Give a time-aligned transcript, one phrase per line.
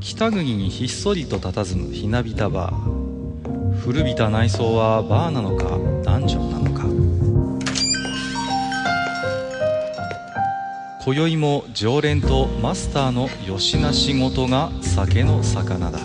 [0.00, 6.86] 北国にひっそりと佇むひなびたバー古びた内装はバーなのかダンジョンなのか。
[11.04, 16.00] 今宵も常連とマスターのよしな仕事が酒の魚だ。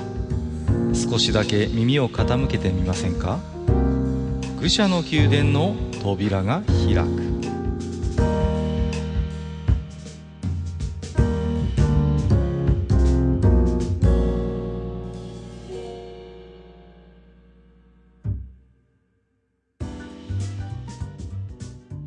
[0.94, 3.40] 少しだけ耳を傾けてみませんか？
[4.60, 7.32] 愚者の宮殿の扉が開く。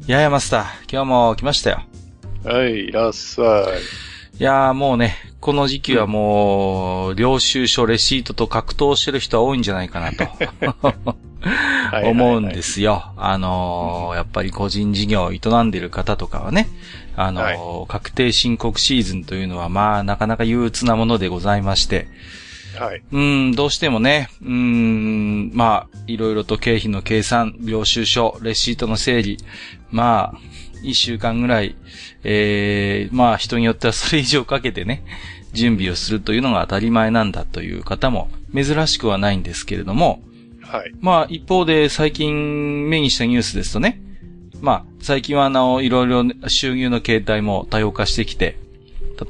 [0.07, 1.83] いやいや、マスター、今日も来ましたよ。
[2.45, 3.65] はい、いらっしゃ
[4.39, 10.25] いやーもうね、この時期はもう、領収書、レシートと格闘してる人は多いんじゃないかなと。
[12.03, 12.05] い。
[12.05, 13.13] 思うんですよ。
[13.17, 16.69] あのーやっぱり個人事業を営んでる方とかはね、
[17.17, 22.09] あのー確定申告シーズンというのはまあ、なかなか憂鬱なものでございまして、
[22.79, 23.03] はい。
[23.13, 29.39] うん、どうしてもね、うん、まあ、いろいろと経費の計算、領収書、レシートの整理、
[29.95, 30.39] まあ、
[30.83, 31.77] 一週間ぐらい、
[32.25, 35.05] ええまあ、人によってはそれ以上かけてね、
[35.53, 40.21] 準備をするというのが当たり前なんだという方も珍しくはないんですけれども、
[40.63, 40.93] はい。
[41.01, 44.01] まあ、一方で最近目にしたニュースですとね、
[44.61, 48.59] まあ、最近はあの、いろいろ収入の形態も多様化してきて、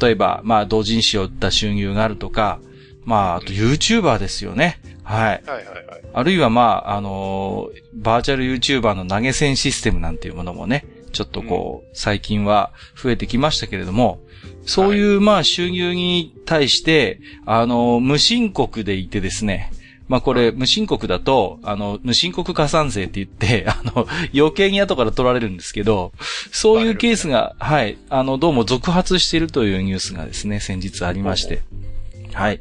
[0.01, 2.59] 例えば、まあ、同人誌を売った収入があるとか、
[3.05, 4.81] まあ、あと YouTuber ですよね。
[5.05, 5.42] はい。
[5.47, 6.02] はいはいはい。
[6.12, 14.20] あるいはまあ、あのーバーチャル YouTuber の投げ銭システムなんていうものもね、ちょっとこう、最近は増えてきましたけれども、
[14.66, 19.70] そういうまあ収入に対して、あのー無申告でいてですね、
[20.08, 26.12] まあこれ、無申告だと、あの、無申告加算税って言って、 あの、余計に後から取られるんですけど、
[26.52, 31.62] そういうケースが、はい、あの、どうも続発しているというニュースがですね、先日ありまして。
[32.35, 32.61] はい。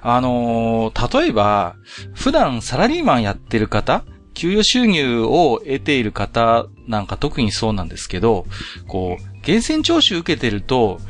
[0.00, 1.76] あのー例えば、
[2.14, 8.46] 普段サラリーマンやってる方、給与収入を得ている方なんか特にそうなんですけど、
[8.86, 11.00] こう、源泉徴収受けてると、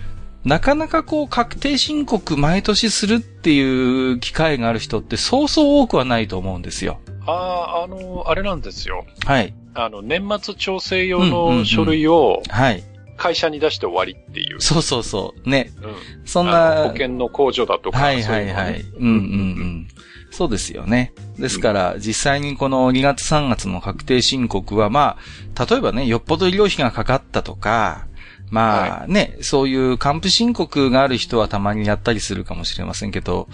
[0.45, 7.01] なかなかこう、確定申告毎年するっていう機会がある人ってそうそう多くはないと思うんですよ。
[7.27, 9.05] ああ、あの、あれなんですよ。
[9.27, 9.53] はい。
[9.75, 12.83] あの、年末調整用の書類をはい。
[13.19, 14.61] 会社に出して終わりっていう。
[14.61, 15.49] そうそうそう。
[15.51, 15.73] ね。
[15.83, 15.95] うん。
[16.25, 16.75] そんあな。
[16.77, 17.99] の保険の控除だとか。
[17.99, 18.81] はいそうのねはいはい。
[18.81, 19.89] うんうんうん。
[20.31, 21.12] そうですよね。
[21.39, 25.17] ですから、実際にこの2月3月の確定申告は、ま
[25.56, 28.08] あ、例えばね、よっぽど医療費がかかったとか、
[28.51, 33.49] まあね、そういう還付申告がある人はたまにやったりするかもしれませんけど、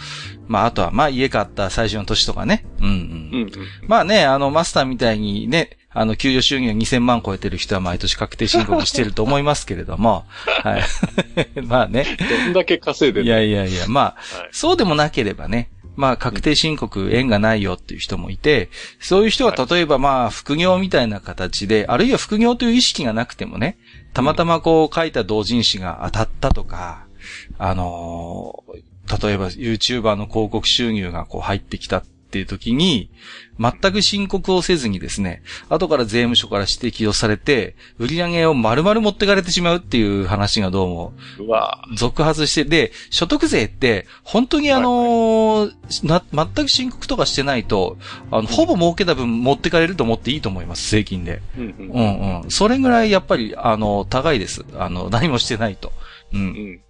[0.46, 2.64] まああとはまあ家買った最初の年とかね。
[2.80, 2.92] うんうん。
[2.92, 3.50] うんうん。
[3.86, 10.24] まあね、あの、マスターみたいにね、あの、給与収入が2000万超えてる人は毎年確定申告してると思いますけれども、
[10.62, 10.82] はい。
[11.62, 12.16] まあね。
[12.44, 18.68] どんだけ稼いでいるやいやいや、まあ、はいそうでもなければね、まあ、確定申告縁がないよっていう人もいて、
[19.00, 23.78] そういう人は例えばまあ、副業みたいな形で、あるいは副業という意識がなくてもね、
[24.14, 27.06] たまたまこう書いた同人誌が当たったとか、
[27.58, 32.02] あのー例えば YouTuber の広告収入がこう入ってきた
[32.34, 33.10] っていう時に、
[33.60, 45.72] 全く申告をせずにですね、後から税務署から指摘をされて、売り上げを丸々持ってかれてしまうっていう話がどうもうわ続発して、で、所得税って、本当にあのー
[46.02, 47.98] な、全く申告とかしてないと、
[48.32, 51.40] あの、ほぼ儲けた分持ってかれると思っていいと思います、税金で。
[51.56, 52.50] うんうんうんうん。
[52.50, 54.64] それぐらいやっぱり、あの、高いです。
[54.76, 55.92] あの、何もしてないと。
[56.32, 56.36] う。
[56.36, 56.80] うんん。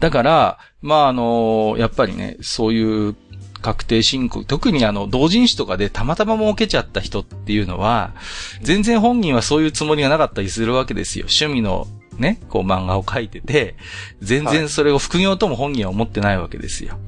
[0.00, 3.16] だから、まあ、あの、やっぱりね、そういう
[3.62, 8.12] 確定申告、特にあの、同人誌とかでたまたま儲けちゃった人っていうのは、
[8.60, 11.26] 全然本人はそういうつもりがなかったりするわけですよ。
[11.26, 11.86] 趣味の
[12.18, 13.76] ね、こう漫画を描いてて、
[14.20, 16.98] 全然それを副業とも本人は思ってないわけですよ。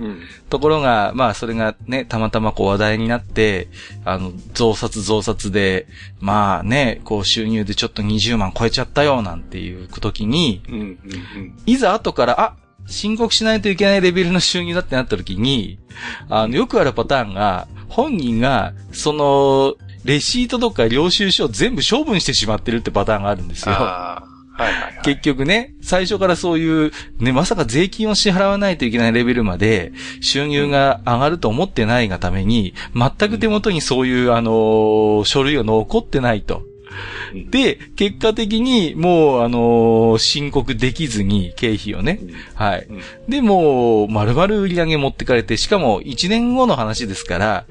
[0.00, 0.20] うん。
[0.48, 3.68] ところが、まあ、それがね、たまたまこう話題になって、
[4.04, 5.86] あの、増刷増刷で、
[6.18, 10.74] まあね、こう収入でちょっと20万超えちゃったよ、なんていう時に、うん。
[10.74, 10.98] うん。
[11.66, 12.56] いざ後から、あ、
[12.90, 15.78] 申告しないといけないレベルの収入だってなった時に、
[16.28, 23.74] あの、よくあるパターンが、本人が、その、レシートとか領収書を全部処分してしまってるってパターンがあるんですよ。
[23.74, 24.30] ああ。
[24.62, 25.00] はいはいはい。
[25.02, 36.62] 結局ね、最初からそういう、ね、まさか税金を支払わないといけないレベルまで収入が上がると思ってないがために、全く手元にそういう、あのー書類が残ってないと。
[37.34, 42.18] うんで、結果的にもう、あのー申告できずに、経費をね。
[42.22, 42.86] うんはい。
[42.88, 47.66] うんで、もう、丸々売り上げ持ってかれて、しかも1年後の話ですから、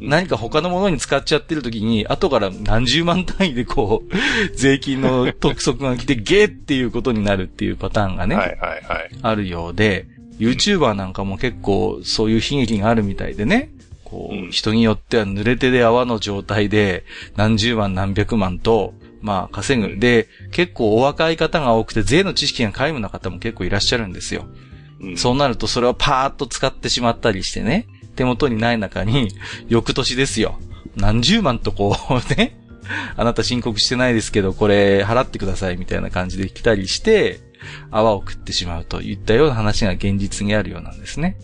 [0.00, 4.16] 何か他のものに使っちゃってる時に、後から何十万単位でこう、
[4.56, 9.10] 税金の督促が来て、ゲーっていうことになるっていうパターンがね、はいはいはい。
[9.22, 10.06] あるようで、
[10.38, 13.70] YouTuber なんかも結構そういう悲劇があるみたいでね。
[14.12, 17.04] こう、うん人によっては濡れ手で泡の状態で
[17.34, 18.92] 何十万何百万と、
[19.22, 19.98] まあ稼ぐ。
[19.98, 24.44] で、結構お若い方が多くて税の知識が皆無な方も結構いらっしゃるんですよ。
[25.00, 29.30] うんそうなるとそれをパーッと使ってしまったりしてね、手元にない中に、
[29.68, 30.58] 翌年ですよ。
[30.94, 32.58] 何十万とこう ね、
[33.16, 37.40] あなた申告してないですけど、これ払ってくださいみたいな感じで来たりして、
[37.90, 41.36] 泡を食ってしまうといったような話が現実にあるようなんですね。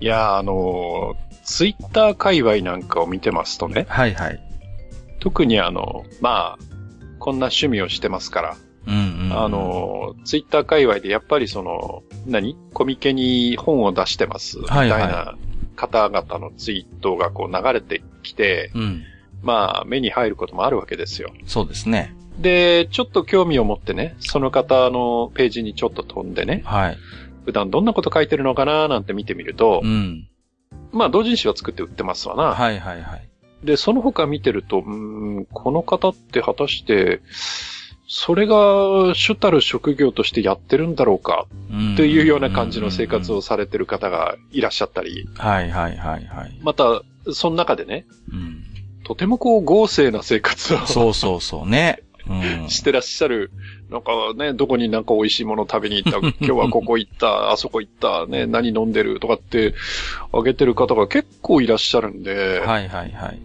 [0.00, 4.40] いや、あの、ツイッター界隈なんかを見てますとね、はいはい。
[5.20, 6.64] 特にあの、まあ、
[7.18, 8.56] こんな趣味をしてますから、
[8.86, 9.44] うんうん、うん。
[9.44, 12.56] あ、の、ツイッター界隈でやっぱりその、何？
[12.72, 15.36] コミケに本を出してます、みたはいいはいな
[15.76, 19.02] 方々のツイートがこう流れてきて、うん。
[19.42, 21.32] まあ、目に入ることもあるわけですよ。
[21.46, 22.14] そうですね。
[22.38, 26.98] で、ちょっと興味を持ってね、その方のページにちょっと飛んでね、はい。
[27.44, 30.28] 普段どんなこと書いてるのかななんて見てみるとう、ん。
[30.92, 32.54] まあ、同人誌は作って売ってますわな。
[32.54, 33.28] はいはいはい。
[33.64, 37.20] で、その他見てると、うーん、この方って果たして、
[38.06, 43.40] それが主たる職業としてやってるんだろうかうんっていうような感じの生活を。
[43.40, 46.58] されてる方がいらっしゃったり、はいはいはいはい。
[46.62, 47.02] また、
[47.32, 48.64] その中でね、うん。
[49.04, 52.02] とてもこう豪勢な生活をそうそうそうね。
[52.28, 52.68] うん。
[52.68, 53.50] してらっしゃる、
[53.90, 59.74] なんかね、どこになんか美味しいもの食べに行った、 今日はここ行った、あそこ行った、ね、何飲んでるとかって、
[60.32, 63.40] あげてる方が結構いらっしゃるんで、はいはいはい。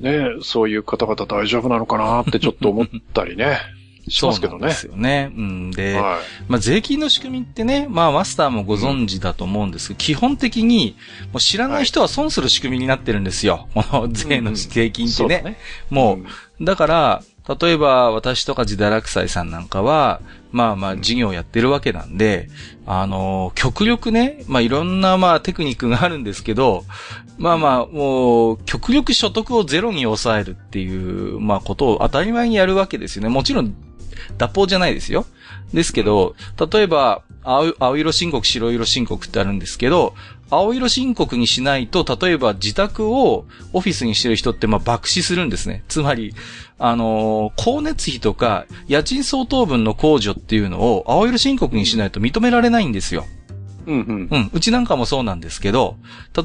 [0.00, 3.58] ね、そういう方々大丈夫なのかなってちょっと思ったりね、
[4.08, 4.74] しますけどねそうで。
[4.74, 5.32] すよね。
[5.34, 5.70] うん。
[5.70, 6.18] で、は
[6.48, 10.96] まあ、税金の仕組みってね、まあ、マスターもご存知だと思うんですけど、基本的に、
[11.32, 13.68] もう知らない人は損する仕組みになってるんですよ。
[13.74, 15.10] この税の税金い。
[15.10, 15.26] ってね。
[15.26, 15.58] そうだね。
[15.90, 17.22] もう、んだから、
[17.60, 20.20] 例えば私とか自堕落斎さんなんかは、
[20.52, 22.48] まあまあ事業をやってるわけなんで、
[22.86, 26.84] あの、極力ね、まあいろんなまあテクニックがあるんですけど、
[27.38, 33.28] まあまあもう、極力所得をゼロに抑えるっていう、まあことを当たり前にやるわけですよね。
[33.28, 33.74] もちろん、
[34.38, 35.26] 脱法じゃないですよ。
[35.72, 36.34] ですけど、
[36.72, 40.14] 例えば、青色申告、白色申告ってあるんですけど、
[40.50, 45.84] 青色申告にしないと、例えば自宅をオフィスにしてる人って、まあ、爆死するんですね。
[45.88, 46.34] つまり、
[46.78, 53.26] あのー光熱費とか、家賃相当分の控除っていうのを、青色申告にしないと認められないんですよ。
[53.86, 54.28] うんうん。
[54.30, 54.50] うん。
[54.52, 55.96] うちなんかもそうなんですけど、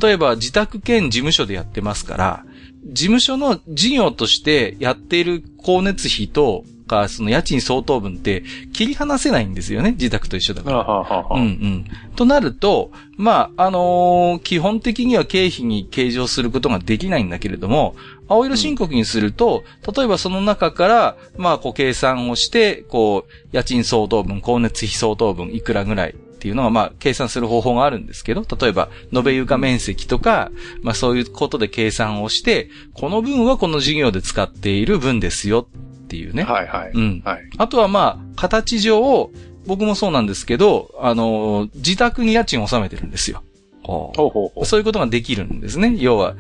[0.01, 2.45] 例えば自宅兼事務所でやってますから、
[2.87, 8.43] 事務所の事業としてやっている光熱費とか、その家賃相当分って
[8.73, 9.91] 切り離せないんですよね。
[9.91, 10.77] 自宅と一緒だから。
[10.77, 11.85] あはははうんうん。
[12.15, 17.95] となると、まあ、あのー基本的には経費に計上することができないんだけれども、
[18.27, 19.63] 青色申告にすると、
[19.95, 26.15] 例えばその中から、まあ、こう計算をして、こう、家賃相当分、光熱費相当分、いくらぐらいっ
[26.45, 35.67] ていうのが、まあ、計算する方法があるんですけど、例えば、延べ床面積とか、まあ、そういうことで計算をして、この分はこの事業で使っている分ですよ
[36.05, 36.43] っていうね。
[36.43, 36.91] はいはい。
[36.93, 37.21] うん。
[37.25, 37.49] はい。
[37.57, 39.31] あとはまあ、形上、
[39.65, 43.41] 僕もそうなんですけど、あの、自宅に家賃を納めてるんですよ。
[43.87, 45.95] そういうことができるんですね。
[45.99, 46.35] 要は、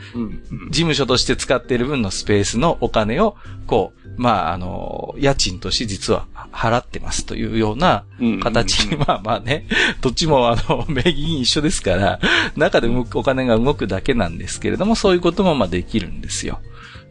[0.71, 3.35] 事務所として使っている分のスペースのお金を、
[3.67, 9.67] こう、まあ、あの、家賃として実は払ってますというようなうん形に、まあまあね、
[10.01, 12.19] どっちもあの、名義に一緒ですから、
[12.55, 16.59] 中で動くお金が動くだけなんですけれども、そういうこともまあできるんですよ。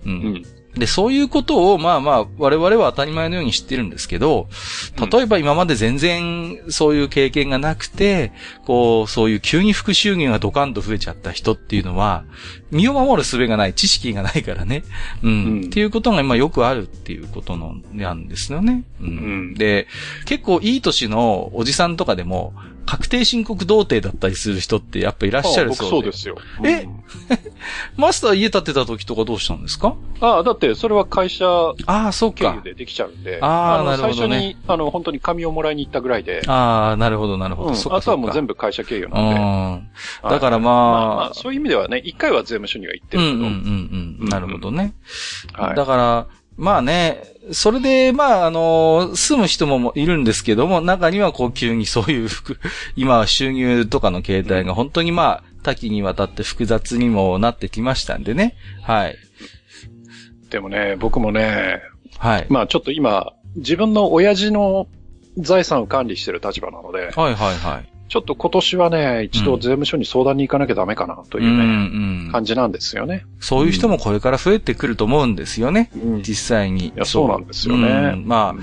[0.07, 0.11] う。
[0.11, 0.43] うんん。
[0.77, 4.49] で、そういうことを、まあまあ、我々は当たり前のように知ってるんですけど、
[5.11, 8.33] 例えば今まで全然そういう経験がなくて、
[8.65, 12.25] こう、そういう急に副収入がドカンと増えちゃった人っていうのは、
[12.71, 14.85] 身を守る術がない、知識がないからね。
[15.23, 15.31] うん。
[15.31, 18.85] うんっていうことが今よくあるっていうことのなんですよね。
[19.01, 19.07] うん。
[19.07, 19.87] うんで、
[20.25, 22.53] 結構いい年のおじさんとかでも、
[22.87, 26.37] 確定申告童貞だったりする人ってやっぱいらっしゃるあ僕そうですよ。
[26.65, 27.05] えうん
[27.97, 29.95] マスター家建てた時とかどうしたんですか？
[30.21, 32.63] ああ、だってそれは会社ああ、そうか経由。
[32.63, 33.39] でできちゃうんで。
[33.41, 36.43] あーのなるほどね最初に、あの、本当に紙をもらいに行ったぐらいで。
[36.47, 37.71] ああ、なるほど、なるほど。
[37.71, 39.35] うんあとはもう全部部会社経由うなん
[40.23, 40.29] で。
[40.29, 40.31] ん。
[40.31, 43.35] だからまあまあ、まあ、そういう意味ではね、一回は税務署には行ってるけど。
[43.35, 44.29] うんうんうんうん。
[44.29, 44.95] なるほどね。
[45.55, 45.77] はい。
[45.77, 46.27] だから、
[46.57, 52.59] まあね、それで、まあ、あの、住む人もいるんですけども、中にはこう急にそういう服、
[52.97, 58.55] 今は収入とかの形態が本当にまあ、多岐にわたって複雑にもなってきましたんでね。
[58.83, 59.17] はい。
[60.51, 61.81] でもね、僕もね、
[62.19, 62.47] はい。
[62.49, 64.87] まあちょっと今、自分の親父の
[65.39, 67.94] 財産を管理してる立場なので、はいはいはい。
[68.09, 72.33] ちょっと今年はね、一度税務署に相談に行かなきゃダメかなといううんね、うん。
[72.33, 73.25] 感じなんですよね。
[73.41, 75.91] そういう人もこれから増えてくると思うんですよね。
[75.95, 76.89] うん実際に。
[76.89, 78.63] いやそうなんですよねうんまあ、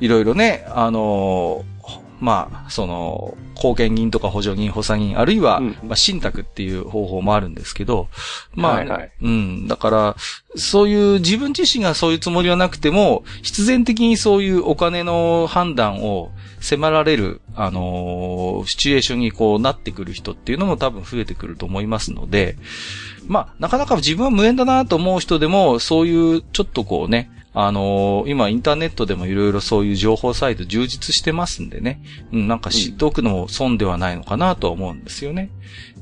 [0.00, 1.77] いろいろね、あのー
[2.20, 8.08] まあ、その、貢献銀とか補助銀、補佐銀、あるいは、うんまあ、信託っていう方法もあるんですけど、
[8.54, 9.68] まあ、はいはいうん。
[9.68, 10.16] だから、
[10.56, 22.56] そういう自分自身がそういうつもりはなくても、必然的にそういうお金の判断を迫られる、あのーシチュエーションにこうなってくる人っていうのも多分増えてくると思いますので、
[23.26, 32.00] まあ、なかなか自分は無縁だなと思う人でも、そういうちょっとこうね、あのー今インターネットでもいろいろそういう情報サイト充実してますんでね、
[32.32, 35.50] うん、なんか知っておくのも損ではないのかなと思うんですよね。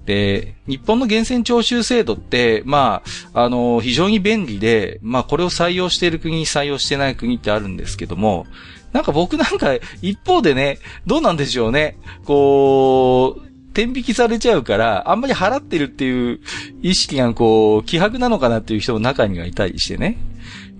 [0.04, 8.46] で、日本の源泉徴収制度って、まあ、あのー非常に便利で、まあ、これを採用している国、採用してない国ってあるんですけども、
[8.92, 11.98] なんか僕なんか一方でね、どうなんでしょうね。
[12.26, 16.40] こう、天引きされちゃうから、あんまり払ってるっていう
[16.80, 20.16] 意識がこう、希薄なのかなっていう人も中にはいたりしてね。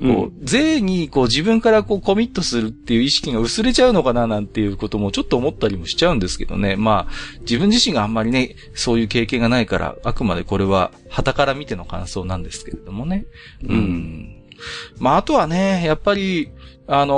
[0.01, 6.77] こう、税にこう自分からこうコミットするっていう意識が薄れちゃうのかななんていうこともちょっと思ったりもしちゃうんですけどね。
[6.77, 13.27] まあ、自分自身があんまりね、そういう経験がないから、あくまでこれは旗から見ての感想なんですけれどもね。
[13.63, 14.43] うん。
[14.99, 16.49] まあ、あとはね、やっぱり、
[16.87, 17.15] あの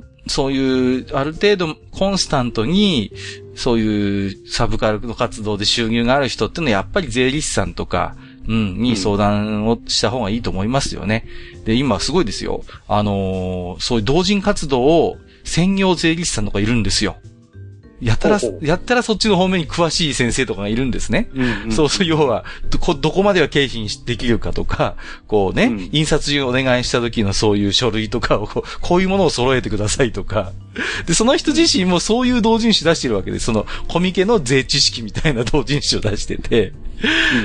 [0.00, 3.12] ーそういう、ある程度コンスタントに、
[3.54, 8.16] そういうサブカルの活動で収入がある人っていうのはやっぱり税理士さんとか、
[8.48, 11.26] うん、に相談をした方がいいと思いますよね。
[11.64, 12.64] で、今すごいですよ。
[12.88, 17.16] あのーそういう同人活動を専業税理士さんとかいるんですよ。
[18.04, 21.30] やたらやったらそっちの方面に詳しい先生とかがいるんですね。
[21.34, 24.96] うんうんそうそう、要は、どこ、どこまでは経費にできるかとか、
[25.26, 30.52] こうね、うん印刷所にお願いした時のそういう書類とかをこう、こういうものを揃えてくださいとか。
[31.06, 33.46] で、その人自身もそういう同人誌出してるわけです。
[33.46, 36.72] その、コミケの税知識みたいな同人誌を出してて。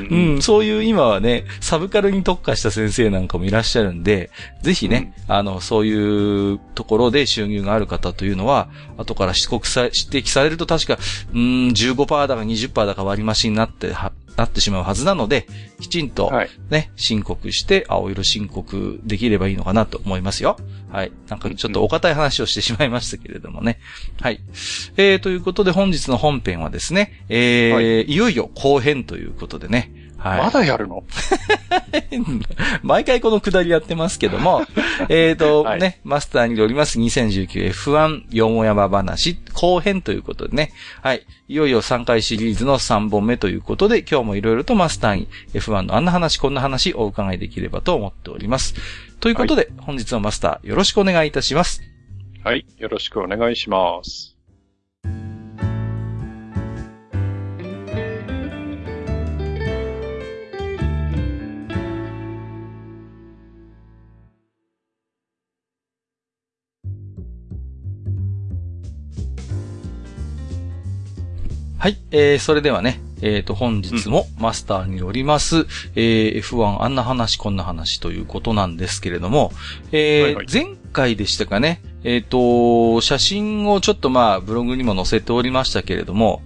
[0.10, 0.36] ううん。
[0.38, 4.30] ん、そういう今はね、サブカルに特化した先生なんかもいらっしゃるんで、
[4.62, 10.94] ぜひね、あの、そういうところで収入がある方というのは、後から指告さ、指摘されると確か、
[11.34, 15.48] うーん、15%だか20%だか割増になっては、なってしまうはずなので、
[15.80, 16.50] きちんとはい。
[16.70, 20.58] ね、申告して、青色申告できればいいのかなと思いますよ。
[20.92, 21.12] はい。
[21.28, 23.80] なんかちょっとお堅い話をしてしまいましたけれどもね。
[24.22, 24.40] はい。
[24.98, 29.92] えー、ということで本日の本編はですね、えー、、はいよいよ後編ということでね。
[30.20, 30.42] はい。
[30.42, 31.04] まだやるの？
[32.84, 34.64] 毎回このくだりやってますけども、
[35.10, 41.26] えっと、はいね、マスターによります 2019F1 よもやま話後編ということでね、はい。
[41.48, 48.76] いよいよ3回シリーズの3本目ということで、今日もいろいろとマスターに F1 のあんな話、こんな話お伺いできればと思っております。
[49.20, 51.82] ということで、本日のマスターよろしくお願いいたします。
[52.44, 52.66] はい。
[52.78, 54.36] よろしくお願いします。
[71.80, 71.98] はい。
[72.12, 79.54] えー、それではね、えっ、と、本日もマスターによります、えー F1 あんな話こんな話ということなんですけれども、
[79.94, 86.42] えーはいはい前回でしたかね、えっ、と、写真をちょっとまあ、ブログにも載せておりましたけれども、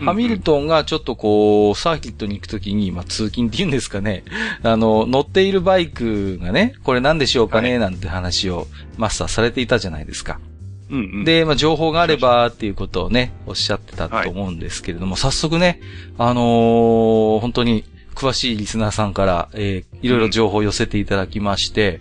[0.00, 4.22] うんハミルトンがちょっとこう、サーキットに行くときに、まあ、通勤って言うんですかね。
[4.62, 10.38] あの、乗っているバイクがね、これ何でしょうかね、なんて話をマスターされていたじゃないですか。
[10.90, 15.80] うんうん。、で、まあ、情報があればっていうことをね、おっしゃってたと思うんですけれども、早速ね、
[16.16, 22.00] あのー本当に詳しいリスナーさんから、えーいろいろ情報を寄せていただきまして、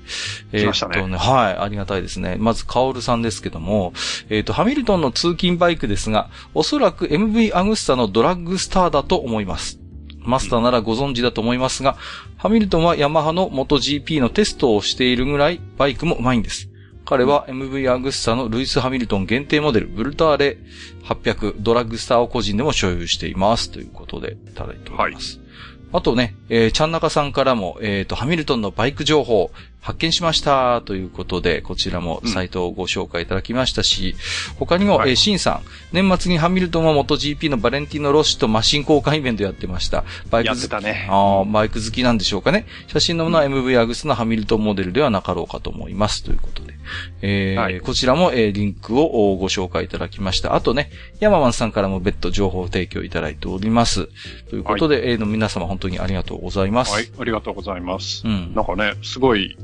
[0.51, 2.38] えー来ましたねっとね、はい、ありがたいですね。
[2.39, 3.94] まず、カオルさんですけども、
[4.29, 9.79] えっ、と、ハミルトンの通勤バイクですが、おそらく MV アグスタのドラッグスターだと思います。
[10.27, 11.96] マスターならご存知だと思いますが、
[12.38, 16.70] ハミルトンはヤマハの元 GP のテストをしているぐらいバイクも上手いんです。
[17.07, 20.57] 彼は MV アグスタのルイス・ハミルトン限定モデル、ブルターレ
[21.05, 23.71] 800ドラッグスターを個人でも所有しています。
[23.71, 25.39] ということでいただいております。
[25.93, 34.17] あとね、えー、ちゃんなかさんからも、えっ、と、ハミルトンのバイク情報発見しましたということで、こちらもサイトをご紹介いただきましたし、
[34.59, 35.61] 他にも、はいえーシンさん、
[35.93, 40.03] 年末にハミルトンは元 GP のバレンティーノ・ロッシとマシン交換イベントやってました。
[40.29, 41.07] バイクやっ好きてたね。
[41.09, 42.65] ああ、バイク好きなんでしょうかね。
[42.87, 46.21] 写真のものは MV アグスのハミルトンモデルではなかろうかと思います。
[46.21, 46.76] ということで。
[47.22, 50.56] えーはいこちらも、えーリンクをおご紹介いただきました。
[50.56, 50.89] あとね、
[51.20, 54.08] ヤママンさんからも別途情報提供いただいております。
[54.50, 56.94] ということで、えーの皆様本当にありがとうございます。
[56.94, 57.12] はい。
[57.20, 58.24] ありがとうございます。
[58.25, 58.62] うんな。
[58.62, 59.58] んかね、すごい、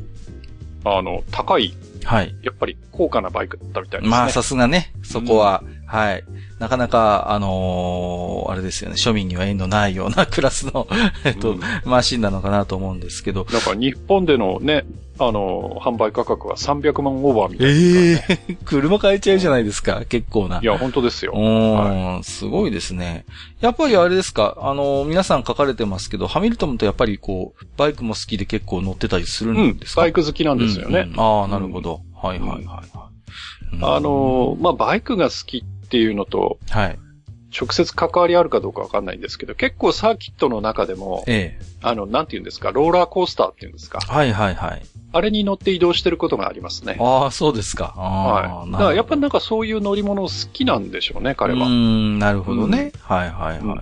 [0.85, 2.35] あの、高い、はい。
[2.43, 4.09] やっぱり高価なバイクだったみたいですね。
[4.09, 6.23] まあ、さすがね、そこは、はい。
[6.59, 10.87] なかなか、あのーあれですよね、庶民には縁のないようなクラスの、
[11.23, 13.45] えっと、うんマシンなのかなと思うんですけど。
[13.51, 14.85] なんか日本でのね、
[15.19, 18.45] あの、販売価格は300万オーバーみたいえですからね。
[18.49, 20.59] え 車買えちゃうじゃないですか、結構な。
[20.61, 21.37] いや、本当ですよう。
[21.39, 23.25] ーん、すごいですね。
[23.61, 31.01] やっぱりあれですか、あの、皆さん書かれてますけど、ハミルトンとやっぱりこう、バイクも好きで結構乗ってたりするうんんです、か、バイク好きなんですよね。
[31.01, 32.01] うんうんああ、なるほど。
[32.19, 33.75] はいはいはいはい。
[33.75, 36.99] うんあの、まあ、バイクが好きっていうのと、はい。
[37.55, 41.65] 直接関わりあるかどうかわかんないんですけど、結構サーキットの中でも、ええ。
[41.83, 43.99] あの、なんて言うんですか、ローラーコースターっていうんですか。
[43.99, 44.81] はいはいはい。
[45.11, 46.97] あれに乗って移動してることがありますね。
[46.99, 47.93] ああ、そうですか。
[47.95, 48.71] ああ、はい。
[48.71, 51.67] だからやっぱりなんかそういう乗り物好きなんでしょうね、彼は。
[51.67, 52.91] うーん、なるほどね。
[53.03, 53.79] はいはいはいうんはい。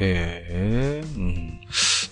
[0.00, 1.60] へえ、うん。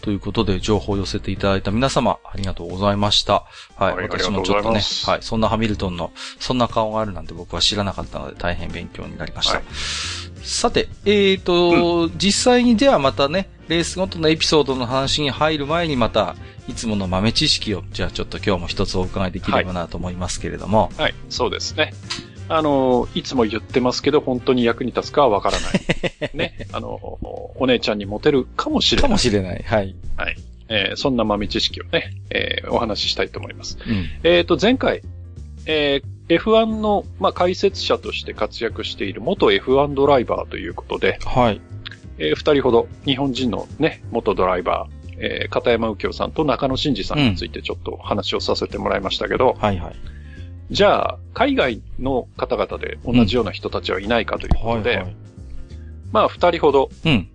[0.01, 3.45] ということで、情報を寄せていただいた皆様、ありがとうございました。
[3.77, 3.95] はい。
[3.95, 5.23] はい私もちょっとねはい。
[5.23, 9.57] そんなハミルトンの、そんな顔があるなんて僕は知らなかったので、大変勉強になりました。
[9.57, 9.65] はい
[10.43, 16.37] さて、えーと、実際にではまたね、レースごとのエピソードの話に入る前にまた、
[16.69, 20.91] いつもの豆知識を、じゃあちょっと今日も一つお伺いできればなと思いますけれども。
[20.97, 21.95] はい、そうですね。
[22.49, 26.31] あの、いつも言ってますけど、本当に役に立つかはわからない。
[26.35, 26.67] ね。
[26.73, 27.19] あの、
[27.57, 29.13] お姉ちゃんにモテるかもしれかない。
[29.13, 29.63] もしれない。
[29.63, 29.95] はい。
[30.69, 33.79] えーそんな豆知識をね、えーお話ししたいと思います。
[33.87, 34.07] うん。
[34.25, 35.03] えっ、と、前回、
[35.67, 41.61] えー F1 の、まあ、解説者として活躍している元 F1 ドライバーということで、はい。
[42.19, 49.95] えー二人ほど日本人のね、元ドライバー、えー片山右京さんと中野真二さんについてちょっと話をさせてもらいましたけど、はいはい。
[50.73, 55.17] じゃあ、海外の方々で同じような人たちはいないかということで、はいはい。
[56.13, 57.29] まあ、二人ほど、うん。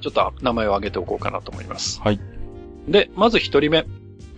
[0.00, 2.00] ちょっと名前を挙げておこうかなと思います。
[2.00, 2.20] はい。
[2.88, 3.84] で、まず一人目。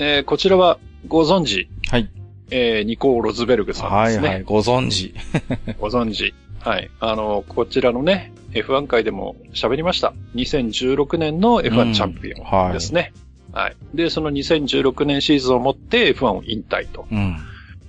[0.00, 2.10] えーこちらはご存知、はい。
[2.50, 4.26] えーニコー・ロズベルグさんですね。
[4.26, 4.42] はいはい。
[4.42, 5.14] ご存知。
[5.78, 6.34] ご存知。
[6.58, 6.90] はい。
[6.98, 10.12] あの、こちらのね、F1 回でも喋りました。
[10.34, 13.12] 2016年の F1 チャンピオンですね。
[13.52, 13.76] はい。
[13.94, 17.36] で、その2016年シーズンをもって F1 を引退とうん。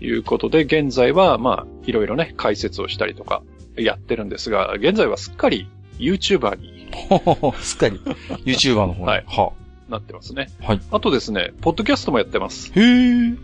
[0.02, 3.44] いうことで、現在は、まあ、いろいろね、解説をしたりとか
[3.78, 5.68] やってるんですが、現在はすっかり
[6.00, 6.88] YouTuber に
[7.62, 8.00] すっかり。
[8.46, 9.04] YouTuber の方に。
[9.04, 9.52] はいは。
[9.90, 10.50] なってますね。
[10.62, 10.82] はい。
[10.92, 12.72] あとですね、ポッドキャストもやってます。
[12.74, 13.36] へえ。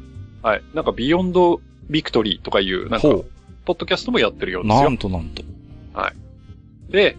[0.42, 0.62] はい。
[0.74, 3.26] なんか、 Beyond Victory とかいう、なんか、ほ
[3.66, 4.68] ポッドキャストもやってるようう。
[4.68, 4.98] ですよなん。
[4.98, 5.44] となんと。
[6.90, 7.18] で、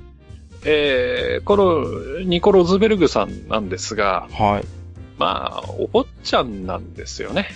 [0.65, 4.67] えー、このニコ・ロズベルグさんなんですが、はい。
[5.19, 7.49] まあ、お坊ちゃんなんですよね。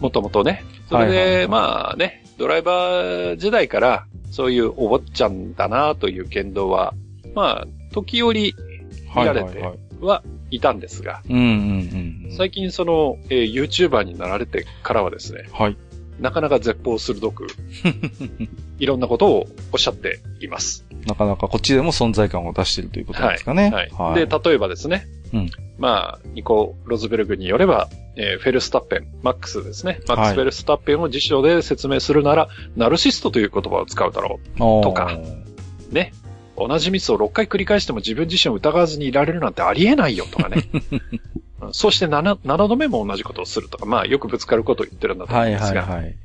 [0.00, 0.64] もともとね。
[0.90, 6.94] それで、はいはいはいまあね、ドライバー時代から、そういうお坊ちゃんだなという言動は、
[7.34, 8.54] まあ、時折
[9.08, 9.62] はい見られて
[10.00, 11.22] はいたんですが。
[12.36, 15.76] 最近その、えー YouTuber になられてからはですね、はい。
[16.20, 17.46] なかなか絶望鋭く、
[18.78, 20.86] いろんなことをおっしゃっています。
[21.06, 23.70] なかなかこっちでも存在感を出しているということですかね。
[23.92, 24.14] はい。
[24.14, 25.06] で、例えばですね。
[25.32, 30.00] うんまあ、ニコ・ロズベルグによれば、えーフェルスタッペン、マックスですね。
[30.06, 35.18] マックス・フェルスタッペンを辞書で説明するなら、ナルシストという言葉を使うだろおーとか
[35.90, 35.94] う。
[35.94, 36.12] ね。
[36.66, 40.68] 同じミスを6回繰り返しても自分自身を疑わずにいられるなんてありえないよとかね。
[40.92, 41.02] うん
[41.72, 46.16] そして 7, 7度目も同じことをするとか、まあよくぶつかることを言ってるんだと思はいうんですが、はいはい。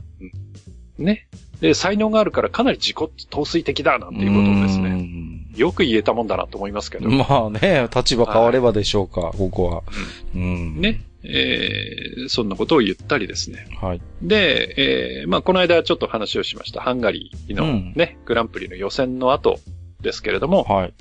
[0.97, 1.27] ね。
[1.59, 5.09] で、才能があるからかなり自己陶酔的だなんていうことをですね、ね。
[5.55, 9.83] よく言えたもんだなと思いますけど、まあね、立場変わればでしょうか、ここは。
[10.35, 10.79] うん。
[10.81, 11.01] ね。
[11.23, 13.67] えーそんなことを言ったりですね。
[13.81, 14.01] はい。
[14.21, 16.81] で、えーまあ、この間ちょっと話をしました。
[16.81, 19.59] ハンガリーのうんね、グランプリの予選の後
[20.01, 20.93] ですけれども、はい。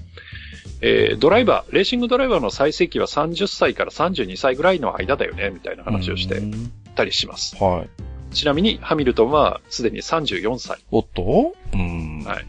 [0.80, 7.56] えードライバー、レーシングドライバーの最盛期は30歳から32歳ぐらいの間だよね、みたいな話をしてうんたりします。
[7.62, 8.34] はい。
[8.34, 10.78] ちなみに、ハミルトンはすでに34歳。
[10.90, 11.54] おっと？
[11.72, 12.22] うん。
[12.24, 12.44] はい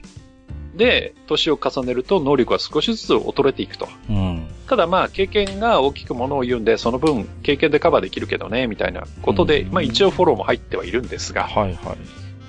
[0.75, 3.87] で、年を重ねると能力は少しずつ衰えていくと。
[4.09, 4.45] うん。
[4.67, 11.97] ただまあ、経験が大きくものを言うんで、その分、経験でカバーできるけどね、みたいなことで、うんまあ一応フォローも入ってはいるんですが、はいはい。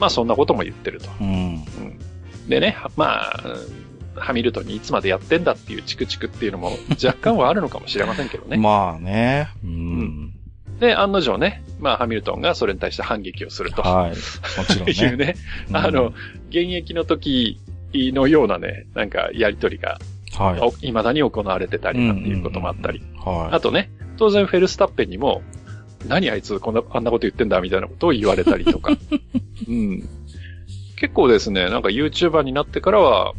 [0.01, 1.09] まあそんなことも言ってると。
[1.21, 1.65] うん。
[2.49, 3.86] でね、はまあ、うん
[4.19, 8.57] ハミルトンにいつまでやってんだっていうチクチクっていうのも 若干はあるのかもしれませんけどね。
[8.57, 9.49] まあね。
[9.65, 10.33] ううんん。
[10.81, 13.83] で、案の定ね、まあハミルトンがそれに対して反撃をすると。
[13.83, 14.11] はい。
[14.11, 14.17] も
[14.65, 14.93] ちろんね。
[15.11, 15.37] いうね、
[15.73, 16.13] あの、
[16.49, 17.61] 現役の時
[17.95, 19.99] のようなね、なんかやりとりが、
[20.39, 20.61] うん、はい。
[20.61, 23.03] お未だに行われてたりなんていうこともあったり。
[23.17, 25.43] はあとね、当然フェルスタッペンにも、
[26.09, 28.93] 何あいつこんな、あんなこと言ってんだみたいなことを言われたりとか。
[29.69, 30.09] うん。
[30.97, 33.35] 結構ですね、なんか YouTuber になってからは、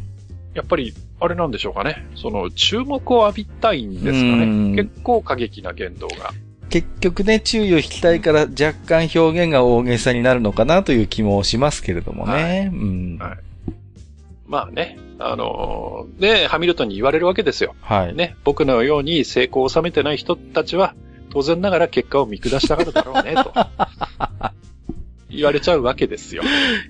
[0.54, 2.06] やっぱり、あれなんでしょうかね。
[2.14, 4.82] その、注目を浴びたいんですかうんね。
[4.82, 6.14] 結構過激な言動が。
[6.14, 6.18] い。
[6.70, 12.32] 結局ね、注意を引きたいから若干表現が大げさになるのかなという気もしますけれどもね。
[12.32, 13.18] はいうん。
[13.18, 13.38] はい
[14.48, 17.76] まあね、あのーで、ハミルトンに言われるわけですよ。
[17.82, 18.16] はい。
[18.16, 20.94] ね、僕のように成功を収めてない人たちは、
[21.30, 23.52] 当然ながら結果を見下したがるだろうね、と。
[25.30, 26.42] 言われちゃうわけですよ。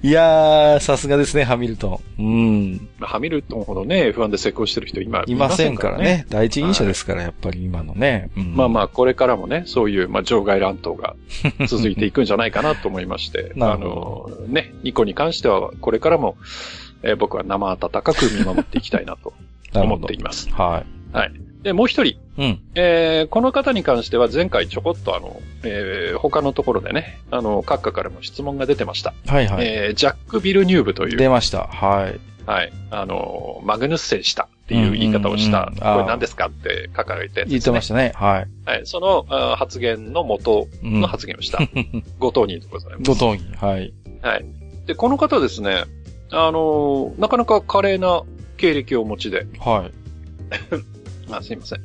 [0.03, 2.23] いやー、さすがですね、ハミルトン。
[2.23, 2.89] うん。
[2.99, 6.27] まあハミルトンほどね、F1 で成功してる人今いませんからね。。
[6.29, 8.31] 第一人者ですから、やっぱり今のね。
[8.37, 11.17] うんまあまあ、これからもね、そういう、まあ、場外乱闘が
[11.67, 16.37] 続いていくんじゃないかなと思いまして、 なあの、ね、ニコに関しては、これからも、
[17.03, 19.33] えー僕は生温かく見守っていきたいなと
[19.75, 20.49] 思っています。
[20.53, 20.85] は
[21.63, 22.19] で、もう一人、い。
[22.39, 22.61] うん。
[22.75, 29.15] えーこの方に関しては前回ちょこっとあの、えー他のところでね、あの、閣下からも質問が出てました。
[29.27, 29.67] はいはい。
[29.67, 31.67] えージャック・ビルニューブという、出ました。
[31.67, 32.21] はい。
[32.49, 38.13] はい、あの、マグヌッセンしたっていう言い方をした、うんうんうんこれ何ですかって書かれて、言ってましたね。
[38.15, 38.47] はい。
[38.65, 41.59] はい、そのあー発言の元うんの発言をした、
[42.19, 43.11] ご当人でございます。
[43.11, 43.45] ご当人。
[43.55, 43.93] はい。
[44.23, 44.45] はい。
[44.87, 45.85] で、この方ですね、
[46.31, 48.23] あのーなかなか華麗な
[48.57, 49.93] 経歴をお持ちで、はい。
[51.31, 51.83] あすいません。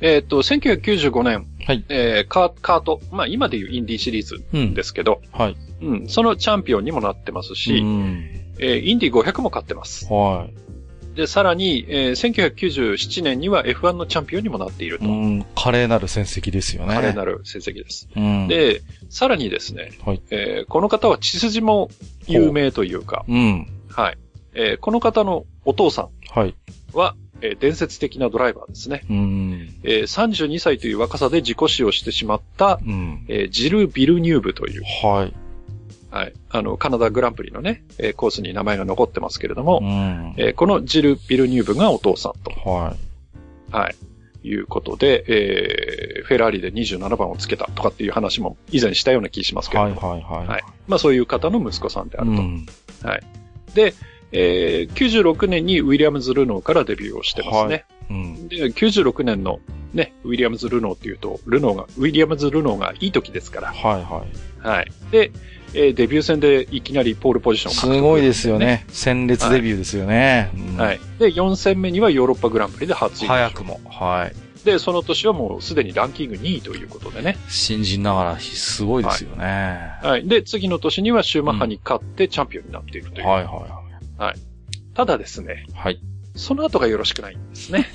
[0.00, 1.84] えっ、と、1995年、はい。
[1.88, 4.74] えーカーカート、まあ今でいうインディーシリーズうん。
[4.74, 5.56] ですけど、はい。
[5.82, 8.24] うん、そのチャンピオンにもなってますし、うん。
[8.58, 10.06] えーインディ500も勝ってます。
[10.06, 10.48] は
[11.14, 11.16] い。
[11.16, 15.04] で、さらに、えー1997年には F1 のチャンピオンにもなっていると。
[15.04, 15.44] うん。
[15.54, 16.94] 華麗なる戦績ですよね。
[16.94, 18.08] 華麗なる成績です。
[18.16, 21.90] うん。、で、さらにですね、はいえーこの方は血筋も
[22.26, 23.66] 有名というか、うん。
[23.90, 24.18] はい。
[24.54, 26.54] えーこの方のお父さはい。
[27.42, 29.02] えー伝説的なドライバーですね。
[29.10, 29.74] うん。
[29.82, 33.24] えー32歳という若さで自己死をしてしまった、うん。
[33.28, 35.34] えージル・ビルニューブという、はい。
[36.10, 36.32] はい。
[36.50, 40.34] あの、カナダグランプリのね、えーコースに名前が残ってますけれども、うん。
[40.36, 42.96] えーこのジル・ビルニューブがお父さんと、は
[43.70, 43.94] はい。
[44.42, 49.70] いうことで、えーフェラーリで27番をつけたとかっていう話も以前したような気しますい。
[49.70, 50.20] けれども、はい。
[50.22, 50.38] はい。
[50.38, 50.46] はい。
[50.48, 52.32] はいまあそういう方の息子さんであると。
[52.32, 52.66] うん。
[53.74, 53.94] で、
[54.32, 57.84] えー96年にウィリアムズ・ルノーからデビューをしてますね。
[58.10, 58.48] うん。
[58.48, 59.60] で、96年の
[59.94, 64.02] ね、ウィリアムズ・ルノーっていうと、ルノーが、ウィリアムズ・ルノーがいい時ですから、はい。
[64.02, 64.68] はい。
[64.68, 64.92] はい。
[65.10, 65.32] で、
[65.74, 68.58] えーデビュー戦でいきなりポールポジションを獲得すごいですよ。
[68.58, 68.84] ね。
[68.88, 70.50] 鮮烈デビューですよね。
[70.54, 71.00] うんはい。
[71.18, 73.80] で、4戦目にはヨーロッパグランプリで初優勝早くも。
[73.88, 74.64] はい。
[74.64, 77.36] で、その年はもうすでにランキング2位ということでね。
[77.48, 79.80] 新人ながらすごいですよね。
[80.02, 80.28] はい。
[80.28, 83.26] で、次の年にはシューマッハに勝ってチャンピオンになっているという。
[83.26, 83.79] はいは
[84.94, 86.00] ただですね、いはい。
[86.34, 87.88] その後がよろしくないんですね。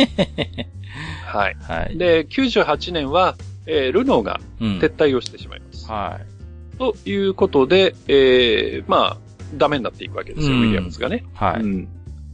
[1.26, 1.56] はい。
[1.60, 1.80] はい。
[1.84, 1.98] はい。
[1.98, 3.36] で、98年は、
[3.68, 5.90] えールノーがうん撤退をしてしまいます。
[5.90, 6.78] はい。
[6.78, 9.18] ということで、えー、まあ、
[9.56, 11.26] ダメになっていくわけですよ、うんウィリアムズがね。
[11.34, 11.62] はい。
[11.62, 11.88] うん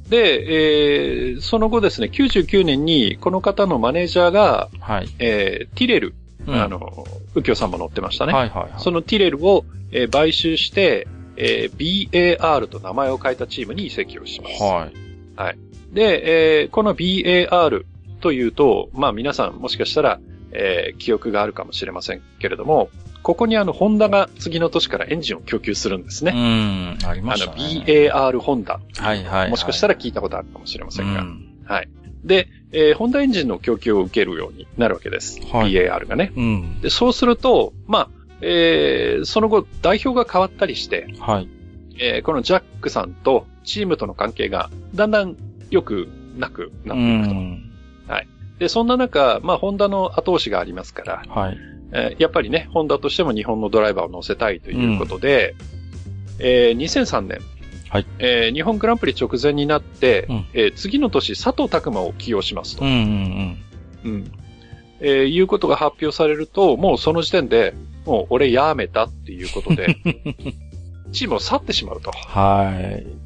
[0.10, 5.10] で、えー、その後ですね、99年に、この方のマネージャーが、はい。
[5.19, 8.34] えー、ティレル、うんあの、右京さんも乗ってましたね。
[8.34, 8.82] はいはいはい。
[8.82, 11.08] そのティレルを、えー買収して、
[11.43, 14.62] えー BAR と名前を変えたチームに移籍をします。
[14.63, 14.88] は
[15.51, 15.58] い。
[15.93, 17.84] で、えーこの BAR
[18.21, 20.19] というと、まあ皆さんもしかしたら、
[20.51, 22.89] えー記憶があるかもしれませんけれども、
[23.23, 26.32] ここにあの、ホンダが次の年からエンジンを供給するんですうね。
[26.32, 26.97] ん。
[27.08, 27.84] ありまあの、したね。
[27.86, 28.80] BAR ホンダ。
[28.97, 29.49] はいはいはい。
[29.49, 31.21] もしかしたら聞いたことあるかもしれませんが。
[31.21, 31.89] うんはい。
[32.23, 35.39] で、えーホンダエンジンの供給を受けるようになるわけです。
[35.51, 36.32] はい BAR がね。
[36.36, 36.82] うん。
[36.82, 38.10] で、そうすると、まあ、
[38.41, 41.49] えーその後、代表が変わったりして、はい。
[41.99, 45.36] えーこのジャックさんとチームとの関係がだんだん
[45.69, 47.34] 良くなくなっていくと。
[47.34, 47.71] ん。
[48.60, 51.58] で、そんな中、まあ、ホンダの後押しがありますから、はい。
[51.93, 55.56] えーやっぱりね、ホンダとしても日本のドライバーを乗せたいということで、
[56.39, 57.39] えー2003年、
[57.89, 62.86] はいえー日本グランプリ直前になって、うんえー次の年佐藤拓馬を起用しますと。
[62.86, 63.58] うんうん
[64.06, 64.32] うん。
[64.99, 67.73] えーいうことが発表されると、もうその時点で、
[68.05, 69.95] もう俺やめたっていうことで、
[71.11, 72.11] チームを去ってしまうと。
[72.11, 73.21] はい。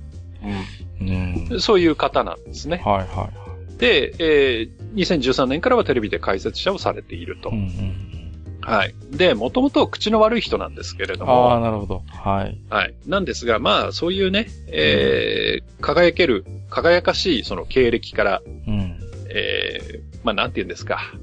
[1.02, 1.60] うん。
[1.60, 2.82] そういう方なんですね。
[2.84, 3.30] はいは
[3.78, 7.50] で、えー2013年からはテレビで解説者をされていると。
[7.50, 7.52] い。
[7.52, 8.16] うんうん。
[8.62, 8.96] はい。
[9.12, 12.04] で、もともと口の悪い人なんですけれどああ、も、なるほど。
[12.08, 12.58] はい。
[12.70, 12.96] はい。
[13.06, 18.98] なんですが、まあ、そういうね、えー輝ける、輝かしいその経歴から、うん。
[19.30, 21.14] えーまあ、なんて言うんですか、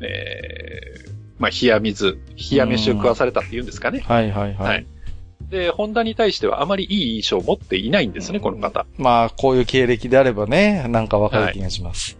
[0.00, 1.11] えー
[1.42, 2.20] まあ、冷や水、
[2.52, 3.98] 冷や飯を食わされたっていうんですかね。
[4.06, 4.86] はいはいははい
[5.48, 5.50] い。
[5.50, 8.86] で、ホンダに対してはあまりいい印象を持っていないんですね、この方。
[8.96, 12.16] まあ、こういう経歴であればね、なんかわかる気がします。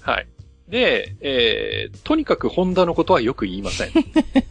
[0.00, 0.26] はい。
[0.68, 3.90] で、えーとにかくホンダのことはよく言いません、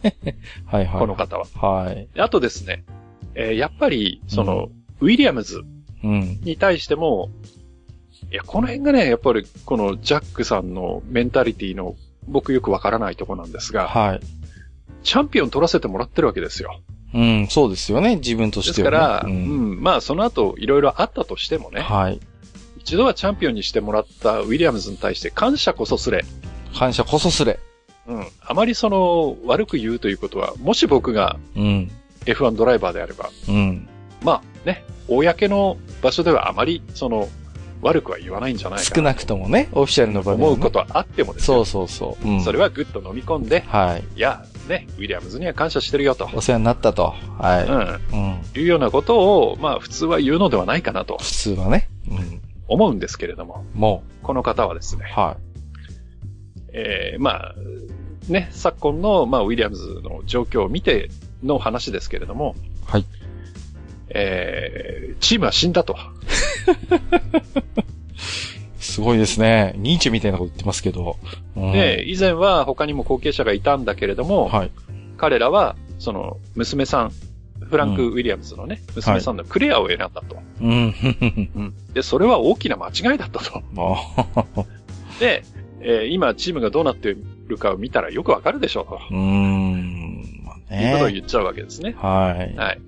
[0.64, 1.00] はいはい。
[1.00, 1.44] この方は。
[1.54, 2.08] はい。
[2.14, 2.84] であとですね、
[3.34, 5.60] えーやっぱり、その、ウィリアムズ
[6.02, 6.40] うん。
[6.42, 7.28] に対しても、
[8.32, 11.94] いや、この辺がね、やっぱり、このジャックさんのメンタリティの、
[12.26, 14.20] 僕よくわからないとこなんですが、はい。
[15.02, 16.80] チャンピオン取らせてもらってるわけですよ。
[17.12, 18.96] うん、そうですよね、自分とでしては、ね。
[18.96, 22.20] すから、ううんん、まあ、その後、いろいろあったとしてもね、はい。
[22.78, 26.24] 一度はチャンピオンにしてもらったウィリアムズに対して感謝こそすれ。
[26.76, 27.60] 感謝こそすれ。
[28.06, 28.26] うん。
[28.40, 31.90] あまりその、悪く言うということは、もし僕がうん。
[32.26, 33.88] F1 ドライバーであれば、うん。
[34.22, 37.28] まあね、公の場所ではあまり、その、
[37.84, 38.96] 悪くは言わないんじゃないかな。
[38.96, 41.46] 少なくともね、オフィシャルの場でもね思うことはあってもですね。
[41.46, 42.28] そうそうそう。
[42.28, 42.40] うん。
[42.42, 44.04] それはぐっと飲み込んで、はい。
[44.16, 46.28] いや、ね、ウィリアムズには感謝してるよと。
[46.34, 47.14] お世話になったと。
[47.22, 47.38] うん。
[47.38, 48.60] はうん。
[48.60, 49.18] いうようなこと
[49.50, 51.88] を、まあ普通は言うのではないかなと普通はね。
[52.10, 52.40] うん。
[52.66, 54.98] 思うんですけれども、もこの方はですう。
[54.98, 55.36] ね、は
[56.72, 57.54] えー、まあ、
[58.28, 61.10] ね、昨今の、まあ、ウィリアムズの状況を見て
[61.42, 62.54] の話ですけれども、
[62.86, 63.04] はい。
[64.14, 65.94] えー、チームは死んだと。
[65.94, 65.96] い。
[68.78, 69.74] すごいですね。
[69.76, 71.18] ニーチェみたいなこと言ってますけど。
[71.56, 74.70] うん、で、以前は他にも後継者がいたんだけれども、はい。
[75.16, 77.12] 彼らは、その、娘さん、
[77.60, 80.36] フランク・うんウィリアムズのね、娘さんのクレアを選んだと。
[80.60, 80.92] うん。
[80.92, 83.62] ふんで、それは大きな間違いだったと。
[83.76, 84.64] あ
[85.18, 85.42] で、
[85.80, 87.16] えー今チームがどうなって
[87.48, 89.00] るかを見たらよくわかるでしょうと。
[89.10, 90.42] うーん。
[90.44, 91.14] まあいうことをね。
[91.14, 91.94] 言っちゃうわけですね。
[91.98, 92.56] はい。
[92.56, 92.80] はい。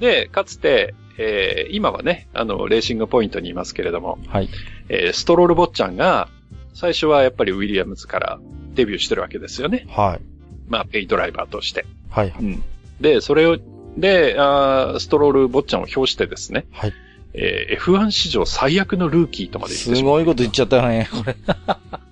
[0.00, 4.48] で、かつて、えー今はね、あの、レーシングポイントにいますけれども、はい。
[4.88, 6.28] えーストロール坊ちゃんが、
[6.74, 8.38] 最初はやっぱりウィリアムズから
[8.74, 9.86] デビューしてるわけですよね。
[9.88, 10.20] はい。
[10.68, 11.86] まあ、ペイドライバーとして。
[12.10, 12.34] はい。
[12.38, 12.62] うん。
[13.00, 13.58] で、それを、
[13.96, 16.92] で、あーストロール坊ちゃんを表してですね、はい。
[17.32, 19.96] えー F1 史上最悪のルーキーとまで言ってしまう。
[19.98, 21.36] すごいこと言っちゃったよね、これ。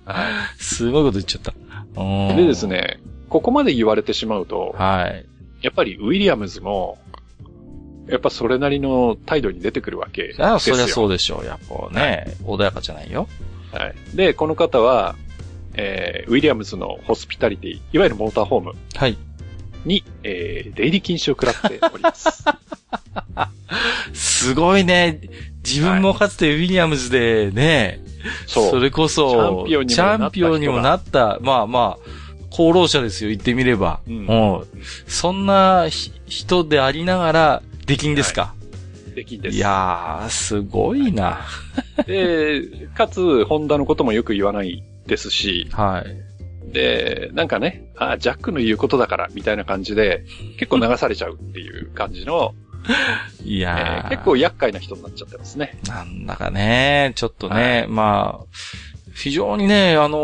[0.05, 1.53] はすごいこと言っちゃった。
[2.35, 2.67] でです。
[2.67, 5.25] ね、ここまで言われてしまうと、はい。
[5.61, 6.97] やっぱりウィリアムズも、
[8.07, 10.47] やっぱそれなりの態度に出てくるわけですよ。
[10.47, 11.45] ああ、そりゃそうでしょう。
[11.45, 13.27] やっぱね、穏やかじゃないよ。
[13.71, 13.95] はい。
[14.13, 15.15] で、この方は、
[15.73, 19.17] えー、ウィリアムズのホスピタリティ、いわゆるモーターホームはい。
[19.85, 22.45] に、えー、出入り禁止を食らっております。
[24.13, 25.21] すごいね。
[25.63, 27.99] 自分もかつてウィリアムズでね、
[28.45, 28.69] そう。
[28.71, 32.15] それこそ、チャンピオンにもなったまあまあ、
[32.51, 33.99] 功労者ですよ、言ってみれば。
[34.07, 34.63] うんうん
[35.07, 38.55] そんなひ人でありながら、出禁ですか、
[39.15, 39.57] できんです。
[39.57, 41.41] い、やー、すごいな。
[42.05, 42.61] で、
[42.95, 46.71] かつ、ホンダのこともよく言わないですし、はい。
[46.71, 50.25] で、なんかね、あジャックの言うことだから、みたいな感じで、
[50.57, 52.53] 結構流されちゃうっていう感じの、
[53.43, 55.79] いえやー、ー結構厄介な人になっちゃってますね。
[55.87, 60.17] なんだかね、ちょっとね、はいまあ、非常にね、あの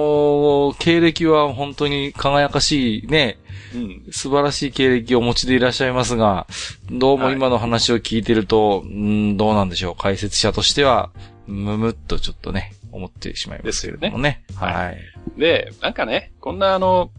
[0.73, 3.39] ー経歴は本当に輝かしいね、
[3.73, 4.03] うん。
[4.11, 6.45] 素晴らしい経歴をお持ちでいらっしゃいますが、
[6.91, 9.95] どうも今の話を聞いてると、うん、どうなんでしょう。
[9.95, 11.09] 解説者としては、
[11.47, 14.43] むむっとちょっとね、思ってしまいますけれどもね。
[14.45, 14.99] よねはい。
[15.39, 17.11] で、なんかね、こんなあの、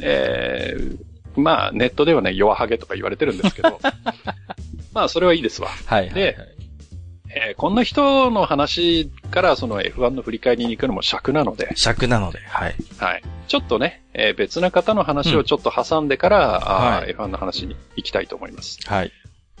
[0.00, 3.80] えー、まあ、ネットではね、弱ハゲとか言われてるんですけど、
[4.92, 5.68] まあ、それはいいですわ。
[5.86, 6.06] はい。
[6.06, 6.14] はい。
[6.14, 6.36] で
[7.34, 12.74] えーこんな人の話からその F1 の振り返りに行くのも尺なので、尺なので、はい。
[12.98, 13.22] はい。
[13.48, 18.78] ちょっとね、えー別な方の話をちょっと挟んでから、あーはい F1 の話に行きたいと思います。
[18.86, 19.12] はい。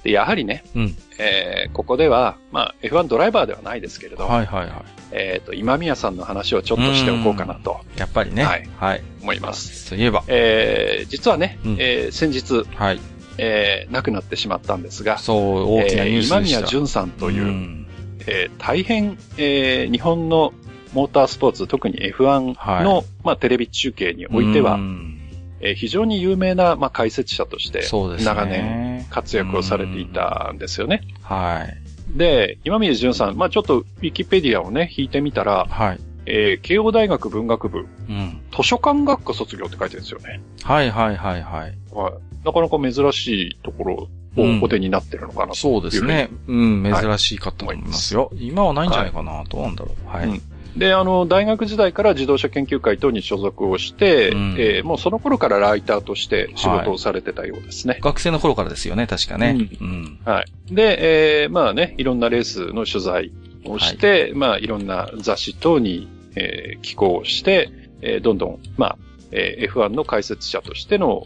[0.02, 0.96] で、やはりね、うん。
[1.18, 8.00] えーここでは、まあ、F1 ドライバーではないですけれど、はいはいはえっ、と、今宮さんの話をちょっとしておこうかなとい。
[8.00, 8.44] やっぱりね。
[8.44, 8.68] はい。
[8.78, 9.02] はい。
[9.22, 9.90] 思います。
[9.90, 13.00] といえば、えー実はね、うんえー先日、はい。
[13.38, 16.36] えー亡くなってしまったんですが、そう、大きなニュースでした。
[16.36, 17.86] えー今宮淳さんという、ん
[18.26, 20.52] えー大変、えー日本の
[20.92, 25.20] モータースポーツ、特に F1 の、はいまあ、テレビ中継においては、うん
[25.60, 27.82] えー非常に有名な、まあ、解説者として。
[28.24, 31.02] 長年活躍をされていたんですよね。
[31.22, 32.18] はい。
[32.18, 36.00] で、今宮淳さん、まあ、ちょっとウィキペディアをね、引いてみたら、はい。
[36.30, 38.40] えー慶応大学文学部、うん。
[38.56, 40.40] 図書館学科卒業って書いてるんですよね。
[40.62, 41.74] はいはいはいはい。
[41.92, 42.12] はい。
[42.44, 45.54] なかなか珍しいところうんをお手になってるのかなと。
[45.54, 46.30] そうですね。
[46.46, 48.30] うん、はい珍しいかと思いますよ。
[48.34, 49.44] 今はないんじゃないかな。
[49.48, 50.08] どうなんだろう。
[50.08, 50.28] はい。
[50.28, 50.42] うん
[50.76, 57.98] で、あの、大学時代から自動車研究会等に所属をして、うんえーもうその頃からライターとして仕事をされてたようですね。
[58.00, 59.56] 学生の頃からですよね、確かね。
[59.80, 60.20] ううん。
[60.24, 60.46] はい。
[60.72, 63.32] で、えーまあね、いろんなレースの取材
[63.64, 67.70] をして、まあいろんな雑誌等に、えー寄稿して、
[68.02, 68.98] えーどんどん、まあ、
[69.32, 71.24] えー F1 の解説者としての、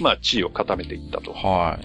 [0.00, 1.32] まあ地位を固めていったと。
[1.32, 1.78] は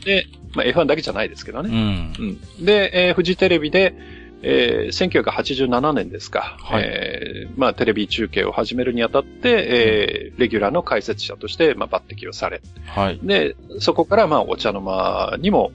[0.00, 0.04] い。
[0.04, 1.70] で、まあ F1 だけじゃないですけどね。
[2.18, 2.38] うん。
[2.58, 2.64] うん。
[2.64, 3.94] で、えーフジテレビで、
[4.42, 13.20] えー1987年ですか、はいえーまあ、テレビ中継を始めるにあたって、えーレギュラーの解説者として、まあ、抜擢をされ、はい。
[13.22, 15.72] で、そこから、まあ、お茶の間にも、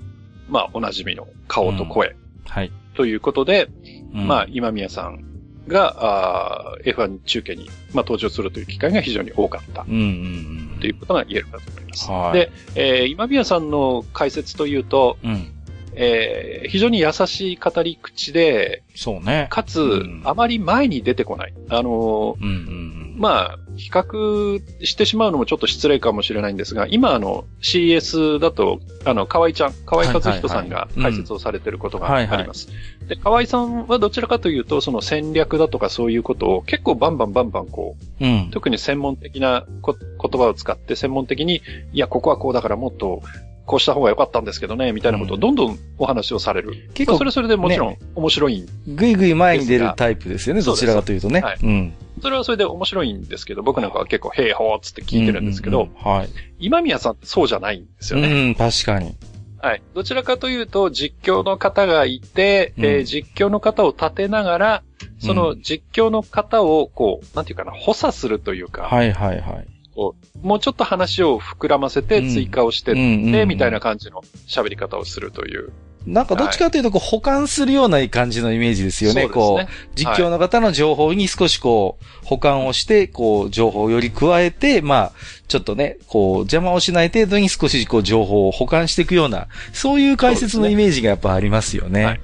[0.48, 2.15] まあ、おなじみの顔と声
[2.46, 2.72] はい。
[2.96, 3.69] ということで、
[4.13, 5.33] うんまあ、今宮さん
[5.67, 9.84] が、あー F1 中継に、まあ、登場するという機会が非常に多かった。
[9.84, 12.12] ということが言えるかと思います。
[12.12, 15.49] はいで、えー今宮さんの解説というと、うん。
[15.95, 19.47] えー、非常に優しい語り口で、そうね。
[19.52, 21.54] かつ、うんあまり前に出てこない。
[21.69, 32.70] あのうんうんまあ、比較してしまうのもちょっと失礼かもしれないんですが、今あの CS だと、あの、河合ちゃん、河合和人さんが解説をされてることがあります。
[33.08, 38.34] で、河合さんはどちらかというと、その戦略だとかそういうことを結構バンバンバンバンこう、うん。
[38.34, 38.50] うん。
[38.52, 41.62] 特に専門的なこ言葉を使って専門的に、
[41.94, 43.22] いや、ここはこうだからもっと、
[43.65, 46.89] こうした方が良かったんですけどね、みたいなことをどんどんお話をされる。
[46.93, 51.41] 結構まあそれはそれでもちろん面白いんぐいぐい前に出るタイプですよね、どちらかというとね。
[51.41, 51.93] はいうん。
[52.21, 56.30] それはそれで面白いんですけど、僕なんかは結構、へいほーっつって聞いてるんですけど、うんうんうんはい。
[56.60, 58.28] 今宮さんってそうじゃないんですよね。
[58.28, 59.15] うん、確かに。
[59.60, 59.82] はい。
[59.93, 64.84] どちらかというと、実況の方がいて、うんえー実況の方を立てながら、
[65.19, 69.67] その実況の方を、こう、なんていうかな、補佐するというか、はいはいはい。
[69.96, 75.72] こうもうちょっと話を膨らませてうん追加をしてって、みたいな感じの喋り方をするという。
[76.06, 79.22] なんかどっちかというと、こう、保管するような感じのイメージですよね。
[79.22, 85.12] そうですこうね、実況の方の情報に少しこう、保管をして、こう、情報をより加えて、まあ、
[85.48, 92.06] ちょっとね、こう、邪魔をしない程度に少しこう、情報を保管していくような、そういう解説のイメージがやっぱありますよね。
[92.06, 92.22] はい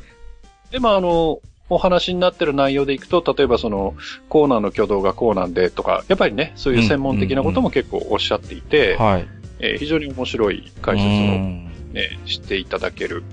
[0.72, 3.96] で、まあ、あの、お話になってる内容でいくと、例えばその、
[4.28, 9.28] コーナーの挙動がこうなんでとか、やっぱりね、そういう専門的なことも結構おっしゃっていて、はい。
[9.60, 13.24] えー非常に面白い解説うを、んね、していただける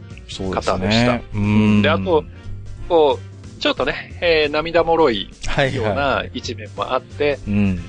[0.53, 1.23] 方でしたね。
[1.35, 2.25] うんであと、
[2.89, 7.51] こう、ちょっとね、えー涙もろいはいようはな一面もあって、い。
[7.51, 7.81] うん。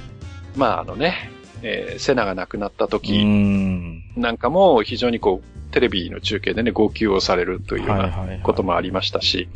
[0.55, 1.31] まああのね、
[1.63, 4.03] えーセナが亡くなったう時ん。
[4.15, 8.39] なんかも非常にこう、テレビの中継でね、号泣をされるというような。
[8.41, 9.47] こともありましたし、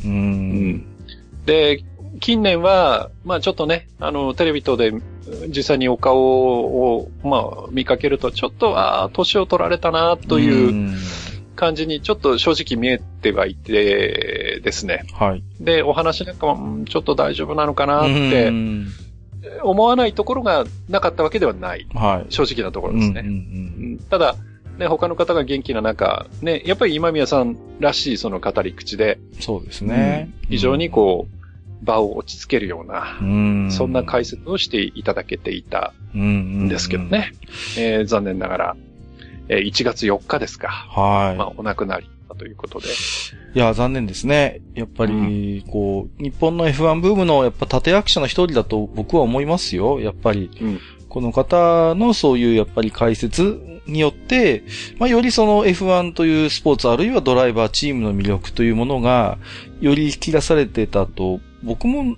[1.48, 1.84] で、
[2.20, 4.94] 近年は、まあちょっとね、あの、テレビ等で
[5.48, 10.96] 実際にお顔を、まあ見かけると、ちょっと、ああ、年を取られたな、といううん。
[11.56, 15.06] 感じにちょっと正直見えてはいてですね。
[15.14, 15.44] はい。
[15.60, 18.88] で、お話なんかも、うんちょっと大丈夫なのかなっうてん
[19.64, 21.88] 思わないところがなかったわけではない。
[21.96, 22.32] はい。
[22.32, 23.22] 正直なところですね。
[23.22, 23.38] うんうんう
[23.96, 24.36] んただ、
[24.82, 30.32] ね、他の方が元気な中、ね、やっぱり今宮さんらしいその語り口で、うんそうですね。
[30.50, 37.04] 非常にこう、場を落ち着けるような、うん、そんな解説をしていただけていたうんんですけど。
[37.04, 37.32] ね。
[37.78, 38.76] えー残念ながら、
[39.50, 40.68] えー1月4日ですか。
[40.70, 41.38] はい。
[41.38, 42.88] まあ、お亡くなりだということで。
[43.54, 44.62] いや、残念ですね。
[44.74, 50.00] やっぱり、こう、日本の F1 ブームのやっぱ立役者の一人だと僕は思いますよ。
[50.00, 50.80] やっぱり、うん
[51.12, 54.64] この方のそういうやっぱり解説によって、
[54.98, 59.38] まあ、よりその F1 というスポーツあるいはドライバーチームの魅力というものが、
[59.82, 62.16] より引き出されてたと、僕も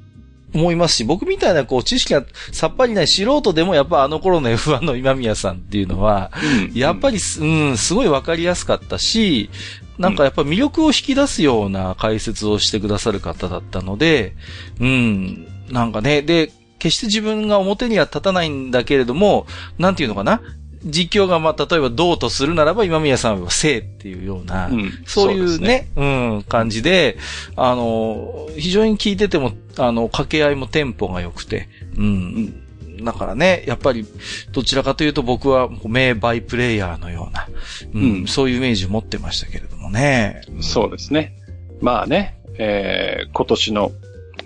[0.53, 6.31] 思いますし、僕みたいなこう知識がさっぱりない素人でもやっぱあの頃の F1 の今宮さんっていうのは、
[6.75, 9.49] やっぱりす、うん、すごいわかりやすかったし、
[9.97, 14.35] なんかやっぱ魅力を引き出すような解説をしてくださる方だったので、
[14.79, 16.51] うん、なんかね、で、
[16.83, 20.41] 決して自分が表には立たないんだけれども、なんていうのかな？
[20.85, 27.17] 実況がまあ、例えばどうとするならば今宮さんは正っていうような、うんそういうですね、うん、感じで、
[27.55, 33.05] あの、非常に聞いてても、あの、掛け合いもテンポが良くて、うん。
[33.05, 34.05] だからね、やっぱり、
[34.51, 37.47] どちらかというと僕は名バイプレイヤーのような、
[37.93, 40.41] うん、うんそういうイメージを持ってましたけれどもね。
[40.59, 41.33] そうですね。
[41.79, 43.91] まあね、えー今年の、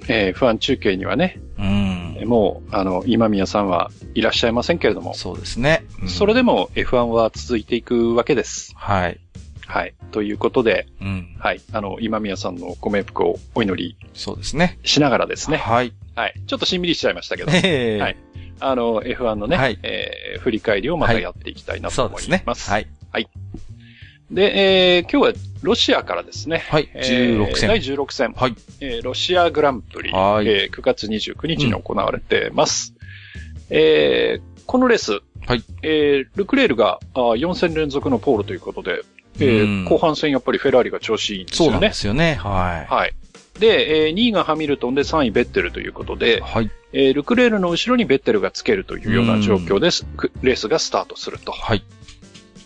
[0.07, 2.17] えー、不安中継にはね、うん。
[2.27, 5.83] もう、あの、今宮さんはいらっしゃいませんけれども、そうですね。
[6.01, 8.73] うんそれでも F1 は続いていくわけです。
[8.75, 9.19] はい。
[9.65, 9.95] はい。
[10.11, 11.35] ということで、うん。
[11.39, 11.61] はい。
[11.73, 14.79] あの、今宮さんのご冥福をお祈りそうですね。
[14.83, 15.57] しながらですね。
[15.57, 15.93] はい。
[16.15, 16.33] はい。
[16.47, 18.17] ちょっとしんみりしちゃいましたけど、ええはい
[18.59, 22.43] あの、F1 のね、はいえー振り返りをまたやっていきたいなと思いそうですね。
[22.45, 22.69] ます。
[22.71, 22.87] はい。
[24.31, 26.63] で、えー今日はロシアからですね。
[26.69, 26.89] はい。
[26.93, 27.67] えー16戦。
[27.67, 28.33] 第16戦。
[28.33, 28.55] はい。
[28.81, 32.93] えーロシアグランプリ、はいえー9月29日に行われてます。
[33.69, 39.01] えーこのレース、はいえールクレールがあ4戦連続のポールということで、
[39.39, 41.93] えーうん後半戦やっぱりフェラーリが調子いいんですそうなんでよね。
[41.95, 42.35] すよね。
[42.35, 42.93] はい。
[42.93, 43.13] はい。
[43.59, 46.69] で、えー2位がハミルトンで3位ベッテルということで、はい。
[46.93, 50.05] えールクレールの後ろにベッテルがつけるというような状況です。
[50.05, 51.83] くレースがスタートするとはい。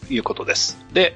[0.09, 0.83] いうことです。
[0.93, 1.13] で、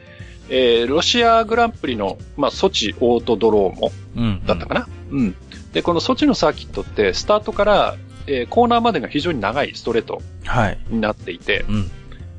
[0.49, 4.45] えーロシアグランプリの、まあ、ソチオートドローモうん。
[4.45, 5.35] だったかな、うん、
[5.73, 7.95] で、このソチのサーキットって、スタートから、
[8.27, 10.77] えーコーナーまでが非常に長いストレートはい。
[10.89, 11.91] になっていて、うん。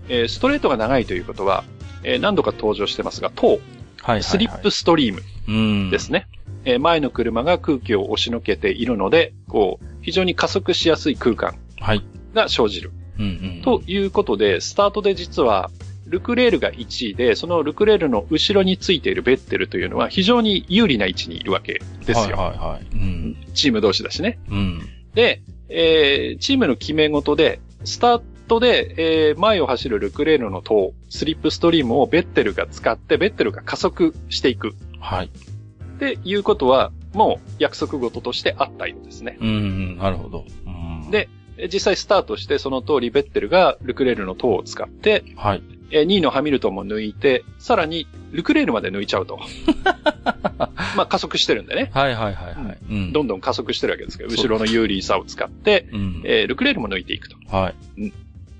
[0.09, 1.65] えーストレートが長いということは、
[2.05, 3.59] えー何度か登場してますが、ト
[4.03, 4.21] はい。
[4.21, 5.53] ー、スリップストリームう
[5.87, 5.91] ん。
[5.91, 6.29] ですね。
[6.65, 12.05] えー前の車が空気を押しのけているので、こう、非常に加速しやすい空間はい。
[12.35, 12.93] が生じる。
[13.19, 13.29] うんう
[13.61, 13.63] ん。
[13.63, 15.71] ということで、スタートで実は、
[16.07, 22.17] ルクレールが1位で、そのルクレールの後ろについているベッテルというのは非常に有利な位置にいるわけですよ。
[22.17, 22.87] はいはいはい。
[22.95, 23.37] うん。
[23.55, 24.39] チーム同士だしね。
[24.49, 24.81] うん。
[25.15, 28.95] で、えー、チームの決め事で、スタートで、
[29.31, 34.75] えー、前を走るルクレールの塔、スリップストリームをベッテルが使って、ベッテルが加速していく。
[35.01, 35.27] はい。
[35.27, 39.39] っていうことは、もう約束事としてあったようですね。
[39.41, 40.45] うん、なるほど。
[40.67, 40.71] う
[41.09, 41.29] ん、で、え
[41.73, 45.63] 実際スタートしてその通りベッテルがルクレールの塔を使って、はい。
[45.91, 49.39] え2位のハミルトンも抜いて、さらにルクレールまで抜いちゃうと。
[50.97, 51.91] まあ加速してるんでね。
[51.95, 52.79] はいはいはいはい。
[52.91, 53.13] うん。
[53.13, 56.23] どんどん加速してるわけですけど、そう後ろの有利さを使って、うん。
[56.25, 57.37] えールクレールも抜いていくと。
[57.49, 58.13] はい。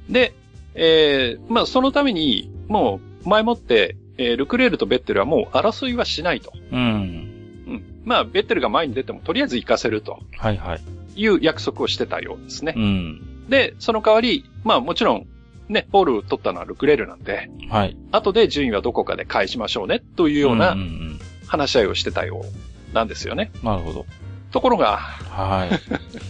[0.09, 0.35] で、
[0.75, 6.53] えーまあそのために、もう前もって、えールクレールとベッテルはもう争いはしないと。
[6.71, 6.79] うん。
[6.79, 7.85] うん。
[8.05, 10.81] まあベッテルが前に出てもとりあえず行かせるとはいはい。
[11.17, 12.81] いう約束をしてたようですねう。
[12.81, 13.49] ん。
[13.49, 15.27] で、その代わり、まあもちろん、
[15.69, 17.97] ね、ポールを取ったのはルクレールなんで、はい。
[18.13, 22.45] 後で順位はどこかで返しましょうね、というようんなん話し合いをしてたよ
[22.93, 23.51] うなんですよね。
[23.63, 24.07] なるほど。
[24.53, 25.69] ところが、は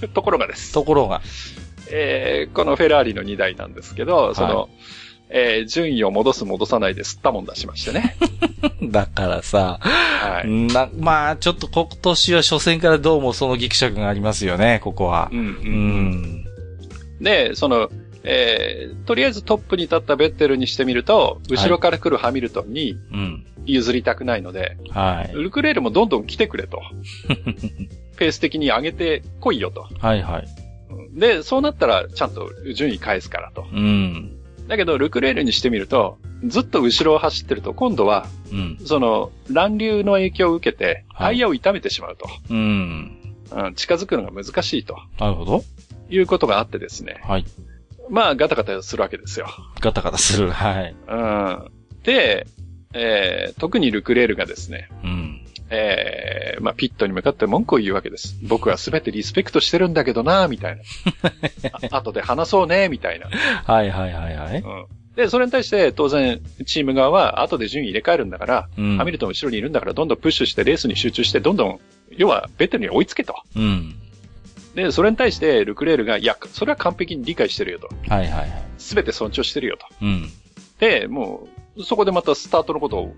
[0.02, 0.08] い。
[0.08, 0.72] ところがです。
[0.72, 1.22] ところが。
[1.90, 4.68] えーこのフェラーリの2台なんですけど、その、
[5.28, 8.16] えー順位を戻す戻さないで吸ったもん出しましてね。
[8.82, 10.48] だからさ、はい。
[10.48, 15.36] な、まあ、ちょっと今年は初戦からどうもそのギクシャクがありますよね、ここはう。
[15.36, 16.10] ん、うん、ううん。
[16.22, 16.44] ん。
[17.20, 17.90] で、その、
[18.22, 23.46] えーとりあえずトップに立ったベッテルにしてみると、後ろから来るハミルトンにうん。
[23.66, 25.32] 譲りたくないので、はい。
[25.34, 26.80] ルクレールもどんどん来てくれと。
[28.16, 29.86] ペース的に上げてこいよと。
[29.98, 30.46] はいはい。
[31.18, 33.66] で、そうなったらちゃんと順位返すからと。
[33.72, 34.35] うん。
[34.68, 38.78] だけど、ルクレールにしてみると、ずっと後ろを走ってると、今度は、うん。
[38.84, 42.28] その、乱流の影響を受けて、はいタイヤを痛めてしまうと。
[42.50, 43.36] うん。
[43.50, 45.64] うん、近づくのが難しいとなるほど。
[46.10, 47.20] いうことがあってですね。
[47.22, 47.44] はい。
[48.10, 49.48] まあ、ガタガタするわけですよ。
[49.80, 50.50] ガタガタする。
[50.50, 50.94] はい。
[51.08, 51.70] うん。
[52.02, 52.46] で、
[52.92, 55.45] えー、特にルクレールがですね、うん。
[55.70, 58.36] えー、まあ、ピットに向かって文句を言うわけです。
[58.42, 60.82] 僕は全てリスペクトしてるんだけどな、みたいな。
[61.90, 63.28] あ後で話そうね、みたいな。
[63.28, 64.58] はいはいはいはい。
[64.60, 64.86] うん。
[65.16, 73.34] で、それに対して当然チーム側は後で順位入れ替えるんだから、うんハミルトン後ろにいるんだからどんどんプッシュしてレースに集中してどんどん、要はベッテルに追いつけと。
[73.56, 73.94] うん。
[74.76, 77.88] で、それに対してルクレールが、いや、それは完璧に理解してるよと。
[78.08, 78.50] はいはいはい。
[78.76, 79.86] すべて尊重してるよと。
[80.02, 80.30] うん。
[80.78, 83.14] で、もう、そこでまたスタートのことを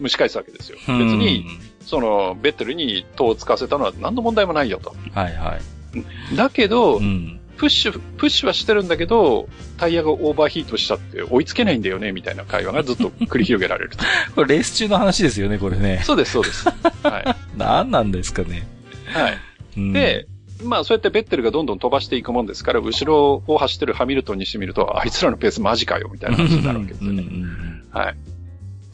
[0.00, 0.78] 蒸し返すわけですよ。
[0.78, 1.44] 別に、
[1.84, 4.94] その、ベッテルに塔を使わせたのは何の問題もないよと。
[5.06, 5.12] うん。
[5.12, 6.36] はいはい。
[6.36, 7.38] だけど、うん。
[7.56, 13.98] プッシュ、プッシュはしてるんだけど、タイヤがオーバーヒートしちゃって追いつけないんだよね、みたいな会話がずっと 繰り広げられると。
[14.34, 16.00] これレース中の話ですよね、これね。
[16.04, 16.68] そうです、そうです。
[16.68, 18.66] は何なんですかね。
[19.14, 19.18] い。
[19.18, 19.38] はい。
[19.76, 20.26] うん、で、
[20.64, 27.28] まあそうやってベッテルがどんどん飛ばしていくもんですから、後ろを走ってるハミルトンにしてみると、あいつらのペースマジかよ、みたいな話になるわけですようんうね。
[27.28, 28.16] んはい。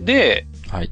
[0.00, 0.70] で、うん。
[0.70, 0.90] はい。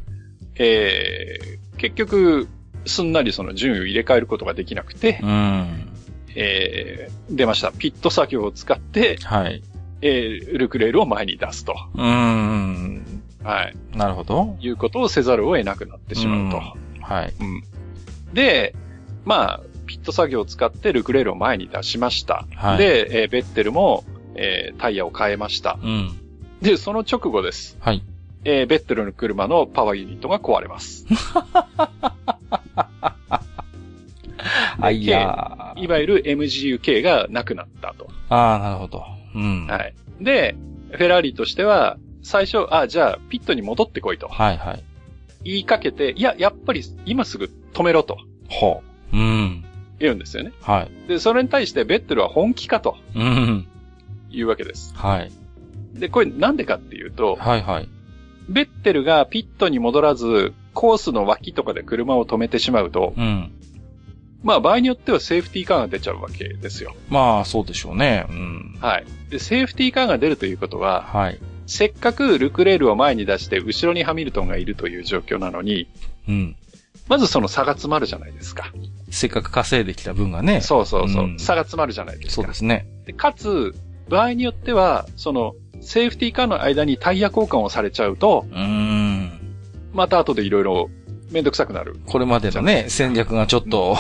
[0.59, 2.49] えー、結局、
[2.87, 5.89] すんなりその順位を入れ替えることができなくて、うん。
[6.35, 7.73] えー、出ました。
[7.73, 9.63] ピット作業を使って、はい。
[10.03, 11.75] えー、ルクレールを前に出すと。
[11.95, 13.23] うん。
[13.43, 13.75] はい。
[13.97, 14.57] なるほど。
[14.61, 16.63] いうことをせざるを得なくなってしまうと。
[17.03, 17.35] はい。
[17.41, 17.63] うん。
[18.35, 18.75] で、
[19.25, 22.47] まあ、ピット作業を使ってルクレールを前に出しました。
[22.55, 24.05] はいで、えーベッテルも、
[24.35, 25.79] えータイヤを変えました。
[25.83, 26.13] うん。
[26.61, 27.77] で、その直後です。
[27.81, 28.03] はい。
[28.49, 31.05] えーベッテルの車のパワーユニットが壊れます。
[34.81, 38.09] あ、いやーいわゆる MGUK がなくなったと。
[38.29, 39.03] ああ、なるほど。
[39.35, 39.67] うん。
[39.67, 39.95] はい。
[40.21, 40.55] で、
[40.93, 44.83] フェラーリとしては、最初、あ、じゃあ、ピットに戻ってこいとはいはい。
[45.45, 48.19] 言いかけて、いや、やっぱり今すぐ止めろと
[48.49, 48.83] ほ
[49.13, 49.17] う。
[49.17, 49.65] うん。
[49.99, 50.53] 言うんですよね。
[50.63, 51.09] はい。
[51.09, 53.67] で、それに対してベッテルは本気かとうん。
[54.31, 54.95] いうわけです。
[54.97, 55.33] はい。
[55.95, 57.89] で、これなんでかっていうと、はいはい。
[58.49, 63.51] ベッテルがピットに戻らず、コースの脇とかで車を止めてしまうと、うん。
[64.43, 66.95] まあ場合によってはセーフティーカーが出ちゃうわけですよ。
[67.09, 68.27] まあ、そうでしょうね。
[68.29, 68.79] うん。
[68.81, 69.07] はい。
[69.31, 71.39] で、セーフティーカーが出るということは、はい。
[71.67, 75.89] せっかくルクレールを前に出して後ろにハミルトンがいるという状況なのに、
[76.29, 76.57] うん。
[77.09, 78.73] まずその差が詰まるじゃないですか。
[79.11, 80.61] せっかく稼いできた分がね。
[80.61, 81.25] そうそうそう。
[81.25, 82.43] うん差が詰まるじゃないですか。
[82.43, 82.87] そうですね。
[83.07, 83.75] でかつ、
[84.09, 89.57] 場合によっては、その、セーフティーカーの間にタイヤ交換をされちゃうと、うーん。
[89.93, 90.91] また後でいろいろ
[91.31, 91.99] めんどくさくなる。
[92.07, 93.95] これまでのね、戦略がちょっと、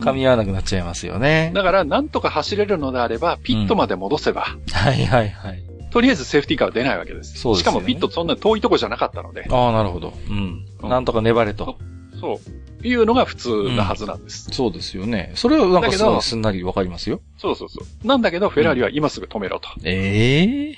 [0.00, 1.52] 噛み合わなくなっちゃいますよね。
[1.54, 5.62] だから、なんとか走れるのであれば、ピットまで戻せば、はいはいはい。
[5.90, 7.38] とりあえずセーフティーカーは出ないわけです。
[7.38, 10.14] そうですよねしかもピットそんな遠いとこじゃなかったので、ああ、なるほど。
[10.28, 10.64] うん。
[10.82, 11.78] うんなんとか粘れと。
[12.18, 12.38] そう。
[12.82, 14.48] いうのが普通なはずなんです。
[14.52, 15.32] そうですよね。
[15.34, 17.20] それはなんかすすんなりわかりますよ。
[17.38, 18.06] そうそうそう。
[18.06, 19.68] なんだけど、フェラーリは今すぐ止めろと。
[19.84, 20.76] ええ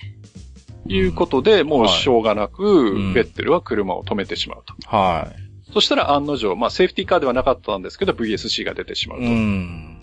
[0.87, 4.75] いうことで、もうしょうがなく、うんベッテルは車を止めてしまうと。
[4.87, 5.33] は
[5.73, 9.25] そしたら案の定、まあセーフティーカーではなかったんですけど、VSC が出てしまうい。
[9.25, 9.31] と。
[9.31, 9.99] うん。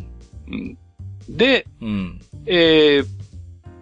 [0.51, 0.77] うん
[1.29, 2.21] で、うん。
[2.45, 3.20] えー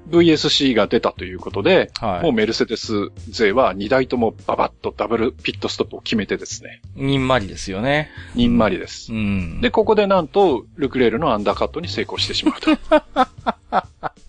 [0.10, 2.24] VSC が出たということで、はい。
[2.24, 8.10] もうメルセデス勢は2台ともババッとダブルピットストップを決めてですね、にんまりですよね。
[8.36, 9.14] にんまりです。
[9.14, 9.62] うん。
[9.62, 12.78] で、ここでなんと、ルクレールのアンダーカットに成功してしまうと。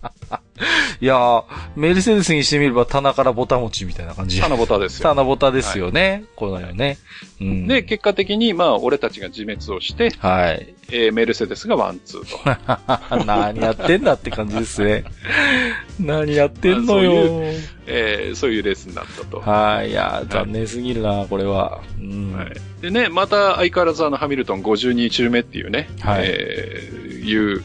[0.99, 1.43] いやー、
[1.75, 4.39] メルセデスにしてみれば棚からボタン持ちみたいな感じ。
[4.39, 5.09] タナボタですよ。
[5.09, 6.23] 棚ボタですよね。
[6.35, 6.97] このよね。
[7.39, 7.67] うん。
[7.67, 10.73] で、結果的に、まあ、俺たちが自滅をして、はい。
[10.93, 13.25] えーメルセデスがワン、ツーと。
[13.25, 15.05] 何やってんだって感じですね。
[15.99, 17.13] 何やってんのまあよ。
[17.87, 19.39] えーそういうレースになったと。
[19.39, 19.91] はい。
[19.91, 21.81] いやー、残念すぎるな、これは。
[21.99, 22.33] うん。
[22.33, 22.47] はい。
[22.81, 27.63] でね、また相変わらずあのハミルトン52周目っていうね、はいえーいう、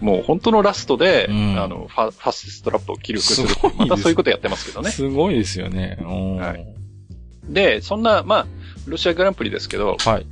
[0.00, 4.90] もう本当のラストで、うんあの、ファ、ファステストラップを記録するすまたそういうことやってますけどね。
[4.90, 5.98] すごいですよね。
[6.00, 6.66] うんはい
[7.48, 8.46] で、そんな、まあ、
[8.86, 10.26] ロシアグランプリですけど、はい。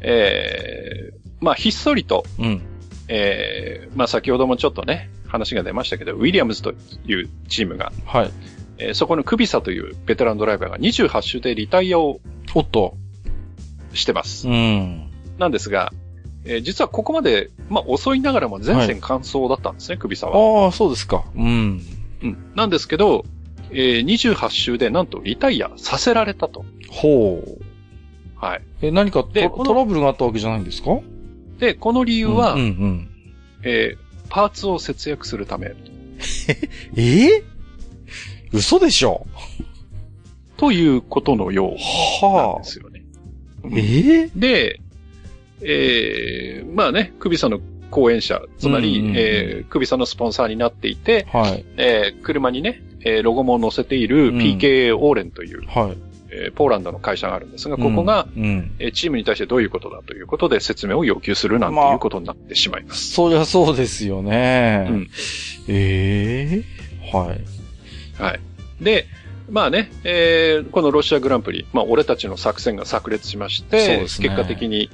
[0.00, 2.62] えーまあ、ひっそりと、うん。
[3.08, 6.72] えーまあ、先ほどもちょっとね、話が出ましたけど、ウィリアムズと
[7.04, 8.30] いうチームが、はい。
[8.78, 12.20] えーそこのクビサというベテランドライバーが28周でリタイアを
[12.54, 12.96] おっと。
[13.92, 14.48] してます。
[14.48, 15.10] うん。
[15.38, 15.92] なんですが、
[16.44, 20.64] えー実はここまで、まあ、遅いながらも全戦完走だったんですね、クビサは。
[20.64, 21.24] ああ、そうですか。
[21.36, 21.82] うん。
[22.22, 22.52] うん。
[22.54, 23.24] なんですけど、
[23.70, 26.64] えー28周でなんとリタイアさせられたと。
[26.88, 27.62] ほう。
[28.36, 28.62] はい。
[28.82, 30.98] え、何かトトラブルがあったわけじゃないんですか？
[31.58, 33.08] で、この理由は、うんうん。
[33.62, 35.74] えーパーツを節約するため、
[36.96, 37.26] え？
[37.26, 37.42] え
[38.52, 39.26] 嘘でしょ？
[40.56, 41.74] ということのよ
[42.22, 43.02] うなんはですよね。
[43.64, 43.68] あ。
[43.72, 44.30] ええ？
[44.36, 44.80] で、
[45.62, 51.64] えーまあね、クビサの講演者、つまり、うんうんうんえークビサのスポンサーになっていて、はい。
[51.76, 55.96] えー車にね、えーロゴも載せているうん PK オーレンという、はい。
[56.30, 58.70] えーポーランドの会社があるんですが、ここが、うん、うん。
[58.78, 63.12] えーチームに対してどういうことだということで説明を要求するなんてまあいうことになってしまいます。
[63.12, 64.86] そりゃそうですよね。
[64.88, 65.10] うん
[65.68, 66.64] え
[67.12, 68.22] えはい。
[68.22, 68.40] はい。
[68.80, 69.06] で、
[69.50, 74.90] まあね、えーこのロシアグランプリ、まあ俺たちの作戦が炸裂しまして、ね結果的に、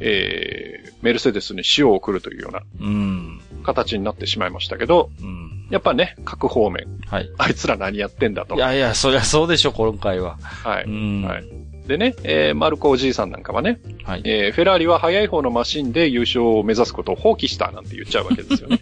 [0.00, 3.40] えーメルセデスに塩を送るというようなうん。
[3.62, 5.66] 形になってしまいましたけど、うん。
[5.70, 7.30] やっぱね、各方面、はい。
[7.38, 8.54] あいつら何やってんだと。
[8.54, 10.36] いやいや、そりゃそうでしょ、今回は。
[10.42, 10.84] はい。
[10.84, 11.22] うん。
[11.22, 11.44] はい。
[11.86, 14.22] でね、えーマルコおじいさんなんかはね、はい。
[14.24, 18.80] えーフェラーリは速い方のマシンで優勝を目指すことを放棄したなんて言っちゃうわけですよね。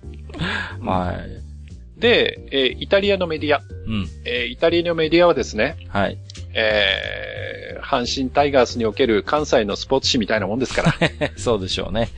[0.82, 1.41] はい。
[2.02, 4.06] で、えーイタリアのメディア、うん。
[4.26, 6.18] えーイタリアのメディアはですね、はい。
[6.54, 10.94] えー阪神タイガースにおける関西のスポーツ紙みたいなもんですから、
[11.36, 12.08] そうでしょうね。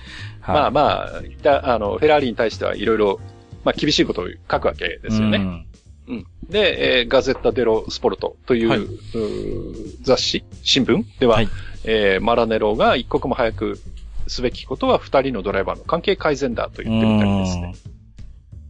[0.41, 3.21] はい、まあまあ、いたあの、フェラーリに対してはいろいろ、
[3.65, 5.39] まあ厳しいことを書くわけですよね。
[5.39, 5.67] うん
[6.07, 6.27] うん。
[6.49, 11.49] で、えーガゼッタ・デロ・スポルトという,、はいうー雑誌、新聞では、はい
[11.85, 13.81] えーマラネロが一刻も早く
[14.27, 17.75] すべきことは二人のドライバーの関係改善だと言ってみたりですね。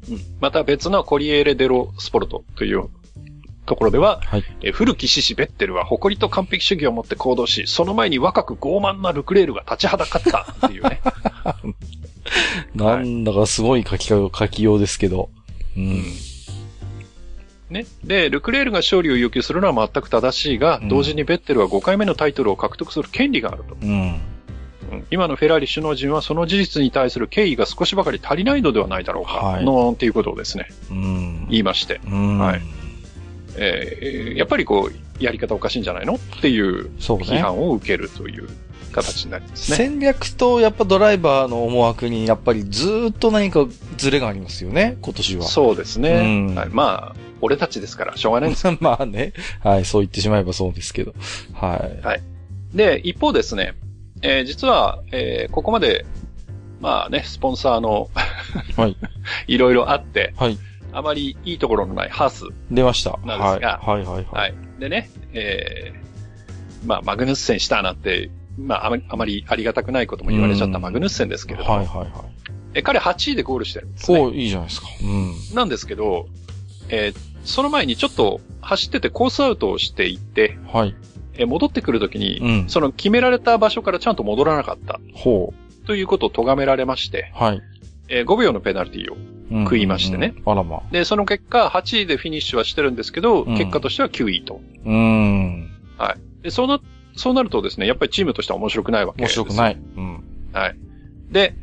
[0.09, 2.88] うんまた別のコリエーレ・デロ・スポルトという
[3.66, 4.44] ところでは、はい。
[4.62, 11.00] えー古き獅子ベッテルは誇りと完璧主義を持って行動し、その前に若く傲慢なルクレールが立ちはだかったっていうね。
[12.74, 15.30] なんだかすごい書きか書きようですけど。
[15.76, 16.05] ううんん。
[17.70, 17.86] ね。
[18.05, 23.76] で、ルクレールが勝利を要求するのは全く正しいが、うん同時にベッテルは5回目のタイトルを獲得する権利があると。
[23.80, 24.20] うん。
[24.91, 31.47] うん今のフェラーリ首脳陣はその事実に対する敬意が少しばかり足りないのではないだろうか、はいのっていうことをですね、うん。
[31.49, 32.39] 言いまして、うん。
[32.39, 32.62] はい
[33.57, 36.14] えーやっぱりこう、やり方おかしいんじゃないの？
[36.14, 37.24] っていうそうね。
[37.24, 38.49] 批判を受けるという
[38.93, 39.76] 形になりますね。
[39.76, 43.66] 戦略とやっぱドライバーの思惑にやっぱりずーっと何か
[43.97, 45.45] ズレがありますよね、今年は。
[45.45, 46.49] そうですね。
[46.49, 48.66] うんはい、まあ、俺たちですからしょうがないんです。
[48.80, 49.32] まあね。
[49.62, 51.14] はい、そう言ってしまえばそうですけど。
[51.53, 52.76] はい。
[52.76, 53.74] で、一方ですね、
[54.25, 56.05] えー実は、えーここまで、
[56.81, 58.11] まあね、スポンサーの
[58.77, 58.97] はい。
[59.47, 60.59] いろいろあって、はい。
[60.93, 62.45] あまりいいところのないハース。
[62.70, 63.18] 出ました。
[63.25, 63.99] なんですがはい。
[63.99, 64.55] はいはいははい。
[64.79, 64.81] い。
[64.81, 72.09] でね、えーまあ、マグヌッセンしたなんて、まああまり、あまりありがたくないことも言われちゃったマグヌッセンですけれども、はいはいはい。
[72.75, 74.20] え彼8位でゴールしてるんですね。
[74.20, 74.87] おいいじゃないですか。
[75.03, 75.33] うん。
[75.55, 76.27] なんですけど、
[76.89, 80.95] えーその前にちょっと走っててコースアウトをしていって、はい。
[81.37, 85.53] えー戻ってくるときに、うんその決められた場所からちゃんと戻らなかったほ
[85.87, 87.45] ということを咎められまして、う。
[87.45, 87.62] はい。
[88.09, 89.16] えー5秒のペナルティを。
[89.16, 90.35] うん食いましてね。
[90.47, 90.82] あらま。
[90.91, 94.61] で、その結果、8位でフィニッシュはしてるんですけど、うん結果としては9位と。
[94.85, 95.70] うーん。
[96.43, 96.80] で、そうな、
[97.16, 99.39] そうなるとですね、やっぱりチームとしては面白くないわけです。
[99.41, 99.76] 面白くない。
[99.97, 100.24] うん。
[100.53, 100.76] はい。
[101.30, 101.55] で、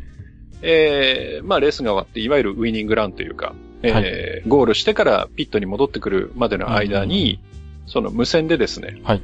[0.62, 7.40] えー、まあレースが終わって、いわゆるウィニングランというか、えーゴールしてからピットに戻ってくるまでの間に、
[7.88, 9.22] その無線でですね、はい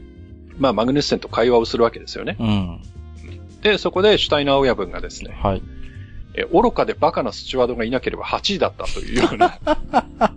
[0.58, 2.38] まあ、マグネッセンと会話をするわけですよね。
[2.40, 2.82] うん。
[3.62, 5.62] で、そこでシュタイナー親分がですね、はい。
[6.34, 9.60] えー愚かでバカなスチュワードがいなければ8位だったというような、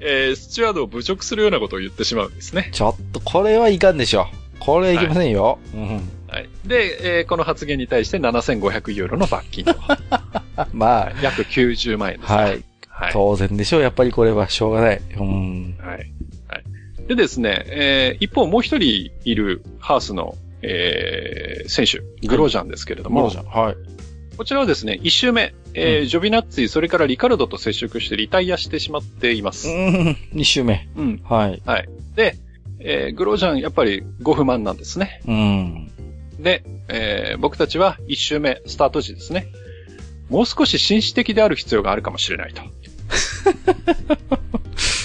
[0.00, 2.70] えースチュワードを侮辱するようなことを言ってしまうんですね。
[2.72, 4.26] ちょっと、これはいかんでしょ。
[4.58, 5.58] これはいけませんよ。
[5.74, 6.10] うん。
[6.28, 6.48] はい。
[6.64, 9.74] で、えーこの発言に対して7500ユーロの罰金と。
[10.72, 12.42] ま約90万円ですあ、ね。
[12.42, 12.64] はい。
[12.88, 13.12] はい。
[13.12, 13.82] 当然でしょう。
[13.82, 15.00] やっぱりこれはしょうがない。
[15.16, 15.76] うん。
[15.80, 16.10] はい。
[17.04, 17.08] はい。
[17.08, 23.76] でですね、えー一方もう一人いるハースの、えー選手、グロージャンですけれども、はい。
[24.36, 29.68] こちらはですね、一周目、えーうんジョビナッツィ、それからリカルドと接触してリタイアしてしまっています。
[29.68, 30.16] うん。
[30.32, 30.88] 二周目。
[30.96, 31.20] うん。
[31.24, 31.62] はい。
[32.16, 32.36] で、
[32.80, 35.20] えーグロージャン、やっぱり5不満なんですね。
[35.26, 35.90] うん。
[36.40, 39.46] で、えー僕たちは一周目、スタート時ですね。
[40.30, 42.62] もう少し紳士的である必要があるかもしれないと。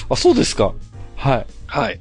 [0.09, 0.73] あ、そうですか。
[1.15, 1.45] はい。
[1.69, 1.99] はい。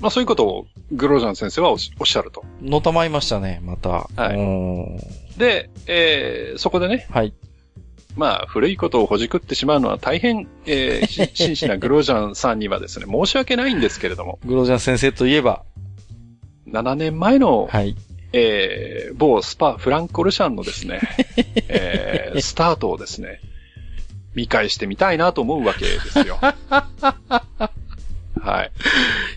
[0.00, 2.44] まあそういうことをグロージャン先生はおっしゃると。
[2.62, 4.08] のたまいましたね、また。
[4.16, 4.98] はいうん
[5.36, 7.34] で、えーそこでね、はい。
[8.16, 15.64] まあ古いことをほじくってしまうのは大変、えーし 真摯なグロージャンさんにはですね、申し訳ないんですけれども、グロージャン先生といえば、
[16.68, 17.96] 7年前の、はい。
[18.32, 21.00] えー某スパ、フランコルシャンのですね、
[21.68, 23.40] えースタートをですね、
[24.34, 26.38] 見返してみたいなと思うわけですよ。
[28.40, 28.70] はい。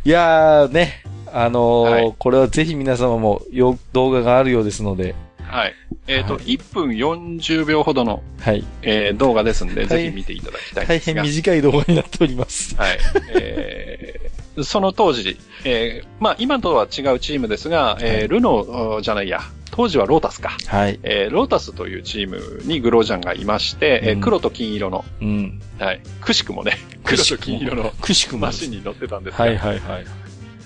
[0.06, 5.74] いやーね、あのーはいこれはぜひ皆様もよ動画があるようですので、はい。
[6.08, 8.64] えっ、と、はい1分40秒ほどの、はい。
[8.82, 11.24] えー動画ですんで、はいぜひ見ていただきたいん大ですが。
[11.24, 12.76] 変短い動画になっております。
[12.76, 12.97] はい。
[13.36, 14.32] えー
[14.64, 19.39] その当時、えーまあ今とは違うチームですが、えーはいルノーじゃないや、
[19.72, 20.58] 当時はロータスか。
[20.68, 21.00] はい。
[21.04, 25.62] えーロータスというチームにグロージャンがいまして、えーうん黒と金色の、うん。
[25.80, 26.02] はい。
[26.20, 30.06] くしくもね、く黒と金色のくしくもマシンに乗ってたんですが、はいはいはい。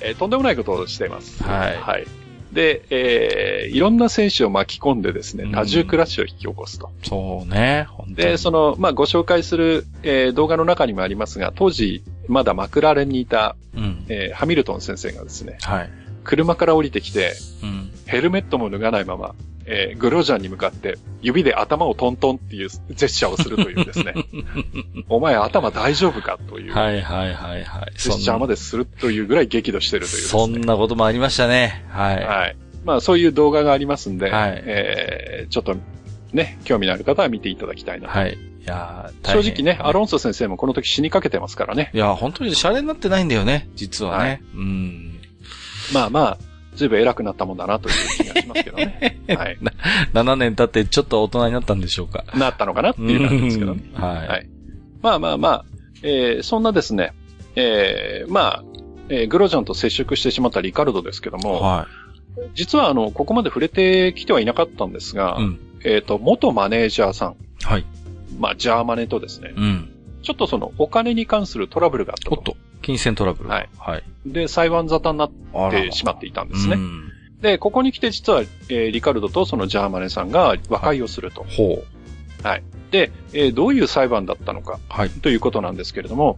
[0.01, 1.43] えーとんでもないことをしています。
[1.43, 2.05] はいはい。
[2.51, 6.89] で、えーいろんな選手を巻き込んでですねうん、多重クラッシュを引き起こすと。
[7.03, 14.05] そうね、本当にで、その、まあ、ご紹介する、えー動画の中にもありますが、当時、まだマクラーレンにいた、うん。
[14.09, 15.89] えーハミルトン先生がですね、はい。
[16.25, 17.91] 車から降りてきて、うん。
[18.05, 24.13] ヘルメットも脱がないまま、えーグロージャンに向かって、指で頭をトントンっていうジェスチャーをするというですね、
[25.09, 27.93] お前頭大丈夫かという、はいはいはいはい。
[27.97, 30.27] ジェスチャーまでするというぐらい激怒してるというね。
[30.27, 31.85] そんなこともありましたね。
[31.89, 32.23] はい。
[32.23, 32.57] はい。
[32.83, 35.75] まあそういう動画がありますんで、はいえーちょっと
[36.33, 38.19] ね、興味のある方は見ていただきたいなと。
[38.19, 38.33] はい。
[38.33, 41.91] いや正直ね、アロンソ先生もこの時死にかけてますからね。
[41.93, 44.29] いや、本当にシャレになってないんだよね、実はね。
[44.29, 45.14] はいうん。
[45.93, 46.37] まあまあ、
[46.75, 49.21] ずいぶん偉くなったもんだなという気がしますけどね。
[49.29, 49.57] はい。
[50.13, 52.25] 7年経ってちょっと大人になったんでしょうか。
[52.35, 53.83] なったのかなっていう感じですけどね。
[53.95, 54.27] うんはい。
[54.27, 54.49] はい
[55.01, 55.65] まあまあまあ、
[56.01, 57.13] えーそんなですね、
[57.55, 58.63] えーまあ、
[59.09, 61.87] えーグロジャンと接触してしまったリカルドですけども、は
[62.53, 65.43] 実はあの、ここまで触れてきてはいなかったんですが、い。
[65.43, 65.59] うん。
[65.83, 67.85] えっ、と、元マネージャーさん、はい。
[68.39, 69.89] まあ、ジャーマネとですね、うん。
[70.23, 72.57] ちょっとそのお金に関するトラブルがあったと。
[72.85, 73.49] 金銭トラブル。
[73.49, 73.69] はい。
[73.77, 74.03] はい。
[74.27, 76.75] で、裁判沙汰になってしまっていたんですね。
[76.75, 77.11] うん
[77.41, 81.43] で、ここに来て実は、えーリカルドとそのジャーマネさんが和解をすると。
[81.43, 81.85] ほう。
[82.91, 85.09] で、えーどういう裁判だったのかはい。
[85.09, 86.37] ということなんですけれども、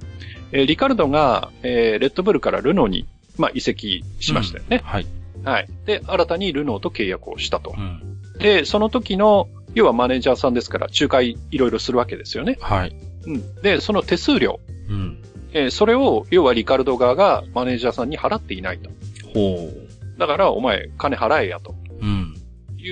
[0.51, 3.05] えーリカルドが、えーレッドブルからルノーに、
[3.37, 4.81] まあ、移籍しましたよね。
[4.83, 5.05] はい。
[5.43, 5.67] はい。
[5.85, 7.79] で、新たにルノーと契約をしたとう。
[7.79, 8.01] ん。
[8.39, 12.57] で、その時の、要はマネージャーさんですから、仲介いろいろするわけですよね。
[12.59, 12.95] はい。
[13.25, 13.61] うん。
[13.61, 15.21] で、その手数料、うん。
[15.57, 18.89] えーそれを、要はリカルド側がマネージャーさんに払っていないと。
[19.33, 19.69] ほ
[20.17, 22.05] だから、お前、金払えや、とう。
[22.05, 22.33] うん。
[22.79, 22.89] い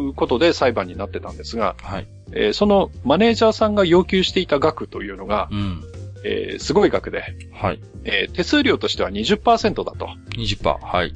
[0.00, 2.06] うことで裁判になってたんですが、はい。
[2.32, 5.84] えーそのマネージャーさんが要求していた額というのが、うん。
[6.24, 7.80] えーすごい額で、はい。
[8.04, 10.08] えー手数料としては20%だと。
[10.36, 10.78] 20%。
[10.80, 11.14] はい。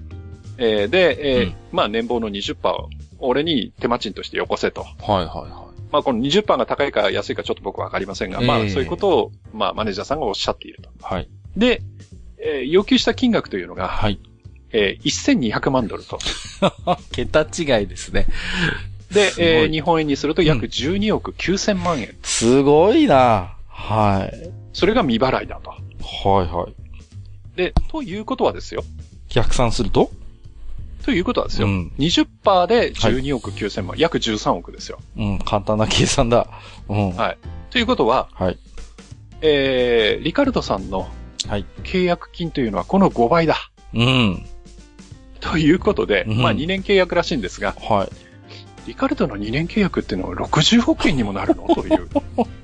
[0.59, 2.89] えーで、えーうんまあ年俸の20%を
[3.19, 4.83] 俺に手間賃としてよこせと。
[4.83, 5.60] はいはいは
[5.93, 10.91] まあこの20%が高いか安いかちょっと僕はわかりませんが、えーまあそういうことを、まあマネージャーさんがおっしゃっていると。
[10.91, 10.93] い。
[11.01, 11.29] はい。
[11.57, 11.83] で、
[12.39, 14.19] えー要求した金額というのが、はい。
[14.73, 16.19] えー1200万ドルと。
[17.13, 18.27] 桁違いですね。
[19.13, 22.15] で、えー日本円にすると約12億9000万円。
[22.23, 24.51] すごいなはい。
[24.73, 25.71] それが未払いだと。
[25.71, 25.77] は
[26.45, 27.57] いはい。
[27.57, 28.85] で、ということはですよ。
[29.29, 30.11] 逆算すると？
[31.05, 31.69] ということはですよ。
[31.69, 34.99] うん20%で12億9000万、約13億ですよ。
[35.17, 36.47] うん、簡単な計算だ。
[36.89, 37.17] うん。
[37.17, 37.39] はい
[37.71, 38.59] ということは、はい。
[39.43, 41.09] えー、リカルドさんの
[41.49, 41.65] はい。
[41.85, 43.57] 契約金というのはこの5倍だ。
[43.95, 44.47] うん。
[45.41, 48.09] ということで、うんまあ2年契約らしいんですが、はい。
[48.87, 51.67] リカルドの2年契約っていうのは60億円にもなるの？
[51.75, 52.09] という。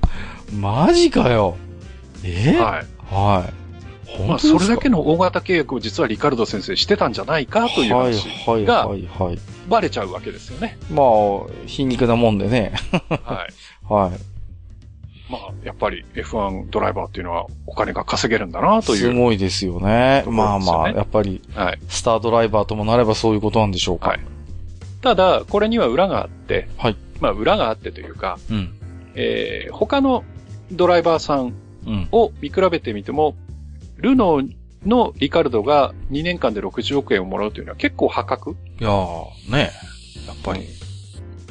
[0.55, 1.57] マジかよ。
[2.23, 2.57] え？
[2.57, 2.85] ー、はい。
[3.13, 3.66] はい。
[4.25, 8.89] まあ、それだけの大型契約を実はリカルド先生してたんじゃないかという話はい、が。
[9.69, 10.77] バレちゃうわけですよね。
[10.89, 12.73] まあ、皮肉なもんでね。
[13.23, 13.53] はい。
[13.93, 14.37] はい。
[15.29, 19.13] まあ、やっぱり F1 ドライバーっていうのはお金が稼げるんだなといすう。
[19.13, 20.21] ごいですよね。
[20.23, 21.79] ところまあまあ、やっぱり、はい。
[21.89, 24.09] スタードライバーともなればそういうことなんでしょうか。
[24.09, 24.19] はい。
[25.01, 26.95] ただ、これには裏があって、はい。
[27.19, 28.73] まあ、裏があってというか、うん。
[29.15, 30.23] えー、他の
[30.71, 31.53] ドライバーさん
[31.85, 32.07] うん。
[32.11, 33.35] を見比べてみても、
[33.97, 39.71] ルノーのリカルドが2年間で60億円をもらうというのは結構破格いやー、ね
[40.27, 40.67] やっぱり。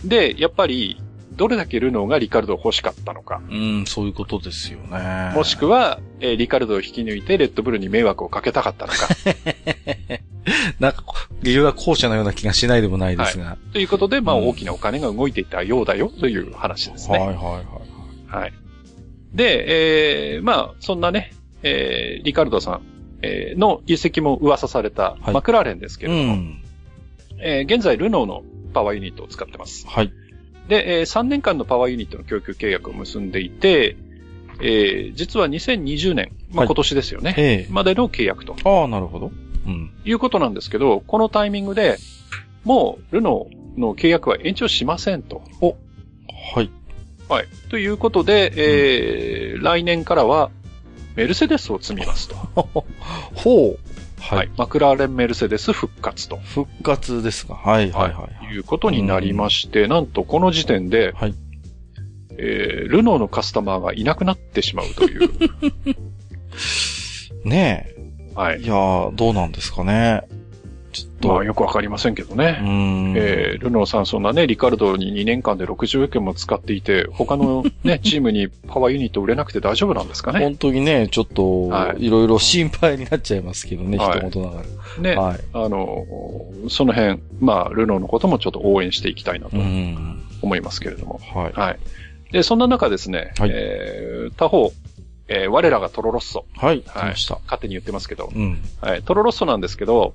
[0.05, 1.01] で、やっぱり、
[1.33, 5.33] どれだけルノーがリカルドを欲しかったのか、うん、そういうことですよね。
[5.35, 9.09] もしくは、えーリカルドを引き抜いてレッドブルに迷惑をかけたかったのか、
[10.81, 11.05] なんか、
[11.43, 13.59] 理由は後者のような気がしないでもないですが。
[13.73, 17.19] ということで、まあうん大きなお金が動いていたようだよという話ですね。
[17.19, 18.43] はい、はい、はい。
[18.43, 18.53] はい。
[19.35, 21.33] で、えー、まあ、そんなね、
[21.67, 22.81] えー、リカルドさん、
[23.23, 26.63] えーの移籍も噂されたはいマクラーレンですけうれども、ん。
[27.41, 28.43] えー現在ルノーの
[28.75, 29.87] パワーユニットを使ってます。
[29.89, 30.13] はい。
[30.69, 33.97] で、えー3年間のパワーユニットの供給契約を結んでいて、
[34.61, 39.33] えー実は2020年、まはいあ今年ですよね、ええまでの契約とああ、なるほど。
[39.67, 39.91] うん。
[40.05, 41.97] いうことなんですけど、このタイミングで、
[42.65, 45.43] もうルノーの契約は延長しませんと。
[46.55, 46.71] はい。
[47.29, 47.47] はい。
[47.71, 50.51] ということで、えー来年からは
[51.17, 52.35] メルセデスを積みますと。
[53.35, 54.21] ほう。
[54.21, 54.51] ははいい。。
[54.57, 56.37] マクラーレンメルセデス復活と。
[56.37, 57.55] 復活ですか。
[57.55, 58.55] はい、はい、はい。
[58.55, 61.35] いうことになりまして、なんとこの時点で、はい。
[62.39, 65.31] えールノーのカスタマーがいなくなってしまうという。
[67.49, 67.97] ねえ。
[68.35, 68.61] はい。
[68.61, 70.23] いやー、どうなんですかね。
[71.21, 71.29] と。
[71.29, 72.53] まあよくわかりませんけどうね。
[72.63, 73.15] ん。
[73.17, 80.41] えールノーさんそんなね、リカルドに2年間で60億円も使っていて、他のね、 チームにパワーユニット売れなくて大丈夫なんですかね。
[80.41, 84.63] 本当にね、ちょっと、はいいろいろ心配になっちゃいますけどね、はい一言なが
[85.01, 85.23] ね、ら。
[85.23, 85.41] はい。
[85.53, 86.05] あの、
[86.69, 90.23] その辺、まあ、ルノーのこともちょっと応援していきたいなとうん。
[90.43, 91.21] 思いますけれども。
[91.35, 91.53] はい。
[91.53, 91.79] はい。
[92.33, 94.73] で、そんな中ですね、はいえー他方、
[95.29, 96.83] えー我らがトロロッソ、はい。
[96.83, 97.11] 来はい。
[97.13, 98.59] 勝手に言ってますけど、うん。
[98.81, 100.15] はい、トロロッソなんですけど、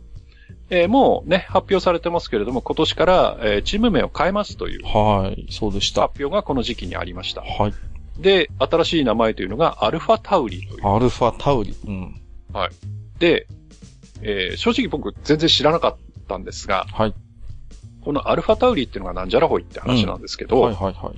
[0.74, 5.46] えーもうね、発表されてますけれども、今年から、えーチーム名を変えますというはい。
[5.52, 6.04] そうでした。
[6.04, 7.42] 発表がこの時期にありました。
[7.42, 7.74] はい。
[8.18, 10.88] で、新しい名前というのがアルファタウリという。
[10.88, 11.76] アルファタウリ。
[11.86, 12.22] うん。
[13.20, 13.48] で、
[14.22, 15.98] えー正直僕全然知らなかっ
[16.30, 17.14] たんですが、はい。
[18.04, 21.16] このアルファタウリっていうのがなんじゃらほいって話なんですけど、はいはいはい。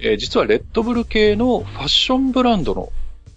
[0.00, 2.90] えー実はレッドブル系のファッションブランドの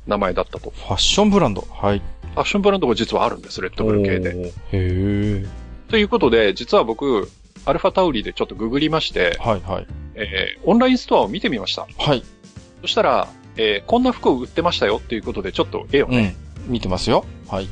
[0.07, 0.71] 名前だったと。
[0.71, 1.61] ファッションブランド。
[1.71, 2.01] はい。
[2.35, 4.47] ファッションブランドが実はあるんです、レッドブル系で。
[4.47, 5.45] へえ。
[5.89, 7.29] ということで、実は僕、
[7.65, 9.87] アルファタウリでちょっとググりまして、はいはい。
[10.15, 11.87] えーオンラインストアを見てみました。
[11.97, 12.23] はい。
[12.81, 13.27] そしたら、
[13.57, 16.35] えーこんな服を売ってましたよっていうことで、ちょっと絵をうね、
[16.67, 16.71] ん。
[16.71, 17.25] 見てますよ。
[17.47, 17.67] はい。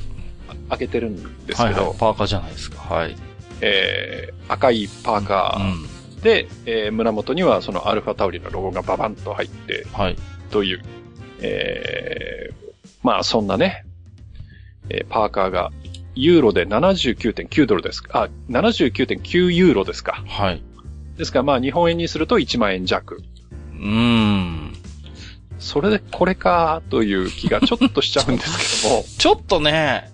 [0.69, 1.97] 開けてるんですけど、はいはい。
[1.99, 2.77] パーカーじゃないですか。
[2.95, 3.15] はい。
[3.61, 6.21] えー赤いパーカー、うん。
[6.21, 10.15] で、えー胸元にはそのアルファタウリのロゴがババンと入って、はい。
[10.51, 10.81] という、
[11.41, 12.53] えー
[13.03, 13.85] まあそんなね、
[14.89, 15.71] えーパーカーが、
[16.15, 18.23] ユーロで79.9ドルですか？
[18.23, 20.23] あ、79.9ユーロですか？
[20.27, 20.61] はい。
[21.17, 23.21] ですからまあ日本円にすると1万円弱。
[23.73, 24.73] うーん。
[25.59, 30.11] それでこれかという気がちょっとしちゃうんですけども、 ちょっとね、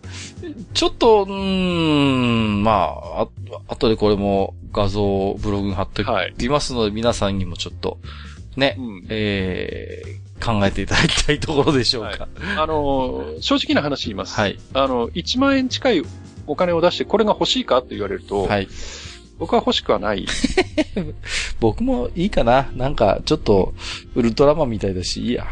[0.73, 3.27] ちょっと、うーん、まあ、あ、
[3.67, 7.97] 後でこれも画像、ブログに貼ってはいいますので、皆さんにもちょっと、
[8.55, 12.27] ね、うんえー、考えていただきたいところでしょうか。
[12.57, 14.35] あのー正直な話言います。
[14.35, 14.57] はい。
[14.73, 16.03] あの、1万円近い
[16.47, 18.67] お金を出してこれが欲しいかって言われると、はい。
[19.37, 20.25] 僕は欲しくはない。
[21.59, 22.69] 僕もいいかな。
[22.75, 23.73] なんか、ちょっと、
[24.15, 25.45] ウルトラマンみたいだし、いいや。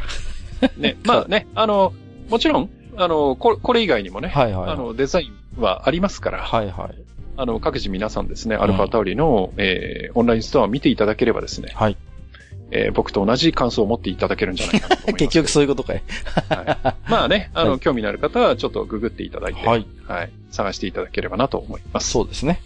[0.78, 0.98] ね。
[1.06, 1.94] まあね、あの、
[2.30, 4.70] もちろん、あの、ここれ以外にもね、はいはい。
[4.72, 7.02] あの、デザインはありますから、はいはい。
[7.38, 11.96] あの、各自皆さんですね、アルファタウリの、えーオンラインストアを見ていただければですね、はい。
[12.72, 15.24] えー僕と同じ感想を持っていただけるんじゃないかなと思います。
[15.26, 16.02] 結局そういうことかい。
[16.50, 19.86] はいまあね、 あの、はい興味のある方はちょっとググっていただいて、はい。
[20.08, 20.30] はい。
[20.52, 22.10] 探していただければなと思います。
[22.12, 22.60] そうですね。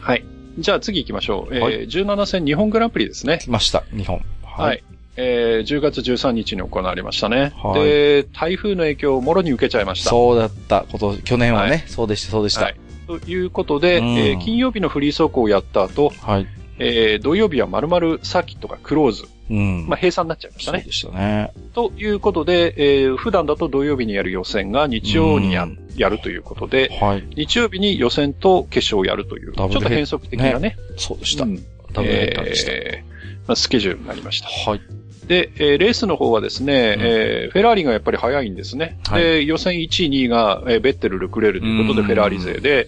[0.00, 0.24] はい。
[0.58, 1.54] じゃあ次行きましょう。
[1.54, 3.38] えーはい17戦日本グランプリですね。
[3.42, 4.20] 来ました、日本。
[4.44, 4.82] はい。。
[5.16, 7.52] えー10月13日に行われましたね。
[7.62, 10.10] はいで、台風の影響をもろに受けちゃいました。
[10.10, 12.62] そうだったこと、去年はね、はいそうでした、そうでした。
[12.64, 12.76] はい。
[13.06, 16.46] ということで、うんえー金曜日のフリー走行をやった後、はい。
[16.78, 19.24] えー土曜日は丸々サーキットがクローズ。
[19.50, 19.86] うん。
[19.88, 20.78] まあ、閉鎖になっちゃいましたね。
[20.80, 21.52] そうでしたね。
[21.74, 27.24] ということで、えー普段だと土曜日にやる予選が日曜にや,、うんやるということで、はい。
[27.34, 31.44] 日曜日に予選と決勝をやるという、ちょっと変則的なね、そうでした。
[31.44, 31.56] うん
[31.92, 32.72] ダブルヘッダーでした。
[32.72, 33.08] えー
[33.48, 34.48] まあ、スケジュールになりました。
[34.70, 34.80] はい。
[35.26, 38.98] で、えーレースの方はですね、うんえーフェラーリがやっぱり早いんですね。
[39.08, 42.86] はいで、予選1位、2位が、えーベッテル、ルクレールということで、うんフェラーリ勢で、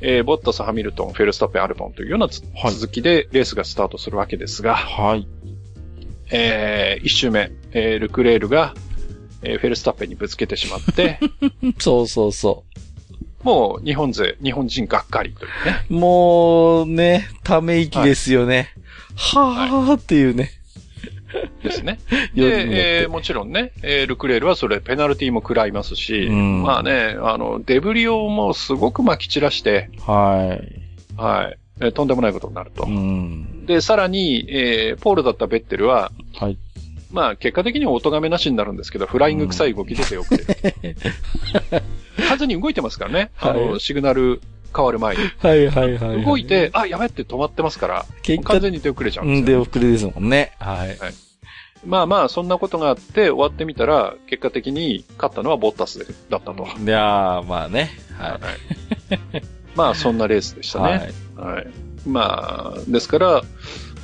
[0.00, 5.26] えーボッタス、ハミルトン、フェルスタッペン、アルボンというようなつはい続きでレースがスタートするわけですが、はい。
[6.30, 8.74] え1周目、えールクレールが、
[9.42, 11.18] えーフェルスタッペンにぶつけてしまって、
[11.78, 12.64] そうそうそ
[13.42, 15.86] もう日本勢、日本人がっかりというね。
[15.90, 15.94] う。
[15.94, 18.74] もうね、ため息ですよね。
[19.16, 20.57] はーっていうね。
[21.62, 21.98] ですね。
[22.34, 31.20] で、えーもちろんね、えールクレールはそれペナルティも食らいますし、うんまあね、あの、デブリをもうすごく撒き散らして、はい。
[31.20, 32.84] はい、えーとんでもないことになると。
[32.84, 33.66] うん。
[33.66, 36.58] で、さらに、えーポールだったベッテルは、はい。
[37.10, 40.46] まあ、結果的にはお咎めなしになるんですけど、フライング臭い動きで手遅れる。
[42.28, 43.30] 完全に動いてますからね。
[43.40, 44.40] あの、はいシグナル
[44.74, 45.22] 変わる前に。
[45.38, 46.24] はいはいはいはい。
[46.24, 49.64] 動いて、あ、やべって止まってますから、結果完全に手遅れちゃうんうん、ですよ。
[49.64, 50.52] 出遅れですもんね。
[50.60, 50.96] はい。
[51.86, 55.98] まあまあ、そんなことがあって、終わってみたら、結果的に勝ったのはボッタス
[56.28, 56.64] だったと。
[56.64, 57.90] いやー、まあね。
[58.18, 58.40] ははい
[59.74, 60.72] まあ、そんなレースでしい。
[60.72, 61.10] たはね。
[61.36, 61.40] い。
[61.40, 61.66] はい。
[62.06, 63.42] まあ、ですから、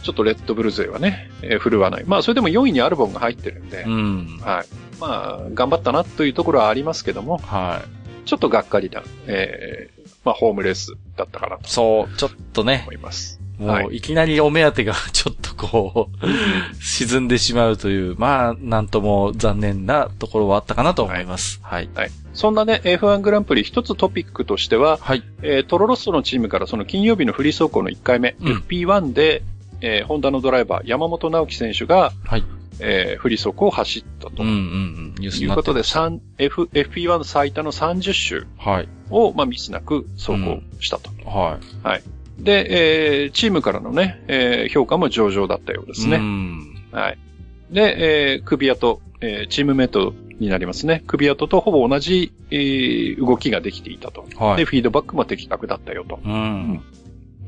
[0.03, 2.05] ちょっとレッドブル勢はね、えー振るわない。
[2.07, 4.39] まあ、それでも4位にアルボンが入ってるんで、うん。
[4.43, 4.67] はい。
[5.01, 8.29] まあ、頑張ったなというところはありますけども、はい。
[8.29, 9.94] ちょっとがっかりな、えー
[10.25, 13.41] まあ、ホームレースだったかなとそう、ちょっとね思、います。
[13.59, 16.27] もう、はいいきなりお目当てがちょっとこう、
[16.83, 21.61] 沈んでしまうという、まあ、なんとも残念なところはあったかなと思います。
[21.63, 21.89] はい。
[21.95, 22.11] はい。
[22.33, 25.23] そんなね、F1 グランプリ一つトピックとしては、はい。
[25.43, 29.43] えートロロッソのチームからその金曜日のフリー走行の1回目、うん FP1 で、
[29.81, 32.45] えーホンダのドライバー、山本直樹選手が、はい。
[32.81, 35.15] えーフリー走行を走ったとうんうんうん。
[35.19, 38.89] ニュースにいうことで、ました三 F、FP1 最多の30周はい。
[39.11, 41.11] を、まあ、ミスなく走行したと。
[41.29, 41.59] は
[41.97, 42.03] い。
[42.43, 46.17] で、えーチームからのね、えー評価も上々だったようですね。
[46.17, 46.83] うん。
[46.93, 47.19] はい。
[47.71, 51.05] で、えー、首跡、えーチームメイトになりますね。
[51.07, 54.27] 首跡とほぼ同じ、えー動きができていたと。
[54.29, 54.65] で、はい。
[54.65, 56.19] フィードバックも的確だったよと。
[56.25, 56.83] うん。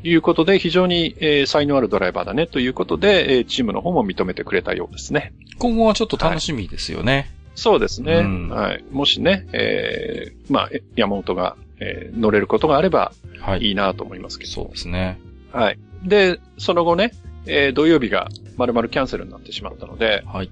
[0.09, 5.33] いうことで、非常に、えー才能あるドライバーだねということで、えーチームの方も認めてくれたようですね。
[5.59, 7.31] 今後はちょっと楽しみですよね。
[7.55, 8.13] そうですね。
[8.17, 8.85] うんはい。
[8.91, 13.61] もしね、えーまあ、え山本が、えー乗れることがあればはい。
[13.69, 14.51] いいなと思いますけど。
[14.51, 15.19] そうですね。
[15.53, 15.79] はい。
[16.05, 17.13] で、その後ね、
[17.47, 20.51] えー土曜日が丸々キャンセルになってしまったので、はい。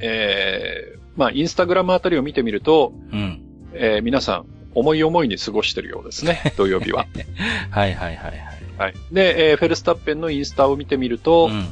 [0.00, 3.40] えーまあ、インスタグラムあたりを見てみると、うん。
[3.72, 7.06] えー皆さん、思い思いに過ごしてるようですね、土曜日は。
[7.70, 8.55] はいはいはいはい。
[8.78, 8.94] はい。
[9.12, 11.66] で、えーフェルスタッペンのインスタを見てみると、うん。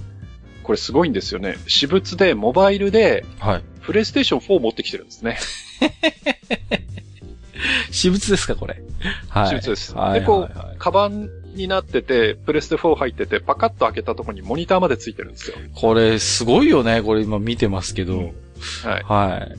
[0.63, 1.57] これすごいんですよね。
[1.69, 3.63] 私物で、モバイルで、はい。
[3.83, 5.39] プレイステーション4持ってきてるんですね。
[7.93, 8.83] 私物ですか、これ？
[9.29, 9.47] はい。
[9.47, 9.95] 私物です。
[9.95, 10.21] はい。
[10.21, 15.57] で、こはいはう、カバンになってて、プレステ4入ってて、パカッと開けたところにモニターまでついてるんですよ。
[15.57, 17.03] いこれ、すごいよね。
[17.03, 18.19] これ今見てますけど。
[18.19, 18.33] はい。
[19.05, 19.59] はい。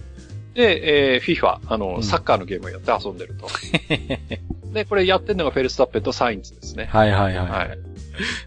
[0.56, 3.48] で、えー、FIFA、あの、うんサッカーのゲームをやって遊んでると。
[4.74, 6.90] で、これやってるのがフェルスタッペンとサインズですね。
[6.92, 7.48] はいはいはい。
[7.48, 7.78] はい。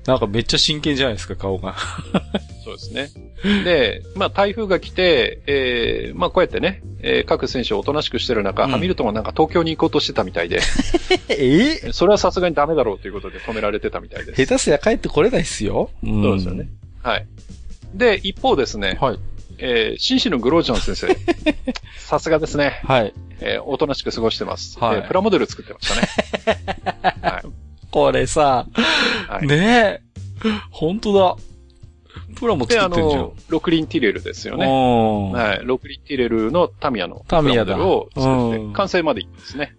[0.06, 1.76] なんかめっちゃ真剣じゃないですか、顔が。
[2.64, 3.10] そうですね。
[3.64, 10.60] で、まあ台風が来て、えー、まあこうやってね、えー各選手をおとなしくしてる中、うんハミルトンはなんか東京に行こうとしてたみたいで、
[11.28, 11.92] え？
[11.92, 14.46] それはさすがにダメだろうということで止められてたみたいです。
[14.46, 15.90] 下手すりゃ帰ってこれないっすよ。
[16.02, 16.68] うんそうですよね。
[17.02, 17.26] はい。
[17.94, 19.18] で、一方ですね、はい。
[19.58, 21.16] えー、紳士のグロージョン先生。
[21.98, 22.80] さすがですね。
[22.84, 23.12] はい。
[23.40, 24.78] えー、おとなしく過ごしてます。
[24.78, 27.14] はいえープラモデル作ってましたね。
[27.22, 27.42] はい。
[27.90, 28.66] これさ、
[29.28, 30.08] はいねえ。
[30.70, 31.36] 本当だ。
[32.36, 34.66] プラも作ってんじゃんの。、ロクリンティレルですよね。
[34.66, 35.60] うんはい。
[35.64, 39.74] ロクリンティレルのタミヤのタミヤルを作って、うん完成までいいんですね。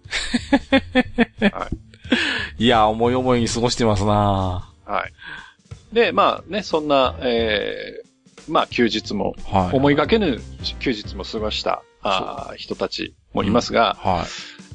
[2.58, 5.94] いや、思い思いに過ごしてますなはい。
[5.94, 8.09] で、まあね、そんな、えー、
[8.48, 9.76] まあ休日も、はい。
[9.76, 10.40] 思いがけぬ
[10.78, 14.26] 休日も過ごした、あー人たちもいますが、は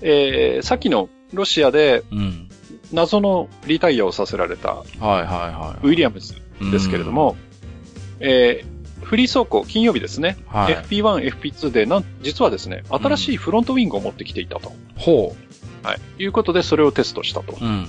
[0.01, 2.15] えー、さっきのロシアでい。
[2.15, 2.49] うん。
[2.91, 5.87] 謎のリタイアをさせられたはいはいはい。
[5.87, 6.35] ウィリアムズ
[6.71, 7.35] ですけれども、
[8.19, 10.37] えー、フリー走行、金曜日ですね。
[10.39, 10.75] うん、はい。
[10.75, 14.71] FP1、FP2 で、なん、実はですね、新しいフロントウィングを持ってきていたと。
[14.95, 15.35] ほ
[15.83, 16.23] はい。
[16.23, 17.63] いうことで、それをテストしたとう。。
[17.63, 17.87] うん。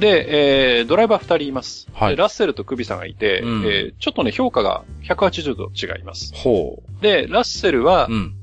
[0.00, 1.86] で、えー、ドライバー二人います。
[1.92, 6.32] はいでラッセルとクビさんがいて、うんえーちょっとね、評価が180度違います。
[6.34, 8.12] ほで、ラッセルはう。
[8.12, 8.34] うん。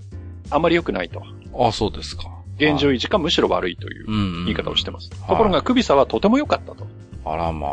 [0.49, 1.21] あまり良くないと。
[1.59, 2.29] あ、そうですか。
[2.57, 4.45] 現状維持かむしろ悪いといううん。
[4.45, 5.07] 言い方をしてます。
[5.07, 6.87] いところが、クビサはとても良かったと。
[7.25, 7.67] あらま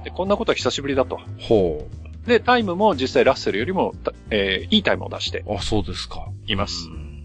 [0.00, 0.10] あで、。
[0.10, 1.20] こんなことは久しぶりだと。
[1.38, 1.86] ほ
[2.26, 5.54] で、タイムも実際ラッセルよりも、たえーいいタイムを出してう。
[5.56, 6.28] あ、そうですか。
[6.46, 6.94] いますう。
[6.94, 7.24] ん。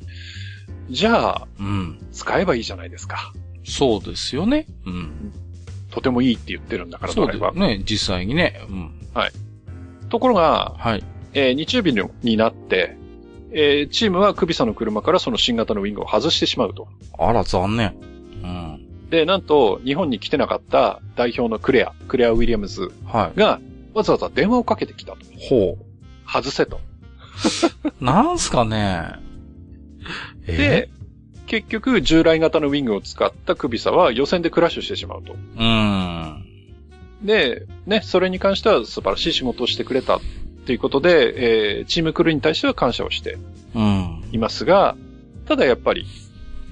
[0.90, 2.00] じゃあ、うん。
[2.12, 3.34] 使えばいいじゃないですか。
[3.66, 4.68] そうですよね。
[4.86, 5.34] うん。
[5.94, 7.28] とてもいいって言ってるんだから、そう。
[7.28, 7.84] ですね。
[7.86, 8.60] 実際にね。
[8.68, 8.92] うん。
[10.10, 11.04] ところが、はい。
[11.34, 12.98] えー日曜日になって、
[13.52, 16.88] えーチームはクビサの車からその新型のウィングを外してしまうと。
[17.20, 17.94] あら、残念。
[18.44, 19.10] うん。
[19.12, 23.40] で、なんと、日本に来てなかった代表のクレア、クレア・ウィリアムズはい。
[23.40, 23.60] が、
[23.94, 25.20] わざわざ電話をかけてきたと。
[25.40, 25.78] ほ
[26.28, 26.80] 外せと。
[27.84, 27.92] う。
[28.04, 29.04] なんすかね。
[30.48, 30.58] え？
[30.58, 30.90] で、
[31.54, 35.34] 結局、従来型のウィングを使ったクビサは予選でクラッシュしてしまうと。
[35.34, 36.46] うん。
[37.22, 40.22] で、ね、それに関しては素晴らしい仕事をしてくれたっ
[40.66, 43.38] ていうことで、えーチームクルーに対しては感謝をして
[43.76, 44.24] うん。
[44.32, 44.96] いますが、
[45.46, 46.08] ただやっぱり、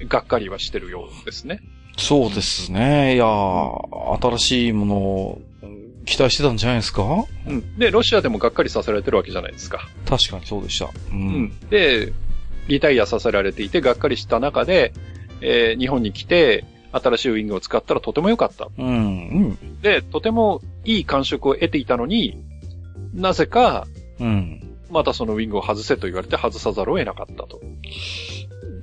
[0.10, 1.60] がっかりはしてるようですね。
[1.98, 3.14] そうですね。
[3.14, 7.04] いやー新しいものをうん期待してたんじゃないですか？
[7.48, 7.78] うん。
[7.78, 9.88] で、ロシアでもがっかりさせられてるわけじゃないですか。
[10.08, 10.86] 確かにそうでした。
[10.86, 10.90] う。
[11.12, 11.60] うんん。
[11.70, 12.12] で、
[12.72, 14.94] リタイアさせられていて、がっかりした中で、
[15.42, 18.68] えー日本に来て、新しいウィングを使ったらとても良かった。
[18.78, 18.88] うん。
[18.88, 18.90] う
[19.66, 19.82] ん。
[19.82, 22.38] で、とてもいい感触を得ていたのに、
[23.14, 23.88] なぜか、
[24.20, 24.78] うん。
[24.90, 27.62] またそのウィングを外せと言われて外さざるを得なかったと。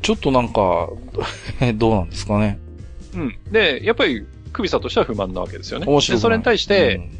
[0.00, 0.88] ちょっとなんか、
[1.76, 2.58] どうなんですかね。
[3.14, 3.36] うん。
[3.52, 5.86] で、やっぱり、クビサとしては不満なわけですよね。
[5.86, 6.16] 面白い。
[6.16, 7.10] で、それに対して、うん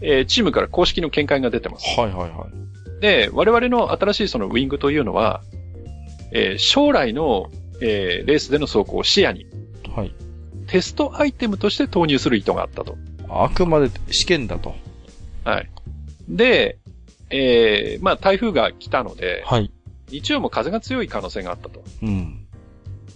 [0.00, 1.98] えーチームから公式の見解が出てます。
[1.98, 3.00] はいはいはい。
[3.00, 5.42] で、我々の新しいそのウィングというのは、
[6.32, 7.50] えー将来の、
[7.80, 9.46] えーレースでの走行を視野に、
[9.94, 10.12] はい。
[10.66, 12.96] テストアイテムとして投入する意図があったと。
[13.28, 14.74] あくまで試験だと。
[15.44, 15.70] はい。
[16.28, 16.78] で、
[17.30, 19.70] えーまあ台風が来たので、はい。
[20.10, 21.82] 日曜も風が強い可能性があったと。
[22.02, 22.46] うん。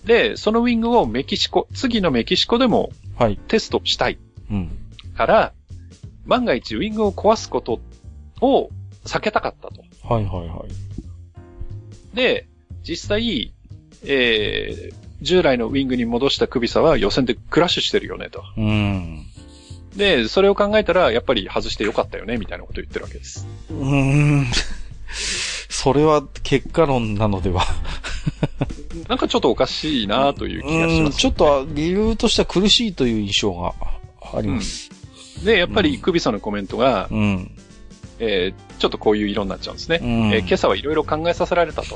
[0.04, 3.36] で、そのウィングをメキシコ、次のメキシコでもはい。
[3.48, 4.18] テストしたい
[4.50, 4.70] うん。
[5.16, 5.52] から、
[6.24, 7.80] 万が一ウィングを壊すこと
[8.40, 8.70] を
[9.04, 9.82] 避けたかったと。
[10.02, 12.16] はいはいはい。
[12.16, 12.46] で、
[12.82, 13.52] 実際、
[14.04, 18.42] えー、従来のウィングに戻したクビサは予選でクラッシュしてるよねと。
[18.56, 19.26] うん。
[19.96, 23.46] で、それを考えたら、やっぱり外してよかったよね、みたいなことを言ってるわけです。
[23.70, 23.94] うー
[24.40, 24.46] ん。
[25.68, 27.64] それは結果論なのでは。
[29.08, 31.18] なんかちょっとおかしいなという気がしうんます。
[31.18, 33.74] ちょっと理由としては苦しいという印象が
[34.34, 34.90] あります。
[35.44, 37.50] で、やっぱりうんクビサのコメントが、うん。
[38.24, 40.00] えーちょっとこういう色になっちゃうんですね。
[40.02, 41.88] うんえー今朝はいろいろ考えさせられたと。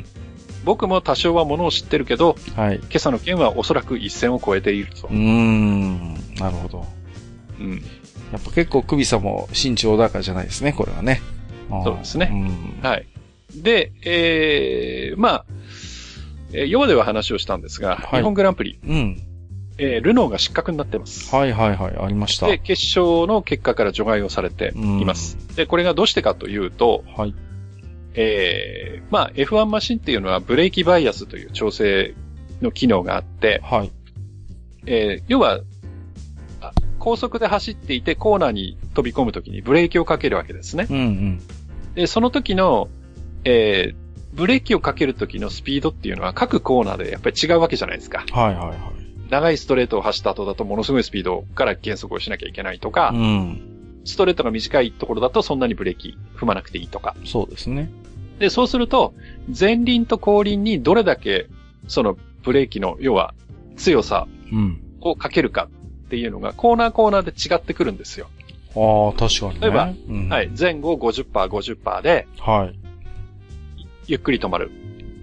[0.64, 2.76] 僕も多少はものを知ってるけど、はい。
[2.76, 5.16] 今朝の件はおそらく一線を越えているとうー。
[5.16, 6.14] ん。
[6.38, 6.86] なるほど。
[7.60, 7.82] うん。
[8.32, 11.22] やっぱ結構首さも慎重だからじゃないですね、これはね。
[11.70, 12.34] そうですねう
[12.84, 12.88] ん。
[12.88, 13.06] はい。
[13.54, 15.44] で、えー、まあ、
[16.52, 19.22] えー、ヨでは話をしたんですが、はい日本グランプリ、うん。
[19.78, 21.34] えールノーが失格になってます。
[21.34, 22.48] はいはいはい、ありました。
[22.48, 25.38] で、決勝の結果から除外をされています。
[25.56, 27.34] で、これがどうしてかというと、はい。
[28.14, 32.14] えー、まあ F1 マシンっていうのはブレーキバイアスという調整
[32.60, 33.92] の機能があって、はい。
[34.86, 35.60] えー、要は、
[36.60, 40.88] あ高速で走っていてコーナーに飛び込むときにブレーキをかけるわけですね。
[40.90, 41.40] うんうん。
[41.94, 42.88] で、その時の、
[43.44, 48.24] えー、ブレーキをかける時のスピードっていうのは各コーナーでやっぱり違うわけじゃないですか。
[48.30, 48.97] はいはいはい。
[49.30, 54.00] 長いストレートを走った後だとものすごいスピードから減速をしなきゃいけないとか、うん。
[54.04, 57.14] ストレートが短いところだとそんなにブレーキ踏まなくていいとか。
[57.24, 57.90] そうですね。
[58.38, 59.14] で、そうすると、
[59.58, 61.46] 前輪と後輪にどれだけ
[61.88, 63.34] そのブレーキの、要は
[63.76, 64.80] 強さうん。
[65.00, 65.68] をかけるか
[66.06, 68.28] っていうのがコーナーコーナーで違ってくるんですよ。
[68.74, 69.60] ああ、確かにね。
[69.60, 70.50] 例えばうん、はい。。
[70.58, 72.78] 前後50%、50%ではい。
[74.06, 74.70] ゆっくり止まる。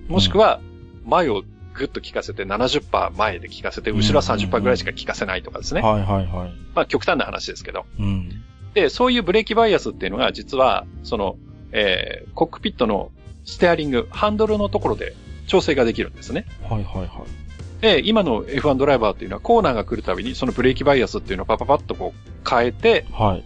[0.07, 0.61] もしくは、
[1.05, 1.43] 前を
[1.77, 5.81] ぐっと効かせて70%前で効かせて、後ろは30%ぐらいしか効かせないとかですね。
[5.81, 6.53] はいはいはい。
[6.73, 7.85] まあ極端な話ですけど。
[7.99, 8.43] うん。
[8.73, 11.37] で、そういうブレーキバイアスっていうのが実は、その、
[11.71, 13.11] えー、コックピットの
[13.43, 15.15] ステアリング、ハンドルのところで
[15.47, 16.45] 調整ができるんですね。
[16.63, 17.81] はいはいはい。
[17.81, 23.43] で、今の F1 ドライバーっていうのはコーナーが来るたびにそのブレーキバイアスっていうのをパパパッとこう変えて、はい。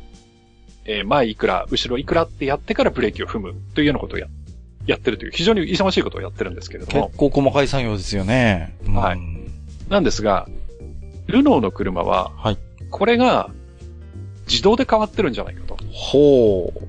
[0.86, 4.28] えー前いくら、後ろいくらってやってからブレーキを踏むというようなことをや、
[4.86, 7.18] やってるという非常に忙しいことをやってるんですけれども結。
[7.18, 8.76] 構細かい作業ですよね。
[8.86, 9.20] うんはい
[9.90, 10.48] なんですが、
[11.26, 12.58] ルノーの車は、はい。
[12.92, 13.50] これが
[14.48, 15.78] 自動で変わってるんじゃないかと。
[15.92, 16.82] ほう。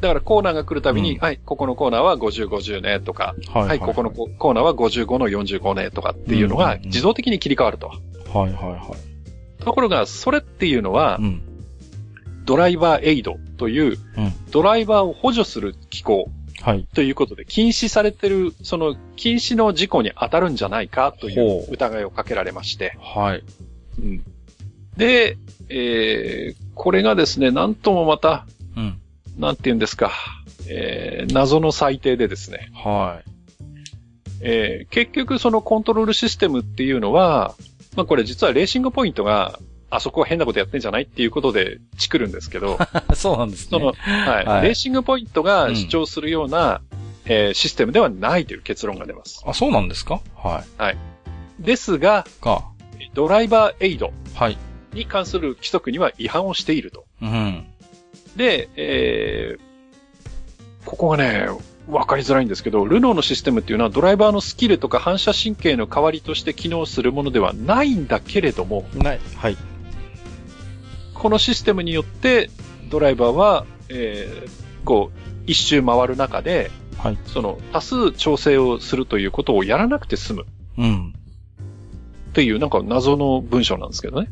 [0.00, 7.88] だからコーナーが来るたびに、うんはい、ここのコーナーは50、50ねとか、はいはい、ここのココーナーは55の45ねとかっていうのがうんうんうん自動的に切り替わると。
[7.88, 7.98] はい
[8.32, 8.94] はいは
[9.58, 9.64] い。
[9.64, 11.42] ところが、それっていうのはう、ん。
[12.48, 14.32] ドライバーエイドという、うん。
[14.50, 16.30] ドライバーを補助する機構
[16.62, 16.88] はい。
[16.94, 23.44] ということで、禁止されてる、その禁止の事項に当たるんじゃないかといほうう疑いをかけられまして、はい。
[24.00, 24.22] うん
[24.96, 25.36] で、
[25.68, 28.46] えー、これがですね、なんともまた、
[28.76, 28.98] うん。
[29.38, 30.10] なんて言うんですか、
[30.68, 33.20] えー、謎の裁定でですね、は
[34.40, 37.54] えー、結局そのコントロールシステムっていうのは、
[37.94, 39.60] まあこれ実はレーシングポイントが、
[39.90, 42.78] あそこは変なことやってんじゃないっていうことでチクるんですけど、
[43.14, 43.68] そうなんですね。
[43.70, 46.80] その、はい、はいレーシングポイントが主張するような、
[47.24, 49.42] えーシステムではないという結論が出ます。
[49.46, 50.20] あ、そうなんですか？
[50.36, 50.96] はい。
[51.58, 52.64] ですが、か。
[53.14, 54.58] ドライバーエイドはい。
[54.92, 57.04] に関する規則には違反をしていると。
[57.22, 57.66] うん。
[58.36, 59.60] で、えー
[60.84, 61.48] ここがね、
[61.86, 69.20] わかりづらいんですけど、ルノーのシステムっていうのはドライバーのスキルとか反射神経の代わりとして機能するものではないんだけれども、ない。
[69.36, 69.56] はい。
[71.18, 72.50] このシステムによって
[72.90, 77.18] ドライバーは、えーこう、一周回る中で、はい。
[77.26, 80.46] その多数調整をするということをやらなくて済む
[80.78, 81.14] うん。
[82.30, 84.28] っていうなんか謎の文章なんですけどね。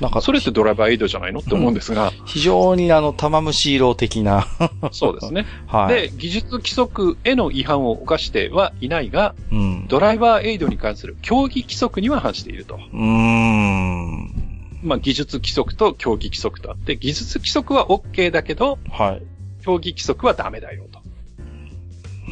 [0.00, 4.46] なんか、それってドライバーエイドじゃないのって思うんですが、非常にあの、玉虫色的な。
[4.92, 5.44] そうですね。
[5.68, 5.94] はい。
[5.94, 9.86] で、技術規則への違反を犯してはいないが、うん。
[9.88, 12.76] ドライバーエイドに関する競技規則には反していると。
[12.76, 14.39] うーん。
[14.82, 19.22] まあ、技術規則と競技規則とあって、技術規則は OK だけど、はい。
[19.62, 21.00] 競技規則はダメだよ、と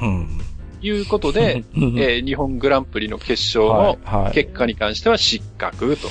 [0.03, 0.39] うん。
[0.81, 4.25] いうことで、うんえー日本グランプリの決勝のはい。
[4.25, 4.33] はい。
[4.33, 6.09] 結果に関しては失格と。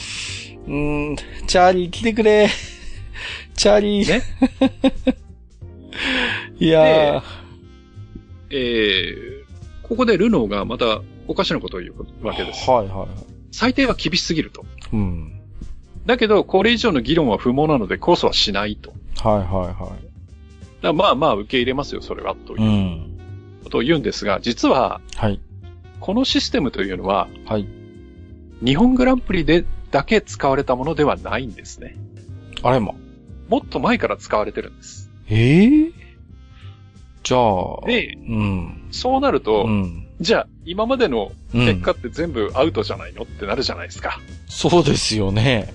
[0.68, 1.16] うーん。
[1.48, 2.50] チャーリー来てくれ。
[3.56, 4.08] チャーリー。
[4.08, 4.22] ね。
[6.60, 7.22] いやー。
[8.52, 9.38] えー
[9.88, 12.70] ここでルノーがまたおかしなことを言うわけです。
[12.70, 13.08] はいはいはい。
[13.54, 14.66] 最低は厳しすぎると。
[14.92, 15.37] うん。
[16.08, 18.94] だけど、これ以上の議論は不毛なので、控訴はしないと。
[19.18, 19.96] だかはいは
[20.82, 22.68] らまあまあ受け入れますよ、それは、といはい。
[22.68, 22.72] う。
[22.72, 23.14] いうん
[23.64, 25.40] ことを言うんですが、実は、はい。
[26.00, 27.68] このシステムというのは、はい。
[28.64, 31.98] 日本グランプリでだけ使われたものではないんですね。
[32.64, 32.94] あれま。
[33.50, 35.12] もっと前から使われてるんです。
[35.30, 35.92] ええ
[37.24, 37.86] じゃあ。
[37.86, 38.88] で、うん。
[38.92, 40.08] そうなると、うん。
[40.22, 43.24] じゃあ、今までのうん結果って全部アウトじゃないの？
[43.24, 44.20] ってなるじゃないですか。
[44.48, 45.74] そうですよね。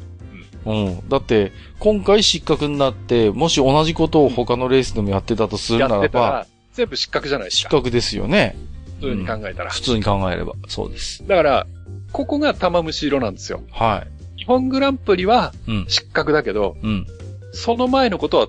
[0.65, 1.09] うん。
[1.09, 7.69] だって、今回失格になって、もし同じことを他のレースでもやってたとするやならば、全部失格じゃないですか。
[7.71, 8.57] 失格ですよね。
[9.01, 9.71] 普通に考えたら。
[9.71, 10.55] 普通に考えれば。
[10.69, 11.27] そうです。
[11.27, 11.67] だから、
[12.13, 13.63] ここが玉虫色なんですよ。
[13.71, 14.07] は
[14.37, 15.71] 日本グランプリはい。
[15.71, 15.85] うん。
[15.89, 17.07] 失格だけど、うん。
[17.53, 18.49] その前のことは、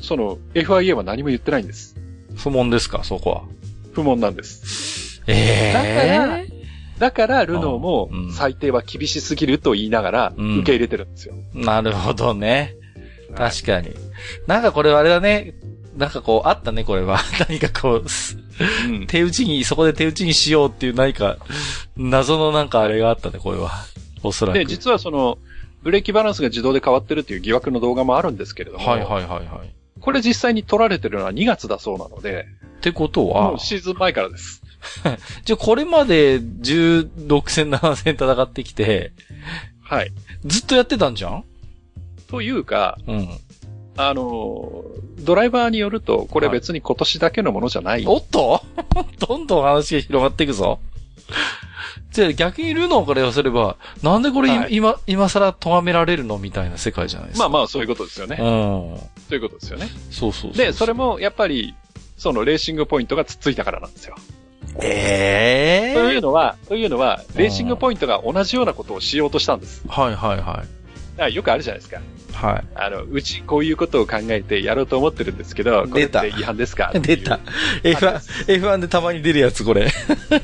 [0.00, 1.96] その FIA は何も言ってないんです。
[2.36, 3.42] 不問ですか、そこは。
[3.92, 5.22] 不問なんです。
[5.26, 6.57] ええだから、
[6.98, 11.34] ルノーもうん最低は厳しすぎると言いながらうん受け入れてるんですよ。
[11.54, 12.74] なるほどね。
[12.74, 12.78] はい
[13.36, 13.94] 確かに。
[14.46, 15.54] なんかこれはあれだね。
[15.96, 17.18] なんかこう、あったね、これは。
[17.48, 18.38] 何かこう、す
[18.88, 21.36] うん手打ちに、そこで手打ちにしようっていう何か、
[21.96, 23.72] 謎のなんかあれがあったね、これは。
[24.22, 24.58] おそらく。
[24.58, 25.38] で、実はその、
[25.82, 29.74] ブレーキバランスが自動で変わってるっていう疑惑の動画もあるんですけれども、はいはいはいはい。
[30.00, 32.46] これ実際に撮られてるのは2月だそうなので、
[32.78, 34.62] ってこともはう、シーズン前からです。
[35.44, 39.12] じゃあこれまで16戦7戦戦ってきて、
[39.82, 40.12] はい。
[40.44, 41.44] ずっとやってたんじゃん？
[42.28, 43.28] というか、うん。
[43.96, 48.04] あのー、ドライバーによると、これ別に今年だけのものじゃない。
[48.06, 48.62] おっと？
[49.26, 50.78] どんどん話が広がっていくぞ。
[52.12, 57.48] じゃあ逆にルノーから言わせれば、なんでこれ今、はい今、今更咎められるのみたいな世界じゃないですか。
[57.48, 58.36] まあまあ、そういうことですよね。
[58.40, 58.46] うん。
[58.46, 59.00] そ
[59.30, 59.88] ういうことですよね。
[60.10, 61.74] そうそうそうで、それも、やっぱり、
[62.16, 64.16] そのレーシングポイントがつっついたからなんですよ。
[64.80, 69.82] ええというのは、というのは、レーシングポイントが同じようなことをしようとしたんです。
[69.88, 70.42] はいはいはい。
[70.42, 70.66] だか
[71.16, 72.00] らよくあるじゃないですか。
[72.32, 76.92] はあの、うちこういうことを考えてやろうと思ってるんですけど、これって違反ですか？
[76.94, 77.00] い。
[77.02, 77.40] 出た。。
[77.82, 79.88] F1、F1 でたまに出るやつ、これ。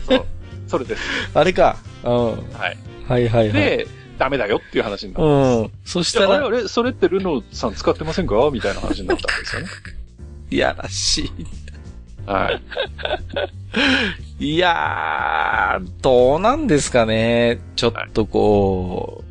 [0.09, 0.27] そう。
[0.67, 1.03] それです。
[1.35, 1.77] あれか。
[2.03, 2.27] うん。
[2.27, 2.35] は
[2.71, 2.79] い。
[3.09, 3.53] はいはいはい。
[3.53, 3.87] で、
[4.19, 5.25] ダメだよっていう話になった。
[5.25, 5.71] うん。
[5.85, 8.35] そしじゃあ、あれたら、あれ、それってルノーさん使ってませんか？
[8.53, 9.69] みたいな話になったんですよね。
[10.51, 11.31] いやらし
[12.27, 12.53] は
[14.39, 14.47] い。
[14.55, 14.59] い。
[14.59, 17.61] やー、どうなんですかね。
[17.77, 19.25] ちょっとこ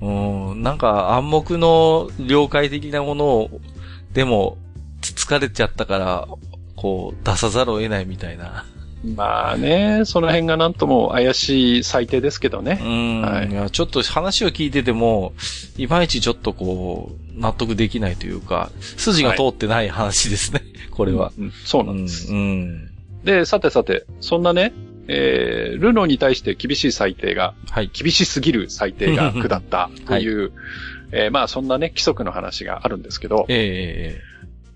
[0.00, 3.60] う、うん、なんか暗黙の了解的なものを、
[4.12, 4.58] でも、
[5.00, 6.28] 疲れちゃったから、
[6.76, 8.64] こう、出さざるを得ないみたいな。
[9.04, 12.80] まあね、その辺がなんとも怪しい最低ですけどね。
[12.82, 15.34] うん、はいいや、ちょっと話を聞いてても、
[15.76, 21.32] いまいちちょっとこう、納得できないというか、筋が通ってない話ですね、 これは。
[21.38, 22.32] うんそうなんです。
[22.32, 22.36] うん。
[22.36, 22.90] うん
[23.24, 24.72] で、さてさて、そんなね、
[25.08, 27.90] えー、ルノーに対して厳しい裁定が、はい。
[27.92, 30.52] 厳しすぎる裁定が 下ったという、
[31.12, 34.20] えーまあそんなね、規則の話があるんですけど、え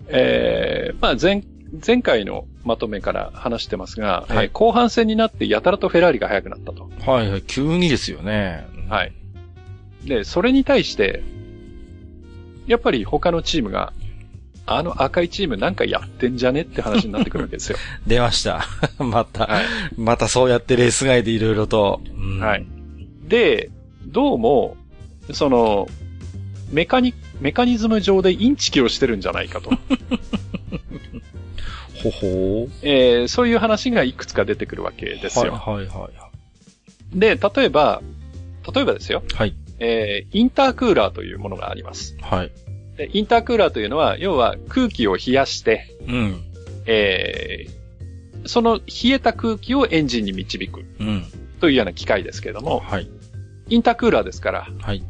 [0.07, 1.43] えー、まあ前、
[1.85, 6.89] 前回のまとめから話してますが、はいえー後半戦になってやたらとフェラーリが速くなったと。
[7.01, 8.67] えはいはい、急にですよね。
[8.89, 9.13] はい。
[10.05, 11.23] で、それに対して、
[12.67, 13.93] やっぱり他のチームが、
[14.65, 17.77] あの赤いチームなんかやってんじゃねって話になってくるわけですよ。
[18.05, 18.65] 出ました。
[19.03, 19.65] また、はい。
[19.97, 22.01] またそうやってレース外でいろいろと。
[22.15, 22.65] うんはい。
[23.27, 23.71] で、
[24.05, 24.77] どうも、
[25.33, 25.87] その、
[26.71, 29.71] メカニ、メカニズム上でインチキをしてるんじゃないかと。
[32.03, 32.69] ほほー。
[32.83, 35.53] えーそういう話がいくつか出てくるわけですよ。
[35.53, 36.09] はいはいは
[37.13, 38.01] で、例えば、
[38.73, 39.33] 例えばですよ、い。
[39.33, 39.55] はい。
[39.79, 42.15] えーインタークーラーというものがあります。
[42.21, 42.51] はい。
[42.97, 46.43] でインタークーラーというのは、要は空気を冷やして、うん。
[46.85, 47.79] えー
[48.45, 51.25] その冷えた空気をエンジンに導くうん。
[51.59, 53.09] というような機械ですけれども、はい。
[53.67, 55.03] インタークーラーですから、はい。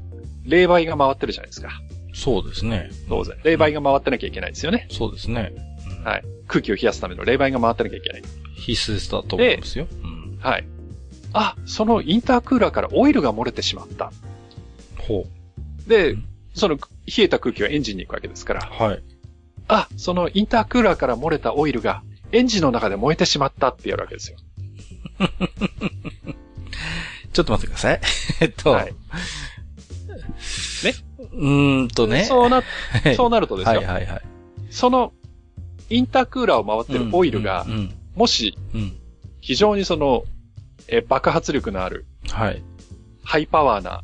[0.46, 1.70] 冷媒が回ってるじゃないですか。
[2.14, 2.90] そうですね。
[3.08, 3.38] 当然。
[3.44, 4.88] 冷媒が回ってなきゃいけないですよね。
[4.90, 5.54] そうですね。
[6.00, 6.24] うんはい。
[6.50, 8.24] 空気を冷やすための冷媒が回ってなきゃいけない。
[8.56, 9.88] 必須だと思いますよ。
[10.04, 10.38] うん。
[10.42, 10.68] はい。
[11.32, 14.12] あ、そのインタークーラーからオイルが漏れてしまった。
[14.98, 15.26] ほ
[15.88, 16.82] でうん、その冷
[17.20, 18.84] えた空気はエンジンに行くわけですから、う。
[18.84, 19.04] はい。
[19.68, 22.02] あ、そのインタークーラーから漏れたオイルが
[22.32, 24.38] エンジンの中で燃えてしまったってやるわけですよ。
[27.32, 28.02] ちょっと待ってください。
[28.42, 28.72] えっと。
[28.72, 28.90] はい。
[31.32, 32.26] うーんとね。
[32.26, 32.64] そうな、
[33.04, 33.78] はいそうなるとですよ。
[33.78, 34.22] はいはいはい。
[34.72, 35.14] その
[35.90, 37.94] インタークーラーを回ってるオイルがう、ん。
[38.16, 38.58] もし
[39.42, 40.24] 非常にその、
[40.88, 42.64] えー爆発力のあるはい。
[43.24, 44.04] ハイパワーな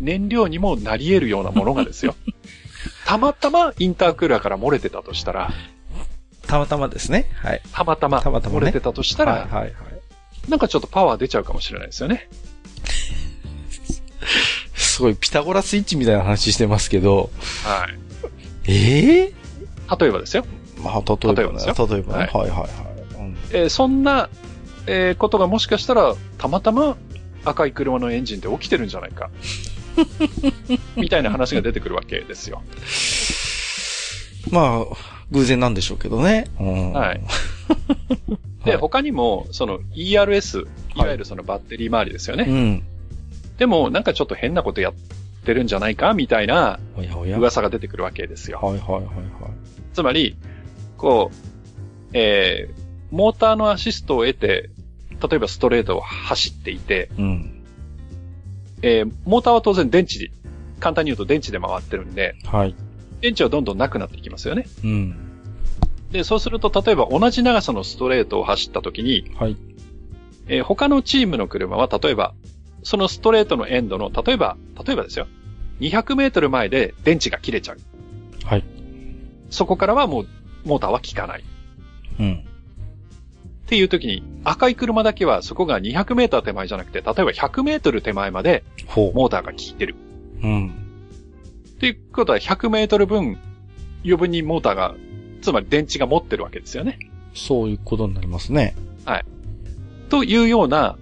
[0.00, 2.14] 燃料にもなり得るようなものがですよ。
[3.06, 5.52] たまたまインタークーラーから漏れてたとしたら、
[6.46, 7.30] たまたまですね。
[7.34, 7.62] はい。
[7.72, 9.74] たまたまたまたまね漏れてたとしたら、はいはいはい。
[10.48, 12.28] なんかちょっとパワー出ちゃうかもしれないですよね。
[14.74, 17.30] すごいピタゴラスイッチみたいな話してますけど、
[17.64, 17.86] は
[18.66, 18.72] い。
[18.72, 19.34] ええ
[20.00, 20.44] 例えばですよ。
[20.82, 21.36] まあ、例えばね。
[21.36, 22.30] 例えばですよ例えばね。
[22.32, 22.70] ははいはいはい。
[23.18, 24.28] うんえーそんな、
[24.86, 26.96] えーことがもしかしたら、たまたま
[27.44, 29.30] 赤い車のエンジンで起きてるんじゃないか。
[30.96, 32.62] みたいな話が出てくるわけですよ。
[34.50, 34.96] まあ、
[35.32, 36.46] 偶然なんでしょうけどね。
[36.60, 37.20] うんはい。
[38.64, 40.66] で、はい他にも、その ERS、
[40.96, 42.44] いわゆるそのバッテリー周りですよね。
[42.48, 42.82] うん。
[43.58, 44.94] でも、なんかちょっと変なことやっ
[45.44, 46.78] てるんじゃないかみたいな
[47.36, 48.58] 噂が出てくるわけですよ。
[48.60, 49.04] はいはいはい。
[49.94, 50.36] つまり、
[51.06, 51.36] こう、
[52.14, 52.74] えー、
[53.12, 54.70] モーターのアシストを得て、
[55.10, 57.64] 例えばストレートを走っていて、うん。
[58.82, 60.32] えー、モーターは当然電池で、
[60.80, 62.74] 簡単に言うと電池で回ってるんで、はい。
[63.20, 64.66] 電池はどんどんなくなっていきますよね。
[64.82, 65.16] うん。
[66.10, 69.56] で、そうすると、例えば同じ長さのストレートを走った時に、はい。
[70.48, 72.34] えー他のチームの車は、例えば、
[72.82, 75.28] そのストレートのエンドの、例えば、例えばですよ、
[75.78, 77.78] 200メートル前で電池が切れちゃう。
[78.44, 78.64] はい。
[79.50, 80.26] そこからはもう、
[80.66, 81.44] モーターは効かない。
[82.20, 82.32] うん。
[82.34, 89.96] っていう時に、赤い車だけはそこが200メーター手前じゃなくて、例えば100メートル手前までほモーターが効いてる。
[90.42, 90.46] う。
[90.46, 90.68] うん。
[90.68, 93.38] っていうことは100メートル分、
[94.04, 94.94] 余分にモーターが、
[95.42, 96.98] つまり電池が持ってるわけですよね。
[97.34, 98.74] そういうことになりますね。
[100.08, 100.96] というような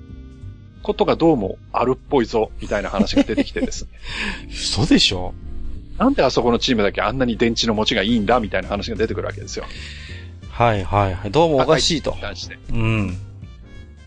[0.83, 3.91] ことがどうもあるっぽいぞ、みたいな話が出てきてですね。
[4.49, 5.35] 嘘でしょ？
[6.05, 9.65] なんであそこのチームだけあんなに電池の持ちがいいんだ、みたいな話が出てくるわけですよ。
[10.51, 11.31] はいはいはい。
[11.31, 12.15] どうもおかしいと。
[12.71, 13.17] うん。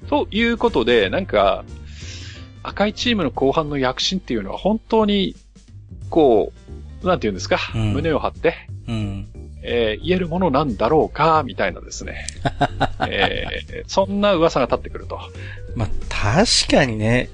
[0.08, 1.66] ということで、なんか、
[2.62, 5.36] 赤いチームの後半の躍進っていうのは本当に、
[6.12, 6.54] こ
[7.04, 8.54] う、なんて言うんですか、うん胸を張って、
[8.88, 9.28] うん。
[9.64, 12.28] えー言えるものなんだろうか、みたいなですね。
[13.10, 15.20] えーそんな噂が立ってくると。
[15.76, 17.30] まあ、確かにね。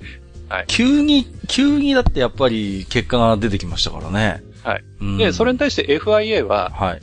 [0.48, 4.53] はい急に、急にだってやっぱり結果が出てきましたからね。
[4.64, 4.84] はい。
[5.02, 7.02] うん、で、それに対して FIA は、はい。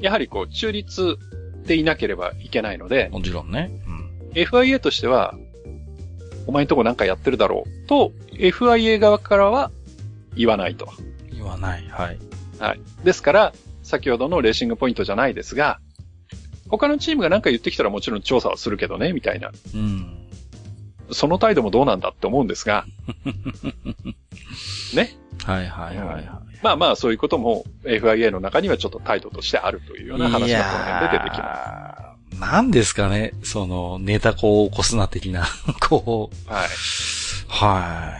[0.00, 1.16] やはりこう、中立
[1.66, 3.70] でいなければいけないので、もちろんね。
[3.86, 4.30] うん。
[4.34, 5.34] FIA としては、
[6.46, 9.70] お前んとこなんかやってるだろうと、FIA 側からは
[10.36, 10.88] 言わないと。
[11.32, 11.86] 言わない。
[11.88, 12.18] はい。
[12.58, 12.80] はい。
[13.02, 13.52] ですから、
[13.82, 15.80] 先ほどのレーシングポイントじゃないですが、
[16.68, 19.50] 他のチームが何か言ってきたらもちろん調査はするけどね、みたいな。
[19.74, 20.28] うん。
[21.12, 22.84] その態度もどうなんだって思うんですが、
[24.94, 25.10] ね。
[25.44, 26.53] はいはいはいはい。
[26.64, 32.36] まあまあそういうことも FIA の中にはちょっと態度としてあるというような話がこの辺で出てきます。
[32.36, 32.40] す。
[32.40, 35.46] なんですかねその、ネタこう起こすな的な。
[35.86, 36.50] こう。
[36.50, 36.68] はい。
[37.48, 38.16] は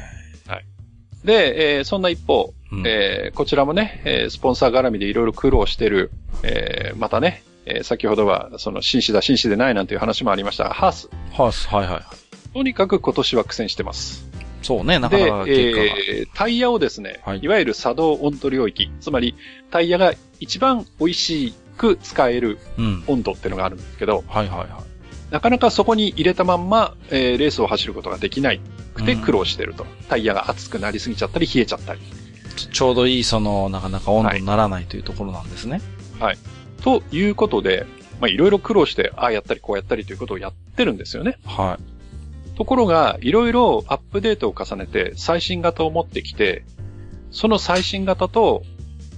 [1.25, 2.77] で、えーそんな一方、い。
[2.77, 6.11] うんえーこちらもね、えースポンサー絡みでいろいろ苦労してる、
[6.43, 11.09] えーまたね、えー先ほどは、その、紳士だ、紳士でないなんていう話もありましたが、ハース。
[11.33, 11.66] はす。
[11.69, 12.53] はいはいはい。
[12.53, 14.44] とにかく今年は苦戦してます。
[14.65, 15.85] そうね、なかで、なか結果が。
[15.85, 19.35] えータイヤをですね、はいい、わゆる作動温度領域、つまり
[19.70, 23.05] タイヤが一番美味しく使えるうん。
[23.07, 24.69] 温度っていうのがあるんですけど、はいはいはい。
[25.31, 28.61] なかなかそこに入れたまんま、えーレースを走ることができない
[28.95, 29.86] くてうん苦労してると。
[30.09, 32.01] タイヤが熱くなりすぎちゃったり冷えちゃったり。
[32.57, 35.81] ちちょうどいい、その、なかなか温度にならないというところなんですね。
[36.82, 37.86] ということで、
[38.20, 41.39] まあいろいろ苦労して、ああやったりこうやったりということをやってるんですよね。
[41.45, 41.78] は
[42.55, 46.64] ところが、いろいろアップデートを重ねて最新型を持ってきて、
[47.31, 48.62] その最新型と、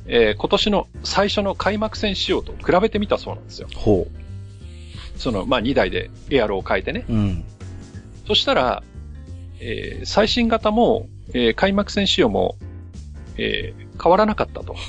[0.06, 3.68] えー今年の最初の開幕戦仕様と比べてみたそうなんですよ。
[3.74, 4.06] ほ
[5.16, 7.04] その、まあ、2台でエアロを変えてね。
[7.08, 7.12] う。
[7.12, 7.44] うん。
[8.26, 8.82] そしたら、
[9.60, 12.56] えー最新型も、えー開幕戦仕様も、
[13.36, 14.76] えー変わらなかったと。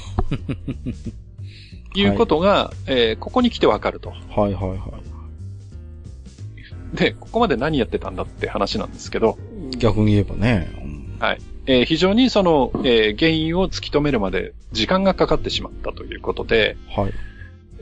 [1.96, 4.12] いうことが、えーここに来てわかると。
[4.12, 4.80] はいはいはい。
[6.94, 9.38] で、ここまで何やってたんだって話なんですけど、
[9.78, 10.70] 逆に言えばね。
[10.82, 10.98] うん
[11.70, 17.14] えー非常にその、えー原因を突き止めるまで時間がかかってしまったということで、はい。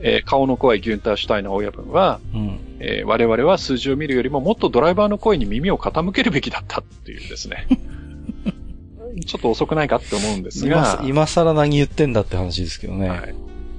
[0.00, 2.58] えー顔の怖いギュンター・シュタイナー親分は、うん。
[2.80, 7.68] えー我々は数字を見るよりももっとドライバーの声に耳を傾けるべきだったっていうですね。
[9.24, 13.08] ちょっと遅くないかって思うんです今がさ、今更何言ってんだって話ですけどね。
[13.08, 13.34] はい。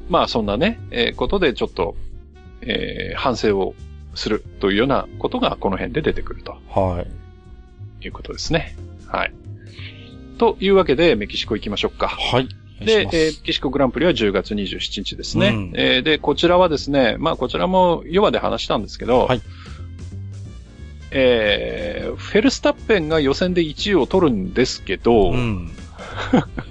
[0.10, 1.96] まあそんなね、えーことでちょっと、
[2.62, 3.76] えー反省を
[4.18, 7.06] するというようなことがこの辺で出てくるとは
[8.02, 8.06] い。
[8.06, 8.76] いうことですね。
[9.08, 9.34] はい。
[10.38, 12.08] というわけでメキシコ行きましょうか。
[12.10, 12.48] はい。
[12.80, 15.48] でえーメキシコグランプリは10月27日ですね。
[15.50, 19.42] うんえーで、こちらはですね、まあこちらもヨガで話したんですけど、はい
[21.12, 25.72] えーフェルスタッペンが予選で1位を取るんですけど、うん。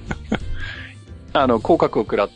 [1.32, 2.30] あの、降格を食らっ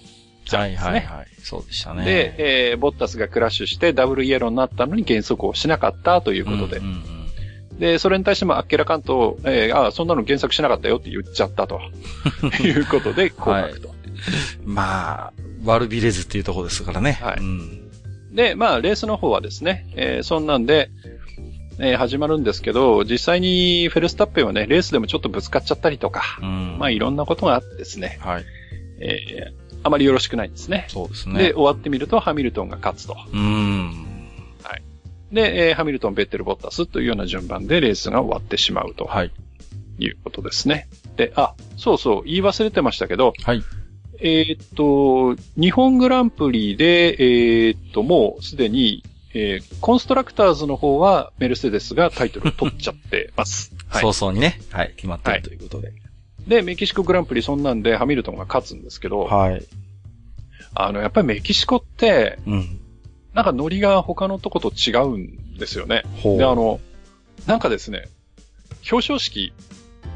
[0.44, 0.90] ちゃはいうんですね。
[0.90, 1.26] はいはい。
[1.50, 2.04] そうでしたね。
[2.04, 6.76] で、えーボッタスがクラッシュしてダブルイエローになったのに減速をしなかったということで。
[6.78, 7.20] うんうんうん
[7.80, 11.80] で、それに対してもあっけらかんと、えーああ、そんなの減速しなかったよって言っちゃったと。
[12.62, 13.94] いうことで、降格と。
[14.66, 15.32] まあ、
[15.64, 17.18] 悪びれずっていうところですからね。
[17.22, 17.90] はいうん。
[18.34, 20.90] で、まあ、レースの方はですね、えーそんなんで、
[21.78, 26.76] えー始まるんですけど、実際にフェルスタッペンはね、レースでもちょっとぶつかっちゃったりとか、うん。
[26.78, 28.44] まあ、いろんなことがあってですね、はい。
[29.00, 30.86] えーあまりよろしくないんですね。
[30.88, 31.52] そうですで、ね。
[31.52, 33.16] 終わってみるとハミルトンが勝つと。
[33.32, 34.06] うん。
[35.32, 39.30] で、えーハミルトン、ベッテル、ボッタスというような順番でレースが終わってしまうとはい。
[39.98, 40.88] いうことですね。
[41.16, 43.62] で、あ、そうそう、言い忘れてましたけど、はい。
[44.18, 53.72] えーっと、日本グランプリで、えーっと、もうすでに、えーコンストラクターズの方はメルセデスがタイトルを取っちゃってます。
[53.88, 54.26] はい早。
[54.26, 54.60] 々にね。
[54.70, 54.92] はい。
[54.96, 55.92] 決まってるということで。
[56.46, 59.64] で、メキシコグランプリそんなんでハミルトンが勝つんですけど、はい。
[60.74, 62.80] あの、やっぱりメキシコって、うん。
[63.34, 66.02] なんかノリが他のとこと違うんですよね。
[66.22, 66.38] ほう。
[66.38, 66.80] で、あの、
[67.46, 68.08] なんかですね、
[68.90, 69.52] 表彰式、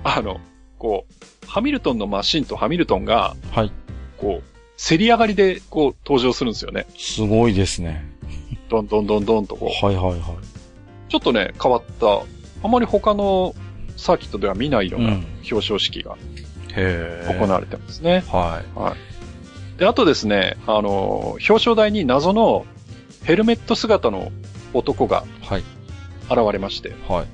[0.02, 0.40] あの、
[0.78, 3.72] こう、ハミルトンのマシンとハミルトンが、はい。
[4.16, 6.86] こう、競り上がりで、こう、登場するんですよね。
[6.96, 8.05] すごいですね。
[8.68, 9.86] どんどんどんどんとこう。
[9.86, 10.20] はいはいはい。
[11.09, 12.22] ちょっとね、変わった、
[12.62, 13.55] あまり他の
[13.96, 15.04] サーキットでは見ないようう。
[15.04, 16.16] なん表彰式が。
[16.74, 18.24] 行われてますね。
[18.26, 18.62] は
[19.76, 19.78] い。
[19.78, 22.66] で、あとですね、あの、表彰台に謎の
[23.22, 24.32] ヘルメット姿の
[24.72, 25.62] 男がはい。
[26.30, 27.26] 現れまして、はい。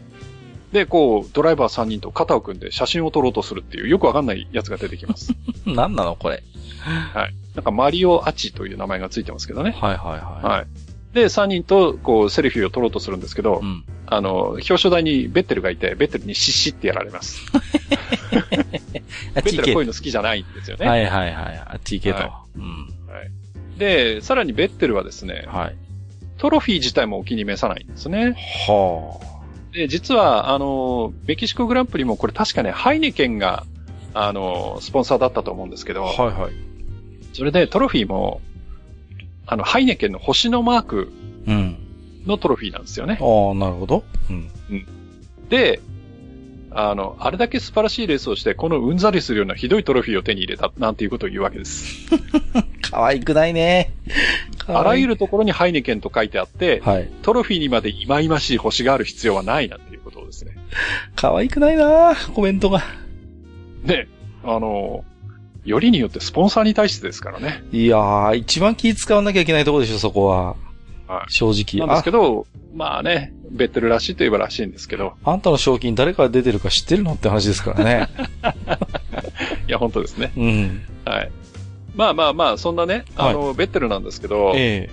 [0.74, 5.34] で、こう、ドライバー3人と肩を組んで写真を撮ろうとするっていう、よくわかんないやつが出てきます。
[5.66, 6.42] 何なのこれ。
[6.80, 7.34] はい。
[7.54, 9.72] なんかマリオ・アチという名前がついてますけどね。
[9.72, 10.66] はいはいははい。
[11.12, 13.66] で、3人と、こう、セルフィーを撮ろうとするんですけど、い。
[13.66, 13.84] うん。
[14.06, 17.40] あの、表彰台にベッテルがいて、ベッテルにシッシってやられます。
[19.34, 20.86] ベッテルはこういうの好きじゃないんですよね。
[20.86, 21.62] はいはいはい。
[21.66, 22.42] あっち行けとは。
[22.56, 22.88] うん。
[23.80, 25.76] で、さらにベッテルはですね、はい。
[26.38, 28.36] トロフィー自体もお気に召さないんですね。
[28.68, 29.18] は
[29.72, 33.64] で、実は、あの、メキシコグランプリもこれ確かね、ハイネケンが、
[34.12, 35.94] あの、スポンサーだったと思うんですけあ。
[35.94, 36.52] ど、はいはい。
[37.32, 38.40] それでトロフィーも、
[39.50, 41.12] あの、ハイネケンの星のマーク
[41.48, 41.76] うん。
[42.24, 43.18] のトロフィーなんですよね。
[43.20, 44.04] ああ、なるほど。
[44.30, 44.48] うん。
[45.48, 45.80] で、
[46.70, 52.08] あの、あれだけ素晴らしいレースをして、このうんざりするようなひどいトロフィーを手に入れた、なんていうことを言うわけです。
[52.92, 53.92] 可愛くないね。
[54.68, 55.14] あらゆる。
[55.14, 57.08] るところにハイネケンと書いてあって、はい。
[57.22, 60.52] トロフィーにまで忌々しい星がある必要はないなんていうことをですね。
[61.16, 62.82] 可愛くないなコメントが。
[63.84, 64.06] で、
[64.44, 65.04] あの、
[65.64, 67.64] よりによってスポンサーに対してですからね。
[67.72, 70.56] いやー、一番気使わなきゃいけないところでしょ、そこは。
[71.06, 71.84] はい正直。
[71.84, 78.08] なんですけど、まあね、ベッテルらしいといえばらしいんですけど、あ、あんたの賞金誰から出てるか知ってるのって話ですからね。
[79.66, 80.32] いや、本当ですね。
[80.36, 80.82] うん。
[81.04, 81.30] はい。
[81.96, 84.88] まあまあまあ、そんなね、あの、ベッテルなんですけど、え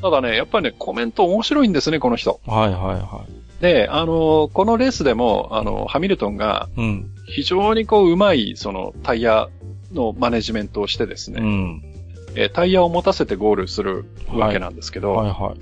[0.00, 2.40] ただね、やっぱりね、コメント面白いんですね、この人。
[2.46, 3.24] えはいはいは
[3.60, 6.80] で、あの、このレースでも、あの、ハミルトンがい。
[6.80, 7.10] うん。
[7.26, 9.48] 非常にこう、うまい、その、タイヤ
[9.92, 11.82] のマネジメントをしてですね、うん。
[12.36, 15.54] えータイヤを持たせてゴールするわけなんですけど、はいは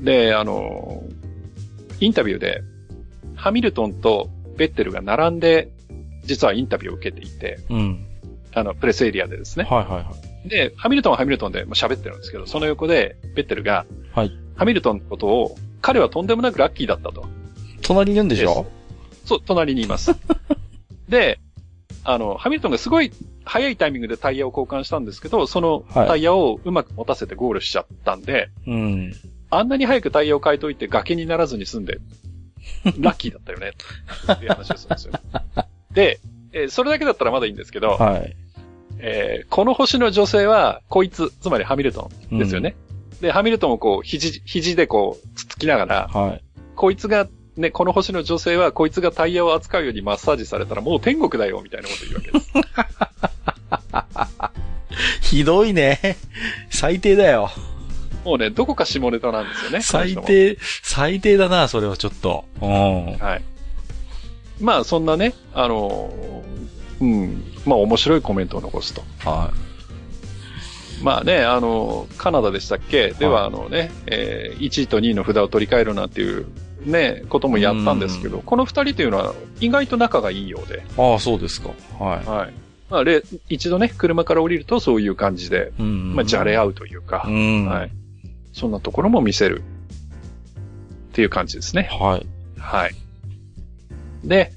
[0.00, 0.04] い。
[0.04, 1.02] で、あの、
[2.00, 2.62] インタビューで、
[3.34, 5.70] ハミルトンとベッテルが並んで、
[6.24, 8.06] 実はインタビューを受けていて、うん。
[8.54, 9.64] あの、プレスエリアでですね。
[9.64, 10.12] はいはいは
[10.44, 10.48] い。
[10.48, 17.26] で、ハミルトンはハミルトンでまあ喋ってるんですけど、その横で、ベッテルが、はいハミルトンのことを、彼はとんでもなくラッキーだったと。
[17.82, 18.66] 隣にいるんでしょ？
[19.24, 20.12] そう、隣にいます。
[21.08, 21.38] で、
[22.04, 23.12] あの、ハミルトンがすごい
[23.44, 29.12] 早いタイミングでタイヤを交換したんですけど、そのはいタイヤをうまく持たせてゴールしちゃったんで、うん。
[29.50, 31.98] あんなに早くタイヤを変えといて崖にならずに済んで、
[32.98, 33.72] ラッキーだったよね、
[34.32, 35.12] っていう話をするんですよ。
[35.92, 36.20] で、
[36.52, 38.36] えーそれだけだったらまだいいんですけど、はい。
[38.98, 42.74] えーこの星の女性は、こいつ、つまりハミルトンですよね。
[43.20, 46.42] で、ハミルトンをこう、肘、肘でこう、つっつきながら、はい。
[46.74, 52.40] こいつが、ね、この星の女性は、こいつがタイヤを扱うようにマッサージされたらもう天国だよ、みたいなこと言うわけで
[55.20, 55.30] す。
[55.36, 56.16] ひどいね。
[56.70, 57.50] 最低だよ。
[58.24, 59.82] もうね、どこか下ネタなんですよね。
[59.82, 60.16] 最。
[60.16, 62.44] 低、最低だな、それはちょっと。
[62.60, 63.16] うん。
[63.18, 63.42] はい。
[64.60, 69.02] まあ、そんなね、あのーうん、まあ面白いコメントを残すと。
[69.28, 69.52] は
[71.02, 73.10] まあね、あの、カナダでしたっけ？
[73.10, 76.46] では、はいあのね、えー1位と2位の札を取り替えるなんていう、
[76.84, 80.82] ね、こともやったんですけど、この二人というのは意外と仲がいいようで、い。
[80.98, 81.70] ああ、そうですか。
[81.98, 82.52] ははい。
[82.90, 85.72] まあ、れ一度ね、車から降りるとそういう感じで。
[85.78, 87.66] まあ、じゃれ合うというかう、ん。
[87.66, 87.90] はい。
[88.52, 89.62] そんなところも見せる。
[91.12, 91.88] っていう感じですね。
[91.90, 92.26] はい。
[92.58, 92.94] はい。
[94.24, 94.52] で、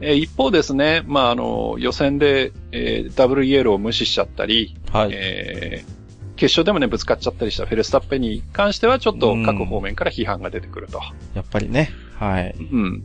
[0.00, 5.10] えー一方ですね、まあ、あの、予選で、えーダブルイエローを無視しちゃったり、はい。
[5.12, 5.99] えー
[6.40, 10.98] 決勝でもね、ぶつかっちゃったりしたフェルスタッペンに関しては、ちょっと各方面から批判が出てくると。
[11.34, 11.90] やっぱりね。
[12.18, 12.54] はい。
[12.58, 13.02] うん。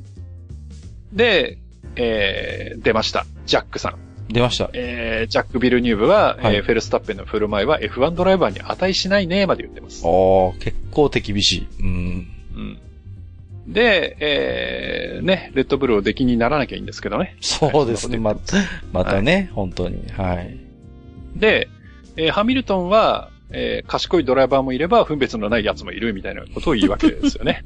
[1.12, 1.58] で、
[1.98, 3.26] えー出ました。
[3.46, 3.98] ジャックさん。
[4.32, 4.70] 出ました。
[4.72, 10.06] えージャック・ビルニューブは、はいえーフェルスタッペンの振る舞いは F1 ドライバーに値しないね、まで言ってます。
[10.06, 11.68] ああ、結構手厳しい。
[11.82, 12.28] うん。
[12.56, 12.80] うん。
[13.68, 17.36] で、えーね、レッドブルを出来にならなきゃいいんですけどね。
[17.42, 18.18] そうですね。
[18.18, 18.38] ま
[18.94, 20.10] またね、本当に。
[20.14, 20.58] はい。
[21.36, 21.68] で、
[22.18, 27.64] えーハミルトンは、えー賢いドライバーもいれば、分別のない奴もいるみたいなことを言うわけですよね。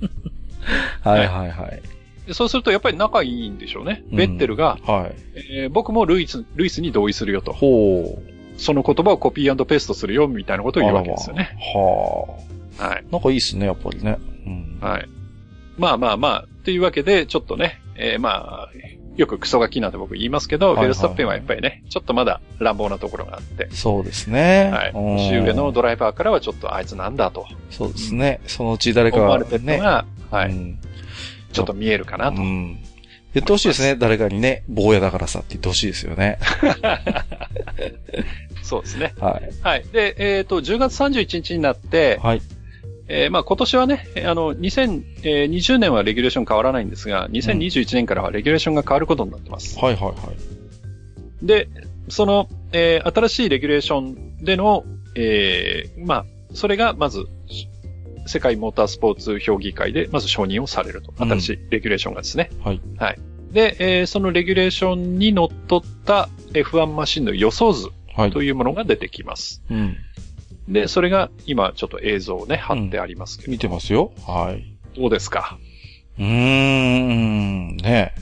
[1.04, 1.82] はいはいはい。
[2.28, 4.04] でそうすると、やっぱり仲いいんでしょうね。
[4.12, 5.16] うんベッテルが、はい。
[5.54, 7.54] えー僕もルイス、ルイスに同意するよと。
[7.54, 8.22] ほ
[8.58, 10.84] その言葉をコピーペーストするよ、みたいなことう。
[10.84, 11.52] を言うわけですよね。
[11.54, 12.28] あらまは
[12.92, 13.04] はい。
[13.08, 13.12] あ。
[13.12, 14.18] なんかいいっすね、やっぱりね。
[14.46, 14.78] うん。
[14.82, 15.06] はい。
[15.78, 18.70] まあまあまあ、っていうわけで、ちょっとね、えーまあ、
[19.16, 24.70] よくクソガキなんて僕言いますけど、はいはいフェルスタッペンはやっぱりね、ちょっとまだ乱暴なところがあって、そうですね。
[24.72, 24.92] はい。
[24.92, 28.42] うん年上のドライバーからはちょっとあいつなんだとそうですね。
[28.48, 29.78] そのうち誰かが思われてるのね。
[29.80, 30.52] が、はい。
[30.52, 30.80] うん
[31.52, 32.46] ちょっと見えるかなとう。
[32.46, 32.78] ん。
[33.34, 33.96] 言ってほしいですね。
[33.96, 36.40] 誰かにね、坊やだからさって言ってほしいですよね。
[38.64, 39.14] そうですね。
[39.20, 39.50] はい。
[39.64, 39.84] はい。
[39.92, 42.42] で、えっ、と、10月31日になって、はい。
[43.10, 49.78] えーまあ今年はね、えーあの、2020年はレギュレーション変わらないんですが、2021年からはレギュレーションが変わることになってます。
[49.80, 51.46] はいはいはい。
[51.46, 51.68] で、
[52.08, 57.26] その、えー新しいレギュレーションでの、えーまあ、それがまず、
[58.28, 61.12] 世界モータースポーツ評議会でまず承認をされると。
[61.20, 62.52] うん新しいレギュレーションがですね。
[62.64, 62.82] はい。
[62.98, 63.20] はい。
[63.52, 68.32] で、えーそのレギュレーションにのっとった F1 マシンの予想図はい。
[68.32, 69.64] というものが出てきます。
[69.72, 69.98] うん。
[70.70, 74.12] で、それが今ちょっと映像をね、貼ってありますけど、見てますよ。
[74.26, 74.78] はい。
[74.96, 75.58] どうですか？
[76.18, 77.78] うーん。
[77.78, 78.14] ね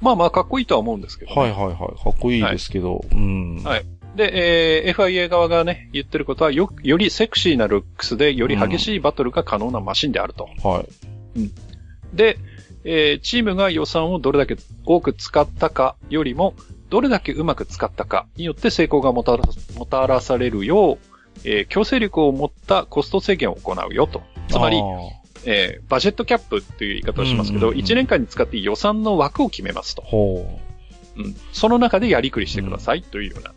[0.00, 1.40] まあまあかっこいいとは思うんですけど、ね。
[1.40, 1.76] はいはいはい。
[1.76, 3.04] かっこいいですけど。
[3.10, 3.62] うん。
[3.64, 3.84] はい
[4.16, 10.48] で、えー FIA 側がね、言ってることはよ、よりセクシーなルックスで、より激しいバトルが可能なマシンであると。
[10.62, 10.86] はい。
[12.12, 12.38] で、
[12.84, 16.54] えーチームが予算をどれだけ多く使ったかよりも、
[16.90, 19.44] どれだけうまく使ったかによって成功がもたら
[19.76, 20.98] もたらされるよう、
[21.44, 24.22] えー強制力を持ったコスト制限を行うよと。
[24.48, 24.80] つまり
[25.44, 30.02] えーバジェットキャップっていう言い方をしますけど、うんうんうん1年間に使っていい予算の枠を決めますと。
[30.02, 30.58] ほ
[31.16, 31.36] うん。
[31.52, 33.52] その中でやりくりしてくださいというような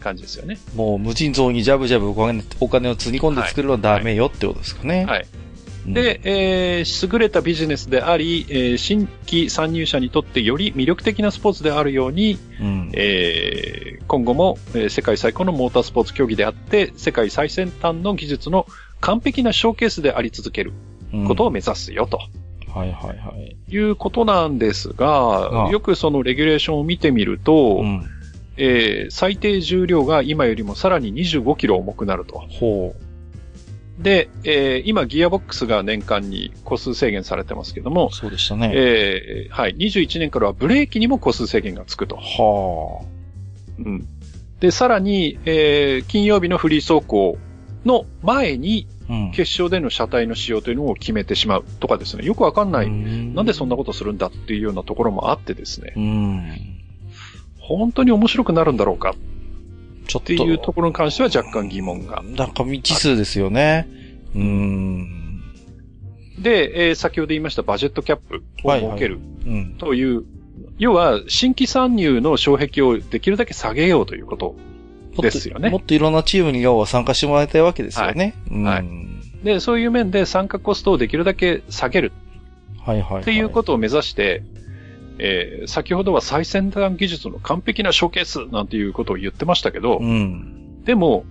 [0.00, 0.58] 感じですよね。
[0.74, 0.76] う。
[0.76, 5.04] もう無尽蔵にジャブジャブお金お金をつぎ込んで作るのはダメよってことですかね。
[5.04, 5.22] はい。
[5.22, 5.26] うん、
[5.92, 12.90] で、えー優れたビジネスであり、えー新規参入者にとってより魅力的なスポーツであるように、うん。
[12.94, 18.66] えー今後も、えー世界最高のモータースポーツ競技であって、世界最先端の技術の
[19.00, 20.72] 完璧なショーケースであり続ける
[21.26, 22.18] ことを目指すよと
[22.72, 23.56] はいはいはい。
[23.68, 28.06] いうことなんですが、よくそのレギュレーションを見てみると、うん。
[28.58, 32.38] えー最低重量が今よりもさらに25キロ重くなると。
[32.48, 32.94] ほ
[33.98, 38.72] で、えー今ギアボックスが年間に個数制限されてますけどもう。、そうでしたね。
[38.74, 42.16] えーはい、21年からはブレーキにも個数制限がつくと。
[42.16, 43.04] は
[43.78, 44.06] うん。
[44.60, 47.38] で、さらに、えー金曜日のフリー走行
[47.84, 48.86] の前に。
[49.32, 52.90] 決勝での車体の使用というのを決めてしまうとかですね、よくわかんない。
[52.90, 56.42] ななんでそんなことするんだっていうようなところもあってですね、うん。
[57.60, 59.14] 本当に面白くなるんだろうか
[60.06, 60.34] ちょっと。
[60.34, 62.22] っていうところに関しては若干疑問が。
[62.22, 63.88] なんか未知数ですよね。
[64.34, 65.42] うん。
[66.38, 69.74] で、えー先ほど言いましたバジェットキャップを設けるうん。
[69.78, 70.24] という
[70.78, 74.56] 要は、新規参入の障壁をできるだけ下げようということ。
[75.22, 78.34] ですよねもっといろんなチームに要は参加してもらいたいわけですよね。
[78.50, 79.06] はいうん
[79.42, 82.12] で、そういう面で参加コストをできるだけ下げる
[82.84, 83.22] はいはい、はい。
[83.22, 84.42] っていうことを目指して、
[85.18, 90.84] えー先ほどは最先端技術の完璧なショーケースなんていうことを言ってましたけど、うん。
[90.84, 91.24] でも、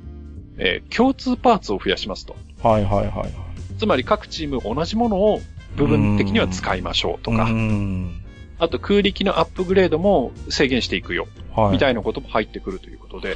[0.57, 2.35] えー共通パーツを増やしますと。
[2.63, 3.31] はいはいはいはい。
[3.77, 5.39] つまり各チーム同じものを
[5.75, 8.21] 部分的には使いましょうとか、うん。
[8.57, 11.71] あと空力のアップグレードも制限していくよ、はい。
[11.73, 13.35] みたいなことも入ってくるということで、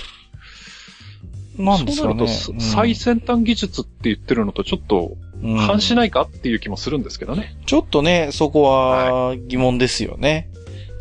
[1.57, 2.13] なんですかね。
[2.13, 7.55] そうなると、最先端技術って言ってるのとちょっとうん反しないかっていう気もするんですけどね。
[7.65, 10.49] ちょっとね、そこは疑問ですよね。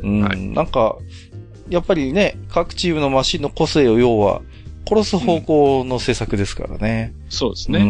[0.02, 0.96] うん、はいなんか、
[1.68, 4.42] やっぱりね、各チームのマシンの個性を要は、
[4.88, 7.12] 殺す方向の施策ですからね。
[7.28, 7.80] うそうですね。
[7.80, 7.82] ん。
[7.82, 7.86] う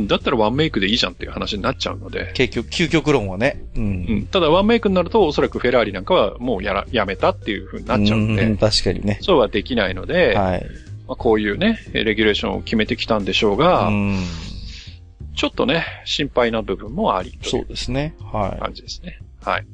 [0.00, 2.32] んだったらワンメイクでいいじゃんっていう話になっちゃうので。
[2.34, 3.62] 結局、究極論はね。
[3.76, 3.80] う。
[3.80, 3.86] うん
[4.22, 9.18] ん、ただワンメイクになるとおそらくフェラーリなんかはもうやら、やめたっていう風になっちゃうんで、ん確かにね。
[9.22, 10.66] そうはできないので、はい。
[11.06, 14.24] まあ、こういうね、レギュレーションを決めてきたんでしょうが、うん。
[15.34, 18.14] ちょっとね、心配な部分もありそうですね。
[18.20, 19.18] は感じですね。
[19.42, 19.66] はい。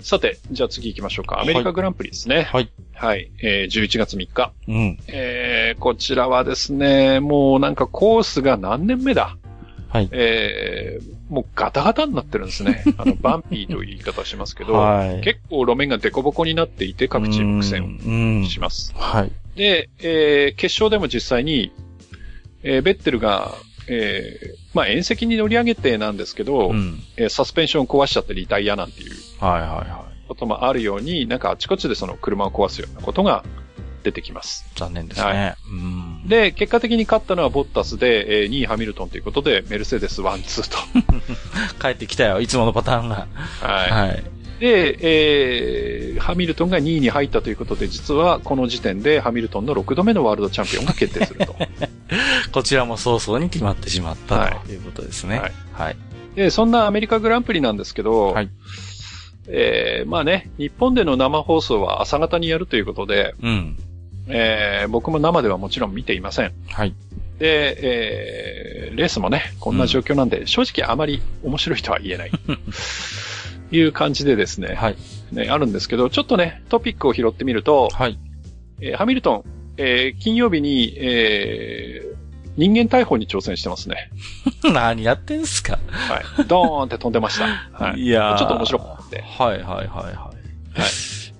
[0.00, 1.40] さて、じゃあ次行きましょうか。
[1.40, 2.42] アメリカグランプリですね。
[2.42, 2.70] はい。
[2.94, 3.30] はい。
[3.42, 4.52] えー、11月3日。
[4.66, 4.72] い。
[4.72, 4.98] うん。
[5.08, 9.36] えー、こちらはですね、もうなんかコースが何年目だ？
[9.88, 10.08] はい。
[10.12, 12.84] えー、もうガタガタになってるんですね。
[12.96, 15.20] あの、バンピーという言い方しますけど、はい。
[15.22, 18.94] 結構路面がデコボコになっていて各チーム苦戦うんをします。
[18.96, 19.32] はい。
[19.56, 21.72] で、えー、決勝でも実際に、
[22.62, 23.54] えー、ベッテルが、
[23.90, 27.02] えー、まあ、縁石に乗り上げてなんですけど、うん。
[27.16, 33.44] えーサスペンションを壊しちゃってリタイアなんていうはいはいはこともあるように、なんかあちこちでその車を壊すようなことが
[34.04, 34.64] 出てきます。
[34.76, 34.78] い。
[34.78, 35.26] 残念ですね。
[35.26, 36.28] はうん。
[36.28, 40.78] で、結果的に勝ったのはボッタスで、えー2位ハミルトンということで、メルセデス1、2と。
[41.82, 42.40] 帰ってきたよ。
[42.40, 43.26] いつものパターンが。
[43.60, 43.90] はい。
[43.90, 44.39] はい。
[44.60, 51.56] で、えー、ハミルトンが2位に入ったということで、実はこの時点でハミルトンの6度目のワールドチャンピオンが決定すると。
[52.52, 55.40] こちらも早々に決まってしまったはということですね。
[55.40, 55.96] はいはい。
[56.36, 58.50] で、そんなアメリカグランプリなんですけど、はい
[59.48, 63.76] えー、まあね、日本での生放送は朝方にやるということで、うん。
[64.28, 66.52] えー、僕も生ではもちろん見ていません。
[66.68, 66.94] はい。
[67.38, 72.30] で、えー、レースもね、こんな状況なんで、正直あまり面白いとは言えない。
[73.72, 74.96] いう感じでですね、はい。
[75.32, 78.18] ね、あるんですけど、ちょっとね、トピックを拾ってみると、はい。
[78.80, 79.44] えーハミルトン、
[79.76, 82.10] えー金曜日に、えー
[82.56, 84.10] 人間逮捕に挑戦してますね。
[84.74, 85.78] 何やってんすか？
[85.88, 86.46] はい。
[86.48, 87.46] ドーンって飛んでました。
[87.72, 88.00] はい。
[88.00, 89.22] いやーちょっと面白かったんで。
[89.22, 90.30] はいはいはいは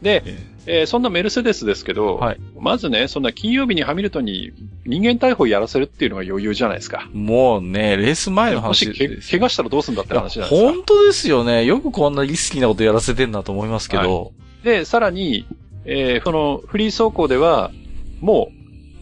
[0.01, 0.39] で、え
[0.73, 4.53] えーそんなメルセデスですけど、はいまずね、そんな金曜日にハミルトンに
[4.87, 7.09] 人間逮捕やらせるっていうのが余裕じゃないですか。
[7.13, 7.17] い。
[7.17, 10.73] もうね、レース前のもしけ怪我したらどうすんだって話じゃないですか。
[10.73, 11.65] 本当ですよね。
[11.65, 14.33] よくこんなリスキーなことやらせてんなと思いますけど。
[14.63, 15.47] で、さらに、
[15.87, 17.73] えーそのフリー走行では、
[18.21, 18.53] も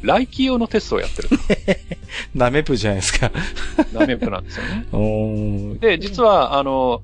[0.02, 1.28] う、来季用のテストをやってる。
[2.34, 3.32] ナメプじゃないですか。
[3.92, 5.76] ダメプなんですよね。
[5.82, 7.02] で、実は、あの、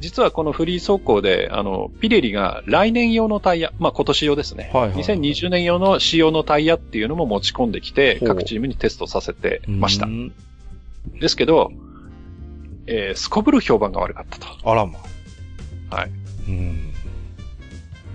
[0.00, 4.70] 実はこのフリー走行で、あの、ピレリが来年用のタイヤ、まあ今年用ですね。
[4.72, 10.08] はいはい2020年用の仕様のタイヤっていうのも持ち込んできて、各チームにテストさせてましたう。
[10.08, 10.32] ん
[11.20, 11.70] ですけど、
[12.86, 14.46] えー、すこぶる評判が悪かったと。
[14.64, 14.98] あらま。
[15.90, 16.10] はい。
[16.48, 16.92] うん。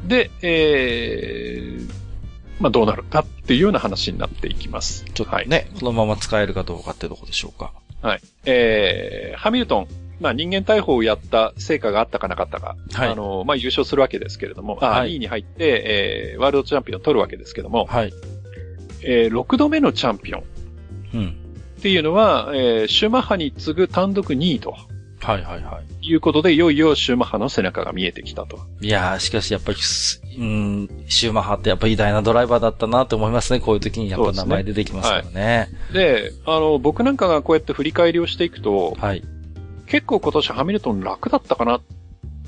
[0.08, 1.92] で、えー、
[2.60, 5.04] まあどうなるかっていうような話になっていきます。
[5.04, 5.14] はい。
[5.14, 7.74] ちょっとね、このまま使えるかどうかってとこでしょうか。
[8.02, 8.22] はい。
[8.46, 9.88] えー、ハミルトン、
[10.20, 18.14] まあ人間逮捕をやった成果があったかなかったか、はいあの、まあ優勝するわけですけれども、あ、はい2位に入って、えー、ワールドチャンピオンを取るわけですけども、はい。
[19.04, 20.44] えー、6度目のチャンピオンっ
[21.14, 21.38] うん。
[21.82, 24.76] ていうのは、えー、シューマッハに次ぐ単独2位と
[25.22, 26.08] はいはいはい。
[26.08, 28.60] いうことで、いよいよシューマッハの背中が見えてきたと。
[28.82, 33.60] いやー、しかしやっぱりす、うん、シューマッハってやっぱ偉大なドライバーだったなって思いますね。
[33.60, 35.70] こういう時にやっぱ名前出てきますからね。
[35.94, 39.24] で、あの、僕なんかがこうやって振り返りをしていくと、はい。
[39.88, 41.80] 結構今年ハミルトン楽だったかな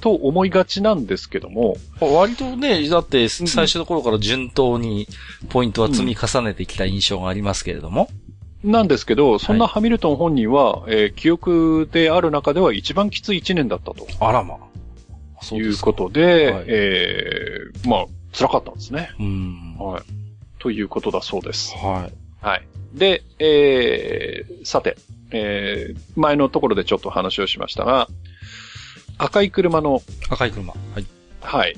[0.02, 5.08] と思いがちなんですけども、割とね、だって最初の頃から順当に
[5.50, 8.10] ポイントは積み重ねてきた印象がありますけれども。
[8.64, 14.58] なんですけど、そんなハミルトン本人は、えー記憶である中では一番きつい1年だったとあらま。
[15.42, 19.10] そいうですかことで、はいえーまあ、辛かったんですね。
[19.20, 19.76] うん。
[19.78, 20.04] はい。
[20.60, 21.76] ということだそうです。
[21.76, 22.14] はい。
[22.46, 22.68] はい。
[22.94, 24.98] で、えー、さて、
[25.32, 28.08] えー、前のところでちょっと話をしましたが、
[29.18, 30.74] 赤い車の、赤い車。
[30.74, 31.06] はい。
[31.42, 31.76] はい、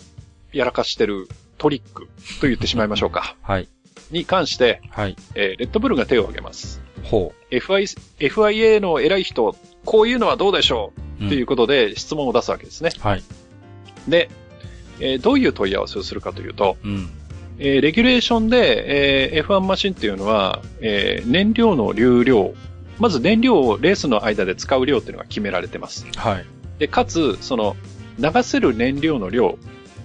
[0.53, 1.27] やらかしてる
[1.57, 2.07] トリック
[2.41, 3.35] と言ってしまいましょうか。
[3.43, 3.67] はい。
[4.11, 5.15] に関して、はい。
[5.35, 6.81] えーレッドブルが手を挙げます。
[7.03, 9.55] ほ FI、FIA の偉い人、
[9.85, 11.23] こういうのはどうでしょう？
[11.23, 12.91] うっていううことで質問を出すわけですね。
[12.97, 12.99] ん。
[12.99, 13.23] はい。
[14.07, 14.29] で、
[14.99, 17.09] えーどういう問い合わせをするかというと、うん。
[17.59, 22.53] えーレギュレーションで、えー F1 マシンっていうのは、えー燃料の流量、
[22.99, 26.05] まず燃料をレースの間で使う量っていうのが決められてます。
[26.17, 26.45] はい。
[26.79, 27.75] で、かつ、その、
[28.17, 29.57] 流せる燃料の量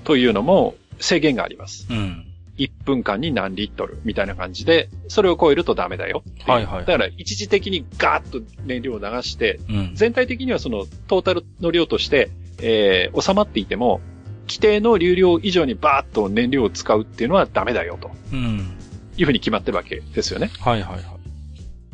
[0.05, 1.87] というのも制限があります。
[1.91, 2.27] うん。
[2.57, 6.23] 1分間に何リットルみたいな感じで、それを超えるとダメだよ。
[6.47, 9.91] はいはいだから、一時的にガーッと燃料を流して、うん。
[9.95, 14.01] 全体的にはそのトータルの量として、えー収まっていても、
[14.47, 18.77] 規定の流量以上にバーッと燃料を使うっていうのはダメだよとうん。
[19.17, 20.51] いうふうに決まってるわけですよね。
[20.61, 21.05] はいはいはい。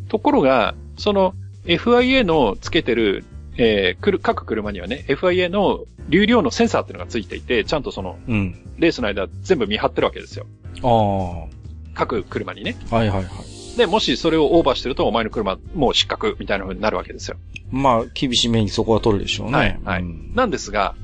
[0.09, 3.25] ところが、その FIA のつけてる、
[3.57, 8.55] えーくる各車にはね、FIA の流量のセンサーっていうのがついていて、ちゃんとそのうん。
[8.79, 10.47] レースの間全部見張ってるわけですよ。
[10.83, 11.61] ああ。
[11.95, 12.77] 各車にね。
[12.91, 13.77] はいはいはい。
[13.77, 17.37] で、もしそれをオーバーしてると、お前の車もう失格みたいな風になるわけですよ。
[17.71, 19.53] まあ、厳しめにそこは取るでしょうね。
[19.53, 20.95] はいはいうんなんですが、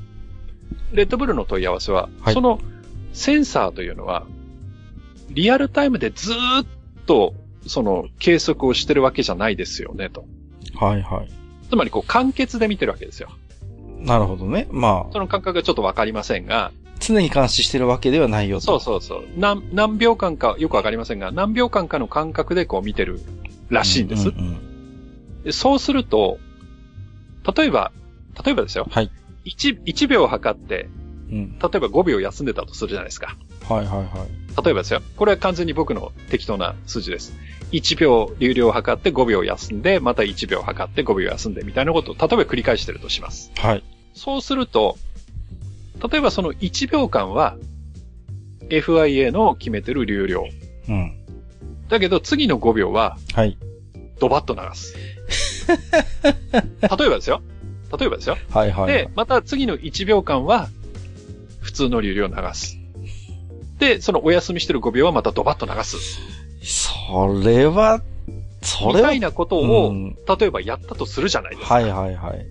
[0.91, 2.59] レッドブルの問い合わせは、はいその
[3.13, 4.27] センサーというのは、
[5.29, 6.67] リアルタイムでずーっ
[7.07, 7.33] と、
[7.65, 10.25] その計測をしてるわけじゃないですよね、と。
[10.75, 11.29] はいはい。
[11.69, 13.29] つまり、こう、完結で見てるわけですよ。
[13.99, 14.67] なるほどね。
[14.71, 18.65] まあ、その感覚がちょっとわかりませんが、常に監視してるわけではないよと。
[18.65, 19.23] そうそうそう。
[19.35, 23.19] 何、何秒間か、よくわかりませんが、何秒間かの感覚でこう見てる
[23.69, 24.29] らしいんです。
[24.29, 24.57] うんうん
[25.43, 26.39] でそうすると、
[27.55, 27.93] 例えば、
[28.43, 28.85] 例えばですよ。
[28.91, 29.09] はい。
[29.47, 30.89] 1、1秒測って、
[31.31, 31.59] うん。
[31.59, 33.35] 例えば5秒休んでたとするじゃないですか。
[33.67, 34.63] はいはいはい。
[34.63, 35.01] 例えばですよ。
[35.15, 37.33] これは完全に僕の適当な数字です。
[37.71, 43.51] 1秒流量を測って5秒休んで、また1秒測って5秒休んでみたいなことを例えば繰り返してるとします。
[43.57, 43.83] はい。
[44.13, 44.97] そうすると、
[46.11, 47.57] 例えばその1秒間は
[48.69, 50.47] FIA の決めてる流量。
[50.87, 51.13] うん。
[51.89, 53.57] だけど次の5秒ははい。
[54.19, 54.95] ドバッと流す。
[56.17, 57.41] 例えばですよ。
[57.97, 58.37] 例えばですよ。
[58.49, 58.93] はいはい。
[58.93, 60.69] で、また次の1秒間は
[61.61, 62.77] 普通の流量を流す。
[63.79, 65.97] で、そのお休みしてる5秒はまたドバッと流す。
[66.63, 68.01] それは、
[68.61, 71.73] それはみたい、なことを、うん例えばやったとするじゃないですか。
[71.75, 72.45] はいはいはい。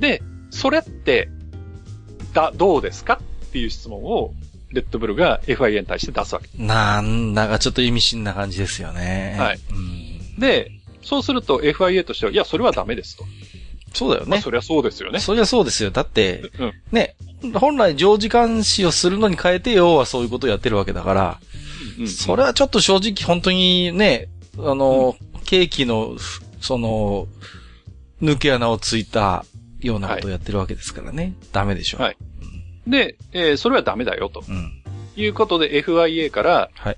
[0.00, 0.20] で、
[0.50, 1.28] それって、
[2.32, 3.20] だ、どうですか？
[3.46, 4.32] っていう質問を、
[4.70, 6.48] レッドブルが FIA に対して出すわけ。
[6.60, 9.36] なんだかちょっと意味深な感じですよね。
[9.38, 10.40] はいうん。
[10.40, 10.72] で、
[11.02, 13.24] そうすると FIA としては、いや、それはダメですと。
[13.24, 14.40] まあ、そうだよね。
[14.40, 15.20] そりゃそうですよね。
[15.20, 15.90] そりゃそうですよ。
[15.90, 16.72] だって、うん。
[16.92, 17.14] ね、
[17.54, 21.40] 本来常時監視をするのに変えて要はそういうことをやってるわけだから、
[21.98, 27.26] うんそれはちょっと正直本当にね、あの、ケーキの、ふその、
[28.22, 29.44] 抜け穴をついた
[29.80, 31.34] ようなことをやってるわけですからね。
[31.52, 31.98] ダメでしょ。
[31.98, 32.16] はい
[32.86, 34.82] で、えーそれはダメだよ、とうん。
[35.16, 36.96] いうことで FIA から、はい。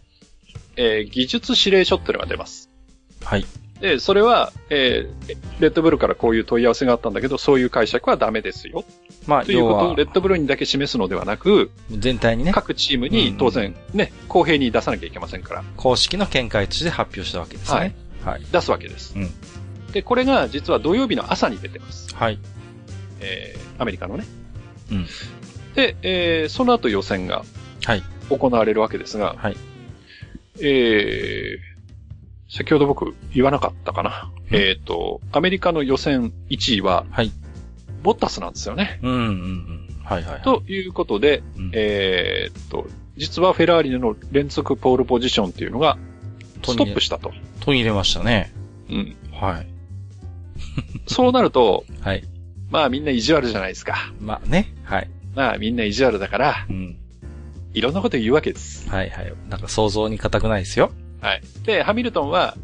[0.77, 2.71] えー技術指令書っていうのが出ます。
[3.23, 3.45] はい。
[3.85, 8.83] で、それは、えーレッドブルからこういう問い合わせがあったんだけど、そういう解釈はダメですよ。
[9.27, 17.95] まあ、要ということをはレッドブルにだけ示すのではなく、全体にね、各チームに当然ね、公平に出さなきゃいけませんから、公式の見解として発表したわけですね。
[18.25, 18.43] はい。
[18.51, 19.15] 出すわけです。
[19.17, 19.29] うん
[19.93, 22.13] で、これが実は土曜日の朝に出てます。
[22.17, 22.39] はい。
[23.21, 24.25] えーアメリカのね。
[24.91, 25.07] うん
[25.75, 27.45] で、えーその後予選が
[27.85, 28.03] はい。
[28.31, 29.57] 行われるわけですが、はい。
[30.61, 31.74] えー
[32.55, 34.31] 先ほど僕言わなかったかな。
[34.51, 37.33] うんえっ、と、アメリカの予選1位は、はい。
[38.05, 39.01] ボッタスなんですよね。
[39.03, 39.89] うんうんうん。
[40.05, 40.43] はいはいはい。
[40.43, 42.87] ということで、うんえーっと、
[43.17, 45.99] 実はフェラーリの連続ポールポジションっていうのが、
[46.63, 47.33] ストップしたと。
[47.61, 48.53] 途切れましたね。
[48.89, 49.17] うん。
[49.33, 49.67] はい。
[51.09, 52.23] そうなると、はい。
[52.71, 54.13] まあみんな意地悪じゃないですか。
[54.21, 54.73] まあね。
[54.85, 55.11] はい。
[55.35, 56.97] まあみんな意地悪だから、うん。
[57.73, 58.89] いろんなこと言うわけです。
[58.89, 59.33] はいはい。
[59.49, 60.93] なんか想像に難くないですよ。
[61.25, 61.43] はい。
[61.65, 62.57] で、ハミルトンは、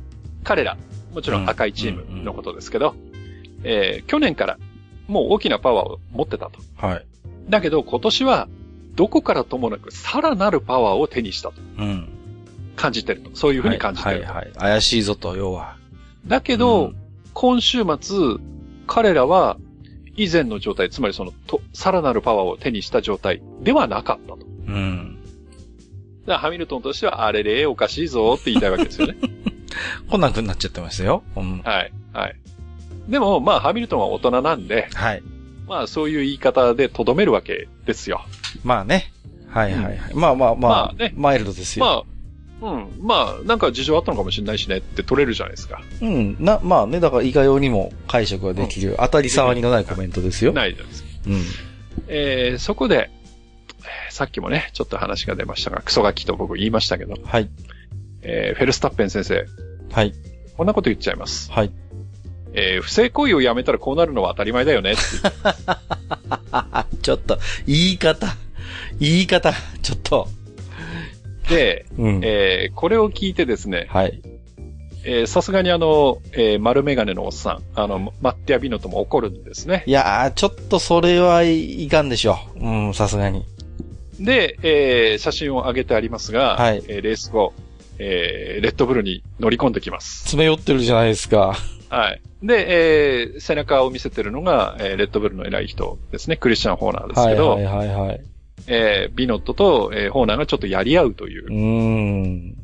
[0.44, 0.76] 彼ら、
[1.14, 2.94] もちろん赤いチームのことですけど、
[3.64, 4.58] えー去年から
[5.08, 6.60] もう大きなパワーを持ってたと。
[6.76, 7.06] はい。
[7.48, 8.48] だけど今年は、
[8.94, 12.08] どこからともなくさらなるパワーを手にしたとうん。
[12.76, 13.30] 感じてると。
[13.34, 14.26] そういうふうに感じてると。
[14.26, 14.54] はいはいはい。
[14.56, 15.76] 怪しいぞと、要は。
[16.26, 16.96] だけど、うん
[17.32, 18.16] 今週末、
[18.88, 19.56] 彼らは
[20.16, 24.38] 以前の状態、つまりそのと、さらなるパワーを手にした状態ではなかったと。
[24.66, 25.19] うん。
[26.26, 29.16] らハミルトンとしては、あれれ、おかしいぞって言いたいわけですよね。
[30.10, 31.22] こんな風になっちゃってましたよ。
[31.36, 31.62] うん。
[31.64, 31.92] はい。
[32.12, 32.36] はい。
[33.08, 35.22] でも、まあ、ハミルトンは大人なんで、はい。
[35.66, 38.24] まあ、そういう言い方でとどめるわけですよ。
[38.64, 39.12] まあね。
[39.48, 39.98] はいはいはい。
[40.14, 41.84] まあまあまあ、まあねマイルドですよ。
[41.84, 42.88] まあ、うん。
[43.00, 45.80] まあ、なんか事情あったのかもしれないしねって取れるじゃないですか。
[46.02, 46.36] うん。
[46.40, 50.52] な、まあね、だからいかようにも解釈ができる、当たり障りのないコメントですよ。
[50.52, 51.08] ないじゃないですか。
[51.26, 51.42] うん。
[52.08, 53.19] えー、そこで、えー
[54.10, 57.48] さっきもね、ちょっと話が出ましたが、クソガキと僕言いましたけど、はい。
[58.22, 59.46] えー、フェルスタッペン先生、
[59.92, 60.12] はい。
[60.56, 61.50] こんなこと言っちゃいます。
[61.50, 61.72] はい。
[62.52, 64.94] えー不正行為をやめたらこうなるのは当たり前だよね
[67.02, 68.34] ちょっと、言い方。
[68.98, 69.52] 言い方。
[69.82, 70.28] ちょっと。
[71.48, 72.20] で、うん。
[72.24, 74.20] えーこれを聞いてですね、はい。
[75.04, 79.84] えーさすがにあの、えー丸メガネのおっさん、あの、マッティアビノとも怒るんですね。
[79.86, 82.60] いやー、ちょっとそれはいかんでしょう。
[82.60, 83.46] うん、さすがに。
[84.20, 87.52] で、えー写真を上げてありますが、はいえーレース後、
[87.98, 90.20] えーレッドブルに乗り込んできます。
[90.20, 91.54] 詰め寄ってるじゃないですか。
[91.88, 92.20] はい。
[92.42, 98.20] で、えー背中を見せてるのが、えーレッドブルの偉い人ですね、クリスチャン・ホーナーですけど、はいはいはいはい。
[98.66, 101.56] えービノットと、えーホーナーがちょっとやり合うといううー
[102.52, 102.56] ん。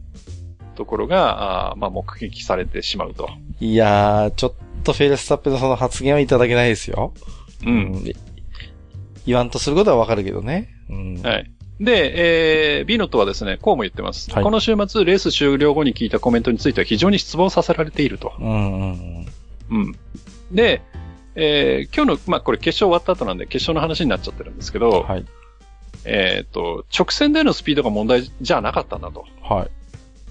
[0.74, 3.30] ところが、あーまあ、目撃されてしまうと。
[3.60, 4.52] いやー、ちょっ
[4.84, 7.14] とフェルスタッペのその発言はいただけないですよ。
[7.64, 8.04] うん。
[8.04, 8.14] で
[9.24, 10.75] 言わんとすることはわかるけどね。
[10.90, 11.22] うん。
[11.22, 11.50] はい。
[11.80, 14.30] で、えー、ビノットはですね、こうも言ってます。
[14.30, 18.32] はいこの週末、レース終了後に聞いたコメントについては非常に失望させられていると。
[18.38, 19.26] うんうんうん。
[19.70, 19.96] うん。
[20.52, 20.82] で、
[21.34, 25.24] えー、今日の、まあ、これ決勝終わった後なんで、決勝の話になっちゃってるんですけど、はい。
[26.04, 29.26] えっ、と、直線でのスピードが問題じゃなかったんだと。
[29.42, 29.68] は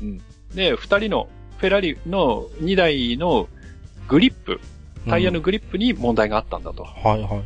[0.02, 0.56] い。
[0.56, 1.28] で、二人の、
[1.58, 3.48] フェラーリの2台の
[4.08, 4.60] グリップ、
[5.08, 6.84] タイヤのグリップに問題があったんだと。
[6.84, 7.44] はいはいはい。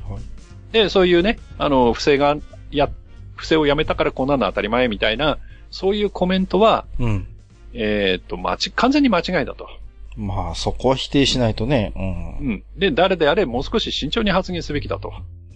[0.72, 2.38] で、そういうね、あの、不正が、
[2.78, 2.90] や、
[3.36, 5.38] 不正をやめたからこんなの当たり前みたいな、
[5.72, 7.28] そういうコメントは、うん。
[7.74, 9.68] えっ、と、間ち、完全に間違いだと。
[10.16, 11.94] まあ、そこは否定しないとね。
[11.96, 12.00] う
[12.46, 12.50] ん。
[12.50, 12.64] うん。
[12.78, 15.14] で、誰であれ、もう少し慎重に発言すべきだと。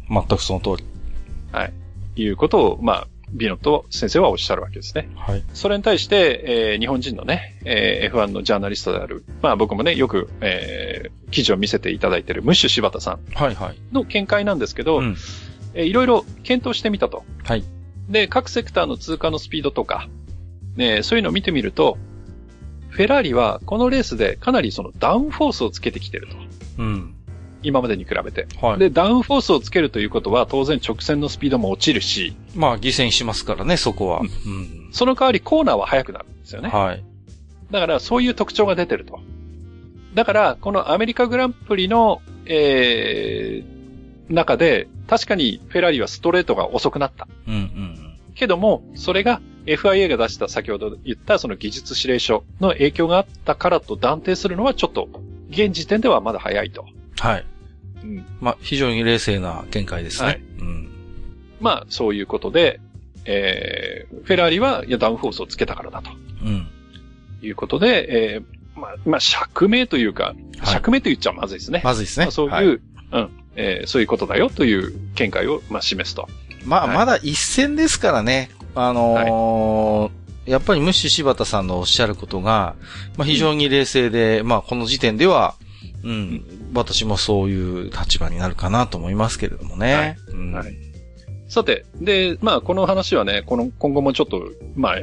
[0.10, 0.85] 全くその通り。
[1.52, 1.73] はい。
[2.15, 5.10] いうことを、まあ、ビノット先生はおっしゃるわけですね。
[5.15, 5.44] はい。
[5.53, 13.76] それに対して、えー日本人のね、えー F1 のジャーナリストである、まあ僕もね、よく、えー記事を見せていただいているムッシュ柴田さんはいはい。
[13.91, 15.18] の見解なんですけど、うん。
[15.74, 17.24] えーいろいろ検討してみたと。
[17.44, 17.64] はい。
[18.10, 20.08] で、各セクターの通過のスピードとか、
[20.76, 21.98] ね、そういうのを見てみると、
[22.90, 26.36] フェラーリはこのレースでかなりそのダウンフォースをつけてきてると。
[26.80, 27.16] うん。
[27.64, 28.48] 今までに比べて。
[28.62, 28.80] はい。
[28.80, 34.20] で、ダウンフォースをつけるということは当然直線のスピードも落ちるし、まあ、犠牲にしますからね、そこは。
[34.20, 34.90] ううん。
[34.91, 36.70] その代わりコーナーは速くなるんですよね。
[36.70, 37.04] はい。
[37.72, 39.20] だからそういう特徴が出てると。
[40.14, 43.82] だから、このアメリカグランプリの、えー、
[44.34, 47.27] 中で、確かにフェラーリはストレートが遅くなった。
[47.47, 55.07] うんうんけども、それが FIA が出した先ほど言ったその技術指令書の影響があったからと断定するのはちょっと、
[55.49, 56.85] 現時点ではまだ早いと。
[57.19, 57.45] はい。
[58.03, 58.26] うん。
[58.41, 60.27] まあ、非常に冷静な見解ですね。
[60.27, 60.89] はいうん。
[61.61, 62.80] まあ、そういうことで、
[63.26, 66.10] えー、フェラーリは、いや、ダウンフォースをつけたからだと
[66.43, 66.68] うん。
[67.41, 70.35] いうことで、えー、まあ、まあ、釈明というか、はい
[70.65, 71.81] 釈明と言っちゃまずいですね。
[71.84, 72.26] まずいですね。
[72.26, 72.80] まあそういう、はい
[73.14, 76.27] うん、えーそういうことだよという見解を、まあ、示すと。
[76.65, 76.98] まあ、はい。
[76.98, 78.49] まだ一戦ですからね。
[78.76, 82.76] あのーやっぱりムッシュ柴田さんのおっしゃることが、
[83.15, 85.56] まあ非常に冷静で、まあこの時点では、
[86.03, 89.95] うん、私もそういう立場になるかなと思いますけれどもね。
[89.95, 90.15] はい。
[90.34, 90.52] うん。
[90.52, 90.76] はい。
[91.48, 94.95] さて、で、まあ、この話はね、この、今後もちょっと、まあ、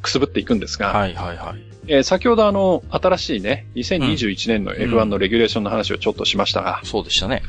[0.00, 1.67] くすぶっていくんですが、はいはいはい。
[1.88, 7.42] えー先ほどあの、新しいね、2021年の F1 のレギュレーションの話をちょっとしましたが、そうでしたね。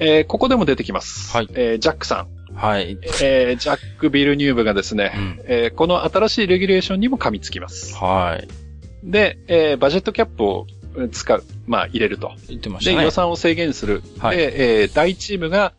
[0.00, 1.36] えーここでも出てきます。
[1.36, 2.54] はいえージャックさん。
[2.54, 2.98] はい。
[3.22, 7.94] えージャック・ビルニューブがですね、うんえーこの新しいレギュレーションにも噛みつきます。
[7.96, 8.48] はい。
[9.04, 12.32] で、えーバジェットキャップをうん使う、まあ入れると。
[12.48, 13.04] 言ってましたで、ね。
[13.04, 14.02] 予算を制限する。
[14.18, 15.72] はいで、えー大チームが、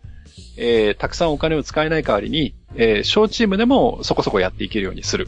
[0.58, 5.28] えーたくさんお金を使えない代わりに、えー小チームでもそこそこやっていけるようにする。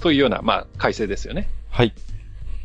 [0.00, 1.48] というような、まあ、改正ですよね。
[1.80, 1.94] はい。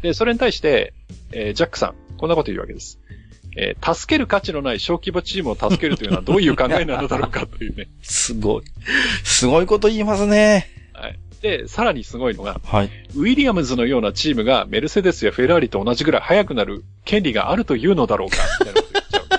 [0.02, 0.94] で、それに対して、
[1.32, 3.00] えージャックさん、こんなこと言うわけです。
[3.58, 7.88] えー助ける価値のない小規模チームを助けるというのはどういう考えなのだろうか というね。
[8.02, 8.64] すごい。
[9.24, 10.70] すごいこと言いますね。
[10.92, 11.18] はい。
[11.42, 12.90] で、さらにすごいのが、はい。
[13.16, 19.30] ウィリアムズのようなチームがメルセデスやフェラーリと同じぐらい速くなる権利があるというのだろうか、みたいなこと言っちゃうん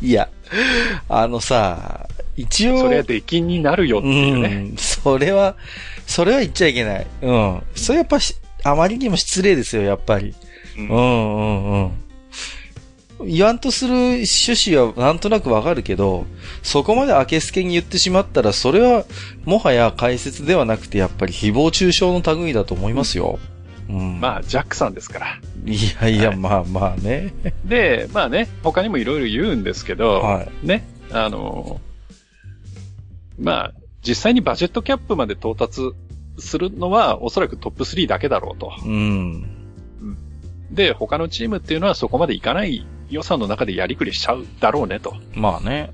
[0.00, 0.02] です。
[0.06, 0.28] いや、
[1.08, 2.78] あのさ、一応。
[2.78, 4.48] それは出禁になるよっていうね。
[4.70, 4.76] うん。
[4.76, 5.56] それは、
[6.06, 7.06] それは言っちゃいけない。
[7.22, 7.62] うん。
[7.74, 10.34] それやっぱし、あまりにも失礼ですよ、やっぱり。
[10.78, 11.92] うんうんうんうん。
[13.26, 16.26] 言わんとする趣旨はなんとなくわかるけど、
[16.62, 19.04] そこまで明けすけに言ってしまったら、それは、
[19.44, 23.38] もはや解説ではなくて、やっぱり誹謗中傷の類だと思いますよ。
[23.88, 24.20] うん。
[24.20, 25.40] まあ、ジャックさんですから。
[25.64, 27.32] いやいや、はいまあまあね。
[27.64, 30.66] で、まあね、他にもいろいろ言うんですけど、はい。
[30.66, 31.80] ね、あの、
[33.38, 33.74] まあ、
[34.06, 35.92] 実際にバジェットキャップまで到達
[36.38, 38.72] するのはおそらくトップ3だけだろうと。
[38.84, 39.46] うん。
[40.70, 45.14] で、他のチームっていうのはそこまでいかない予算の中でやりくりしちゃうだろうねと。
[45.34, 45.92] まあね。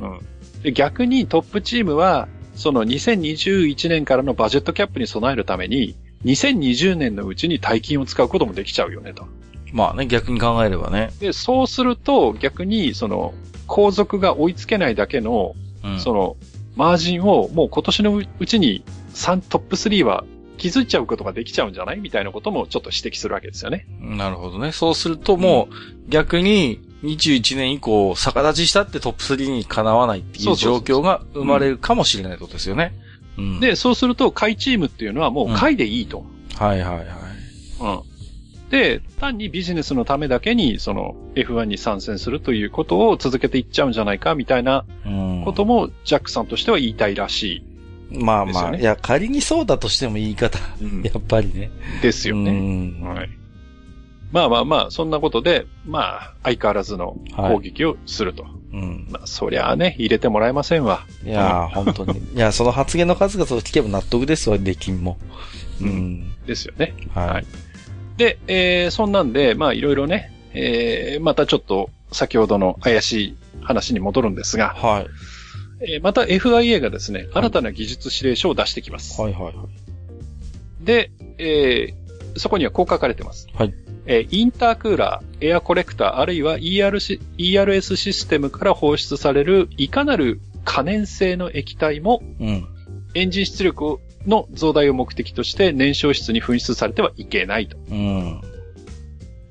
[0.00, 0.08] うん。
[0.10, 0.62] うん。
[0.62, 5.94] で、逆にトップチームは、その2021年からのバジェットキャップに備えるために、
[6.24, 9.26] 2020年のうちに大金を使うこともできちゃうよねと。
[9.72, 11.10] まあね、逆に考えればね。
[11.20, 13.34] で、そうすると逆に、その、
[13.66, 15.54] 後続が追いつけないだけの、
[15.84, 16.00] うん。
[16.00, 16.36] その、
[16.76, 18.84] マージンをもう今年のうちに
[19.14, 20.24] 3トップ3は
[20.58, 23.86] 気づいちゃうことができちゃうんじゃないみたいなこともちょっと指摘するわけですよね。
[24.00, 24.72] なるほどね。
[24.72, 32.94] そうするともう、逆に、21年以降、逆立ちしたってトップ3にかなわないっていう状況が生まれるかもしれないことですよね。
[33.60, 36.24] で、そうすると、下位チームっていうのはもう下位でいいと。
[36.54, 37.06] はいはいはい。
[37.80, 38.15] うん。
[38.70, 45.42] で、単にビジネスのためだけに、その F1 に参戦するということを続けていっちゃうんじゃないか、みたいなうん。
[45.44, 47.64] ことも、ジャックさんとしては言いたいらし
[48.10, 50.84] まあまあ、ですよねいや、仮にそうだとしても言い方、い。
[50.84, 51.70] うんやっぱりね。
[52.02, 52.52] ですよね。
[52.52, 53.30] ねはい。
[54.32, 58.44] まあまあまあ、そんなことで、まあ、相変わらずの攻撃をすると。
[58.72, 59.06] うん。
[59.10, 61.06] まあ、そりゃあね、入れてもらえませんわ。
[61.24, 62.18] いやー、本当に。
[62.18, 65.18] いや、その発言の数々を聞けば納得ですわ、出禁も。
[65.80, 66.34] ううんん。
[66.46, 66.94] ですよね。
[67.14, 67.46] ははいい。
[68.16, 75.06] で、えー、そんなんで、まあ、いろいろね、えー、またちょっと、先ほどの怪しい話に戻るんですが、はい。
[75.80, 79.20] えーまた FIA がですね、新たな技術指令書を出してきます。
[79.20, 79.54] はいはいはい。
[80.84, 83.46] で、えー、そこにはこう書かれてます。
[83.54, 83.74] はい。
[84.06, 92.68] えーインタークーラー、エアコレクター、あるいは ER シ ERS システムから放出されるいかなる可燃性の液体もうん。
[93.14, 97.76] エンジン出力の増大を目的として燃焼室に噴出されてはいけないと。
[97.90, 98.40] うん。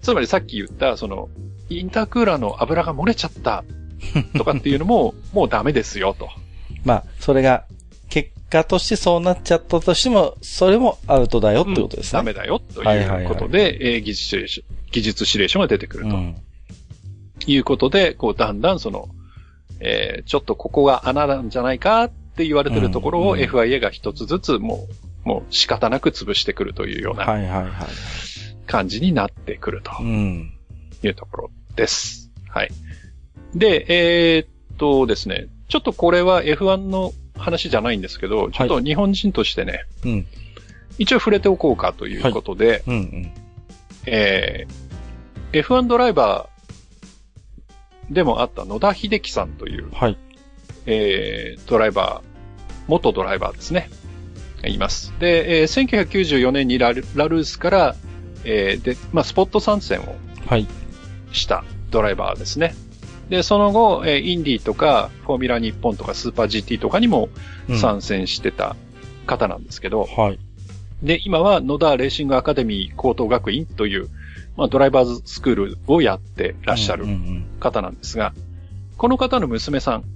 [0.01, 1.29] つまりさっき言った、その、
[1.69, 3.63] インタークーラーの油が漏れちゃった
[4.37, 6.29] とかっていうのも、もうダメですよと。
[6.83, 7.65] まあ、それが、
[8.09, 12.19] 結果としてそうなっちゃったとしても、それもアウトだよってことですね。
[12.19, 14.61] ダメだよとはいうことで、えー技術指令書、
[14.91, 16.35] 技術指令書が出てくるとうん。
[17.47, 19.09] いうことで、こう、だんだんその、
[19.79, 24.87] えーちょっとここが穴なんじゃないかって言われてるところをうん FIA が一つずつも
[25.25, 27.71] う、もう仕方なく潰してくるというようなはいはいはい。
[28.67, 30.51] 感じになってくるとうん。
[31.03, 32.31] いうところです。
[32.49, 32.69] はい。
[33.53, 40.25] で、えーっとですね、ちょっとこれは F1 の話じゃないんですけど、ちょっと日本人としてね、うん。
[40.97, 43.31] 一応触れておこうかということで、うんうん。
[44.05, 44.85] えー
[45.63, 50.17] F1 ドライバーでもあった野田秀樹さんという、はい。
[50.85, 53.89] えードライバー、元ドライバーですね。
[54.65, 55.13] います。
[55.19, 57.95] で、えー1994年にラルラルースから、
[58.43, 60.15] えーで、まあ、スポット参戦を
[60.47, 60.67] はい。
[61.31, 62.75] したドライバーですね。
[63.29, 67.29] で、その後、えーインディとか、フォーミュラ日本とか、スーパー GT とかにも
[67.69, 68.75] うん参戦してた
[69.25, 70.39] 方なんですけど、はい。
[71.03, 74.09] で、今は野田レーシングアカデミー高等学院という、
[74.55, 78.33] まあ、ドライバーズスクールをやってらっしゃるうんうん方なんですが、
[78.97, 80.14] この方の娘さん、うん。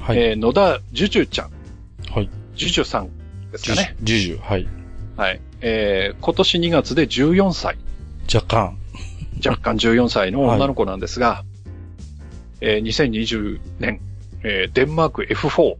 [0.00, 0.18] はい。
[0.18, 1.50] えー野田ジュジュちゃん、
[2.12, 2.30] はい。
[2.56, 3.08] ジュジュさん
[3.52, 3.96] ですかね。
[4.02, 4.68] ジュジュ、はい。
[5.16, 5.40] はい。
[5.60, 7.76] えー今年2月で14歳、
[8.32, 8.76] 若干。
[9.44, 11.44] 若干14歳の女の子なんですが、
[12.60, 14.00] えー2020年、
[14.42, 15.76] えーデンマーク F4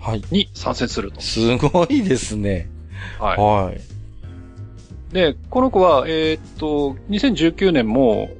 [0.00, 0.22] はい。
[0.32, 1.20] に参戦すると。
[1.20, 2.68] すごいですね。
[3.20, 3.38] はい。
[3.38, 3.80] はい。
[5.14, 8.30] で、この子は、えーっと、2019年も、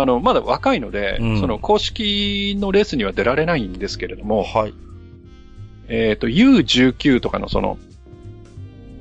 [0.00, 4.74] あの、まだ若いので、うんその公式のレースには出られないんですけれども、はい。
[5.88, 7.78] えーっと、U19 とかのその、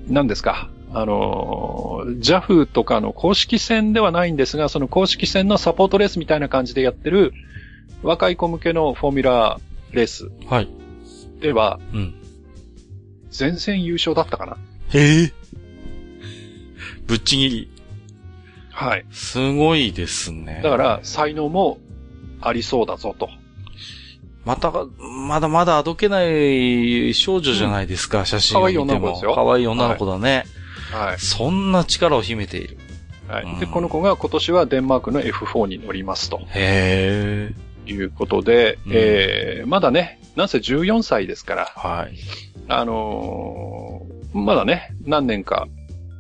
[0.07, 7.33] 何ですか、あの、JAF とかの公式戦ではないんですが、その公式戦のサポートレースみたいな感じでやってる、
[8.03, 10.69] 若い子向けのフォーミュラーレースはい。
[11.39, 12.15] では、うん。
[13.29, 14.57] 全戦優勝だったかな
[14.89, 15.33] へえ。
[17.07, 17.69] ぶっちぎり。
[18.81, 19.05] はい。
[19.11, 20.61] すごいですね。
[20.63, 21.77] だから、才能も
[22.41, 23.29] ありそうだぞと。
[24.43, 24.71] また、
[25.27, 28.85] まだまだあどけない少女じゃないですか、写真を見ても。
[28.85, 30.45] 可愛い女の子ですよ可愛い女の子だね。
[30.91, 31.19] はい。
[31.19, 32.77] そんな力を秘めている。
[33.27, 33.45] はい。
[33.59, 37.53] で、うんこの子が今年はデンマークの F4 に乗りますとへえ。
[37.85, 42.15] いうことで、うんえー、まだね、なんせ14歳ですから、はい。
[42.67, 45.67] あのーまだね、何年か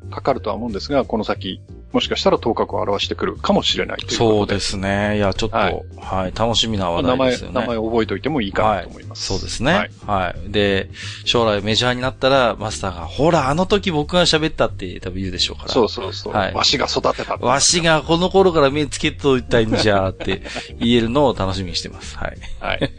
[0.09, 1.61] かかるとは思うんですが、この先、
[1.91, 4.53] もしかしたら頭角を表してくるかもしれないというそうことで。
[4.55, 5.17] ですね。
[5.17, 5.63] いや、ちょっと、は
[5.97, 7.59] はいい、楽しみな話名前、題ですよね。
[7.59, 9.25] 名前を覚えておいてもいいかなと思います。
[9.25, 9.89] そうですね。
[10.05, 10.51] ははいい。
[10.51, 10.89] で、
[11.25, 15.69] 将来メジャーになったら、マスターが、ほら、あの時僕が喋ったって多分言うでしょうから。
[15.69, 16.33] そうそうそう。
[16.33, 17.35] はいわしが育てた。
[17.35, 17.81] わし。
[17.81, 20.41] がこの頃から目つけといたいんじゃーって
[20.79, 22.17] 言えるのを楽しみにしてます。
[22.17, 22.37] はい。
[22.59, 22.79] はい。
[22.79, 22.91] はい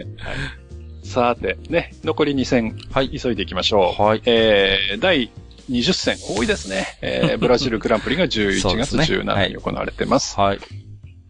[1.05, 3.21] さて、ね、残り2戦、はい。
[3.21, 4.03] 急いでいきましょう。
[4.03, 4.23] はい。
[4.25, 5.31] えー、第
[5.73, 6.99] 20戦、多いですね。
[7.01, 10.39] えー、 ブラジルグランプリが11そうで月すね17日に行われてます。
[10.39, 10.59] はい。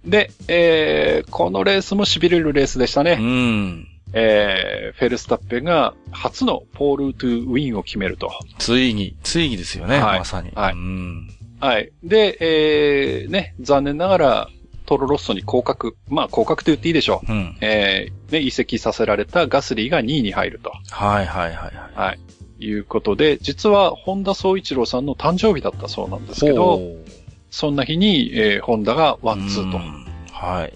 [0.05, 3.15] で、えー、このレースも痺れるレースでしたうね。
[3.15, 3.87] ん。
[4.15, 8.31] えー、フェルスタッペンが初のポールトゥウィンを決めると。
[8.59, 10.51] ついに、ついにですよね、はいまさに。
[10.55, 11.29] はいうん。
[11.61, 11.93] はい。
[12.03, 14.49] で、えー、ね、残念ながら、
[14.85, 17.33] トロロッソに降格、まあ降格と言っていいでしょう。
[17.33, 17.57] うん。
[17.61, 20.73] えー、ね、移籍させられたガスリーが2位に入ると。
[20.91, 21.73] はいはいはいはい。
[21.95, 22.19] はい。
[22.65, 26.81] いうことで、実は本田宗一郎さんの誕生日だったそうなんですけど、
[27.51, 29.81] そんな日に、えー、ホンダがワンツーとう。
[29.81, 30.73] んはい。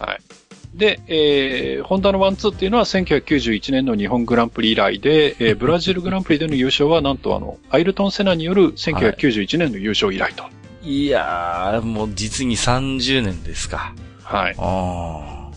[0.77, 10.45] で、えー、ホンダのワンツーっていうのは1991年の日本グランプリ以来で、えー、 ブラジルグランプリでの優勝はなんとあの、アイルトン・セナによる1991年の優勝以来と。
[10.83, 13.95] いやー、もう実に30年ですか。
[14.23, 14.55] はい。
[14.59, 15.51] あ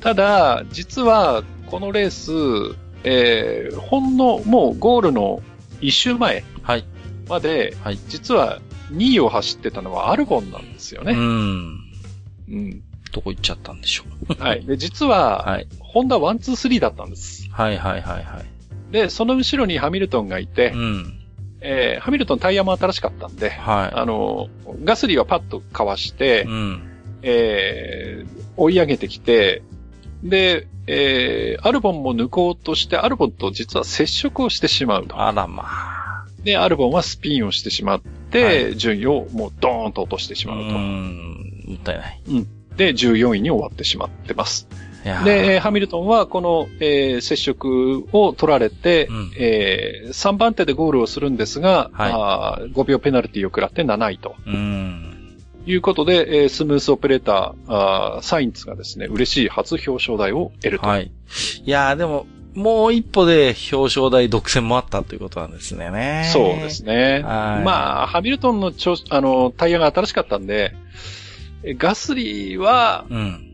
[0.00, 5.42] ただ、実は、このレース、えー、ほんの、もうゴールの
[5.80, 6.44] 一周前。
[7.28, 7.98] まで、はい。
[8.08, 8.60] 実は
[8.92, 11.12] 2位を走ってたのはアルボンなんですようね。
[11.14, 11.18] ん。
[11.18, 12.82] うん。
[13.12, 14.42] どこ行っちゃったんでしょう。
[14.42, 14.64] はい。
[14.64, 15.68] で、実は、はい。
[15.78, 17.48] ホンダ1、2、3だったんです。
[17.50, 18.44] はいはいはいはい。
[18.92, 21.16] で、その後ろにハミルトンがいて、うん。
[21.60, 24.48] えーハミルトンタイヤも新しかったんで、はあの、
[24.82, 26.82] ガスリーはパッとかわしてい。、うん。
[27.22, 29.62] えー追い上げてきて、
[30.22, 35.20] で、えーアルボンも抜こうとして、アルボンと実は接触をしてしまうと。
[35.20, 36.24] あらまあ。
[36.42, 40.78] で、アルボンはスピンをしてしまって、は順位をもうドーンと落としてしうまうと。
[40.78, 41.64] ん。
[41.68, 42.22] もったいない。
[42.76, 44.68] で、14位に終わってしまってます。
[45.24, 55.19] で、えーハミルトンはこの、えー接触を取られて、うんえ3番手でゴールをするんですが、はいあー5秒ペナルティを食らって7位とうん。
[55.66, 60.86] いうことで、えースムースオペレーターあーサインツがですね、嬉しい初表彰台を得ると。
[60.86, 61.10] はい。
[61.64, 65.90] いやーでも、もう一歩で表彰台独占もあったということなんですね。
[65.90, 67.22] ねそうですね。
[67.24, 68.72] はいまあ、ハミルトンの
[69.10, 70.74] あの、タイヤが新しかったんで、
[71.62, 73.46] えガスリーは、うん。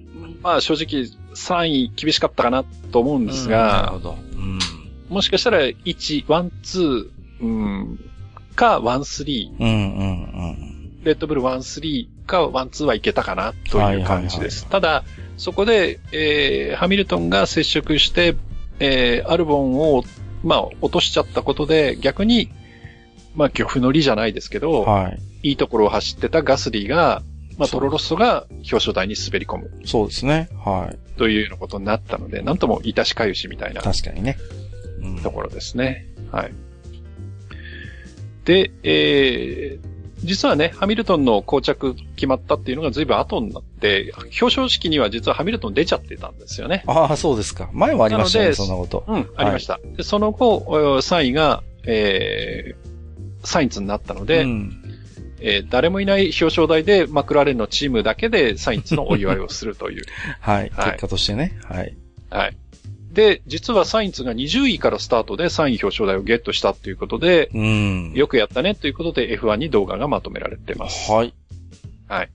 [0.42, 4.18] まあ正直3位厳しかったかなと思うんですうんなるが、ほど。
[4.36, 4.58] うん。
[5.08, 7.10] もしかしたら1、1、2、
[7.42, 8.00] うん、
[8.54, 10.08] か1、3、うんうん
[10.60, 10.75] うん。
[11.06, 12.50] レッドブル1、3か1、
[12.82, 14.66] 2はいけたかなという感じです。
[14.66, 15.04] ただ、
[15.36, 18.34] そこで、えーハミルトンが接触して、
[18.80, 20.02] えーアルボンを、
[20.42, 22.50] まあ、落としちゃったことで、逆に、
[23.34, 25.50] まあ、漁夫の利じゃないですけど、はい。
[25.50, 27.22] いいところを走ってたガスリーが、
[27.56, 30.48] まあ、トロロッソが表彰台に滑り込むそうですね。
[30.64, 31.18] はい。
[31.18, 34.36] というようなことになったので、なんともいたしかゆしみたいな確かにね。
[35.00, 36.06] うんところですね。
[36.32, 36.52] はい。
[38.44, 39.95] で、えー、
[40.26, 46.84] 実はね、ハミルトンの膠着決まったっていうのが随分後になって、表彰式には実はハミルトン出ちゃってたんですよね。
[46.86, 47.70] ああ、そうですか。
[47.72, 49.04] 前もありましたね、そんなこと。
[49.06, 49.80] うん、ありました。
[49.96, 54.82] でその後、3位が、えー、サインツになったので、うん
[55.40, 60.04] えー誰もいない表彰台でマクラーレンのチームだけでサインツのお祝いをするという。
[60.40, 60.70] はい。
[60.74, 61.58] はい結果としてね。
[61.64, 61.94] はい。
[62.30, 62.56] はい。
[63.16, 68.12] で、実はサインツが20位からスタートで3位表彰台をゲットしたということで、うん。
[68.12, 71.10] よくやったねということで F1 に動画がまとめられてます。
[71.10, 71.32] はい。
[72.08, 72.30] はい。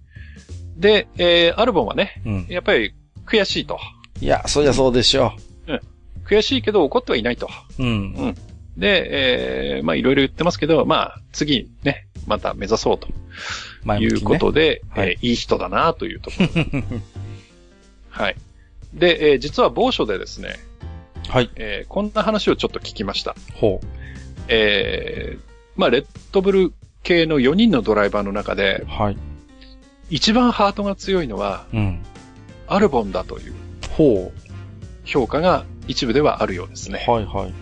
[0.77, 2.47] で、えー、アルボンはね、うん。
[2.49, 2.95] やっぱり
[3.27, 3.79] 悔しいと。
[4.21, 5.33] いや、そりゃそうでしょ
[6.25, 7.47] 悔しいけど怒ってはいないと。
[7.77, 7.83] う。
[7.83, 8.35] うん。
[8.75, 13.07] で、えー、まあいろいろ言ってますけど、まあ次ね、また目指そうと
[13.99, 14.21] いう。
[14.21, 16.81] ことで、はいえーいい人だなというところ。
[18.09, 18.35] はい。
[18.95, 20.55] で、えー実は某所でですね、
[21.29, 21.49] はい。
[21.55, 23.35] えーこんな話をちょっと聞きました。
[23.55, 23.81] ほ
[24.47, 25.39] えー、
[25.75, 26.73] まあレッドブル
[27.03, 29.17] 系の4人のドライバーの中でう。、はい。
[30.09, 32.03] 一番ハートが強いのはうん。
[32.67, 33.53] アルボンだという
[33.91, 34.31] ほ
[35.03, 37.05] 評価が一部ではあるようですね。
[37.07, 37.11] う。
[37.11, 37.53] はいはい。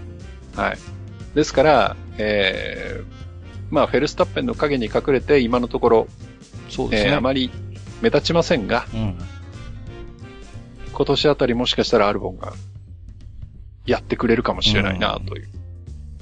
[0.56, 0.78] はい。
[1.36, 3.06] ですから、えー、
[3.72, 6.08] まあ、フェルスタッペンの影に隠れて、今のところ、
[6.70, 7.10] そうですね。
[7.12, 7.52] えーあまり
[8.02, 9.18] 目立ちませんが、うん。
[10.94, 12.54] 今年あたりもしかしたらアルボンが、
[13.90, 15.50] やってくれるかもしれないな、という。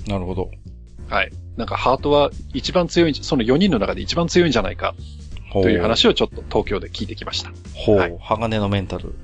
[0.07, 0.49] なるほど。
[1.09, 1.31] はい。
[1.55, 4.95] なんか、ハートは一番強いその4人の中で一番強いんじゃないか、
[5.51, 5.81] という。
[5.81, 7.51] 話をちょっと東京で聞いてきました。
[7.73, 7.97] ほう。
[7.97, 9.15] はい鋼のメンタル。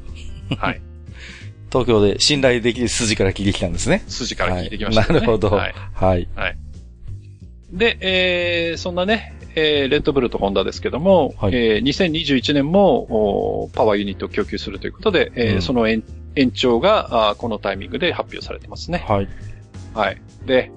[0.57, 0.82] はい。
[1.72, 4.03] 東京で信頼できる筋から聞いてきたんですね。
[4.07, 5.49] 筋から聞いてきました、はいなるほど。
[5.49, 5.76] はい。
[5.98, 6.28] はい。
[7.72, 16.03] で、えー、そんなね、えー、レッドブルとホンダですけども、はいえー、2021年もおパワーユニットを供給するということで、えーうんその延
[16.35, 19.05] 延長がこのタイミングで発表されてますね。
[19.07, 19.27] はい。
[19.93, 20.22] はい。
[20.45, 20.72] で、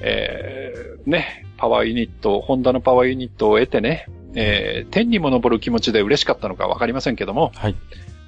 [0.00, 7.76] えー、ね、パワーユニット、ホンダのパワーユニットを得てね、えー、天にも昇る気持ちで嬉しかったのかわかりませんけども、はい。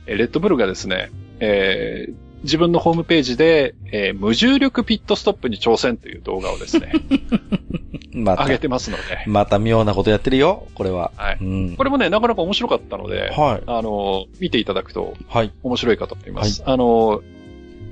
[0.07, 1.11] えーレッドブルがですね、
[1.41, 6.93] えー、自分のホームページで、えー無重力ピットストップに挑戦という動画をですね、
[8.25, 11.13] また上げ、てますので、また妙なことやってるよ、これは。
[11.17, 11.77] はいうん。
[11.77, 13.63] これもね、なかなか面白かったので、はい。
[13.67, 15.53] あの、見ていただくとはい。
[15.63, 16.63] 面白いかと思います。
[16.67, 17.23] あの、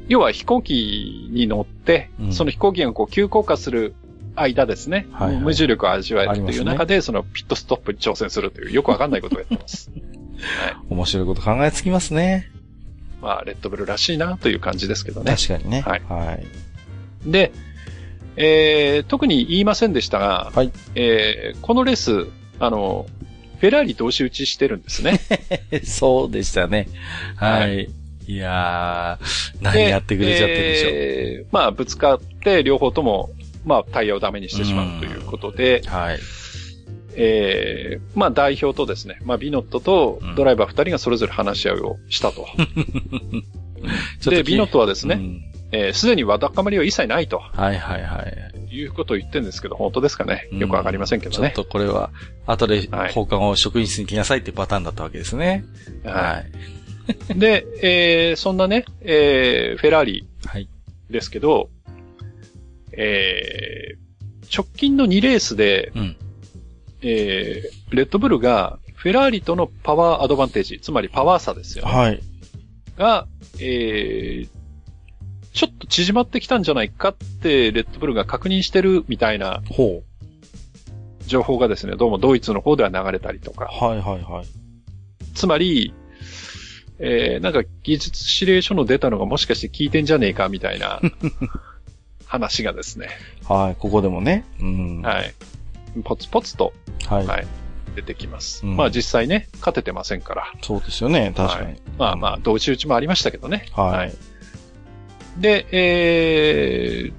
[0.09, 3.94] 要は飛行機に乗って、うんその飛行機がこう急降下する
[4.36, 9.90] 間ですね、はいはい無重力を味わえるという中で、そのピットストップに挑戦するというよくわかんないことをやってます。
[10.90, 12.51] 面白いこと考えつきますね。
[13.23, 15.35] まあ、レッドブルらしいなという感じですけどね。
[15.35, 15.81] 確かにね。
[15.81, 16.47] はいはい。
[17.31, 17.53] で、
[18.37, 22.27] えー、特に言いませんでしたが、はいえー、このレース、
[22.59, 23.07] あの、
[23.59, 25.21] フェラーリ同士打ちしてるんですね。
[25.85, 26.89] そうでしたね。
[27.37, 27.89] はい。、はい
[28.29, 30.91] やー、何やってくれちゃってるでしょう。
[30.93, 33.31] えーまあ、ぶつかって、両方とも、
[33.65, 36.19] まあ、タイヤをダメにしてしまうということで、はい。
[37.15, 42.47] えー、まあ、代表とですね、まあ、ビノットとドライバー二人がそれぞれ話し合いをしたと。
[42.57, 48.75] ちょっとで、ビノットはですね、うんえーすでにわだかまりは一切ないとはいはいはい。
[48.75, 51.53] いうことを言ってるんですけど、本当ですかねよくわかりませんけどね。
[51.55, 52.11] ちょっとこれは、
[52.47, 55.65] 後ではい放課後職員室に来なさいっていうパターンだったわけですね。
[56.05, 56.51] ははい。
[57.35, 57.39] い。
[57.39, 60.69] で、えーそんなね、えーフェラーリはい。
[61.11, 61.71] ですけど、
[62.93, 64.07] えー
[64.57, 66.17] 直近の2レースで、うん。
[67.03, 71.91] えーレッドブルがフェラーリとのパワーアドバンテージ、つまりパワー差ですよ、ね。
[71.93, 72.21] はい。
[72.99, 73.27] が、
[73.61, 74.49] えー
[75.57, 80.03] ちょっと縮まってきたんじゃないかって、レッドブルが確認してるみたいなほ
[81.27, 83.55] 情報がですね、どうもドイツの方では流れたりとう。
[83.55, 83.65] か。
[83.65, 84.47] はいはいはい。
[85.35, 85.95] つまり、
[86.99, 91.01] えー、なんか技術指令書の出たのがもしかして聞いてんじゃねえかみたいな
[92.27, 93.09] 話がですね、
[93.49, 94.45] はい、ここでもね。
[94.61, 95.01] うん。
[95.01, 95.35] はい。
[96.05, 96.74] ポツポツと、
[97.07, 97.27] はい。
[97.27, 97.47] はい、
[97.95, 98.66] 出てきます。
[98.66, 100.53] うんまあ実際ね、勝ててませんから。
[100.61, 101.81] そうですよね、確かに。
[101.97, 103.65] まあまあ、同士打ちもありましたけどね。
[103.73, 104.36] はい
[105.39, 107.13] で、えー、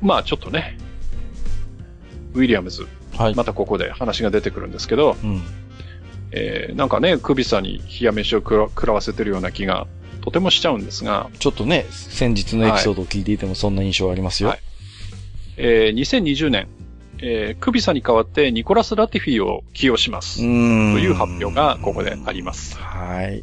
[0.00, 0.78] まあちょっとね、
[2.34, 2.86] ウィリアムズ、
[3.16, 3.34] はい。
[3.34, 5.42] またここで話が出てくるんですけど、うん。
[6.30, 9.86] えー、なんかね、クビサに冷や飯を食らわせてるような気が
[10.20, 14.50] とてもしちゃうんですが、ちょっとね、先日のエピソードを聞いていてもそんな印象ありますよ。
[14.50, 14.60] はい
[15.56, 16.68] えー、2020年、
[17.18, 20.38] えー、クビサに代わってニコラス・ラティフィを起用します。
[20.38, 22.78] という発表がここであります。
[22.78, 23.42] はい。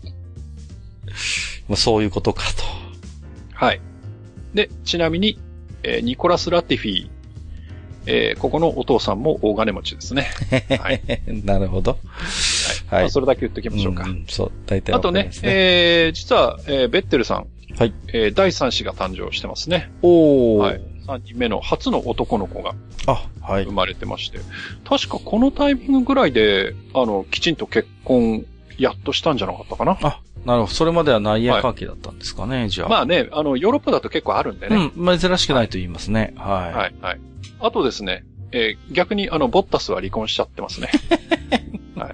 [1.68, 2.44] まあそういうことか
[3.56, 3.82] はい。
[4.53, 5.40] で、ちなみに、
[5.84, 7.10] えーニコラス・ラティフィ、
[8.07, 10.27] えーここのお父さんも大金持ちですね。
[10.80, 10.99] はい。
[10.99, 11.32] と。
[11.45, 11.91] なるほど。
[11.91, 11.99] はい。
[11.99, 14.06] はいまあそれだけ言っておきましょうか。
[14.06, 15.32] んんそう、大体あとね。
[15.44, 17.94] えー、実は、えーベッテルさん、はい。
[18.10, 19.91] えー第3子が誕生してますね。
[20.02, 20.61] おー。
[20.61, 20.82] はい。
[21.07, 22.73] 3人目の初の男の子が
[23.06, 23.72] あ、はい生。
[23.73, 24.40] まれてまして。
[24.84, 28.44] 確かこのタイミングぐらいで、あの、きちんと結婚、
[28.80, 29.98] やっとしたんじゃなかったかな。
[30.02, 30.73] あ、なるほど。
[30.73, 32.89] それまでは内野関係だったんですかね、じゃあ。
[32.89, 34.91] まあね、あの、ヨーロッパだと結構あるんでね。
[34.95, 36.34] うん、珍しくないと言いますね。
[36.38, 36.73] はい。
[36.73, 37.19] はい、はい。
[37.59, 40.89] あとですね、えー逆にあの、ボッタスは離婚しちゃってますね。
[41.97, 42.13] はい。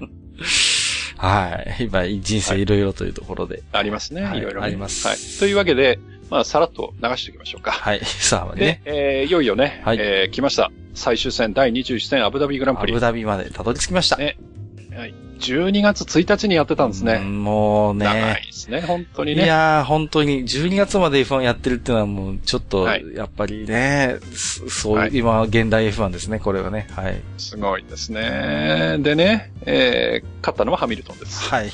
[1.18, 1.86] はい。
[1.86, 3.62] 今、人生いろいろというところで。
[3.74, 4.24] ありますね。
[4.24, 4.68] はいいろいろね。
[4.68, 5.18] ありますはい。
[5.40, 6.00] というわけで、
[6.30, 7.72] まあ、さらっと流しておきましょうか。
[7.72, 8.00] はい。
[8.06, 8.82] さあ、で、ね。
[8.86, 10.72] えーいよいよね、はいえー来ました。
[10.94, 12.94] 最終戦第21戦アブダビグランプリ。
[12.94, 14.18] アブダビまでたどり着きました。
[14.18, 14.38] ね
[14.96, 17.20] はい、12月1日にやってたんですうね。
[17.20, 18.48] んもう長ねい。
[18.48, 19.46] ですね、本当にいね。
[19.46, 26.88] やー、本当に、12月まで F1 やってるっていうのはもう、ちょっと、はいやっぱりね、そそういう、はい今、現代 F1 ですね、これはね。
[26.92, 27.22] はい。
[27.38, 28.98] すごいですね。
[29.00, 31.50] でね、えー勝ったのはハミルトンです。
[31.50, 31.72] はい。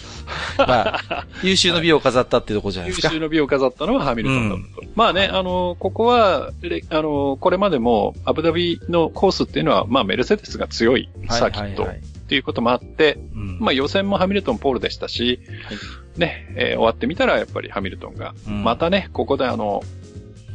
[0.57, 3.13] まあ、 優秀の美を飾ったっていうところじゃない優ですか。
[3.13, 4.87] 秀の美を飾ったのはハミルトンだったと。
[4.95, 15.77] まあね、あの、ここは、れあの、これまでもアブダビのコースっていうのは、まあメルセデスが強いサーキットはいはいはいっていうこともあって、うんまあ予選もハミルトンポールでしたし、はい
[16.19, 19.81] ね、えー終わってみたらやっぱりハミルトンが、うんまたね、ここであの、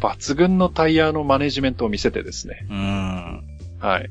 [0.01, 3.43] 抜群のタイヤのマネジメントを見せてですね、うん。
[3.79, 4.11] はい。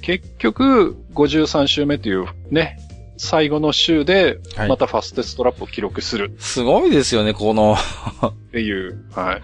[0.00, 2.78] 結局、53周目というね、
[3.16, 7.74] 最後の週で、はいまたファステストラップを記録するすごいですよね、この、
[8.26, 9.40] っていう、は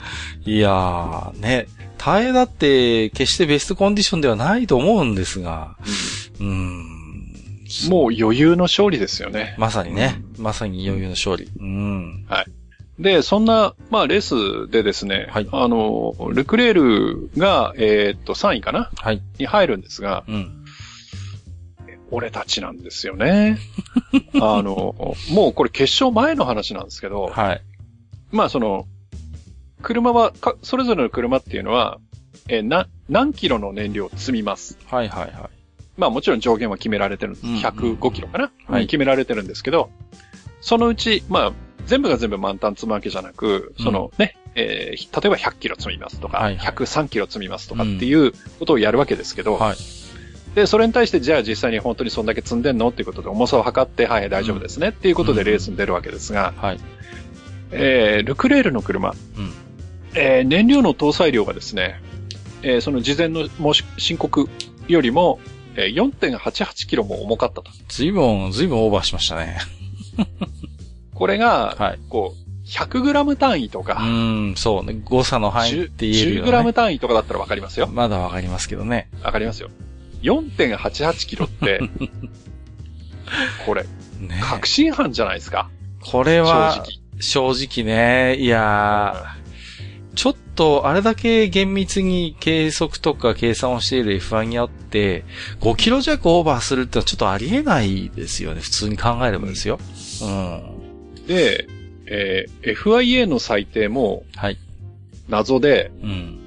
[0.47, 0.51] い。
[0.53, 1.67] いやー、ね。
[1.97, 5.77] タイヤだって、決してベストコンディションではないと思うんですが、
[6.41, 6.98] うん。
[7.91, 9.55] もう余裕の勝利ですよね。
[9.59, 11.51] まさにね、まさに余裕の勝利。
[11.59, 12.27] うん。
[12.99, 18.91] で、そんな、まあ、レースでですね、はいあの、ルクレールが、えーっと、3位かな？
[18.97, 19.23] はい。
[19.39, 20.65] に入るんですが、うん。
[22.11, 23.59] 俺たちなんですよね。
[24.41, 27.63] あの、もうこれ決勝前の話なんですけど、はい。
[28.33, 28.87] まあその、
[29.83, 31.99] 車は、かそれぞれの車っていうのは、
[32.49, 34.77] えーな、何キロの燃料を積みます。
[34.87, 35.58] はいはいはい。
[35.99, 37.47] まあもちろん上限は決められてるんです。
[37.47, 37.55] うん。
[37.55, 38.87] うん105キロかな、はい。
[38.87, 39.91] 決められてるんですけど、
[40.61, 41.53] そのうち、まあ、
[41.87, 46.73] 全部が全部満タン積むわけじゃなく、そのね、えー例えば100キロ積みますとか、はいはい。
[46.73, 49.77] 103キロ積みますとかっていうことをやるわけですけど、はい。
[50.55, 52.89] で、それに対して、じゃあ実際に本当にそんだけ積んでんの？
[52.89, 54.89] っていうことで重さを測って、はい、大丈夫ですね。
[54.89, 56.81] っていうことでレースに出るわけですが、はい。
[57.71, 59.53] えールクレールの車、うん。
[60.15, 62.01] えー燃料の搭載量がですね、
[62.63, 64.49] えーその事前の申し申告
[64.89, 67.65] よりも、えー4.88キロも重かったと。
[67.89, 69.59] ずいぶん、ずいぶんオーバーしましたね。
[71.15, 71.99] これが、はい。
[72.09, 75.01] こう、100g 単位とうか、ーん、そうね。
[75.05, 76.51] 誤差の範囲って言えるよ、ね。
[76.51, 77.89] 10g 単位とかだったらわかりますよ。
[77.89, 79.09] まだわかりますけどね。
[79.23, 79.71] わかりますよ。
[80.23, 81.81] 4.88キロって、
[83.65, 83.85] これ、
[84.21, 85.71] ね確信犯じゃないですか。
[86.01, 86.87] これ正は直。、
[87.21, 95.25] 正直ね、いやー、ちょっと、あれだけ厳密に計測とか計算をしている F1 にあって、
[95.61, 98.61] 5キロ弱オーバーするってのはちょっとありえないですよね。
[98.61, 99.79] 普通に考えればですよ。
[100.23, 101.27] うん。
[101.27, 101.69] で、
[102.07, 104.59] えー FIA の裁定もはい。
[105.29, 106.39] 謎で、うん。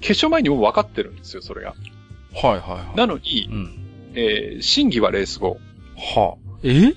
[0.00, 1.74] 決勝前にもう分かってるんですよ、それが。
[2.34, 2.96] はいはいはい。
[2.96, 3.78] なのにう、ん。
[4.14, 5.58] えー審議はレース後。
[5.96, 6.94] はあ、え？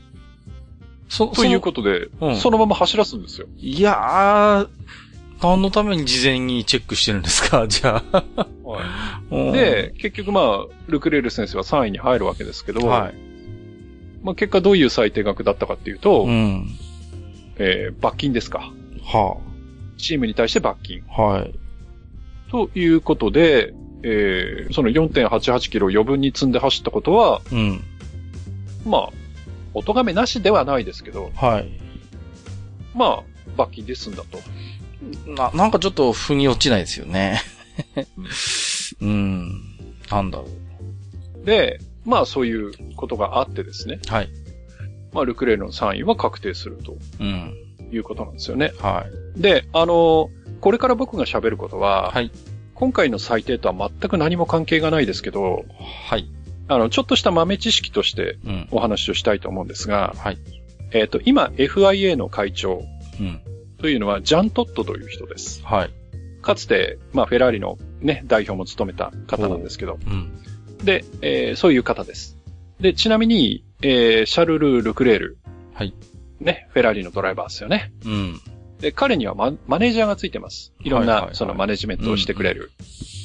[1.07, 3.47] そ、ということで、うんそのまま走らすんですよ。
[3.59, 4.67] いやー、
[5.41, 7.67] 何のために事前にチェックしてるんですか？
[7.69, 8.25] じゃあ。
[9.31, 13.13] うんで、結局まあ、ルクレール先生は3位に入るわけですけど、はい。
[14.23, 16.67] まあ結果どういう最低額だったかっていうと、うん。
[17.57, 18.71] えー罰金ですか。
[19.03, 19.37] は
[19.97, 21.03] チームに対して罰金。
[21.09, 21.53] あ、はい。
[22.51, 27.81] ということで、えーその4.88キロ余分に積んで走ったことは、うん。
[28.85, 29.09] まあ、
[29.73, 31.69] お咎めなしではないですけど、はい。
[32.95, 33.23] まあ、
[33.57, 34.39] 罰金で済んだと。
[35.27, 37.41] な、なんかちょっと腑に落ちないですよね。
[39.01, 39.61] うん。
[40.09, 40.47] なんだろ
[41.43, 43.99] で、まあそういうことがあってですね。
[44.07, 44.11] う。
[44.11, 44.29] はい。
[45.13, 47.53] まあルクレールの3位は確定するとうん。
[47.91, 48.73] いうことなんですよね。
[48.79, 49.05] は
[49.35, 49.41] い。
[49.41, 50.29] で、あの、
[50.61, 52.31] これから僕が喋ることは、はい。
[52.73, 55.65] 今回の裁定とは全く何も関係がないですけど、
[56.07, 56.27] はい。
[56.67, 58.67] あの、ちょっとした豆知識としてうん。
[58.71, 60.37] お話をしたいと思うんですが、はい。
[60.91, 62.83] えっ、と、今 FIA の会長
[63.19, 63.41] うん。
[63.77, 65.63] というのはジャン・トットという人です。
[65.63, 65.91] はい。
[66.41, 70.31] かつて、まあフェラーリのね、代表も務めた方なんですけど、うん。
[70.83, 72.37] で、えーそういう方です。
[72.79, 75.37] で、ちなみに、えーシャルル・ルクレール。
[75.73, 75.93] はい。
[76.39, 77.91] ね、フェラーリのドライバーですよね。
[78.05, 78.39] うん。
[78.79, 80.73] で、彼にはママネージャーがついてます。
[80.81, 82.71] いろんな、そのマネジメントをしてくれる。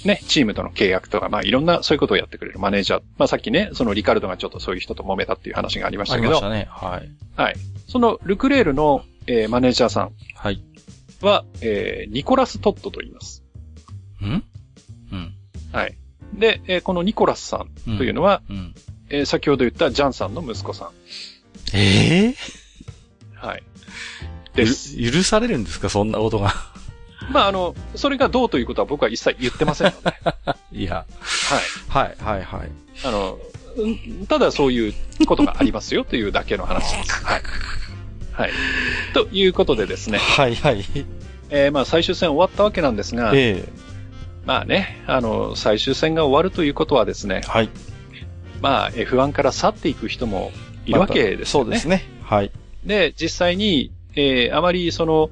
[0.04, 3.02] ね、チームとの契約とか、まあいろんなそういうことをやってくれるマネージャー。
[3.18, 6.68] まあさっきね、そのリカルドがちょっとそういう人と揉めたっていう話がありましあたけど、りましたね。
[6.70, 7.10] はい。
[7.36, 7.56] はい。
[7.88, 10.62] そのルクレールの、えーマネージャーさんはい。
[11.20, 13.42] は、えーニコラス・トットと言います。
[14.22, 14.44] うん？
[15.12, 15.34] うん。
[15.72, 15.96] はい。
[16.34, 18.74] で、えーこのニコラスさんというのは、うん。
[19.10, 20.88] えー先ほど言ったジャンさんの息子さん。
[21.74, 22.34] ええ
[23.34, 23.62] はい。
[24.54, 24.94] ーです。
[24.98, 25.88] ゆ許されるんですか？
[25.88, 26.52] そんなことが。
[27.30, 30.10] まあ、あの、それがどうということは僕は一切言ってませんので。
[30.44, 30.78] はい。
[30.78, 31.06] いや。
[31.88, 32.70] はい、はい、はい。
[33.04, 33.38] あの、
[33.76, 33.86] う
[34.22, 34.94] んただそういう
[35.26, 37.24] ことがありますよというだけの話です。
[37.24, 37.42] はい。
[38.40, 38.50] はい。
[39.12, 40.84] ということでですね、はい、はい。
[41.50, 43.68] えーまあ最終戦終わったわけなんですが、ええ
[44.46, 47.68] まあね、あの、最終戦が終わるということはですね、はい。
[48.62, 50.52] まあ F1 から去っていく人も
[50.86, 51.64] いるわけですよね。
[51.64, 52.04] そうですね。
[52.22, 52.50] はい。
[52.84, 55.30] で、実際に、えーあまりその、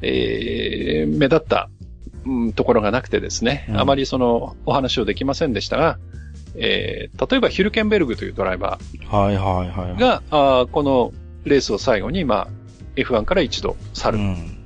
[0.00, 1.68] えー目立った、
[2.24, 5.98] うん、ところがなくてですね、うんあまりその、お話をできませんでしたが、
[6.54, 8.78] えー例えばヒルケンベルグというドライバ
[9.10, 9.96] はい、はい、はい。
[9.96, 11.12] ーが、あーこの
[11.50, 12.48] レースを最後に、まあ、
[12.96, 14.18] F1 から一度去る。
[14.18, 14.58] うん。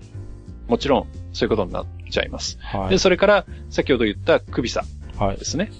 [0.69, 2.59] もちろん、そういうことになっちゃいます。
[2.61, 2.90] はい。
[2.90, 4.85] で、それから、先ほど言ったクビサ
[5.19, 5.44] はいで。
[5.44, 5.70] すね。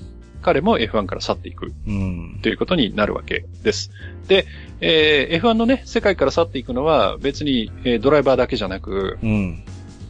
[0.43, 2.39] 彼も F1 から去っていくうん。
[2.41, 3.91] ということになるわけです。
[4.29, 4.47] で、
[4.81, 9.65] えー F1 のね、世界から去っていくのは別に、えードライバーだけじゃなく、うん。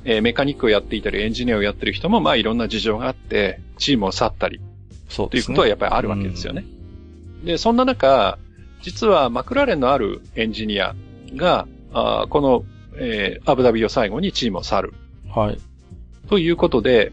[0.05, 4.61] えーメカニックをやっていたり、エンジニアをやってる人も、まあいろんな事情があって、チームを去ったり、
[5.09, 5.55] そうですね。
[5.55, 6.65] ということはやっぱりあるわけですよね。
[7.45, 8.39] で、そんな中、
[8.87, 10.95] 実はマクラーレンのあるエンジニア
[11.35, 12.65] が、あーこの、
[12.95, 14.95] えーアブダビを最後にチームを去る。
[15.29, 15.59] はい。
[16.29, 17.11] ということで、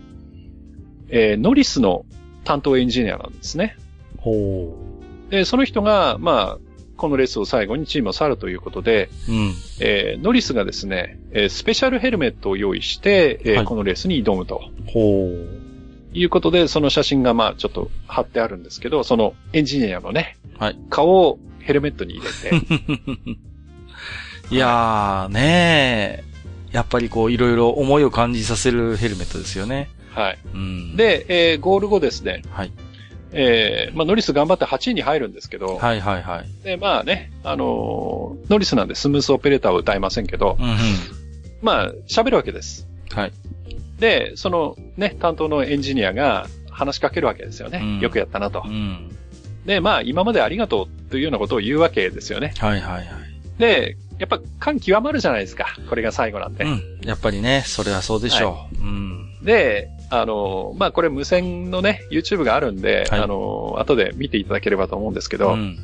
[1.10, 2.06] えーノリスの
[2.44, 3.76] 担当エンジニアなんですね。
[4.18, 4.78] ほ
[5.32, 6.60] で、その人が、まあ、
[6.96, 9.32] このレースを最後にチームを去るということで、う。
[9.32, 9.54] うん。
[9.82, 15.32] えーノリスがですね、えースペシャルヘルメットを用意して、えーはいこのレースに挑むとほ
[16.14, 22.66] いうことで、その写真がまあちょっと貼ってあるんですけど、そのエンジニアのね、はい顔をヘルメットに入れて、
[24.50, 24.54] う。
[24.54, 26.76] いやー、ねー。
[26.76, 29.90] やっぱりこう、いろいろ思いを感じさせるヘルメットですよね。
[30.14, 30.38] はい。
[30.54, 32.72] うん。、で、えーゴール後ですね、はい。
[33.32, 36.64] えーまあノリス頑張って8位に入るんですけど、はいはいはい。
[36.64, 40.78] で、まあね、あのーノリスなんでスムースオペレーターは歌いませんけど、うんうん。
[41.62, 42.88] まあ喋るわけです。
[43.12, 43.32] はい。
[44.00, 47.80] で、そのね、担当のエンジニアが話しかけるわけですよね。
[47.82, 48.70] うんよくやったなとう。
[48.70, 49.16] ん。
[49.66, 52.54] で、まあ、今までありがとうというようなことを言うわけですよね。
[52.58, 53.06] はいはいはい。
[53.58, 55.78] で、やっぱ感極まるじゃないですか。
[55.90, 56.66] これが最後なんで。
[56.66, 57.00] うん。
[57.04, 58.84] やっぱりね、それはそうでしょう。
[58.84, 59.40] うん。
[59.44, 65.76] で、あの、まあ、これ無線のね、YouTube があるんで、はいあの、後で見ていただければと思うんですけど、うん。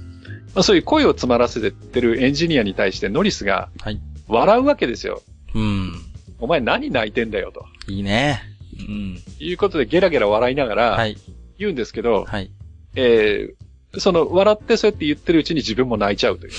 [0.53, 3.99] まあ、そういう声を詰まらせてるエンジニアに対してノリスがはい。
[4.27, 5.21] 笑うわけですよ。
[5.55, 5.93] うん。
[6.39, 7.65] お前何泣いてんだよと。
[7.87, 8.41] いいね。
[8.79, 9.19] うん。
[9.39, 11.17] いうことでゲラゲラ笑いながらはい。
[11.57, 12.51] 言うんですけど、はい。
[12.95, 16.53] えーその笑ってそうやって言ってるうちに自分も泣いちゃうという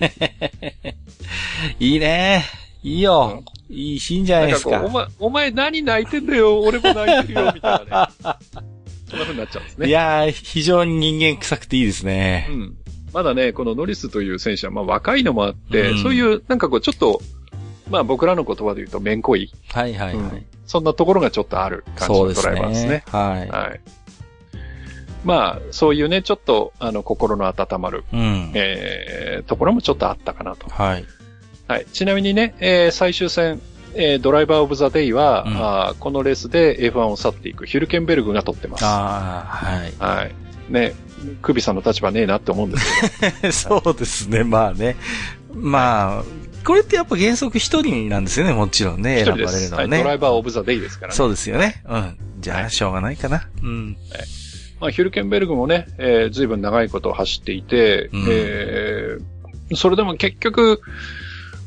[0.00, 0.96] ね。
[1.78, 2.44] いいね。
[2.82, 3.44] いいよ。
[3.70, 4.88] いいシーンじゃないですかかお。
[4.90, 8.12] 前、お前何泣いてんだよ、俺も泣いてるよ、みたいなね。
[9.08, 9.86] そんな風になっちゃうんですね。
[9.86, 12.52] いやー、非常に人間臭くていいですねう。
[12.52, 12.76] ん。
[13.12, 17.20] まだね、このノリスという選手は、まあ若いのもあって、うんそういう、なんかこう、ちょっと、
[17.90, 19.52] まあ僕らの言葉で言うと、めんこい。
[19.68, 20.14] はいはいはい。
[20.14, 23.04] うんそんなところがちょっとある感じのドライバーですねね。。
[23.08, 23.80] ははい。
[25.24, 28.16] まあ、そういうね、ちょっと、あの、心の温まる、い。
[28.16, 28.50] うん。
[28.54, 30.68] えー、ところもちょっとあったかなと。
[30.68, 31.04] はい。
[31.68, 31.86] はい。
[31.92, 33.60] ちなみにね、えー最終戦、
[33.94, 38.84] えードライバーオブザデイは、うんあーこのレースで F1 を去っていくヒュルケンベルグが取ってます。
[38.84, 39.92] ああ、はい。
[39.98, 40.32] はい。
[40.72, 40.94] ね、
[41.42, 43.52] クビさんの立場ねえなって思うんですけど。
[43.84, 44.96] そうですね、まあね。
[45.54, 46.24] まあ、
[46.64, 49.32] これってやっぱ原則一人なんですよね、もちろんね、一選。
[49.44, 49.98] ばれるのはいね。
[49.98, 51.16] ドライバーオブザデイですからね。
[51.16, 51.82] そうですよね。
[51.88, 52.16] うん。
[52.40, 53.48] じゃあ、はいしょうがないかな。
[53.62, 53.96] うん。
[54.82, 58.26] まあ、ヒュルケンベルグもね、えー、随分長いこと走っていて、うん。
[58.28, 60.82] えー、それでも結局、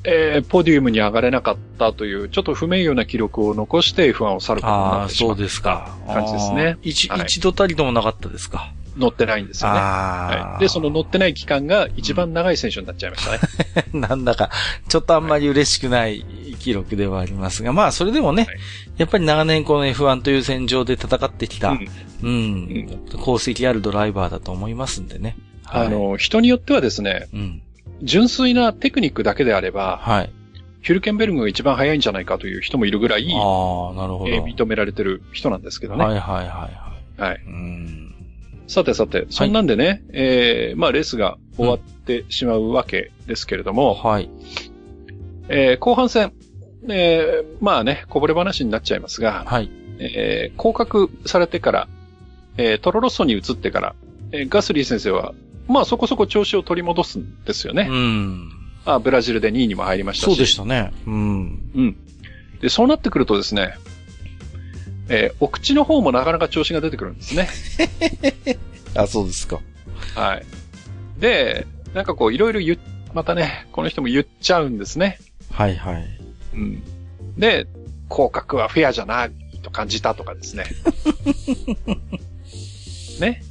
[0.03, 5.95] えー、ポディウムに上がれなかったという、ちょっと不名誉な記録を残して F1 を去ることになってしまったそうですか。
[6.07, 6.77] 感じですね。
[6.81, 7.21] 一、はい。
[7.21, 8.73] 一度たりともなかったですか。
[8.97, 9.79] 乗ってないんですよね。
[9.79, 10.59] はい。
[10.61, 13.39] で、その乗ってない期間が一番長い選手になっちゃいましたね。
[13.93, 14.49] なんだか、
[14.87, 16.25] ちょっとあんまり嬉しくない
[16.59, 18.57] 記録ではありますが、まあ、それでもね、はい
[18.97, 21.79] やっぱり長年この F1 という戦場で戦ってきた、う
[22.23, 25.35] うんん、功績あるドライバーだと思いますんでね。
[25.65, 27.61] はい、あの、人によってはですね、うん。
[28.01, 30.31] 純粋なテクニックだけであれば、はい。
[30.81, 34.27] ヒュルケンベルグが一番速いんじゃないかという人もいるぐらい、ああ、なるほど。
[34.27, 36.05] えー認められてる人なんですけどね。
[36.05, 36.69] はいはいはいは
[37.17, 37.21] い。
[37.21, 37.41] はい。
[37.45, 38.14] うん。
[38.67, 44.29] さてさて、そんなんでね、えーまあレースが終わってしまうわけですけれども、はい。
[45.49, 46.33] えー後半戦、
[46.89, 49.69] えーまあね、こぼれ話になっちゃいますが、はい。
[49.99, 51.87] えー降格されてから、
[52.57, 53.95] えートロロッソに移ってから、
[54.31, 55.33] えーガスリー先生は、
[55.67, 57.87] まあそこそこ調子を取り戻すんですよね。
[57.89, 58.49] うん。
[58.85, 60.29] あブラジルで2位にも入りましたし。
[60.29, 60.91] そうでしたね。
[61.07, 61.71] うん。
[61.75, 61.97] うん。
[62.61, 63.75] で、そうなってくるとですね、
[65.09, 67.49] えーお口の方もなかなか調子が出てくるんですね。
[68.95, 69.61] あ、そうですか。
[70.15, 70.45] はい。
[71.19, 72.77] で、なんかこういろいろ言っ、
[73.13, 75.19] またね、この人も言っちゃうんですね。
[75.51, 76.05] はいはい。
[76.53, 76.83] うん。
[77.37, 77.67] で、
[78.09, 80.65] 降格はフェアじゃないと感じたとかですね。
[83.19, 83.43] ね。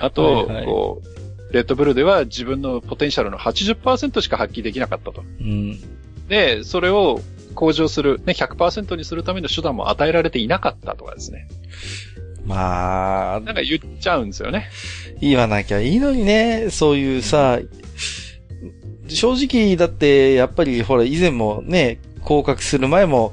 [0.00, 1.02] あと、はいはいこ
[1.50, 5.22] う、レッドブルでは自分のポテンシャルの80%しか発揮できなかったと。
[5.40, 5.78] うん。
[6.28, 7.20] で、それを
[7.54, 11.48] 向上する、ね、100%にするための手段も与えられていなかったとかですね。
[12.44, 14.68] まあ、なんか言っちゃうんですよね。
[15.20, 17.60] 言わなきゃいいのにね、そういうさ、
[19.08, 23.32] 正直だって、やっぱりほら、以前もね、降格する前も、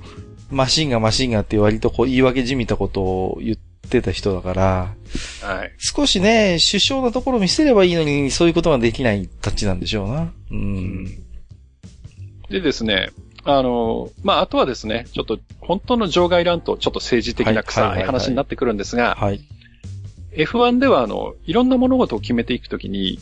[0.51, 3.57] マシンがマシンがって割とこう言い訳じみたことを言っ
[3.89, 4.95] てた人だから、
[5.41, 5.73] はい。
[5.77, 10.31] 少しね、首相なところ見せればいいのに、そういうことができないたちなんでしょうな。
[10.51, 11.05] うん。
[12.49, 13.11] でですね、
[13.43, 19.41] あの、まあ、あとはですね、ちょっと本当の場外乱闘、ちょっと政治的な臭はい話になってくるんですが、はい。
[20.31, 23.19] F1 ではあの、いろんな物事を決めていくときに、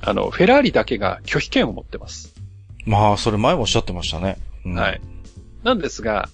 [0.00, 2.34] あの、フェラーリだけが拒否権を持ってます。
[2.86, 4.38] まあ、それ前もおっしゃってましたね。
[4.64, 5.00] うんはい。。
[5.62, 6.28] なんですが、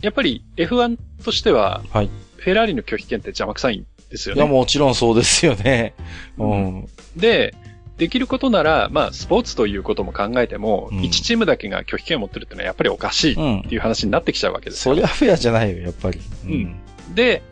[0.00, 2.10] やっぱり F1 としては、はい。
[2.36, 4.50] フェラーリの拒否権って邪魔くさいんですよいや、ね。
[4.50, 5.94] もちろんそうですよね。
[6.38, 6.88] うん。
[7.16, 7.54] で、
[7.98, 13.62] できることなら、まあ、スポーツということも考えても、うん1チームだけが拒否権を持ってるってのはやっぱりおかしいっうん。
[13.68, 14.94] ていう話になってきちゃうわけですよ。
[14.94, 16.20] そりゃフェアじゃないよ、やっぱり。
[16.44, 16.76] うん。
[17.14, 17.42] で、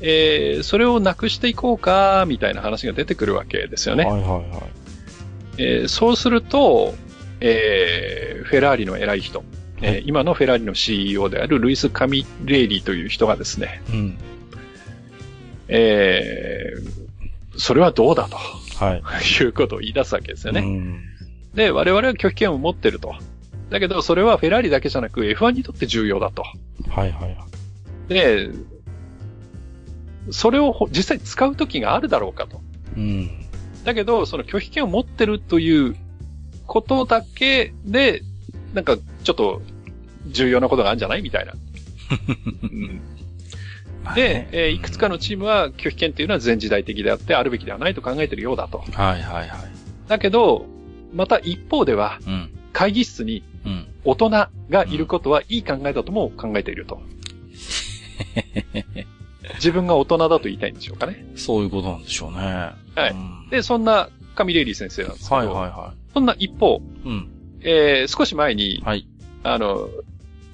[0.00, 4.04] えー、それをなくしていこうか、みたいな話が出てくるわけですよね。
[4.04, 4.42] はいはいはい。
[5.58, 6.94] えーそうすると、
[7.40, 9.44] えー、フェラーリの偉い人、
[9.80, 14.18] えーはい今のフェラーリの CEO であるルイス・カミレイリという人がですね、うん。
[15.68, 18.36] えー、それはどうだと
[18.82, 19.02] はい。
[19.42, 20.60] いうことを言い出すわけですよね。
[20.60, 21.00] うん。
[21.54, 23.14] で、我々は拒否権を持ってると。
[23.70, 26.42] だけど、それはフェラーリだけじゃなく F1 にとって重要だと。
[26.42, 27.46] はいはいは
[28.08, 28.12] い。
[28.12, 28.50] で、
[30.30, 32.60] それをほ実際使う時があるだろうかと。
[32.96, 33.30] うん。
[33.84, 35.96] だけど、その拒否権を持ってるという
[36.66, 38.22] ことだけで、
[38.74, 39.62] なんかちょっと
[40.26, 41.54] 重要なことがあるんじゃないみたいな。
[42.62, 43.00] うん
[44.04, 48.78] まあでね、えーいくつかのチームは拒否権っていうのは全時代的であってあるべきではないと考えているようだと。
[48.78, 48.84] は
[49.16, 49.48] いはいはい。
[50.08, 50.66] だけど、
[51.12, 52.50] また一方ではうん。
[52.72, 53.86] 会議室にうん。
[54.04, 54.50] 大人が
[54.88, 57.00] いることはいい考えだとも考えていると。
[59.54, 61.24] 自分が大人だと言いたいんでしょうかね。
[61.36, 62.38] そういうことなんでしょうね。
[62.38, 62.74] は
[63.08, 67.08] いうんで、そんなカミレイリー先生なんですけど、はいはいはそんな一方、い。
[67.08, 67.28] うん。
[67.60, 69.06] えー、少し前に、はい。
[69.42, 69.88] あの、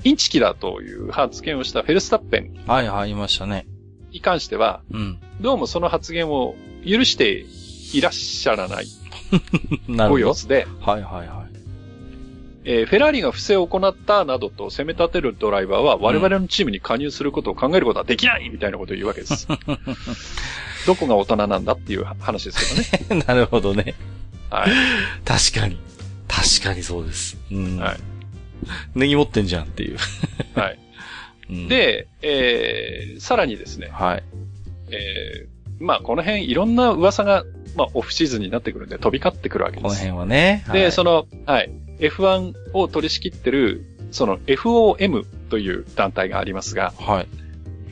[0.05, 3.67] インチキだという発言をしたフェルスタッペンはいはい、いましたね。
[4.13, 5.19] に関しては、うん。
[5.41, 6.55] どうもその発言を
[6.85, 7.45] 許して
[7.97, 8.87] いらっしゃらない
[9.89, 10.09] なるほど。
[10.11, 11.59] ご様子で、はいはいはい。
[12.65, 19.49] えーフェラーリが不正を行ったなどと責め立てるドライバーは我々のチームに加入することを考えることはできないみたいなことを言うわけです。
[20.87, 23.25] どこが大人なんだっていう話ですけどね。
[23.27, 23.95] なるほどね。
[24.51, 24.71] はい。
[25.25, 25.79] 確かに。
[26.29, 27.37] 確かにそうです。
[27.51, 27.79] うん。
[27.79, 27.97] はい。
[28.95, 29.97] ネギ持ってんじゃんっていう。
[30.55, 30.79] はい。
[31.51, 34.23] うん、で、えー、さらにですね、はい。
[34.91, 37.45] えー、まあこの辺いろんな噂が、
[37.77, 39.83] まあオフシーズンになってくるんで飛び交ってくるわけです。
[39.83, 40.65] この辺はね。
[40.73, 41.71] で、はいその、はい。
[41.99, 47.27] F1 を取り仕切ってる、その FOM という団体がありますが、はい。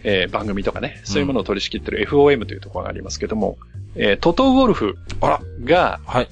[0.04, 3.58] えー番組とかね、そういうものを取り仕切ってる FOM というところがありますけども、
[3.96, 6.28] えートトウォルフあらが、はい。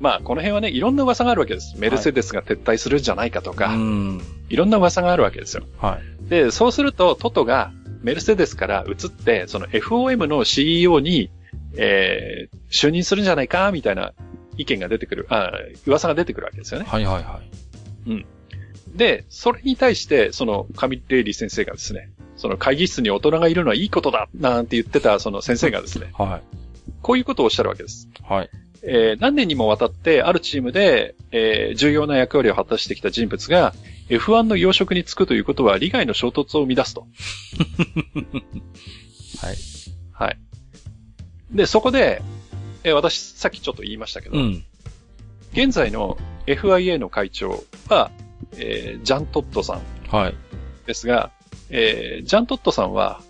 [0.00, 1.76] まあこの辺はね、いろんな噂があるわけです。
[1.78, 4.22] メルセデスが撤退するんじゃないかとか、うん。
[4.48, 5.64] いろんな噂があるわけですよ。
[5.78, 6.28] はい。
[6.28, 7.72] で、そうすると、トトが
[8.02, 11.30] メルセデスから移って、その FOM の CEO に、
[11.76, 14.12] えー就任するんじゃないか、みたいな
[14.58, 15.52] 意見が出てくる、あ
[15.86, 16.86] 噂が出てくるわけですよね。
[16.86, 17.58] はいはいはい。
[18.94, 26.40] で、それに対して、その、カミレイリー先生がですね、その会議室に大人がいるのはいいことだ、なんて言ってた、その先生がですね、は
[27.02, 28.08] こういうことをおっしゃるわけです。
[28.30, 28.34] い。
[28.34, 28.50] はい。
[28.82, 33.74] えー何年にもわたって、あるチームで、えー重要な役割を果たしてきた人物が、
[34.08, 37.06] F1 の要職に就くということは、利害の衝突を生み出すと。
[39.40, 39.56] はい。
[40.12, 40.38] はい。
[41.50, 42.22] で、そこで、
[42.84, 44.64] えー私、さっきちょっと言いましたけど、うん。
[45.52, 48.10] 現在の FIA の会長は、
[48.56, 49.82] えージャン・トットさん
[50.14, 50.34] はい。
[50.86, 51.30] ですが、
[51.70, 53.20] えージャン・トットさんは、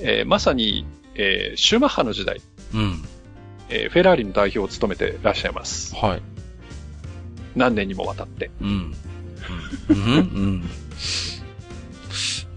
[0.00, 2.40] えーまさに、えーシューマッハの時代、
[2.74, 3.02] うん。
[3.68, 5.94] えーフェラーリの代表を務めてらっしゃいます。
[5.94, 6.22] はい。
[7.54, 8.50] 何年にもわたって。
[8.60, 8.94] うん。
[9.88, 9.96] うん。
[9.98, 10.64] うん。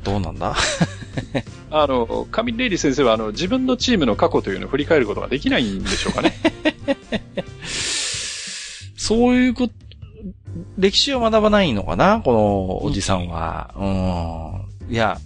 [0.04, 0.56] どうなんだ？
[1.72, 6.34] あの、カミレイリ先生は、あの、自分のチームの過去というのを振り返ることができないんでしょうかね。
[8.98, 9.74] そういうこと、
[10.78, 12.22] 歴史を学ばないのかな？
[12.24, 13.74] このおじさんは。
[14.90, 14.94] うん。
[14.94, 15.20] いや、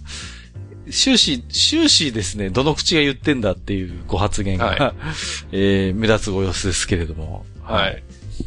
[0.90, 4.94] 終始、終始ですね、どの口が言ってんだっていうご発言が、は
[5.52, 7.46] えー目立つご様子ですけれども。
[7.62, 8.02] はい。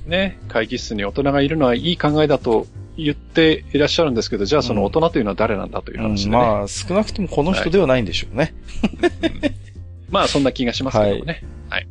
[0.06, 6.38] ね、会議室に大人がいるのはいい考えだと言っていらっしゃるんですけど、じゃあその大人というのは誰なんだという話でね。
[6.38, 8.54] うんまあ、少なくともこの人ではないんでしょうね。
[10.10, 11.44] まあ、そんな気がしますけどもね。
[11.70, 11.88] はい。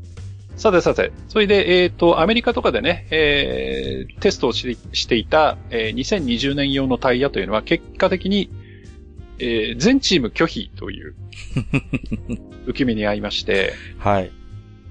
[0.57, 8.51] さてさて、それで、えっ、と、アメリカとかでね、えー、テストをししていた、えー2020年用のタイヤというのは結果的に、
[9.39, 11.15] えー全チーム拒否という、
[12.67, 14.31] 受け身に遭いまして、はい。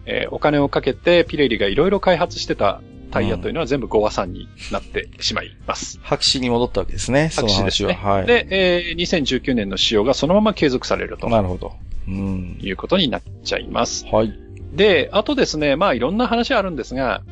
[0.05, 2.81] えーお金をかけてピレリがいろいろ開発してた
[3.11, 5.99] タイヤというのは全部ゴアさんになってしまいます。
[6.03, 7.29] 白紙に戻ったわけですね。
[7.33, 7.93] 白紙ですね。
[7.93, 8.15] 話は。
[8.17, 8.27] はい。
[8.27, 11.73] で、えー2019年の使用がそのまま継続されるとなるほど。
[12.07, 12.57] うん。
[12.61, 14.05] いうことになっちゃいます。
[14.11, 14.33] はい。
[14.73, 17.23] で、あとですね、まあいろんな話あるんですが、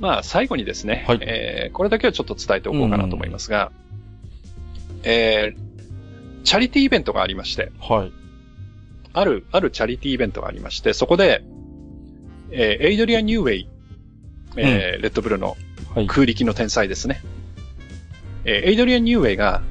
[0.00, 3.70] まあ最後にですね、はいえーこれだけはちょっと伝えておこうかなと思いますが、
[5.04, 5.71] えー
[6.44, 8.12] チャリティーイベントがありまして、はい。
[9.12, 11.42] ある、あるチャリティーイベントがありまして、そこで、
[12.50, 13.68] えーエイドリアン・ニューウェイ、
[14.56, 15.56] えーレッドブルの
[15.94, 16.06] はい。
[16.06, 17.20] 空力の天才ですね。
[18.44, 19.62] えーエイドリアン・ニューウェイが、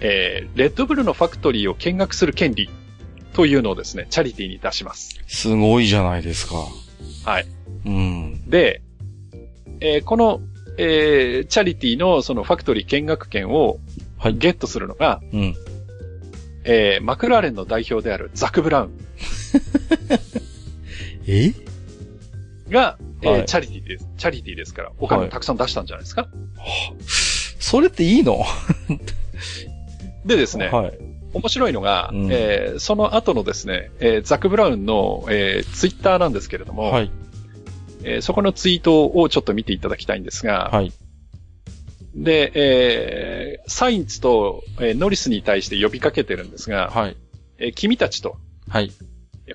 [0.00, 2.68] えーレッドブルのファクトリーを見学する権利
[3.32, 5.20] というのをですね、チャリティーに出します。
[5.26, 6.56] すごいじゃないですか。
[7.24, 7.46] はい。
[7.86, 8.48] うん。
[8.50, 8.82] で、
[9.80, 10.40] えーこの、
[10.78, 13.78] えーチャリティーのそのファクトリー見学権を
[14.22, 14.34] はい。
[14.38, 15.54] ゲットするのが、うん。
[16.64, 18.90] えーマクラーレンの代表であるザク・ブラウン
[21.26, 21.52] え？
[22.70, 24.08] が、えーはいチャリティーです。
[24.16, 26.28] チャリティーですから、お金をたくさん出したんじゃないですか？
[27.60, 28.44] それっていいの？
[30.24, 30.98] でですね、はい。
[31.34, 37.10] 面白いのが、うんえーその後のですね、えーザク・ブラウンの、えーツイッターなんですけれども、はい。
[38.04, 40.92] えーそこのツイートをちょっと見ていただきたいんですが、はい。
[42.14, 47.16] で、えーサインツと、えーノリスに対して呼びかけてるんですが、はい。
[47.58, 48.36] えー君たちと、
[48.68, 48.92] はい。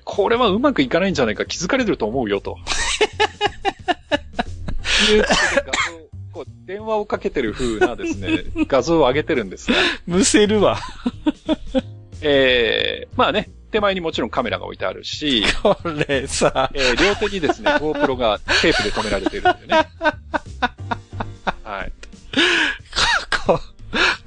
[0.04, 2.56] これはうまくいかないんじゃないか気づかれると思うよと。
[5.12, 5.98] いうことで画像
[6.32, 9.76] こう電話をかけてる風なですね、 画像を上げてるんですが、
[10.06, 10.78] むせるわ。
[12.20, 15.76] えー、まあね、手前にもちろんカメラが置いてあるし、こ
[16.08, 19.86] れさ、えー両手にですね、GoPro がテープで止められているんでね。
[22.38, 23.56] はい。
[23.56, 23.60] こ、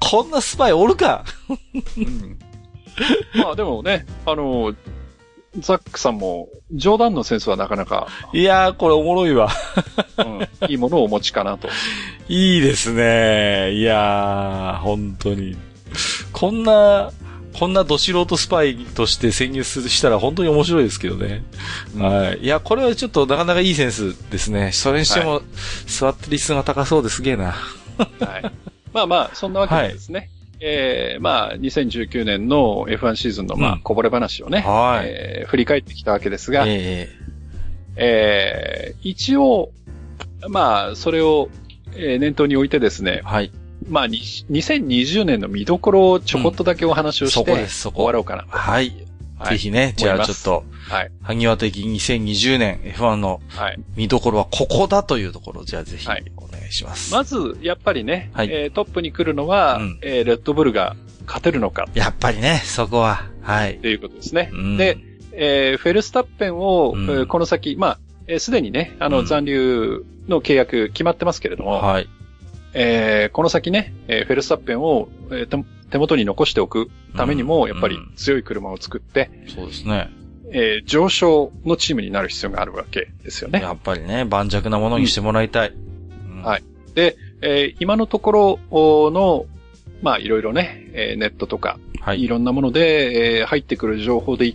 [0.00, 1.24] こんなスパイおるか？
[1.96, 2.38] うん、
[3.34, 4.74] まあでもね、あの、
[5.58, 9.50] ザックさんも、冗談のセンスはなかなか、いやー、これおもろいわ。
[10.16, 11.68] うん、いいものをお持ちかなと。
[12.28, 13.72] いいですね。
[13.72, 15.56] いやー、本当に。
[16.32, 17.12] こんな、
[17.52, 21.44] こんなど素人スパイとして潜入するしたら本当に面白いですけどね。
[21.98, 22.44] はい。
[22.44, 24.72] いや、これはちょっとなかなかいいセンスですね。
[24.72, 25.42] それにしても、
[25.86, 27.54] 座ってる椅子が高そうですげえな。
[27.98, 28.52] はい。
[28.92, 30.30] まあまあ、そんなわけでですね。
[30.60, 37.08] えー、まあ、2019年の F1 シーズンの、まあ、うんこぼれ話をね、はいえー振り返ってきたわけですが、え
[37.96, 39.72] えー一応、
[40.48, 41.48] まあ、それを、
[41.94, 43.50] えー念頭に置いてですねえ、はい。
[43.88, 47.96] まあ、に2020年の見どころをちょこっとだけお話をして、そこです、そこ。
[48.02, 48.44] 終わろうかな。
[48.48, 48.92] はい。
[49.42, 51.10] はいぜひね、じゃあちょっと、はい。
[51.22, 53.78] 萩和的2020年 F1 のはい。
[53.96, 57.12] 見どころはここだというところを、じゃあぜひはいお願いします。
[57.12, 60.96] まず、やっぱりね、はいえートップに来るのは、うんえーレッドブルが
[61.26, 63.74] 勝てるのかやっぱりね、そこは、はい。
[63.76, 64.50] っていうことですね。
[64.52, 64.98] うんで、
[65.32, 72.08] えーフェルスタッペンを、うんえーこの先、まあ、えーすでにね、あの、うん残留の契約決まってますけれども、はい。
[72.74, 80.08] えーこの先ね、えーフェルスタッペンを、えー手手元に残しておくためにも、うんやっぱり強い車を作って、そうですね。
[80.50, 83.60] えー上昇のチームになる必要があるわけですよね。
[83.60, 85.72] やっぱりね、盤石なものにしてもらいたい。
[86.30, 86.64] うんはい
[86.94, 89.46] で、えー今のところの、
[90.02, 92.28] まあ、いろいろね、えーネットとか、はいい。
[92.28, 94.54] ろんなもので、えー入ってくる情報でい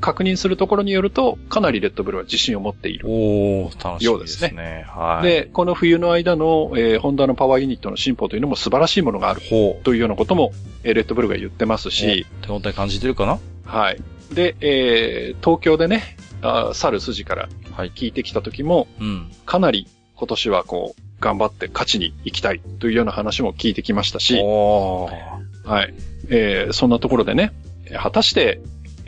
[0.00, 3.06] 確認するところによると、かなりレッドブルは自信を持っている。
[3.08, 4.84] おー、楽しみですようね。
[4.88, 5.26] はい。
[5.26, 9.40] で、この冬の間の、えーホンダのパワーユニットの進歩というのも素晴らしいものがある。
[9.84, 10.52] というようなことも、
[10.84, 13.38] えーレッドブルが言ってますし、手応え感じてるかな？
[13.64, 13.98] はい。
[14.32, 17.92] で、えー東京でね、あー去る筋からはい。
[17.94, 19.30] 聞いてきた時も、うん。
[19.46, 19.86] かなり
[20.16, 24.34] 今年はこう、頑張って勝ちに行きたいというような話も聞いてきましたし。
[24.36, 25.94] はい。
[26.30, 27.52] えーそんなところでね、
[27.84, 28.60] えー果たして、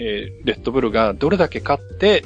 [0.02, 2.24] えーレッドブルがどれだけ勝って、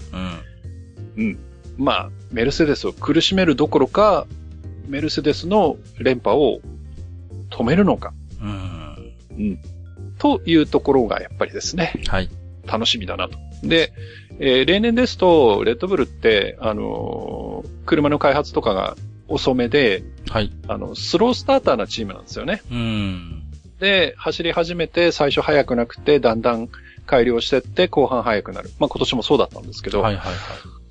[1.17, 1.25] うん。
[1.25, 1.39] うん。
[1.77, 4.27] まあ、メルセデスを苦しめるどころか、
[4.89, 6.61] メルセデスの連覇を
[7.51, 9.13] 止めるのか、うん。
[9.39, 9.59] うん。
[10.19, 12.31] というところがやっぱりですね、はい。
[12.67, 13.39] 楽しみだなと。
[13.63, 13.93] で、
[14.39, 18.97] えー例年ですと、レッドブルって、あのー車の開発とかが
[19.29, 20.53] 遅めで、はい。
[20.67, 22.63] あの、スロースターターなチームなんですよね。
[22.71, 23.43] うん。
[23.81, 26.69] で、走り始めて最初速くなくて、だんだん
[27.07, 28.71] 改良してって後半速くなる。
[28.79, 30.37] まあ今年もそうだったんですけど、はいはいはい。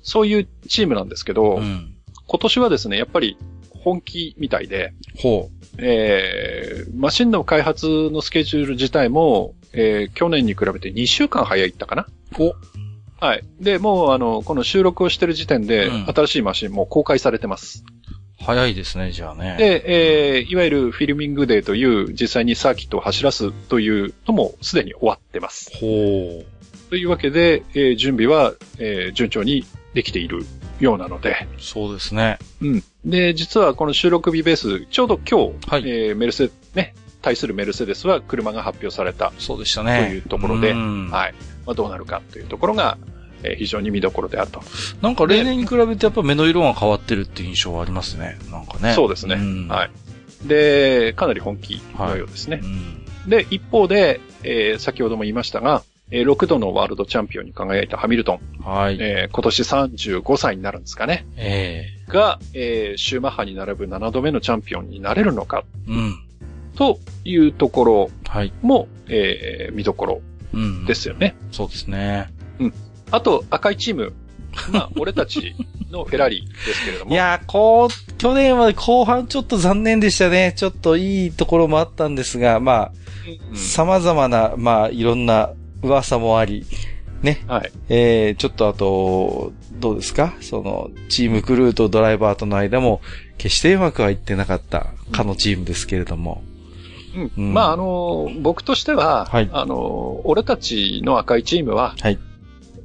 [0.02, 1.94] そういうチームなんですけど、うん。
[2.26, 3.36] 今年はですね、やっぱり
[3.70, 12.06] 本気みたいで、ほえー、マシンの開発のスケジュール自体も、えー、去年に比べて2週間早いったかな
[12.38, 12.42] う。
[12.42, 12.56] お。
[13.20, 13.44] はい。
[13.60, 17.84] で、もうあの、この収録をしてる時点で、うん新しいマシンも公開されてます。
[18.38, 19.56] 早いですね、じゃあね。
[19.58, 25.70] で、えー、いわゆるフィルミングデーという実際にサーキットを走らすというのもすでに終わってます。
[25.74, 26.44] ほ
[26.90, 29.64] というわけで、えー準備は、えー順調に
[29.94, 30.44] できている
[30.78, 31.60] ようなので、う。
[31.60, 32.38] そうですね。
[32.60, 32.84] うん。
[33.04, 39.32] で、実はこの収録日ベース、ちょうど今日、はいえーメルセ、ね、対するメルセデスは車が発表された。
[39.38, 40.06] そうでしたね。
[40.08, 41.34] というところでうんはい。
[41.66, 42.98] まあ、どうなるかというところが、
[43.42, 44.62] えー非常に見どころであると。
[45.02, 48.38] なんか例年に比べてやっぱ目の色が変わってるっていう印象はありますね。
[48.50, 48.92] なんかね。
[48.94, 49.36] そうですね。
[49.36, 49.90] んはい。
[50.48, 52.60] で、かなり本気のようですね。
[52.62, 53.30] うん。
[53.30, 58.96] で、一方で、えー先ほども言いましたが、えー6度のワールドチャンピオンに輝いたハミルトン、はい。
[59.00, 61.26] えー今年35歳になるんですかね。
[61.36, 66.14] えが、えーシューマッハに並ぶ7度目のチャンピオンになれるのか、えうん。
[66.76, 68.52] というところはい。
[68.62, 70.20] も、えー見どころ
[70.54, 70.86] うん。。
[70.86, 71.34] ですすよね。
[71.50, 72.28] そうですね。
[73.10, 74.12] あと、赤いチーム。
[74.70, 75.54] まあ、 俺たち
[75.90, 77.10] のフェラーリですけれども。
[77.12, 80.54] いやー、こう、去年は後半ちょっと残念でしたね。
[80.56, 82.92] ちょっといいところもあったんですが、まあ、
[83.50, 85.50] うん様々な、まあ、いろんな
[85.82, 86.64] 噂もあり、
[87.22, 87.42] ね。
[87.48, 87.72] はい。
[87.88, 90.34] えー、ちょっとあと、どうですか？
[90.40, 93.00] その、チームクルーとドライバーとの間も、
[93.36, 96.42] 決してうまくはいってなかった、かのチームですけれども。
[97.14, 102.18] うんうんまあ、あの、僕としては、はいあの、俺たちの赤いチームは、はい。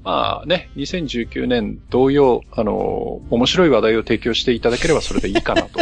[0.04, 5.80] まあね、2019年同様、あの、面白い話題を提供していただければそれでいいかなと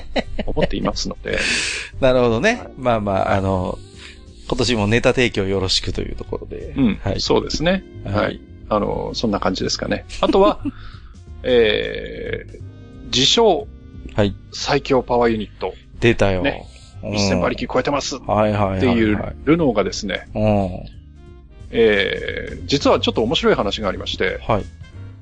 [0.46, 1.38] 思っていますので、
[2.00, 2.50] なるほどね。
[2.50, 3.78] はいまあまあ、あの、
[4.48, 6.74] 今年もネタ提供よろしくというところで。
[6.76, 7.20] うん、はい。
[7.20, 7.84] そうですね。
[8.04, 8.40] はいはい。
[8.68, 10.04] あの、そんな感じですかね。
[10.20, 10.60] あとは、
[11.42, 13.66] えー、自称
[14.14, 14.34] はい。
[14.52, 16.42] 最強パワーユニット、出たよ。
[16.42, 16.66] ね
[17.02, 18.80] うん1000馬力超えてますっはいはいはい、はい。
[18.80, 21.01] ていうルノーがですね、うん。
[21.72, 24.64] えー、実はちょっと面白い話がありまして、はい。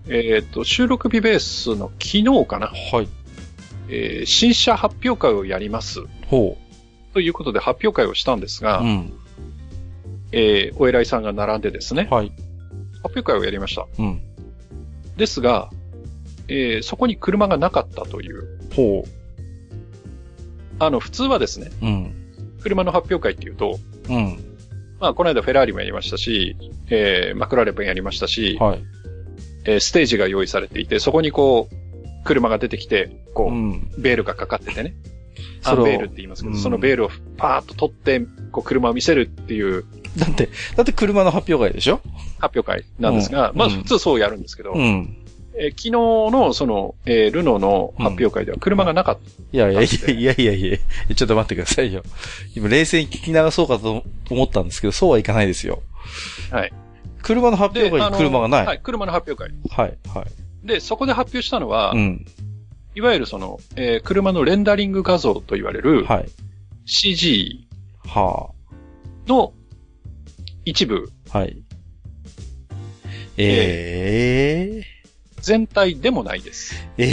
[0.09, 3.09] えっ、と、収録日ベースの昨日かな、はい。
[3.89, 6.01] えー新車発表会をやります。
[6.27, 6.57] ほ
[7.15, 8.65] ということで発表会をしたんですう。
[8.65, 9.13] が、うん。
[10.33, 12.33] えーお偉いさんが並んでですね、はい。
[13.03, 13.87] 発発表会をやりました。
[13.99, 14.21] うん。
[15.17, 15.71] ですが、
[16.49, 18.59] えーそこに車がなかったという。
[18.75, 19.05] ほ
[20.81, 21.87] あの、普通はですね、う。
[21.87, 22.15] うん。
[22.63, 23.79] 車の発表会っていうと、
[24.09, 24.50] うん。
[25.01, 26.57] まあ、この間フェラーリもやりましたし、
[26.91, 28.85] えーマクラーレンもやりましたし、はい。
[29.65, 33.91] えーステージが用意されていて、そこにこう、車が出てきて、こう、うん。
[33.99, 34.95] ベールがかかっててね。
[35.65, 38.21] アンベールって言いますけど、うんそのベールをパーッと取って、
[38.53, 39.85] こう、車を見せるっていう
[40.19, 42.01] だって、だって車の発表会でしょ？
[42.39, 45.20] 発表会なんですが、まあ、うんうん普通そうやるんですけど、うん。
[45.55, 49.31] えー昨日の、その、えールノーの発表会では車がなかった。
[49.53, 50.79] いやいやいやいやいやいや
[51.15, 52.03] ちょっと待ってくださいよ。
[52.55, 55.83] 今冷静に聞き流そうかと思ったんですけど、そうはいかないですよ。
[56.51, 56.73] はい。
[57.23, 58.67] 車の発表会に車がない。
[58.67, 59.55] はい、車の発表会。
[59.71, 60.67] はい、はい。
[60.67, 62.25] で、そこで発表したのは、うん。
[62.95, 66.29] いわゆるその、えー車のレンダリング画像と言われるはい。
[66.87, 67.69] CG
[68.07, 68.51] は
[69.27, 69.53] の
[70.65, 71.39] 一部、あ。
[71.39, 71.63] はい。
[73.37, 74.83] え
[75.41, 76.75] 全体でもないです。
[76.97, 77.05] ー、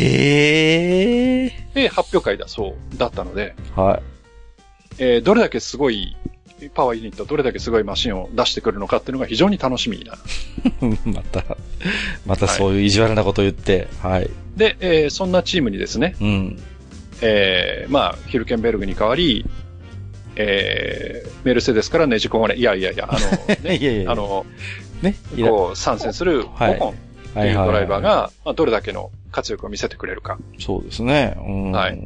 [1.50, 4.04] えで、発表会だそうだったので、ー、はい。
[5.00, 6.16] えーどれだけすごい、
[6.74, 10.18] パワーユニット、どれだけすごいマシンを出してくるのかっていうのが非常に楽しみな。
[11.06, 11.44] また、
[12.26, 14.30] またそういう意地悪なこと言って、はい。
[14.56, 16.60] で、えーそんなチームにですね、うん。
[17.22, 19.46] えーまあ、ヒルケンベルグに代わり、
[20.36, 24.46] えーメルセデスからねじ込まれ、いやいやいや、あの、ね、 いやいやいやあの、
[25.02, 25.16] ね。
[25.38, 27.07] こう、参戦するオはいコン
[27.38, 30.38] っていうドライバーが、まあ、どれだけの活躍を見せてくれるか。
[30.60, 31.36] そうですね。
[31.38, 31.72] うん。
[31.72, 32.00] はい。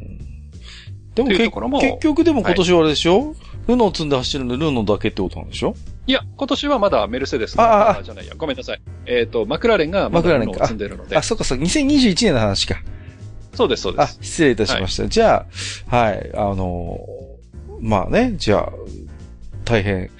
[1.14, 3.34] でも結局でも今年はあれでしょ、
[3.68, 5.74] ルノー積んで走るのルノーだけってことなんでしょ？
[6.06, 8.80] いや、今年はまだメルセデスあじゃないや、ごめんなさい。
[9.06, 12.76] えっ、と、マクラーレンがまマクラーレンかだルノーを積んでるのであ、、そっかそっか、2021年の話か。
[13.54, 14.18] そうです、そうであ、す。
[14.22, 15.06] 失礼いたしました。
[15.06, 15.46] じゃ
[15.90, 17.32] あ、はい、あのー
[17.82, 18.72] まあね、じゃあ、
[19.64, 20.10] 大変、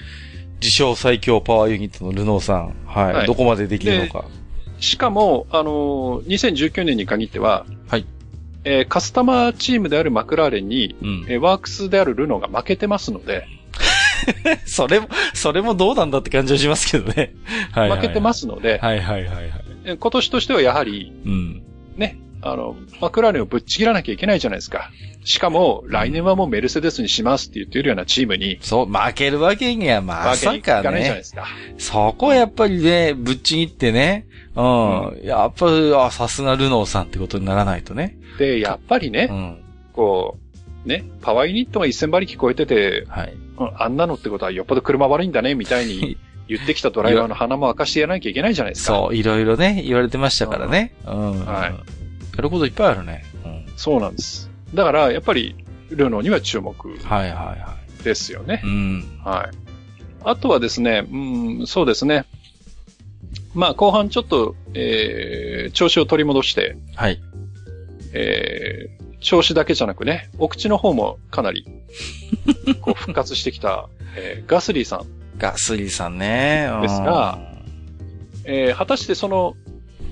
[0.60, 4.24] 自称最強パワーユニットのルノーさん、はい、はいどこまでできるのか。
[4.82, 8.06] しかも、あのー2019年に限っては、はい。
[8.64, 11.26] えーカスタマーチームであるマクラーレンに、うん。
[11.28, 13.46] えーワークスであるルノーが負けてますので、
[14.66, 17.32] それも、それもどうなんだって感じはしますけどね。
[17.70, 18.00] はい、はい。。
[18.00, 19.50] 負けてますすので、はいはいはいはい。
[19.84, 21.62] えー今年としてはやはり、うん。
[21.96, 24.90] ね、あの、マクラーレンをぶっちぎらなきゃいけないじゃないですか。
[25.24, 31.24] しかも、来年はもうメルセデスにしますって言ってるようなチームに、そう、負けるわけにはまさかにいかないじゃないねで。
[31.24, 31.46] すか。
[31.78, 34.26] そこはやっぱりね、ぶっちぎってね。
[34.54, 35.20] うん。
[35.24, 38.18] やっぱり、あ、さすがルノーさんってことにならないとね。
[38.38, 39.64] で、やっぱりね、うん。
[39.92, 40.38] こ
[40.84, 43.32] う、ね、パワーユニットが1000馬力超えてて、はい。
[43.32, 46.16] うんあんなのってことはよっぽど車悪いんだね、みたいに
[46.48, 48.94] 言ってきたドライバーの鼻も明かしてやらなきゃいけないじゃないですか。
[48.94, 50.94] そう、いろいろね、言われてましたからね。
[51.06, 51.46] うん。
[51.46, 52.02] はい
[52.34, 53.24] やることいっぱいあるね。
[53.44, 53.66] うん。
[53.76, 54.50] そうなんです。
[54.74, 55.54] だから、やっぱり、
[55.90, 58.66] ルノーには注目はいはいはですよねい。
[58.66, 58.70] う。
[58.70, 59.20] ん。
[59.22, 59.56] はい。
[60.24, 62.24] あとはですね、うん、そうですね。
[63.54, 67.20] まあ、後半ちょっと、えー、調子を取り戻して、はい。
[68.14, 71.66] えー、調子だけじゃなくね、お口の方もかなり、
[72.80, 75.06] こう、復活してきた、えーガスリーさん。
[75.38, 76.68] ガスリーさんね。
[76.72, 77.38] うんですが、
[78.44, 79.54] えー、果たしてその、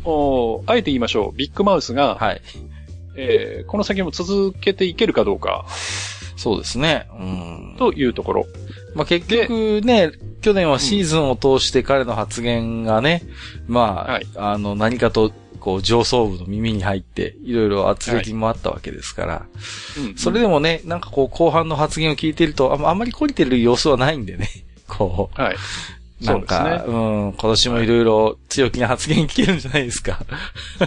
[0.05, 2.43] おあえて言いましょう、ビッグマウスが、はい。
[3.17, 5.67] えー、この先も続けていけるかどうか、
[6.37, 7.07] そうですね。
[7.19, 7.77] うん。
[7.79, 8.47] というところ。
[8.95, 13.23] まあ、結局ね、去年はシーズンを通して彼の発言がね、
[13.67, 14.27] まあ、はい。
[14.37, 19.47] あの、何かと、こう、上層部の耳に入って、いろいろ圧力もあったわけですから、
[19.99, 24.49] うんそれでもね、なんかこう、後半の発言を聞いてると、ああんまり懲りてる様子はないんでね、
[24.89, 25.55] こはい。
[25.55, 26.83] う、そうんか、ね。
[26.87, 30.25] うん、今年もいろいろ強気な発言来てるんじゃないですか。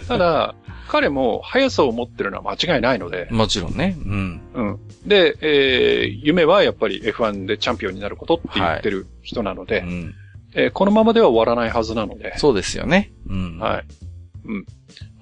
[0.08, 0.56] ただ、
[0.94, 4.42] 彼も速さを持ってるのは間違いないので、もちろんね、うん。
[4.54, 4.80] うん。
[5.08, 10.16] で、えー、夢はやっぱり F1 でチャンピオンになることって言ってる人なので、うん、
[10.54, 13.12] えーこのままでは終わらないはずなので、そうですよね。
[13.28, 13.58] うん。
[13.58, 13.86] はい。
[14.46, 14.66] うん。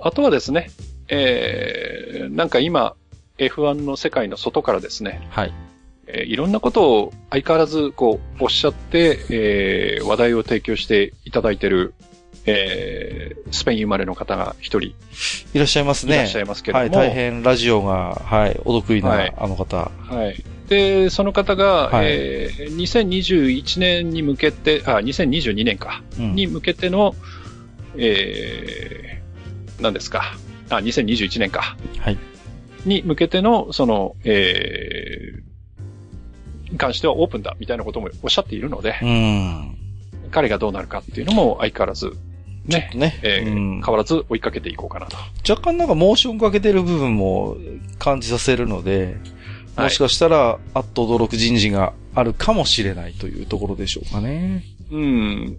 [0.02, 0.72] あとはですね、
[1.08, 2.96] えー、なんか今、
[3.38, 5.54] F1 の世界の外からですね、はい。
[6.08, 11.94] えーいろんなことを相変わらずこうおっしゃって、えー話題を提供していただいている、
[12.46, 14.96] えースペイン生まれの方が一人い
[15.56, 16.16] らっしゃいますね。
[16.16, 19.78] いらっしゃいますけども、はい、大変ラジオが、はい、お得意な、はいあの方。
[19.78, 19.92] は
[20.30, 20.44] い。
[20.70, 27.14] で、その方が、はいえー2021年に向けて、あ、2022年か、うんに向けての、
[27.98, 30.34] えー、何ですか。
[30.70, 31.76] あ、2021年か。
[32.00, 32.18] はい。
[32.86, 39.78] に向けての、その、えー、に関してはオープンだ、みたいなこともおっしゃっているので、うん。
[40.32, 42.14] 彼がどうなるかっていうのも相変わらず、
[42.72, 43.20] ね、ね。
[43.24, 45.18] えーうん変わらず追いかけていこうかなと。
[45.50, 47.58] 若干なんかモーションかけてる部分も
[48.00, 49.16] 感じさせるので、はい
[49.78, 54.66] もしかしたら、あっと驚く人事があるかもしれないというところでしょうかね。
[54.92, 55.58] うん。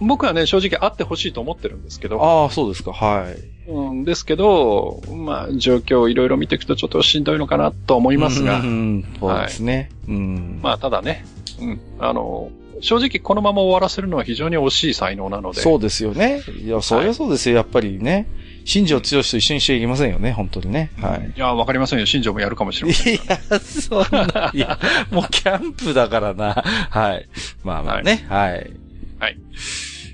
[0.00, 2.92] 僕はね、正直あってほしいと思ってるんですけど、ああ、そうですか。
[2.92, 3.51] はい。
[3.68, 9.90] うん、ですけど、まあ、状況をいろいろ見ていくとちょっとしんどいのかなと思いますが、うん、そうですね。
[10.08, 10.60] うん。
[10.62, 11.24] まあ、ただね、
[11.60, 12.50] うん、あの、
[12.80, 16.42] 正直このまま終わらせるのは非常に惜しい才能なので、そうですよね。
[16.60, 17.56] いや、そりゃそうですよ。
[17.56, 18.26] やっぱりね。
[18.64, 20.32] 新庄剛志と一緒にしちゃいけませんよね。
[20.32, 20.90] 本当にね。
[21.00, 21.32] はい。
[21.36, 22.06] いや、わかりませんよ。
[22.06, 23.14] 新庄もやるかもしれません。
[23.14, 24.78] いや、そんな、いや、
[25.10, 26.62] もうキャンプだからな。
[26.90, 27.28] はい。
[27.64, 28.24] まあまあね。
[28.28, 28.70] はい。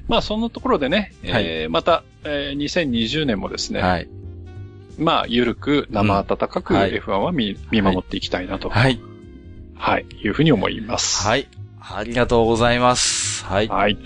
[0.09, 4.09] まあ、そんなところでね、はいえーまた、えー2020年もですね、はい。
[4.99, 8.99] まあ、ゆるく生温かくはい F1 は見,、見守っていきたいなと、はい。
[9.77, 11.27] はい、いうふうに思います。
[11.27, 11.47] はい。
[11.91, 13.44] ありがとうございます。
[13.47, 13.68] はい。
[13.68, 13.99] はい。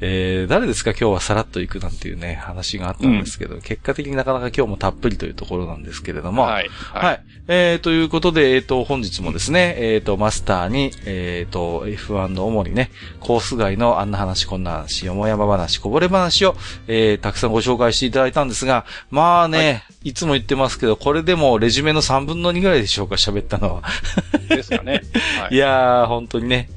[0.00, 6.68] えー、誰ですか今日はさらっと行くなんていうね、話があったんですけど、結果的になかなか今日もたっぷりというところなんですけれども、はい。
[6.92, 7.22] はい。
[7.48, 12.90] えー、ということで、えっ、と、本日もですね、えっ、と、マスターに、えっ、と、F1 の主にね、
[13.20, 16.54] コース外のあんな話、こんな話、よもやま話、こぼれ話を、
[16.86, 23.82] えー、たくさんご紹介していただいたんですが、まあね、い、つも言ってますけど、これでもレジュメの3分の2ぐらいでしょうか、喋ったのは。
[24.48, 25.02] ですかね。
[25.40, 26.68] はい いやー、本当にね、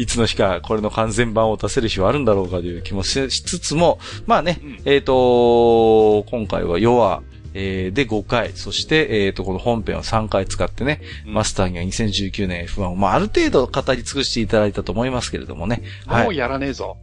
[0.00, 4.78] いつの日かこれの完全版を出せる日はあるんだろうかという気もししつつも、まあね、うん。
[4.86, 7.22] えっ、と、今回はヨア、
[7.54, 15.82] えーで5回、そして、えっ、と、この本編を3回使ってね、うんマスターには2019年 F1 を、まあ、ある程度語り尽くしていただいたと思いますけれどもね。
[16.06, 16.96] は もうやらねえぞ。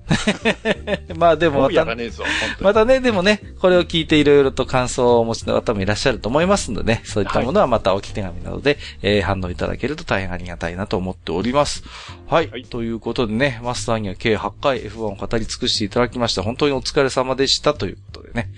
[1.09, 1.13] い。
[1.17, 2.11] まあでももまた、うやらね
[2.59, 11.83] またね、でもね、これを聞いていろいろと感想をお持ちの方もいらっしゃると思いますのでね、そういったものはまた置き手紙などで、えー反応いただけると大変ありがたいなと思っております。
[12.27, 12.49] はい。
[12.49, 16.43] はいということでね、マスターには計8回 F1 を語り尽くしていただきました。
[16.43, 18.49] 本当にお疲れ様でしたということでね。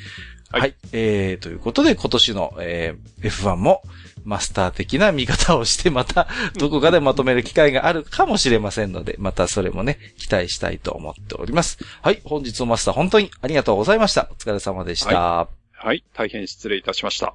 [0.51, 0.59] は。
[0.59, 3.81] はいいえー、ということで今年の、えー F1 も
[4.23, 11.77] マスター的な見方をして、またどこかでまとめる機会があるかもしれませんので、またそれもね、期待したいと思っております。
[12.01, 12.21] はい。
[12.23, 14.29] 本日のマスター本当にありがとうございました。
[14.31, 15.47] お疲れ様でした。
[15.73, 16.03] はい。
[16.13, 17.33] 大変失礼いたしました。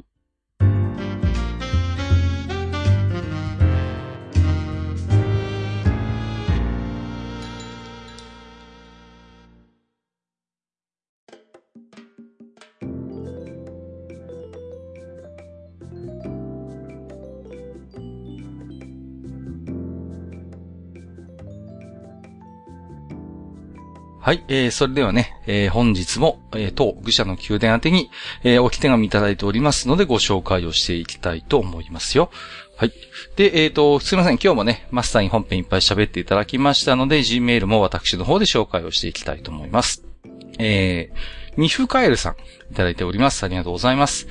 [24.24, 28.10] はい、えー、それではね、えー、本日も、えー、当愚者の宮殿宛てに、
[28.42, 32.30] えー、おき手紙いただいておりますので、ご紹介をしていきたいと思いますよ。
[32.78, 32.92] はい。
[33.36, 40.06] で、えっ、と、すいません、今日もね、マスターに本編いっぱい喋っていただきましたので、Gmail も私の方で紹介をしていきたいと思います。
[40.58, 42.36] えー、ミフカエルさん、
[42.72, 43.44] いただいております。
[43.44, 44.26] ありがとうございます。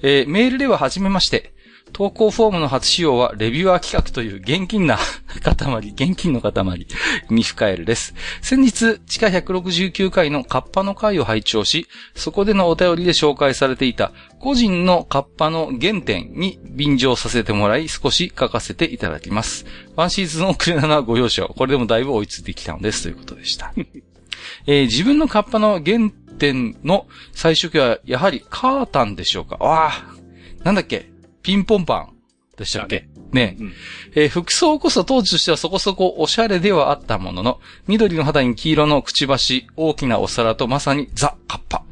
[0.00, 1.53] えー、メールでは初めまして、
[1.94, 4.98] 投稿フォームの初使用はレビュアー企画という現金な
[5.44, 6.86] 塊、現金の塊、
[7.30, 8.14] ミフカエルです。
[8.42, 19.64] 先日、地下169回のカッパの回を拝聴し、そこでのお便りで紹介されていた個人のカッパの原点に便乗させてもらい少し書かせていただきます。
[19.94, 21.50] ワンシーズン遅れなのはご容赦を。
[21.50, 23.72] これでもだいぶ追いついてきたのですということでした。
[24.66, 31.13] えー自分のカッパの原点の最初期はやはりカータンでしょうかああ、なんだっけ？
[31.44, 32.16] ピンポンパン
[32.56, 33.06] でしたっけ？
[33.32, 33.72] ねうん
[34.14, 41.84] えー服装こそ当時としてはそこそこおしゃれではあったものの、緑の肌に黄色のくちばし、大きなお皿とまさにザ・カッパ。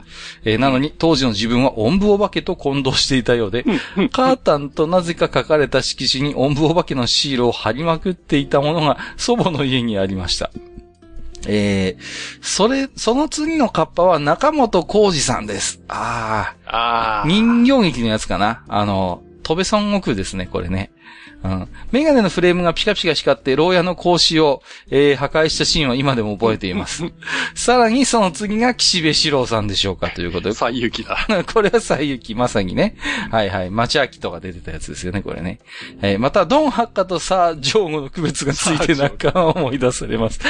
[0.44, 3.64] えーなのに当時の自分はおんぶお化けと混同していたようで、
[4.12, 10.50] カータンとなぜか書かれた色紙におんぶお化けのシールを貼りまくっていたものが祖母の家にありました。
[11.48, 12.02] えー、
[12.40, 15.80] それ、その次のカッパは中本浩二さんです。
[15.88, 16.70] ああ。
[16.70, 17.26] ああ。
[17.26, 18.64] 人形劇のやつかな？
[18.68, 20.92] あの、戸部孫悟空ですね、これね。
[21.44, 21.68] うん。
[21.90, 27.04] メガネのフレームがピカピカ光って、牢屋の格子を、えー破壊したシーンは今でも覚えています。
[27.54, 30.54] さらにその次が岸辺四郎さんでしょうかということで。
[30.54, 31.26] 最行きだ。
[31.52, 32.96] これは西行まさにね。
[33.30, 33.70] はいはい。
[33.70, 35.58] 町明とか出てたやつですよね、これね。
[36.02, 40.40] えーまた、ドン・ハッカとサー・ジョーゴの区別がついてなんか思い出されます。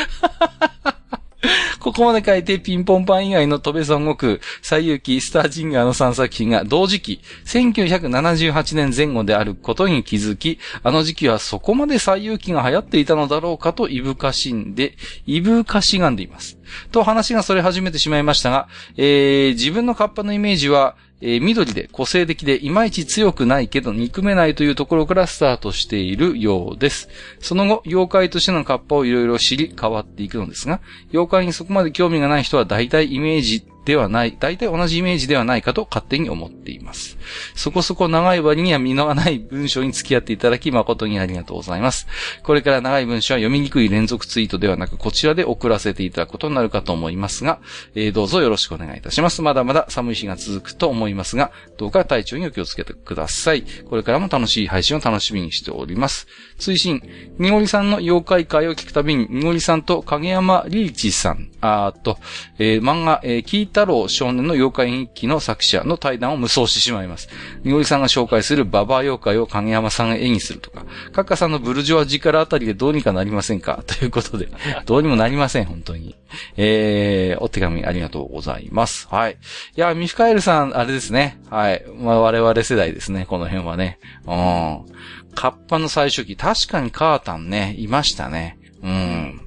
[1.80, 14.96] ここまで書いて、ピンポンパン以外の戸部孫悟空、西遊記、スタージンガーの3作品が同時期、1978年前後であることに気づき、あの時期はそこまで西遊記が流行っていたのだろうかといぶかしんで、
[15.26, 16.58] いぶかしがんでいます。
[16.90, 27.08] と話がそれ始めてしまいましたが、えー自分のカッパのイメージは、えー緑で個性的でいまいち強くないけど憎めないというところからスタートしているようです。
[27.40, 30.80] その後、妖怪としてのカッパをいろいろ知り変わっていくのですが、
[31.12, 37.18] 妖怪にそこまで興味がない人は大体イメージではない、大体同じイメージではないかと勝手に思っています。
[37.54, 42.06] そこそこ長い割には見のない文章に付き合っていただき誠にありがとうございます。
[42.42, 47.58] これから長い文章は読みにくい連続ツイートではなく、こちらで送らせていただくことになるかと思いますが、
[47.94, 49.42] えーどうぞよろしくお願いいたします。
[49.42, 53.64] まだまだ寒い日が続くと思いますが、どうか体調にお気をつけてください。
[53.88, 56.26] これからも楽しい配信を楽しみにしております。
[56.58, 57.02] 追伸、
[57.38, 62.18] にごりさんの妖怪会を聞くたびに、にごりさんと影山リーチさん、あーと、
[62.58, 67.28] えー漫画、えー、キー太郎少年の妖怪日記の作者の対談を無双してしまいます。
[67.64, 73.82] にごりさんが紹介するババア妖怪を影山さんが絵にするとか、カッカさんのブルジョア力あたりでどうにかなりませんか？
[73.88, 74.48] ということで、
[74.84, 76.14] どうにもなりません、本当に。
[76.56, 79.08] えー、お手紙ありがとうございます。
[79.10, 79.38] はい。
[79.76, 81.38] いや、ミフカエルさん、あれですね。
[81.50, 81.84] はい。
[81.98, 83.98] まあ、我々世代ですね、この辺はね。
[84.26, 85.32] うん。
[85.34, 88.58] カッパの最初期、確かにカータンね、いましたね。
[88.82, 89.40] うん。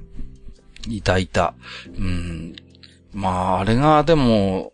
[0.88, 1.54] いたいた。
[1.96, 2.54] うん。
[3.16, 4.72] まあ、あれが、でも、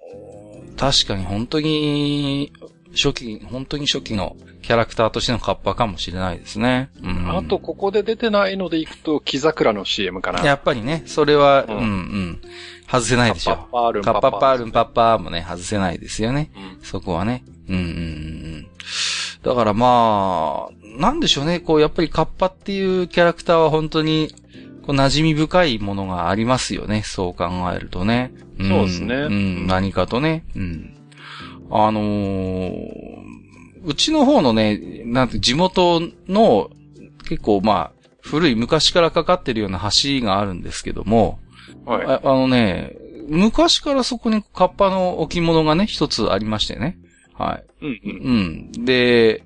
[0.77, 2.53] 確かに本当に、
[2.91, 6.91] 初期、本当に初期のキャラクターとしてのカッパかもしれないですね。
[7.03, 7.37] うん。
[7.37, 10.45] あと、ここで出てないのでいくと、木桜の CM かな。
[10.45, 12.41] やっぱりね、それは、うん、ううんん、
[12.91, 13.55] 外せないでしょ。
[13.55, 16.51] カッパールンカッパッパールンパパッパーもね、外せないですよね。
[16.57, 17.45] うんそこはね。
[17.69, 18.67] うん、うん、うん。
[19.45, 21.61] だからまあ、なんでしょうね。
[21.61, 24.35] こう、やっぱりカッパっていうキャラクターは本当に、
[24.83, 27.03] こう、馴染み深いものがありますよね。
[27.05, 28.33] そう考えるとね。
[28.59, 30.45] んそうですねうん、何かとね。
[30.57, 30.95] うん。
[31.71, 33.23] あのー
[33.85, 36.71] うちの方のね、なんて、地元の、
[37.29, 41.41] 結構まあ、古い昔からかかってるような橋があるんですけども、
[41.85, 42.07] はい。
[42.07, 42.97] ああのね、
[43.29, 46.99] 昔からそこにカッパの置物がね、一つありましてね。
[47.35, 47.65] はい。
[47.85, 48.71] うんうん。
[48.77, 48.85] うん。
[48.85, 49.43] で、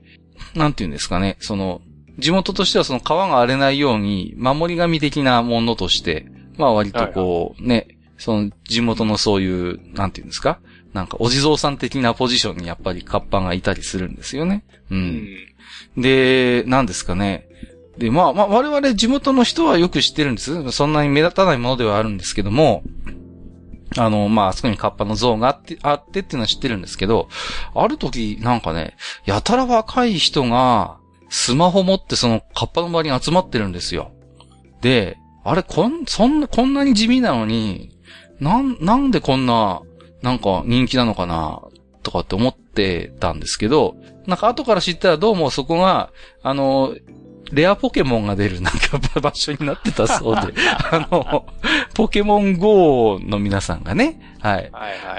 [0.54, 1.80] なんて言うんですかね、その、
[2.18, 10.58] 地元としてはその川が荒れないように、守り神的なものとして、まあ割とこう、ね、その地元のそういう、なんて言うんですか？
[10.94, 14.64] なんかお地蔵さん的なポジションにやっぱりカッパがいたりするんですよね。
[14.90, 14.94] う。
[14.94, 15.00] うん
[15.98, 16.02] ん。
[16.02, 17.48] で、なんですかね。
[17.98, 20.70] で、まあ、まあ、我々地元の人はよく知ってるんです。
[20.72, 22.82] そんなに目立たないものではあるんですけども、
[23.98, 27.28] あの、まあ、あそこにカッパの像があって、あってっていうのは知ってるんですけど、
[27.74, 34.12] ある時、なんかね、やたら若い人が、スマホ持ってそのカッパの周りに集まってるんですよ。
[34.80, 37.96] で、あれ、こん、そんな、こんなに地味なのに、
[38.40, 39.82] なん、なんでこんな、
[40.22, 41.60] なんか人気なのかな、
[42.02, 43.96] とかって思ってたんですけど、
[44.26, 46.10] なんか後から知ったらどうもそこが、
[46.42, 46.94] あの、
[47.52, 50.52] レアポケモンが出るなんか場所になってたそうで、
[50.90, 51.46] あの、
[51.94, 54.70] ポケモン GO の皆さんがね、はい。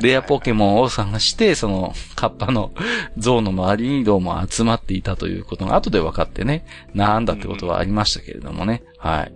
[0.01, 2.72] レアポケモンを探して、その、カッパの
[3.17, 8.83] 像の周りにどうも集まっていたということが後で分かってね、なんだってことはありましたけれどもね。
[8.97, 9.31] はい。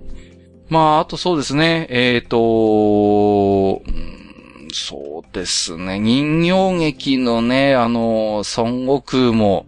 [0.70, 4.22] まあ、あとそうですね、えっ、と、うん
[4.74, 9.66] そうですね、人形劇のね、あの、孫悟空も、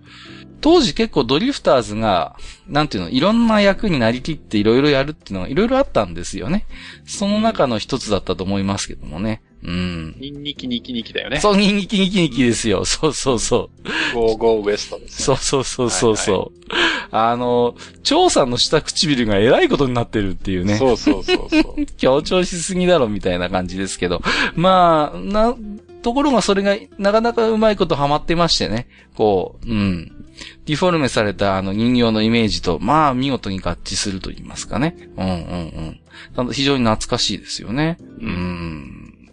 [0.64, 2.38] 当時結構ドリフターズが、
[2.70, 6.66] なんていうの、いろんな役になりきっていろいろやるっていうのがいろいろあったんですよね。
[7.06, 9.42] その中の一つだったと思いますけどもね。
[9.62, 10.16] うん。
[10.20, 11.42] ニンニキニキニキだよね。
[11.42, 12.86] そう、ニンニキニキニキですよ。
[12.86, 13.70] そうそうそ
[14.14, 14.16] う。
[14.16, 15.26] ゴーゴーウエストですね。
[15.26, 16.64] そうそうそうそうそう。
[17.12, 20.78] あの、張さんの下唇が偉いことになってるっていうね。
[20.78, 21.86] そうそうそうそう。
[21.98, 24.22] 強調しすぎだろみたいな感じですけど。
[24.56, 25.56] まあ、な、
[26.04, 28.88] ところがそれがなかなかうまいことハマってましてね。
[29.16, 30.26] こう、うん。
[30.66, 34.96] ディフォルメされたあの人形のイメージと、まあ見事に合致すると言いますかね。
[35.18, 36.00] うんうん
[36.38, 36.52] うん。
[36.52, 37.98] 非常に懐かしいですよね。
[38.20, 38.26] う。
[38.26, 39.30] うん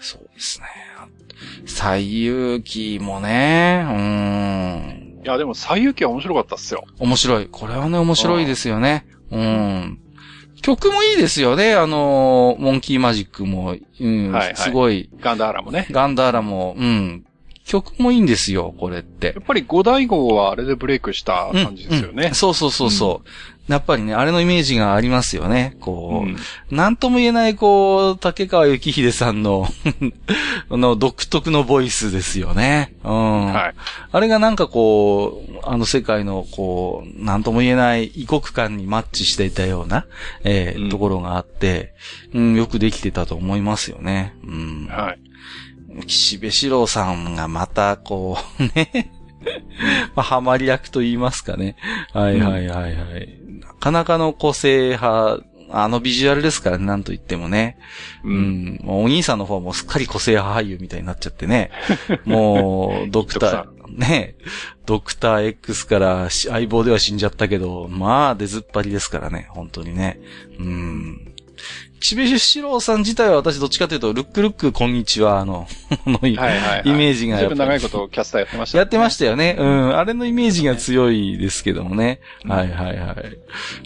[0.00, 0.66] そうですね。
[1.66, 5.20] 最遊記もね、うん。
[5.24, 6.84] いや、でも、最遊記は面白かったっすよ。
[6.98, 7.48] 面白い。
[7.50, 9.06] これはね、面白いですよね。
[9.30, 9.98] うん。
[10.62, 11.74] 曲もいいですよね。
[11.74, 15.10] あの、モンキーマジックも、うん、はいはいすごい。
[15.20, 15.86] ガンダーラもね。
[15.90, 17.24] ガンダーラも、うん。
[17.64, 19.32] 曲もいいんですよ、これってや。
[19.38, 22.34] っぱり五大号はあれでブレイクした感じですよねうんうん。
[22.34, 23.28] そうそうそうそう、
[23.72, 25.76] やっぱりね、あれのイメージがありますよね。
[25.80, 26.36] こう、うん
[26.70, 29.68] なんとも言えない、こう、竹川幸秀さんの、
[30.70, 32.94] あの、独特のボイスですよね。
[33.04, 33.52] うん。
[33.52, 33.74] はい。
[34.10, 40.06] あれがなんかこう、あの世界のこう、なんとも言えない異国感にマッチしていたような、
[40.44, 41.94] えーうんところがあって、
[42.34, 44.34] うん、よくできてたと思いますよね。
[44.44, 44.88] うん。
[44.90, 45.31] はい。
[46.06, 49.12] 岸辺四郎さんがまた、こう、ね、
[50.14, 51.76] まあ、ハマり役と言いますかね。
[52.12, 53.28] はいはいはいはい。
[53.60, 55.40] なかなかの個性派、
[55.74, 57.78] あのビジュアルですからね、なんと言ってもね。
[58.24, 58.28] う。
[58.28, 61.70] うんうお兄さんの方はもうすっかり個性派俳優みたいになっちゃってね。
[62.24, 64.36] もう、ドクター、ね、
[64.84, 70.20] ドクター X から相棒では死んじゃったけど、まあ出ずっぱりですからね、本当にね。
[70.58, 71.31] うん。
[72.02, 75.68] 岸辺七郎さん自体は私どっちかというと、ルックルックこんにちは、あの、
[76.04, 76.92] のイはいはいはい。
[76.92, 79.56] メージがやっぱりずいぶん長いことキャスターやってました、やってましたよね。
[79.56, 79.96] うん。
[79.96, 82.18] あれのイメージが強いですけどもね。
[82.44, 83.16] はいはいはい。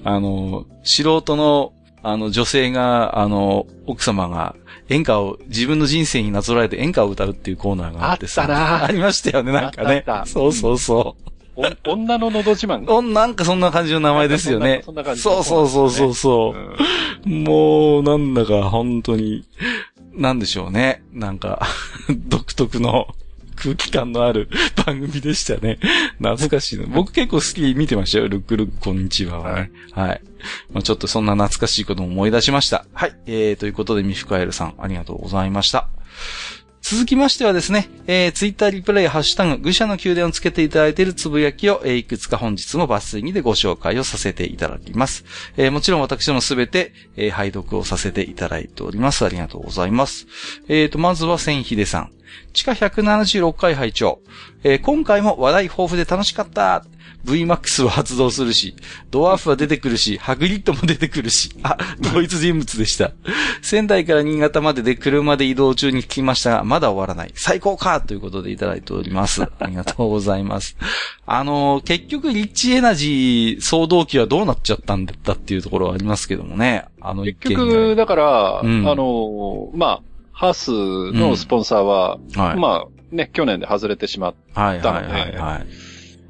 [0.03, 4.57] あの、素人の、あの、女性が、あの、奥様が
[4.89, 8.43] 演歌を、自分の人生になぞらえて演歌を歌うっていうコーナーがあってさ。
[8.43, 11.31] あったなありましたよね、なんかねそうそうそう。
[11.31, 11.36] お
[11.85, 12.91] 女ののど自慢？
[12.91, 14.83] おなんかそんな感じの名前ですよね。
[14.87, 17.29] そんな感じそうそうそうそうそうう。
[17.29, 19.45] んもう、なんだか本当に、
[20.13, 21.03] なんでしょうね。
[21.13, 21.67] なんか、
[22.29, 23.09] 独特の
[23.57, 24.49] 空気感のある
[24.87, 25.79] 番組でしたね。
[26.19, 26.87] 懐かしいの。
[26.87, 28.29] 僕結構好きに見てましたよ。
[28.29, 29.71] ルックルックこんにちははね。
[29.93, 30.21] はい。
[30.73, 32.85] まあ、ちょっとそんな懐かしいことも思い出しました。
[32.93, 33.17] はい。
[33.27, 35.89] えー、ということで、ミフカエルさん、ありがとうございました。
[36.89, 45.25] 続きましてはですね、えー、ツイッターリプレイハッシュタグ、愚者の宮殿をつけていただいているつぶやきを、えーいくつか本日も抜粋にでご紹介をさせていただきます。
[45.57, 49.25] えーもちろん私どもすべて、えー拝読をさせていただいております。
[49.25, 50.29] ありがとうございます。
[50.69, 52.13] えーと、まずは千秀さん。
[52.53, 54.21] 地下176回拝聴
[54.63, 56.85] えー今回も話題豊富で楽しかった。
[57.27, 58.77] VMAX は発動するし、
[59.11, 61.77] ドワーフは出てくるし、ハグリッドも出てくるし、あ、
[62.13, 63.11] 同一人物でした。
[63.63, 67.33] 仙台から新潟までで車で移動中に聞きましたが、まだ終わらない。
[67.35, 69.43] 最高かということでいただいております。
[69.59, 70.77] ありがとうございます。
[71.27, 76.85] あのー結局、リッチエナジー総動機はどうなっちゃったんだったっていうところはありますけどもね。
[77.01, 80.01] あの結局、だから、うんあの、まあ、
[80.33, 82.57] ハースのスポンサーは、はい。
[82.59, 85.67] まあ、ね、去年で外れてしまっはいたのではいはいはい。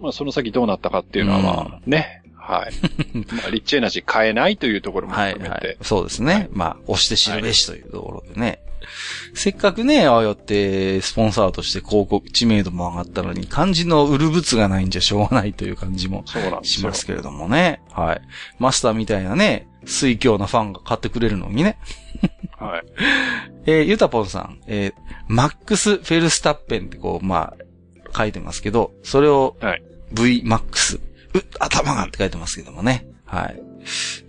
[0.07, 2.73] まあ、その先どうなったかっていうのは、まあ、ね、はい。
[3.35, 5.77] まあ、リッチエナジー変えないというところもはい、含めてはい。。
[5.83, 6.49] そうですね。
[6.53, 8.61] まあ、押して知るべしというところでね。
[9.35, 16.25] せっかくね、ああやって、スポンサーとして広告、知名度も上がったのに、漢字の売る物がないんじゃしょうがないという感じも
[16.63, 16.95] しま。
[16.95, 17.81] すけれどもね。
[17.91, 18.21] はい。
[18.61, 21.79] マスターみたいなね、水強なファンが買ってくれるのにね。
[22.57, 22.83] はい。
[23.67, 31.01] えーゆたぽんさん、えーマックス・フェルスタッペンってこう、まあ、書いてますけど、それをはい V マックス、う、
[31.59, 33.07] 頭がって書いてますけどもね。
[33.25, 33.61] はい。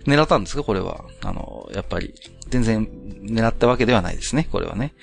[0.06, 0.62] 狙ったんですか？
[0.64, 1.04] これは。
[1.22, 2.14] あの、やっぱり、
[2.48, 2.88] 全然
[3.22, 4.94] 狙ったわけではないですね、これはね。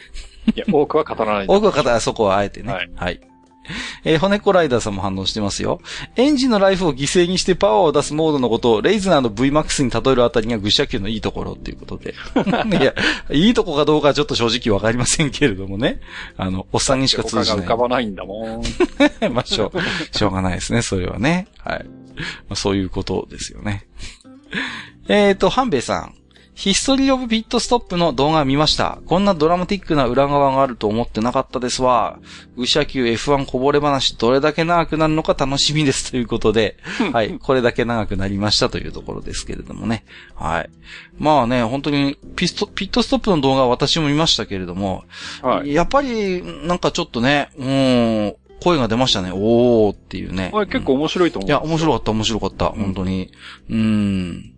[0.55, 1.47] いや、多くは語らない。
[1.49, 2.71] 多くの方はそこはあえてね。
[2.73, 3.19] ははいい。
[4.03, 5.81] えー骨っこライダーさんも反応してますよ。
[6.15, 12.13] エンジンのライフを犠牲にしてパワーを出すモードのことをレイズナーの VMAX に例えるあたりが愚者級のいいところっていうことで。
[12.79, 12.93] いや、
[13.31, 15.99] いいとこかどうかはちょっと正直わかりませんけれどもね。
[16.37, 17.77] あの、おっさんにしか通じない他が浮か。
[17.77, 18.63] ばないんだもん。
[19.33, 21.47] まあ、しょう、しょうがないですね、それはね。
[21.59, 21.85] はい。
[22.15, 23.87] まあ、そういうことですよね。
[25.07, 26.15] えーと、ハンベイさん。
[26.55, 28.99] ヒストリーオブピットストップの動画見ました。
[29.05, 32.17] こんなドラマティックな裏側があると思ってなかったですわ。
[32.55, 36.77] ウシャ級 F1 こぼれ話どれだけ長くなるのか楽しみです ということで、
[37.11, 37.37] はい。
[37.39, 40.05] これだけ長くなりましたというところですけれどもね。
[40.33, 40.69] はい。
[41.19, 45.03] まあね、本当にピスト、ピットストップの動画は私も見ましたけれども、
[45.41, 45.73] はい。
[45.73, 49.31] やっぱり、なんかちょっとね、うん、声が出ましたね。
[49.33, 50.51] おーっていうね。
[50.53, 51.49] これ結構面白いと思う。
[51.49, 53.29] いや、面白かった、面白かった、ん本当に。
[53.69, 54.54] うん。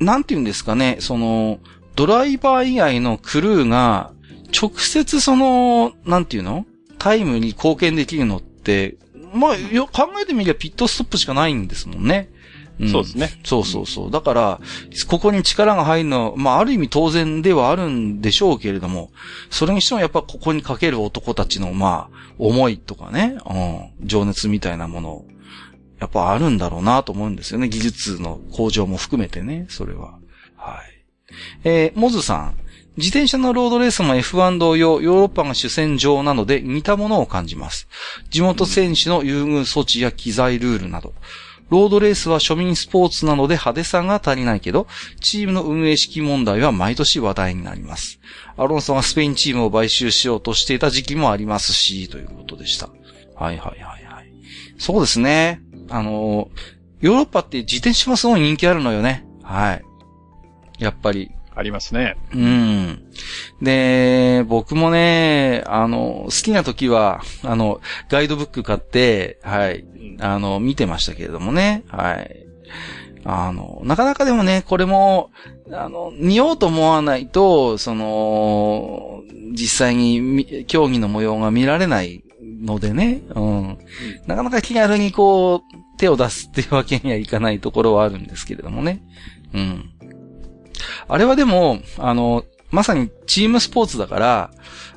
[0.00, 1.58] なんて言うんですかね、その、
[1.96, 4.12] ドライバー以外のクルーが、
[4.58, 6.64] 直接その、なんていうの
[6.98, 8.96] タイムに貢献できるのって、
[9.34, 12.30] まあ、よ、考えてみればピットストップしかないんですもんね。
[12.84, 13.30] んそうですね。
[13.44, 14.10] そうそうそう。
[14.10, 14.60] だから、
[15.08, 19.10] ここに力が入るのは、まあ、ある意味当然ではあるんでしょうけれども、
[19.50, 25.24] それにしてもやっぱここにかける男たちの、まあ、思いとかね、うん、情熱みたいなもの、
[26.00, 27.68] やっぱあるんだろうなと思うんですよね。
[27.68, 30.18] 技術の向上も含めてね、それは。
[30.56, 31.04] はい。
[31.64, 32.54] えーモズさん。
[32.96, 37.86] 自転車のロードレースも F1 同様、ヨーロッパが主戦場なので似たものを感じます。
[38.28, 41.14] 地元選手の優遇措置や機材ルールなど。
[41.70, 44.88] ロードレースは庶民スポーツなので派手さが足りないけど、
[45.20, 48.18] チームの運営式問題は毎年話題になります。
[48.56, 52.88] アロンソがスペインチームを買収しようとしていた時期もありますし、ということでした。
[53.36, 54.32] はいはいはいはい。
[54.78, 55.62] そうですね。
[55.88, 56.50] あの、
[57.00, 59.26] ヨーロッパって自転車もすごい人気あるのよね。
[59.42, 59.84] はい。
[60.78, 61.30] やっぱり。
[61.54, 62.16] ありますね。
[62.32, 63.02] うん。
[63.60, 69.84] で、僕もね、あの、好きな時は、あの、ガイドブック買って、はい、
[70.20, 72.46] あの、見てましたけれどもね、はい。
[73.24, 75.30] あの、なかなかでもね、これも、
[75.72, 82.22] あの、見ようと思わないと、その、実際にみ競技の模様が見られない
[82.62, 83.78] のでね、うん。
[84.26, 89.02] なかなか気軽にこう、手を出すっていうわけにはいかないところはあるんですけれどもね。
[89.52, 89.90] うん。
[91.08, 94.50] あれはでも、あの、まさにチームスポーツだから、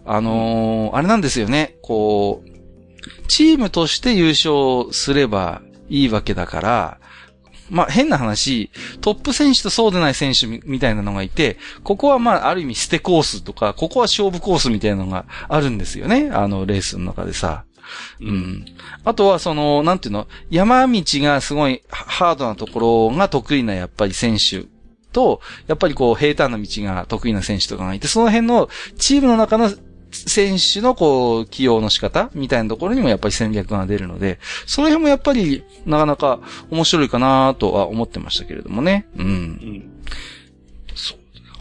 [0.06, 6.98] あのーあれなんですよね、こう、チームとして優勝すればいいわけだから、
[7.70, 16.30] まあ変な話、トップ選手とそうでない選手みたいなのがいて、ここはまあある意味捨てコースとか、ここは勝負コースみたいなのがあるんですよね。
[16.34, 17.64] あのレースの中でさ。
[18.20, 18.66] うん。
[19.04, 24.66] あとはその、なんていうの、山道がすごいハードなところが得意なやっぱり選手
[25.12, 29.70] と、やっぱりこう平坦な道が得意な選手とかがいて、その辺のチームの中の
[30.12, 36.40] 選手のこう、起用の仕方みたいなところにもやっぱり戦略が出るので、その辺もやっぱりなかなか
[36.70, 39.08] 面白いかなとは思ってましたけれどもね。
[39.18, 39.26] うん。
[39.26, 39.91] うん、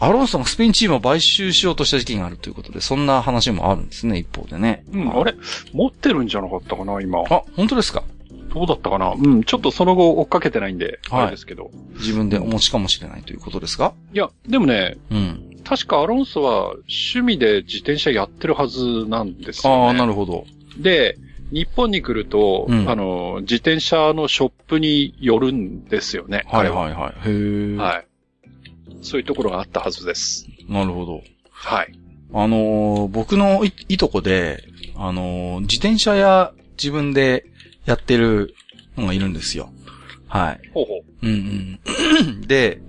[0.01, 4.83] アロンソンがスペインチームを買収しようとした時期があるということで、そんな話もあるんですね、一方でね。
[4.91, 5.35] うん、あれ？
[5.73, 7.19] 持ってるんじゃなかったかな、今。
[7.19, 8.03] あ、本当ですか？
[8.51, 9.13] どうだったかな？
[9.13, 11.69] うん、ちょっとその後追っかけてないんで、はい、あれですけど。
[11.93, 13.93] 自分でお持ちかもしれないということですか？
[14.11, 15.57] いや、でもね、うん。
[15.63, 19.85] 確かアロンソは趣味で自転車やってるはずなんですよ、ね。
[19.85, 20.45] ああ、なるほど。
[20.79, 21.19] で、
[21.51, 26.43] 日本に来ると、うん、あの、自転車のショップに寄るんですよね。
[26.47, 27.29] はいはいはい。
[27.29, 27.77] へえ。
[27.77, 28.07] はい。
[29.01, 30.47] そういうところがあったはずです。
[30.67, 31.21] なるほど。
[31.49, 31.93] はい。
[32.33, 34.63] あのー、僕のいいとこで、
[34.95, 37.45] あのー、自転車や自分で
[37.85, 38.55] やってる
[38.97, 39.71] のがいるんですよ。
[40.27, 40.69] はい。
[40.73, 41.27] ほうほう。
[41.27, 41.79] うん
[42.31, 42.41] うん。
[42.47, 42.81] で、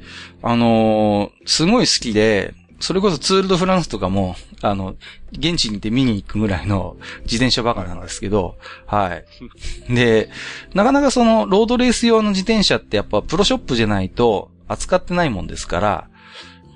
[0.43, 4.97] あのー、すごい好きで、それこそツールドフランスとかも、あの、
[5.33, 9.25] 現地に行って見に行くぐらいの 自転車バカなんですけど、はい。
[9.93, 10.29] で、
[10.75, 16.09] なかなかその、ロードレース用の自転車ってやっぱプロショップじゃないと扱ってないもんですから、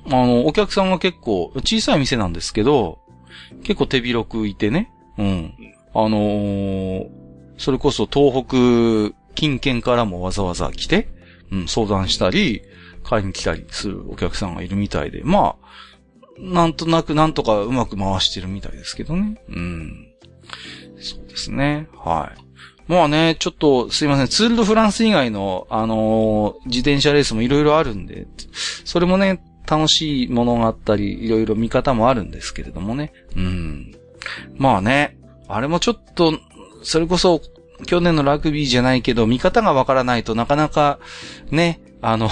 [0.06, 3.00] あの、お客さんが結構、小さい店なんですけど、
[3.62, 5.54] 結構手広くいてね、うん。
[5.94, 7.08] あのー、
[7.58, 11.08] それこそ東北近県からもわざわざ来て、
[11.50, 12.62] うん、相談したり、
[13.02, 15.66] 買いに来たりするお客さんがいるみたいで、まあ、
[16.38, 19.40] なんとなくなんとかうまく回してるみたいですけどね。
[19.48, 20.08] うん。
[20.98, 21.88] そうですね。
[21.94, 22.45] はい。
[22.88, 24.26] まあね、ちょっとすいません。
[24.28, 28.26] ツールドフランス以外の、あのー、自転車レースもいろいろあるんで、
[28.84, 33.12] それもね、楽しいものがあったり、いろいろ見方もあるんですけれどもね。
[33.36, 33.94] うん。
[34.56, 36.38] まあね、あれもちょっと、
[36.82, 37.40] それこそ、
[37.86, 40.98] 去年のラグビーじゃないけど、見方がわからないとなかなか、
[41.50, 42.30] ね、あの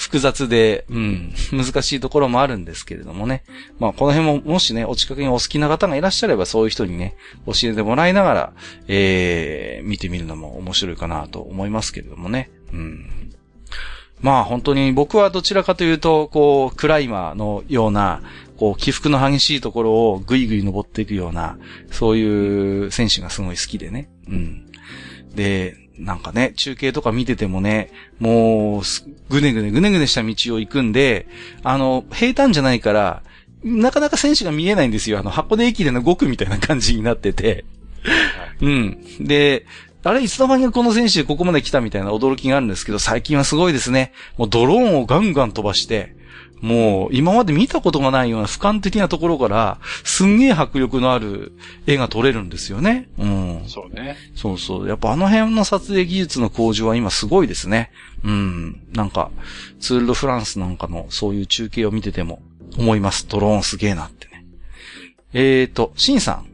[0.00, 3.44] 複雑で、うん、難しいところもあるんですけれどもね。
[3.78, 8.52] まあ、この辺も、もしね、お近くにお好きな方がいらっしゃれば、そういう人にね、教えてもらいながら、
[8.88, 12.50] えー、見てみるのも面白いかなと思いますけれどもね。
[12.72, 13.30] うん。
[14.22, 18.22] まあ、本当に僕はどちらかというと、こう、クライマーのような、
[18.56, 21.58] こう、起伏の激しいところをぐいぐい登っていくような、
[21.90, 24.08] そういう選手がすごい好きでね。
[24.28, 24.66] うん。
[25.34, 28.82] で、なんかね、中継とか見ててもね、もう、
[29.28, 31.28] ぐねぐねぐねぐねした道を行くんで、
[31.62, 33.22] あの、平坦じゃないから、
[33.62, 35.18] なかなか選手が見えないんですよ。
[35.18, 37.64] あの、箱根駅伝の5区みたいな感じになってて。
[38.62, 38.98] うん。
[39.20, 39.66] で、
[40.02, 44.12] あれ、いつの間にかこの選手ここまで来たみたいな驚きがあるんですけど、最近はすごいですね。
[44.38, 46.14] もうドローンをガンガン飛ばして、
[46.60, 51.52] もう、今まで見たことがないような俯瞰的なところから、すんげえ迫力のある
[51.86, 53.08] 絵が撮れるんですよね。
[53.18, 53.64] うん。
[53.66, 54.16] そうね。
[54.34, 54.88] そうそう。
[54.88, 57.90] やっぱあの辺の撮影技術の向上は今すごいですね。
[58.24, 58.82] うん。
[58.92, 59.30] なんか、
[59.80, 62.42] ツールドフランスなんかのそういう中継を見てても
[62.78, 63.26] 思います。
[63.26, 64.44] ドローンすげえなってね。
[65.32, 66.49] えーと、シンさん。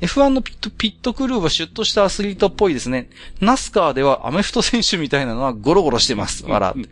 [0.00, 3.08] F1 のピット、ピットクルーはシュッとしたアスリートっぽいですね。
[3.40, 6.44] ナスカーではアメフト選手みたいなのはゴロゴロしてます。
[6.46, 6.88] 笑って。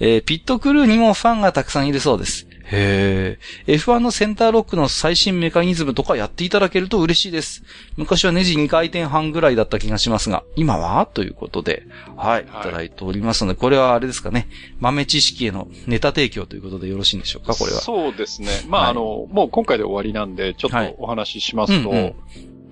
[0.00, 2.46] えー、ピットクルーにもファンがたくさんいるそうです。
[2.68, 3.72] へえ。
[3.72, 7.62] F1 のセンターロックの最新メカニズムとかやっていただけると嬉しいです。
[7.96, 11.06] 昔はネジ2回転半ぐらいだった気がしますが、今は？
[11.06, 11.84] ということで、
[12.16, 14.48] はい、いただいておりますので、これはあれですかね。
[14.80, 17.80] 豆知識へのネタ提供ということでよろしいんでしょうか、これは。
[17.80, 18.48] そうですね。
[18.68, 22.14] まあ、はい、あの、もう今回で終わりなんで、ちょっとお話ししますと、はいうんうん、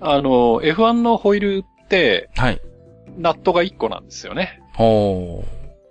[0.01, 2.61] あの、F1 のホイールって、はい。
[3.17, 4.61] ナットが1個なんですよね。
[4.73, 5.45] ほ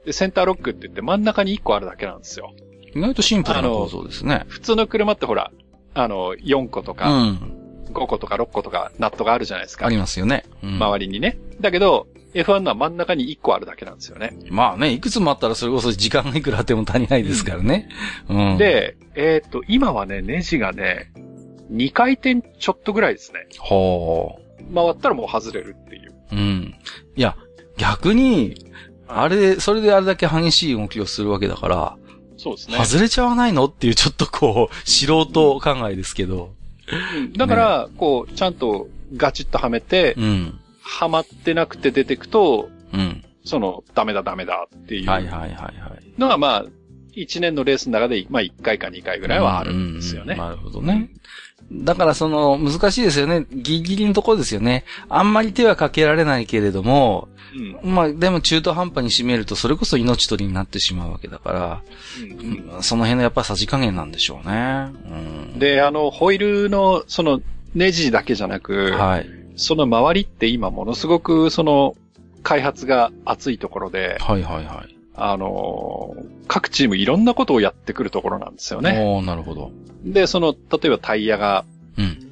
[0.05, 2.52] で、センターロックって言って真ん中に1個あるだけなんですよ。
[2.94, 4.44] 意外とシンプルな構造ですね。
[4.48, 5.50] 普通の車ってほら、
[5.94, 7.55] あの、4個とか、うん、
[7.92, 9.86] 5個とか6個とかナットがあるじゃないですか。
[9.86, 10.44] ありますよね。
[10.62, 11.39] うん、周りにね。
[11.60, 14.36] だけど、F1 のは真ん中に1個あるだけなんですよね。
[14.50, 17.89] まあね、いくつもあったらそれこそ時間がいくらあっても足りないですからね。
[18.28, 21.12] うん、で、えっ、ー、と、今はね、ネジがね、
[21.73, 23.47] 2回転ちょっとぐらいですね。
[23.58, 24.74] はあ。
[24.74, 26.14] 回ったらもう外れるっていう。
[26.32, 26.74] うん。
[27.14, 27.36] いや、
[27.76, 28.66] 逆に、
[29.06, 31.97] あれ、それであれだけ激しい動きをするわけだから、
[32.44, 32.84] そうですね。
[32.84, 33.64] 外れちゃわないの？
[33.64, 36.52] っていうちょっとこう、素人考えですけど。
[37.16, 40.60] うん、だから、ね、こう、ちゃんとガチッとはめて、うん。
[40.82, 43.24] はまってなくて出てくと、うん。
[43.47, 45.08] その、ダメだダメだっていう。
[45.08, 46.20] はいはいはいはい。
[46.20, 46.64] のがまあ、
[47.14, 50.34] 一年のレースの中で、まあ一回か二回ぐらいはあるんですよね。
[50.34, 51.08] うんうん、なるほどね。
[51.73, 53.47] だからその、難しいですよね。
[53.51, 54.84] ギリギリのところですよね。
[55.09, 57.28] あんまり手はかけられないけれども、
[57.83, 57.94] うん。
[57.94, 61.83] まあ、でも中途半端に締めると、それこそ命取りになってしまうわけだから、
[62.20, 64.93] うんその辺のやっぱさじ加減なんでしょうね。
[65.52, 67.41] うん、で、あの、ホイールの、その、
[67.75, 69.26] ネジだけじゃなく、はい。
[69.57, 71.97] その周りって今ものすごく、その、
[72.43, 74.93] 開発が熱いところで、はいはいはい。
[75.15, 76.17] あの、
[76.49, 78.99] 各チームいろんなことをやってくるところなんですよね。
[79.01, 79.70] おーなるほど。
[80.05, 81.65] で、その、例えばタイヤが
[81.97, 82.31] うん。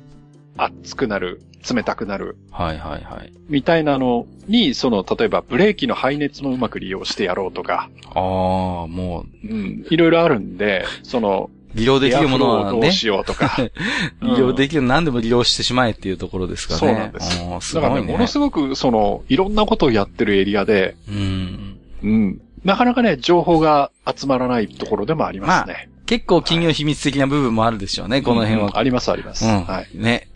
[0.56, 1.40] 熱くなる、
[1.72, 3.32] 冷たくなる、はいはいはい。
[3.48, 13.56] みたいなのに、その、例えばブレーキの排熱もうまく利用してやろうとか、ああ、もうん、いろいろあるんで、その、う、利用できるものはねどう、しようとか、
[14.20, 16.80] 利用できる、何でも利用してしまえっていうところですかね。
[16.80, 18.00] そうなんですすだからね。
[18.02, 21.78] ものすごく、その、いろんなことをやってるエリアで、うん。
[22.02, 25.88] うん、なかなかね、情報が集まらないところでもありますね。
[26.06, 28.66] 結構企業秘密的な部分もあるでしょうね、この辺は。
[28.68, 29.44] うんあります、あります。
[29.44, 29.64] うん。
[29.64, 29.88] はい。
[29.94, 30.28] ね。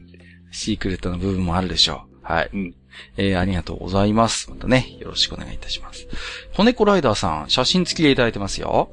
[0.50, 2.16] シークレットの部分もあるでしょう。
[2.22, 2.50] はい。
[2.52, 2.74] うん
[3.16, 4.50] えー、ありがとうございます。
[4.50, 6.08] またね、よろしくお願いいたします。
[6.55, 8.90] 骨子ライダーさん、写真付きでいただいてますよ。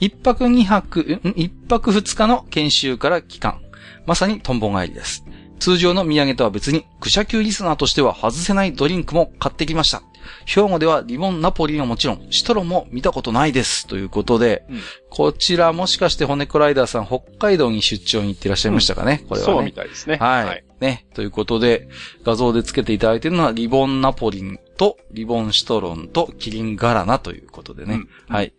[0.00, 3.60] 一泊二泊、ん一泊二日の研修から期間。
[4.04, 5.24] まさにトンボ帰りです。
[5.58, 10.02] 通常の土産とは別に、愚者級リスナーとしては外せないドリンクも買ってきました。
[10.44, 13.86] 兵庫ではリボンナポリはもちろん、シトロも見たことないです。
[13.86, 14.80] ということで、うん
[15.16, 19.52] こちらもしかして骨子ライダーさん、北海道に出張に行ってらっしゃいましたかね、これはね。
[19.54, 20.16] そうみたいですね。
[20.16, 20.64] はい。
[20.78, 21.06] ね。
[21.14, 21.88] ということで、
[22.22, 27.94] 画像で付けていただいているのは、リボンナポリンと、リボンシトロンと、キリンガラナということでね。
[27.94, 28.52] うんはい。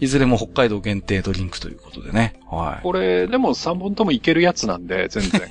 [0.00, 2.40] いずれも北海道限定ドリンクということでね。
[2.50, 2.82] はい。
[2.82, 5.42] これ、でも3本ともいけるやつなんで、全然。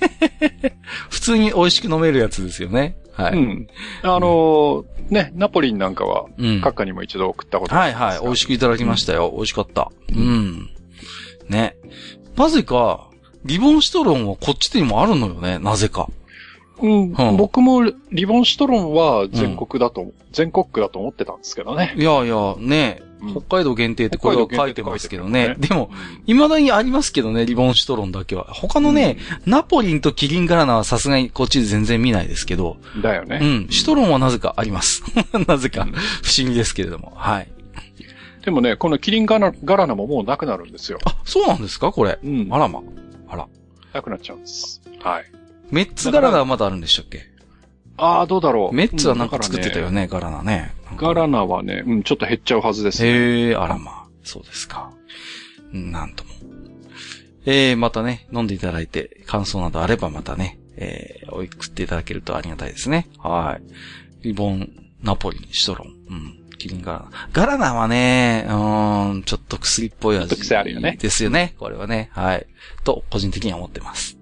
[1.09, 2.97] 普通に美味しく飲めるやつですよね。
[3.13, 3.33] はい。
[3.33, 3.67] うん。
[4.03, 6.45] あのーね、ナポリンなんかは、うん。
[6.61, 8.19] 閣下にも一度送ったことあはいはい。
[8.21, 9.31] 美味しくいただきましたよ。
[9.35, 9.91] 美味しかった。
[10.09, 10.69] うん。
[11.47, 11.75] ね。
[12.35, 13.09] なぜか、
[13.43, 15.59] リボンシトロンはこっちにもあるのよね。
[15.59, 16.09] なぜか。
[16.81, 21.93] うんうん僕もリボンシトロンは全国だと、全国区だと思ってたんですけどね。
[21.97, 23.01] いやいや、ね。
[23.03, 25.55] うん北海道限定ってこれは書いてますけどね。
[25.59, 25.91] でも、
[26.25, 28.45] 未だにありますけどね、リボンシトロンだけは。
[28.45, 33.39] 他のね、ナポリンとキリンガラナはさすがにこっちで全然見ないですけど、うん、だよね。
[33.41, 35.03] うん、シトロンはなぜかあります。
[35.49, 37.11] なぜかうん、不思議ですけれども。
[37.13, 37.49] はい。
[38.45, 40.97] でもね、このキリンガラガラナももうなくなるんですよ。
[41.03, 41.91] あ、そうなんですか？
[41.91, 42.17] これ。
[42.23, 42.81] うんあらま。
[43.27, 43.47] あら。
[43.91, 44.81] なくなっちゃうんです。
[45.03, 45.25] はい。
[45.71, 47.23] メッツガラナはまだあるんでしたっけ？
[47.97, 48.75] ああ、どうだろう。
[48.75, 50.73] メッツはなんかう作ってたよね、ガラナね。
[50.97, 53.09] ガラナはね、うん、ちょっと減っちゃうはずですね。
[53.09, 54.05] へえ、あらまあ。
[54.23, 54.91] そうですか。
[55.71, 56.31] なんとも。
[57.45, 63.07] えー、またね、飲んでいただいて、感想などあればまたね、えー、送っていただけるとありがたいですね。
[63.17, 63.59] は
[64.21, 64.23] い。
[64.23, 64.69] リボン、
[65.01, 66.35] ナポリン、シトロン、うん。
[66.57, 67.29] キリンガラナ。
[67.31, 70.27] ガラナはね、うーん、ちょっと薬っぽい味。
[70.27, 71.55] ちょっと癖あるよねですよね。
[71.57, 72.09] これはね。
[72.11, 72.45] はい。
[72.83, 74.18] と、個人的には思ってます。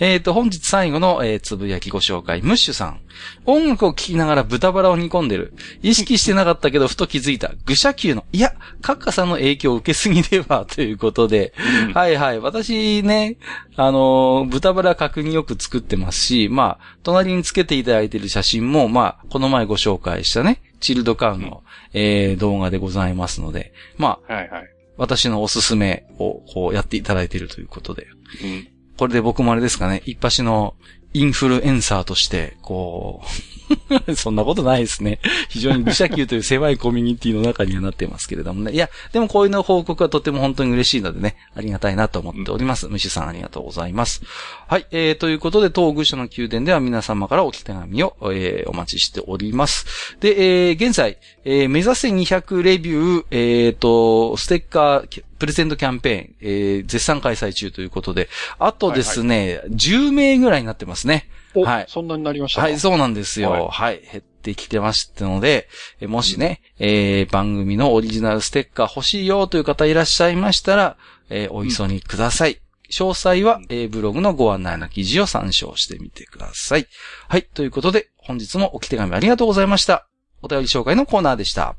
[0.00, 3.00] えっ、と、本日最後の、えーつぶやきご紹介、ムッシュさん。
[3.44, 5.52] 音楽を聴きながら豚バラを煮込んでる。
[5.82, 7.52] 意識してなかったけど、ふと気づいた。
[7.66, 11.52] 愚者級の、いや、カッカさんの影響を受けすぎでは、 ということで。
[11.86, 12.38] うんはいはい。
[12.38, 13.36] 私ね、
[13.76, 21.62] あのー豚バラ角煮よく作ってますし、まあ、隣につけていただいている写真も、まあ、この前ご紹介したね、チルドカウの、
[21.92, 24.70] えー動画でございますので、まあ、はいはい。
[24.96, 28.06] 私のおすすめを、こう、やっていただいているということで。
[28.42, 28.79] うん。
[29.00, 30.74] これで僕もあれですかね、一発の
[31.14, 33.22] インフルエンサーとして、こ
[34.06, 35.20] う、 そんなことないですね。
[35.48, 38.72] 非常に愚者級という狭いコミュニティの中にはなってますけれどもね。
[38.72, 42.88] いや、でもこういうの報告はとても本当に嬉しいのでね、ありがたいなと思っております。
[42.88, 44.20] ムシさんありがとうございます。
[44.68, 50.18] はい、えー、ということで、当愚者の宮殿では皆様からお手紙を、えー、お待ちしております。
[50.20, 58.28] で、えー、現在、えー、目指せ200レビュー、えーと、ステッカー、プレゼントキャンペーン、えー、絶賛開催中ということで、
[58.58, 61.28] あとですね、10名ぐらいになってますね。
[61.54, 62.66] お、はいそんなになりましたか？
[62.68, 63.50] はい、そうなんですよ。
[63.50, 65.68] はいはい、減ってきてましたので、
[66.00, 70.96] えもしね、えー番組のオリジナルステッカー欲しいよという方いらっしゃいましたら、
[71.30, 72.60] えーお急ぎください。
[72.92, 76.86] 詳細は、えーブログのご案内の記事を参照してみてください。
[77.28, 80.06] はい、ということで、本日もおき手紙ありがとうございました。
[80.42, 81.76] お便り紹介のコーナーでした。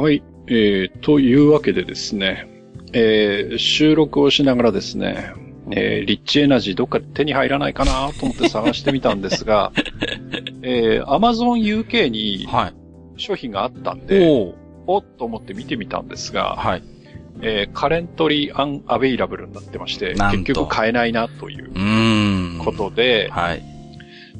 [0.00, 0.22] はい。
[0.46, 2.48] えー、というわけでですね、
[2.92, 5.32] えー、収録をしながらですね、
[5.70, 9.72] えー、リッチエナジーどっかで手に入らないかなと思って探してみたんですが、
[10.62, 12.74] えー、Amazon UK にはい。
[13.20, 14.54] 商品があったんで、おー
[14.86, 16.82] おっと思って見てみたんですが、はい。
[17.42, 21.70] えーカレントリーアンアベイラブルになってまして、結局買えないなという。
[22.64, 23.62] ことで、はい。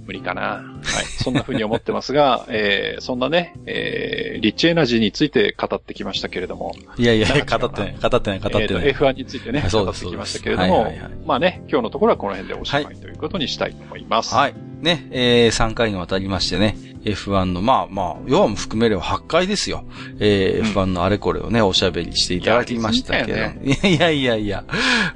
[0.06, 0.77] 無理かな。
[0.82, 1.05] はい。
[1.05, 8.62] そんな風に思ってますが、 えーそんなね、えーリッチエナジーについて語ってきましたけれども、いやいや、語ってない、語ってない、語ってない。
[8.62, 14.34] えーと F1 についてね、語ってきましたけれども、はいはいはいまあね、今日のところはこの辺でおしまいはいということにしたいと思います。
[14.34, 14.55] はい。
[14.81, 19.84] ね、えー、3回にわたりましてね、F1 の、まあまあ、要は含めれば8回ですよ。
[20.20, 23.39] えーうん F1 のあれこれをね、おしゃべりしていただきましたけど。
[23.39, 24.65] いやいやいやいやいや。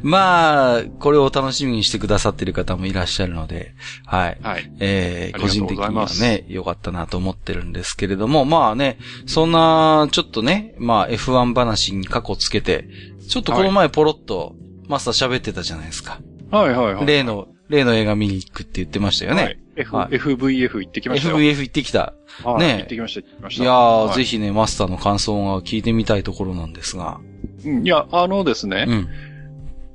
[0.00, 3.74] まあ、これを楽しみにしてくださってる方もいらっしゃるので、
[4.06, 4.38] はい。
[4.42, 4.72] はい。
[4.80, 12.88] えー、個人的にはね、良かったなと思ってるんですけれども、まあね、そんな、ちょっとね、まあ F1 話に過去つけて、
[13.28, 14.54] ちょっとこの前ポロッと、
[14.88, 16.20] マスター喋ってたじゃないですか。
[16.50, 17.06] はいはいはい。
[17.06, 19.42] 例の、例の映画見に行くって言ってましたよね。
[19.42, 21.38] はい F はい FVF 行ってきましたよ。
[21.38, 22.12] FVF 行ってきた。
[22.44, 23.62] はいね行ってきました、行ってきました。
[23.62, 27.20] いやー、はいぜひね、マスターの感想が聞いてみたいところなんですが。
[27.64, 29.08] うんいや、あのですね、うん。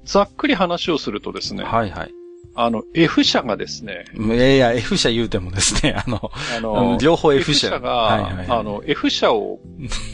[0.06, 2.12] ざっくり話をするとですね、はいはい。
[2.60, 7.70] あの、F 社がですね、いやいや、F 社言うてもですね、あの、ああのの、両方 F 社。
[7.70, 9.60] 社が、はいはいはいあの、F 社を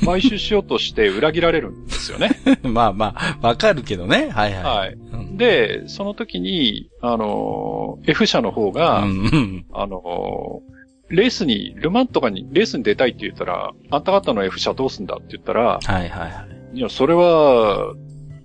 [0.06, 2.32] 買収しようとして裏切られるんですよね。
[2.64, 4.30] まあまあ、わかるけどね。
[4.30, 4.64] はいはい。
[4.64, 4.94] はい。
[4.94, 10.62] うんで、その時に、あの、F 社の方が、うんうんあの、
[11.10, 16.78] レースに、ルマンとかに、レースに出たいって言ったら、あんた方の F 社どうすんだって言ったら、はいはいはい。
[16.78, 17.94] いや、それは、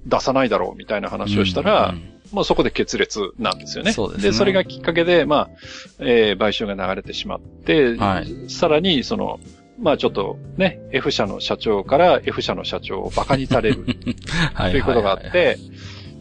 [0.07, 3.93] 出さないだろうみたいな話をしたら、うんまあそこで決裂なんですよね。
[3.93, 5.51] そうですねそれがきっかけで、まあ、
[5.99, 9.41] えー買収が流れてしまって、はいさらに、その、
[9.81, 13.85] まあちょっとね、F 社の社長から F 社の社長を馬鹿にされる
[14.55, 15.59] はということがあっははて、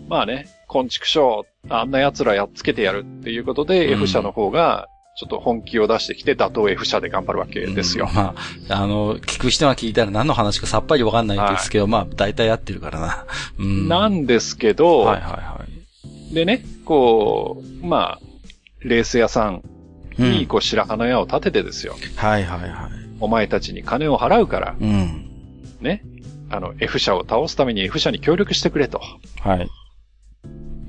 [0.07, 4.87] まあね、昆虫賞、あんな奴らやっつけてやるっていうことで、うん F 社の方が、
[5.17, 8.15] ちょっと本気を出してきて、打倒 F 社で頑張るわけですようん。
[8.15, 8.35] ま
[8.69, 13.25] あ、あの、聞く人が聞いたら何の話かさっぱりわかんないですけど、まあ、大体合ってるからな。
[13.57, 13.87] うん。
[13.87, 15.76] なんですけど、はいはいはい。
[16.33, 18.19] でね、こう、まあ、
[18.81, 19.63] レース屋さん
[20.19, 21.95] うんに、こう、白羽の矢を立ててですよ。
[22.15, 22.91] はいはいはい。
[23.19, 25.29] お前たちに金を払うから、うん。
[25.79, 26.03] ね、
[26.49, 29.01] あの、F 社を倒すために F 社に協力してくれと。
[29.41, 29.69] はい。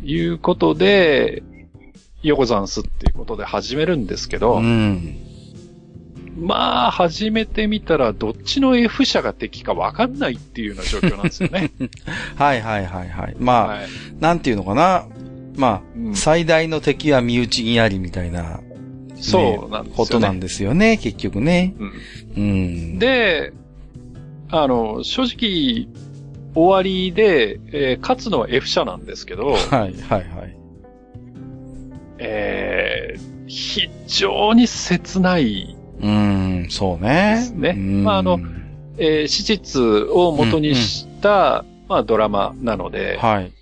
[0.02, 1.42] いうことで、
[2.22, 5.18] ヨコザンスっていうことで始めるんですけど、うん。
[6.40, 11.70] まあ、始めてみたら、どっちの F 社が敵か分かんないっていうような状況なんですよね。
[12.36, 13.36] はいはいはいはい。
[13.38, 13.88] まあ、はい。
[14.20, 15.06] なんていうのかな。
[15.58, 18.60] まあ、うん最大の敵は身内にありみたいな、
[19.16, 19.96] そうなんですよね。
[19.96, 21.74] ことなんですよね、結局ね。
[21.78, 21.92] うん
[22.36, 22.40] う
[22.96, 23.52] ん。、で、
[24.50, 25.88] あの、正直、
[26.54, 30.56] 終わりで、えー勝つのは F 社なんですけど、はいはいはい。
[32.18, 37.36] えー非常に切ない、うん、そうね。
[37.38, 38.38] ですねうんまああの
[38.98, 43.52] えー史実を元にした、まあ、ドラマなので、はい。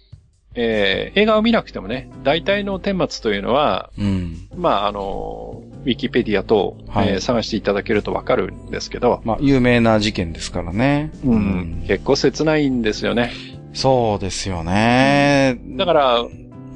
[0.56, 4.48] えー映画を見なくてもね、大体の顛末というのは、うん。
[4.56, 11.12] まあ、あの、ウィキペディア等、はいえー探していただけるとわかるんですけど、まあ、有名な事件ですからね。
[11.24, 13.32] うん、結構切ないんですよね。
[13.72, 15.58] そうですよね。
[15.76, 16.26] だから、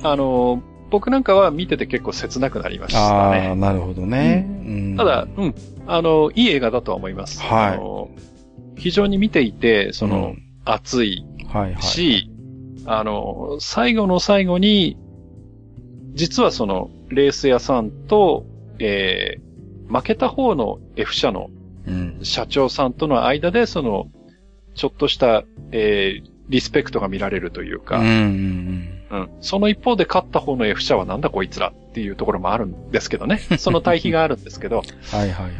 [0.02, 3.54] あの、僕なんかは見てて結構切なくなりましたああ、ね。
[3.54, 4.46] なるほどね。
[4.48, 5.54] うんただ、うん、
[5.86, 7.40] あの、いい映画だとは思います。
[7.42, 8.20] はい
[8.76, 12.30] 非常に見ていて、その、うん熱いはいはい。
[12.80, 14.96] し、あの、最後の最後に、
[16.14, 18.44] 実はその、レース屋さんと、
[18.78, 19.50] えー
[19.92, 21.50] 負けた方の F 社の
[21.86, 22.18] うん。
[22.22, 24.06] 社長さんとの間で、その、
[24.74, 25.42] ちょっとした、
[25.72, 29.30] えーリスペクトが見られるというか、うん。
[29.40, 33.38] その一方で勝った方の F 社はなんだこいつらっていうところもあるんですけどね。
[33.56, 35.18] その対比があるんですけど、うん。
[35.18, 35.54] はいはいはい。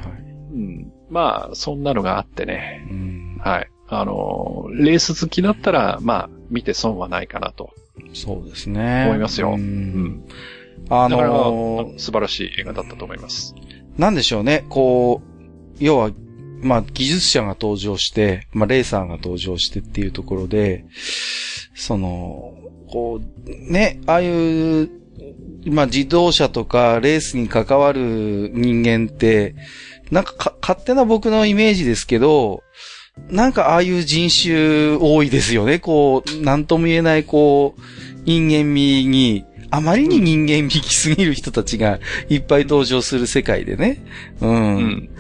[0.53, 0.93] うん。
[1.09, 2.85] まあ、そんなのがあってね。
[2.91, 3.39] うん。
[3.39, 3.69] はい。
[3.89, 7.70] あのー、レース好きだったら、まあ、見て損はないかなと。
[8.12, 9.05] そうですね。
[9.07, 9.55] 思いますよう。
[9.55, 10.25] うんん。
[10.89, 13.55] あのー素晴らしい映画だったと思います。
[13.97, 14.65] なんでしょうね。
[14.69, 16.11] こう、要は、
[16.62, 20.85] まあ、技術者が登場して、まあ、レーサーが登場してっていうところで、
[21.75, 22.55] その、
[22.91, 24.91] こう、ね、ああいう、
[25.67, 29.55] まあ、自動車とかレースに関わる人間って、
[30.11, 32.62] なんかか勝手な僕のイメージですけど、
[33.29, 35.79] なんかああいう人種多いですよね。
[35.79, 37.81] こう、なんとも言えない、こう、
[38.25, 44.05] 人間味に、あまりに人間味きすぎる人たちがいっぱい登場する世界でね。
[44.41, 45.11] うん。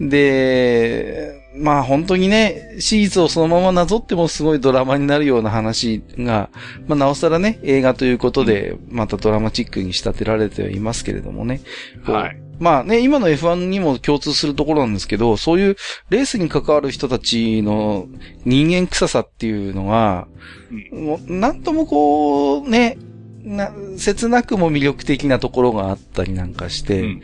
[0.00, 6.48] で、まあ本当にね、史実をそのままなぞってもすごいドラマになるような話が、
[6.86, 11.60] まあなおさらね、映画ということで、またドラマチックに仕立てられてはいますけれどもね。
[12.04, 12.47] はい。
[12.58, 15.76] まあね、今の F1 にも共通するところなんですけど、そういう
[16.10, 18.06] レースに関わる人たちの
[18.44, 20.26] 人間臭さっていうのが、
[20.92, 22.98] うんもうなんともこう、ね、
[23.42, 27.22] な、切なくも魅力的なところがあったりなんかして、うん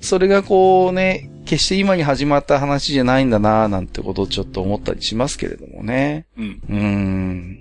[0.00, 6.26] それがこうね、決して今に始まった話じゃないんだななんてことをちょっと思ったりしますけれどもね。
[6.36, 6.62] うん。
[6.68, 7.58] うーん。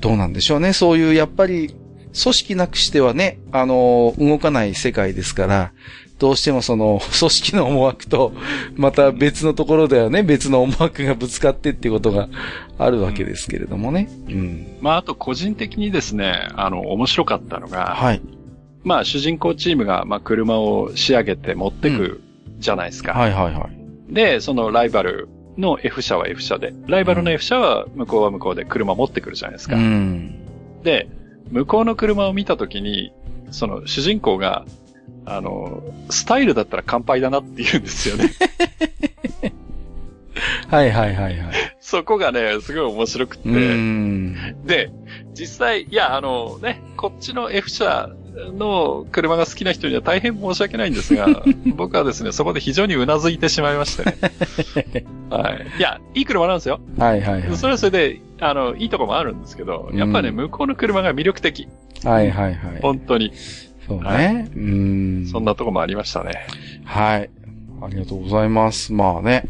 [0.00, 0.72] どうなんでしょうね。
[0.72, 5.72] そういう、やっぱり、組織なくしてはね、あの、動かない世界ですから、
[6.20, 8.32] どうしてもその、組織の思惑と、
[8.76, 12.28] また別のところではね、別の思惑がぶつかってっていうことが
[12.78, 14.10] あるわけですけれどもね。
[14.28, 14.76] うん。
[14.82, 18.20] まあ、あと個人的にですね、あの、面白かったのが、はい。
[18.84, 22.22] まあ、主人公チームが、まあ、車を仕上げて持ってく
[22.58, 23.12] じゃないですか。
[23.12, 23.70] はいはいは
[24.10, 24.14] い。
[24.14, 29.76] で、そのライバルの F 社は F 社で、ライバルの F 社は向こうは向こうで車持ってくるじゃないですか。
[29.76, 30.34] うん。
[30.82, 31.08] で、
[31.50, 33.12] 向こうの車を見たときに、
[33.50, 34.66] その主人公が、
[35.26, 38.30] あの、スタイルだったら乾杯だなって言うんですよね。
[40.68, 41.76] はいはいはいはい。
[41.80, 43.48] そこがね、すごい面白くて。
[44.64, 44.90] で、
[45.34, 48.10] 実際、いや、あのね、こっちの F 社
[48.56, 51.26] の車が好きな人には大変申し訳ないんですが、
[51.76, 54.16] 僕はですね、そこで非常にうなずいてしまいましてね。
[55.30, 55.78] はい。
[55.78, 56.80] いや、いい車なんですよ。
[56.96, 57.56] はいはいはい。
[57.56, 61.68] それはそれで、あの、いいとこもあるんですけど、やっぱりね、うん向こうの車が魅力的。
[62.04, 62.80] はいはいはい。
[62.80, 63.32] 本当に。
[63.90, 64.48] そうね。
[64.54, 65.26] うーん。
[65.26, 66.46] そんなとこもありましたね。
[66.84, 67.30] はい。
[67.82, 68.92] ありがとうございます。
[68.92, 69.48] まあね。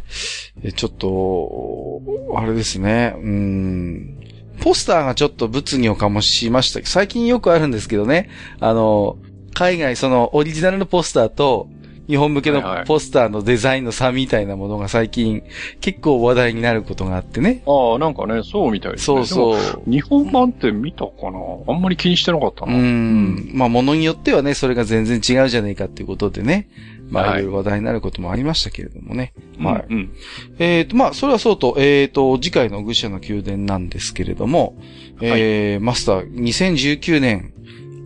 [0.62, 2.00] えちょっと、
[2.38, 3.14] あれですね。
[3.18, 4.16] うーん。
[4.62, 6.80] ポスターがちょっと物議を醸しました。
[6.86, 8.30] 最近よくあるんですけどね。
[8.60, 9.18] あの、
[9.52, 11.68] 海外、そのオリジナルのポスターと、
[12.10, 15.44] 日本向けのはいはいポスターのデザインの差みたいなものが最近
[15.80, 17.62] 結構話題になることがあってね。
[17.66, 19.24] ああ、なんかね、そうみたいですね。
[19.24, 19.56] そうう。
[19.60, 19.90] そう。
[19.90, 21.38] 日本版って見たかな？
[21.68, 22.76] あんまり気にしてなかったうな。
[22.76, 23.50] ん。
[23.54, 26.68] まあ、ものによってはね、それが全然違うじゃねえかっていうことでね。
[27.10, 29.32] まあ、はいいろいろ話題になることもありましたけれどもね。
[29.60, 29.84] はい。
[29.88, 30.12] うん。
[30.58, 34.76] えっ、と、まあ、それはそうと、えっ、と、次回の愚者の宮殿なんですけれども、
[35.20, 37.52] えーマスター、2019年、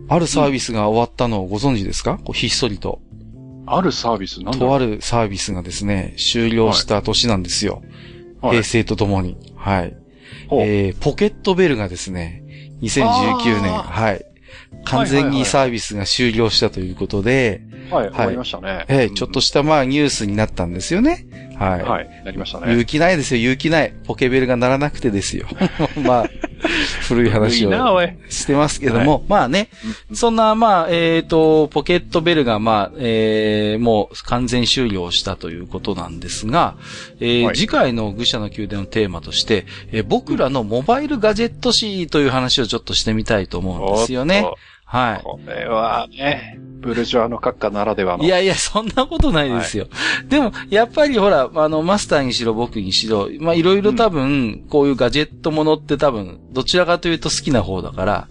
[0.07, 3.01] あるサービスが終わったのをご存知ですか、こうひっそりと。
[3.67, 7.75] あるサービスなんだとあるサービスがですね、終了した年なんですよ。
[7.75, 7.85] はい
[8.51, 9.37] 平成とともに。
[9.55, 9.97] はい。
[10.51, 12.43] えーポケットベルがですね、
[12.81, 14.25] 2019年、はい。
[14.83, 18.85] 完全にサービスが終了したということで、はい、終わりましたね。
[18.87, 21.25] えーちょっとしたまあニュースになったんですよね。
[21.57, 21.81] はい。
[21.81, 22.71] はい、なりましたね。
[22.71, 23.93] 勇気ないですよ、勇気ない。
[24.05, 25.47] ポケベルが鳴らなくてですよ。
[26.03, 26.29] まあ、
[27.07, 27.71] 古い話を。
[28.29, 29.69] してますけども、まあね、
[30.13, 36.75] そんな、まあ、えっ、と、ポケットベルが、まあ、えーもう完全終了したということなんですが、
[37.19, 44.45] えーはい次回の愚者の宮殿のテーマとして、えー僕らのモバイルガジェット誌という話をちょっとしてみたいと思うんですよね。
[45.21, 48.23] とはこれはね、ブルジョアの閣下ならではの。
[48.23, 48.27] い。
[48.27, 49.87] いやいや、そんなことないですよ。
[50.27, 58.27] でも、やっぱりほら、あの、マスターにしろ僕にしろ、まあ、いろいろ多分、こういうガジェットものって多分、どちらかというと好きな方だから、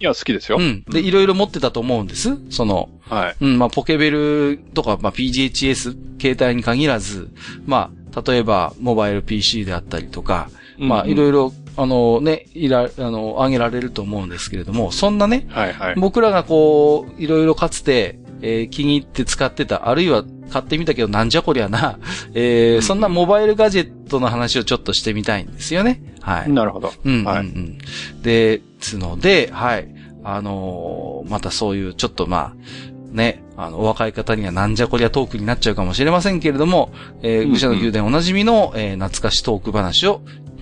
[0.00, 0.56] いや、好きですよ。
[0.58, 0.82] うん。
[0.84, 2.38] で、いろいろ持ってたと思うんです。
[2.48, 3.36] その、はい。
[3.42, 7.28] うん、まあ、ポケベルとか、まあ、PGHS、携帯に限らず、
[7.66, 10.48] まあ、例えば、モバイル PC であったりとか、
[10.78, 11.52] まあ、いろいいろ、
[11.82, 15.54] あのね、いら、あの、挙げられると思うんですけれども、そんなね、ろ。
[15.54, 15.94] はいはい。
[15.96, 21.98] 僕らがこう、いろいろかつて、えー気に入って使ってた、あるいは買ってみたけどなんじゃこりゃな、
[22.34, 26.02] えーうんそんなモバイルガジェットの話をちょっとしてみたいんですよね。
[26.20, 26.50] はい。
[26.50, 26.92] なるほど。
[27.04, 27.78] うん、うん、うはいん。
[28.22, 29.88] ですので、はい。
[30.22, 36.92] あのーまたそういう、ちょっとまあ、ね、あの、お若い方にはなんじゃこりゃトークになっちゃうかもしれませんけれども、
[37.22, 40.20] えー、愚者の宮殿おなじみの、えー懐かしトーク話を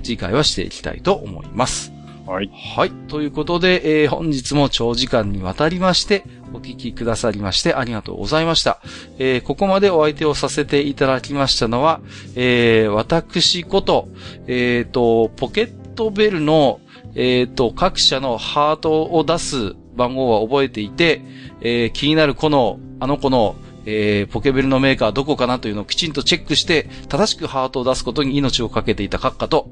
[0.09, 1.93] 次回はしていきたいと思います。
[2.27, 2.51] はい。
[2.53, 2.91] はい。
[3.09, 8.81] ということで、えー本日も長時間にわたりまして、お聞きくださりましてありがとうございました。
[9.19, 12.01] えーここまでお相手をさせていただきましたのは、
[12.37, 14.09] えー私こと、
[14.47, 16.81] えっ、と、ポケットベルの、
[17.15, 21.23] えっ、と、各社のハートを出す番号は覚えていて、
[21.61, 23.57] えー気になるこの、あの子の、
[23.87, 29.71] えーポケベルのメーカーはどこかなというのをきちんとチェックして、正しくハートを出すことに命をかけていた閣下と、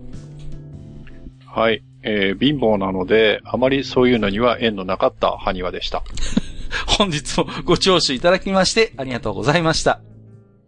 [1.56, 1.82] はい。
[2.02, 6.04] えー貧乏なので、あまりそういうのには縁のなかった埴輪でした。
[6.86, 10.02] 本日もご聴取いただきましてありがとうございました。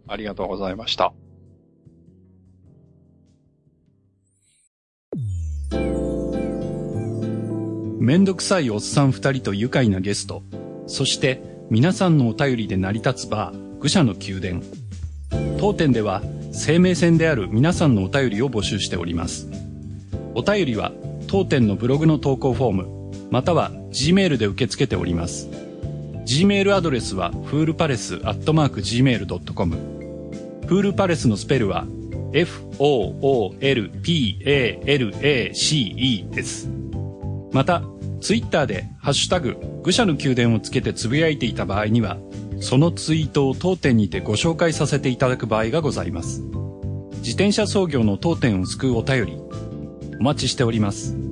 [0.07, 1.13] ありがとうございました。
[7.99, 10.41] めんどくさいおっさん二人と愉快なゲスト、
[10.87, 14.63] そして皆さんのお便りで成り立つバー、愚者の宮殿。
[15.59, 19.68] 当店では生命線である皆さんのお便りを募集しております。
[20.39, 20.93] お便りは
[21.27, 25.49] 当店のブログの投稿フォーム、または G メールで受け付けております。
[26.25, 29.75] Gmail アドレスは、フールパレスアットマーク Gmail.com。
[30.65, 31.85] フールパレスのスペルは、
[32.31, 33.49] f-o-o-l-p-a-l-a-c-e
[36.31, 36.69] です。
[37.51, 37.83] また、
[38.21, 42.17] ツイッターで、ハッシュタグ、愚者の宮殿をつけてつぶやいていた場合には、
[42.61, 46.43] そのツイートを当店にてご紹介させていただく場合がございます。
[47.17, 49.37] 自転車操業の当店を救うお便り、
[50.19, 51.28] お待ちしております。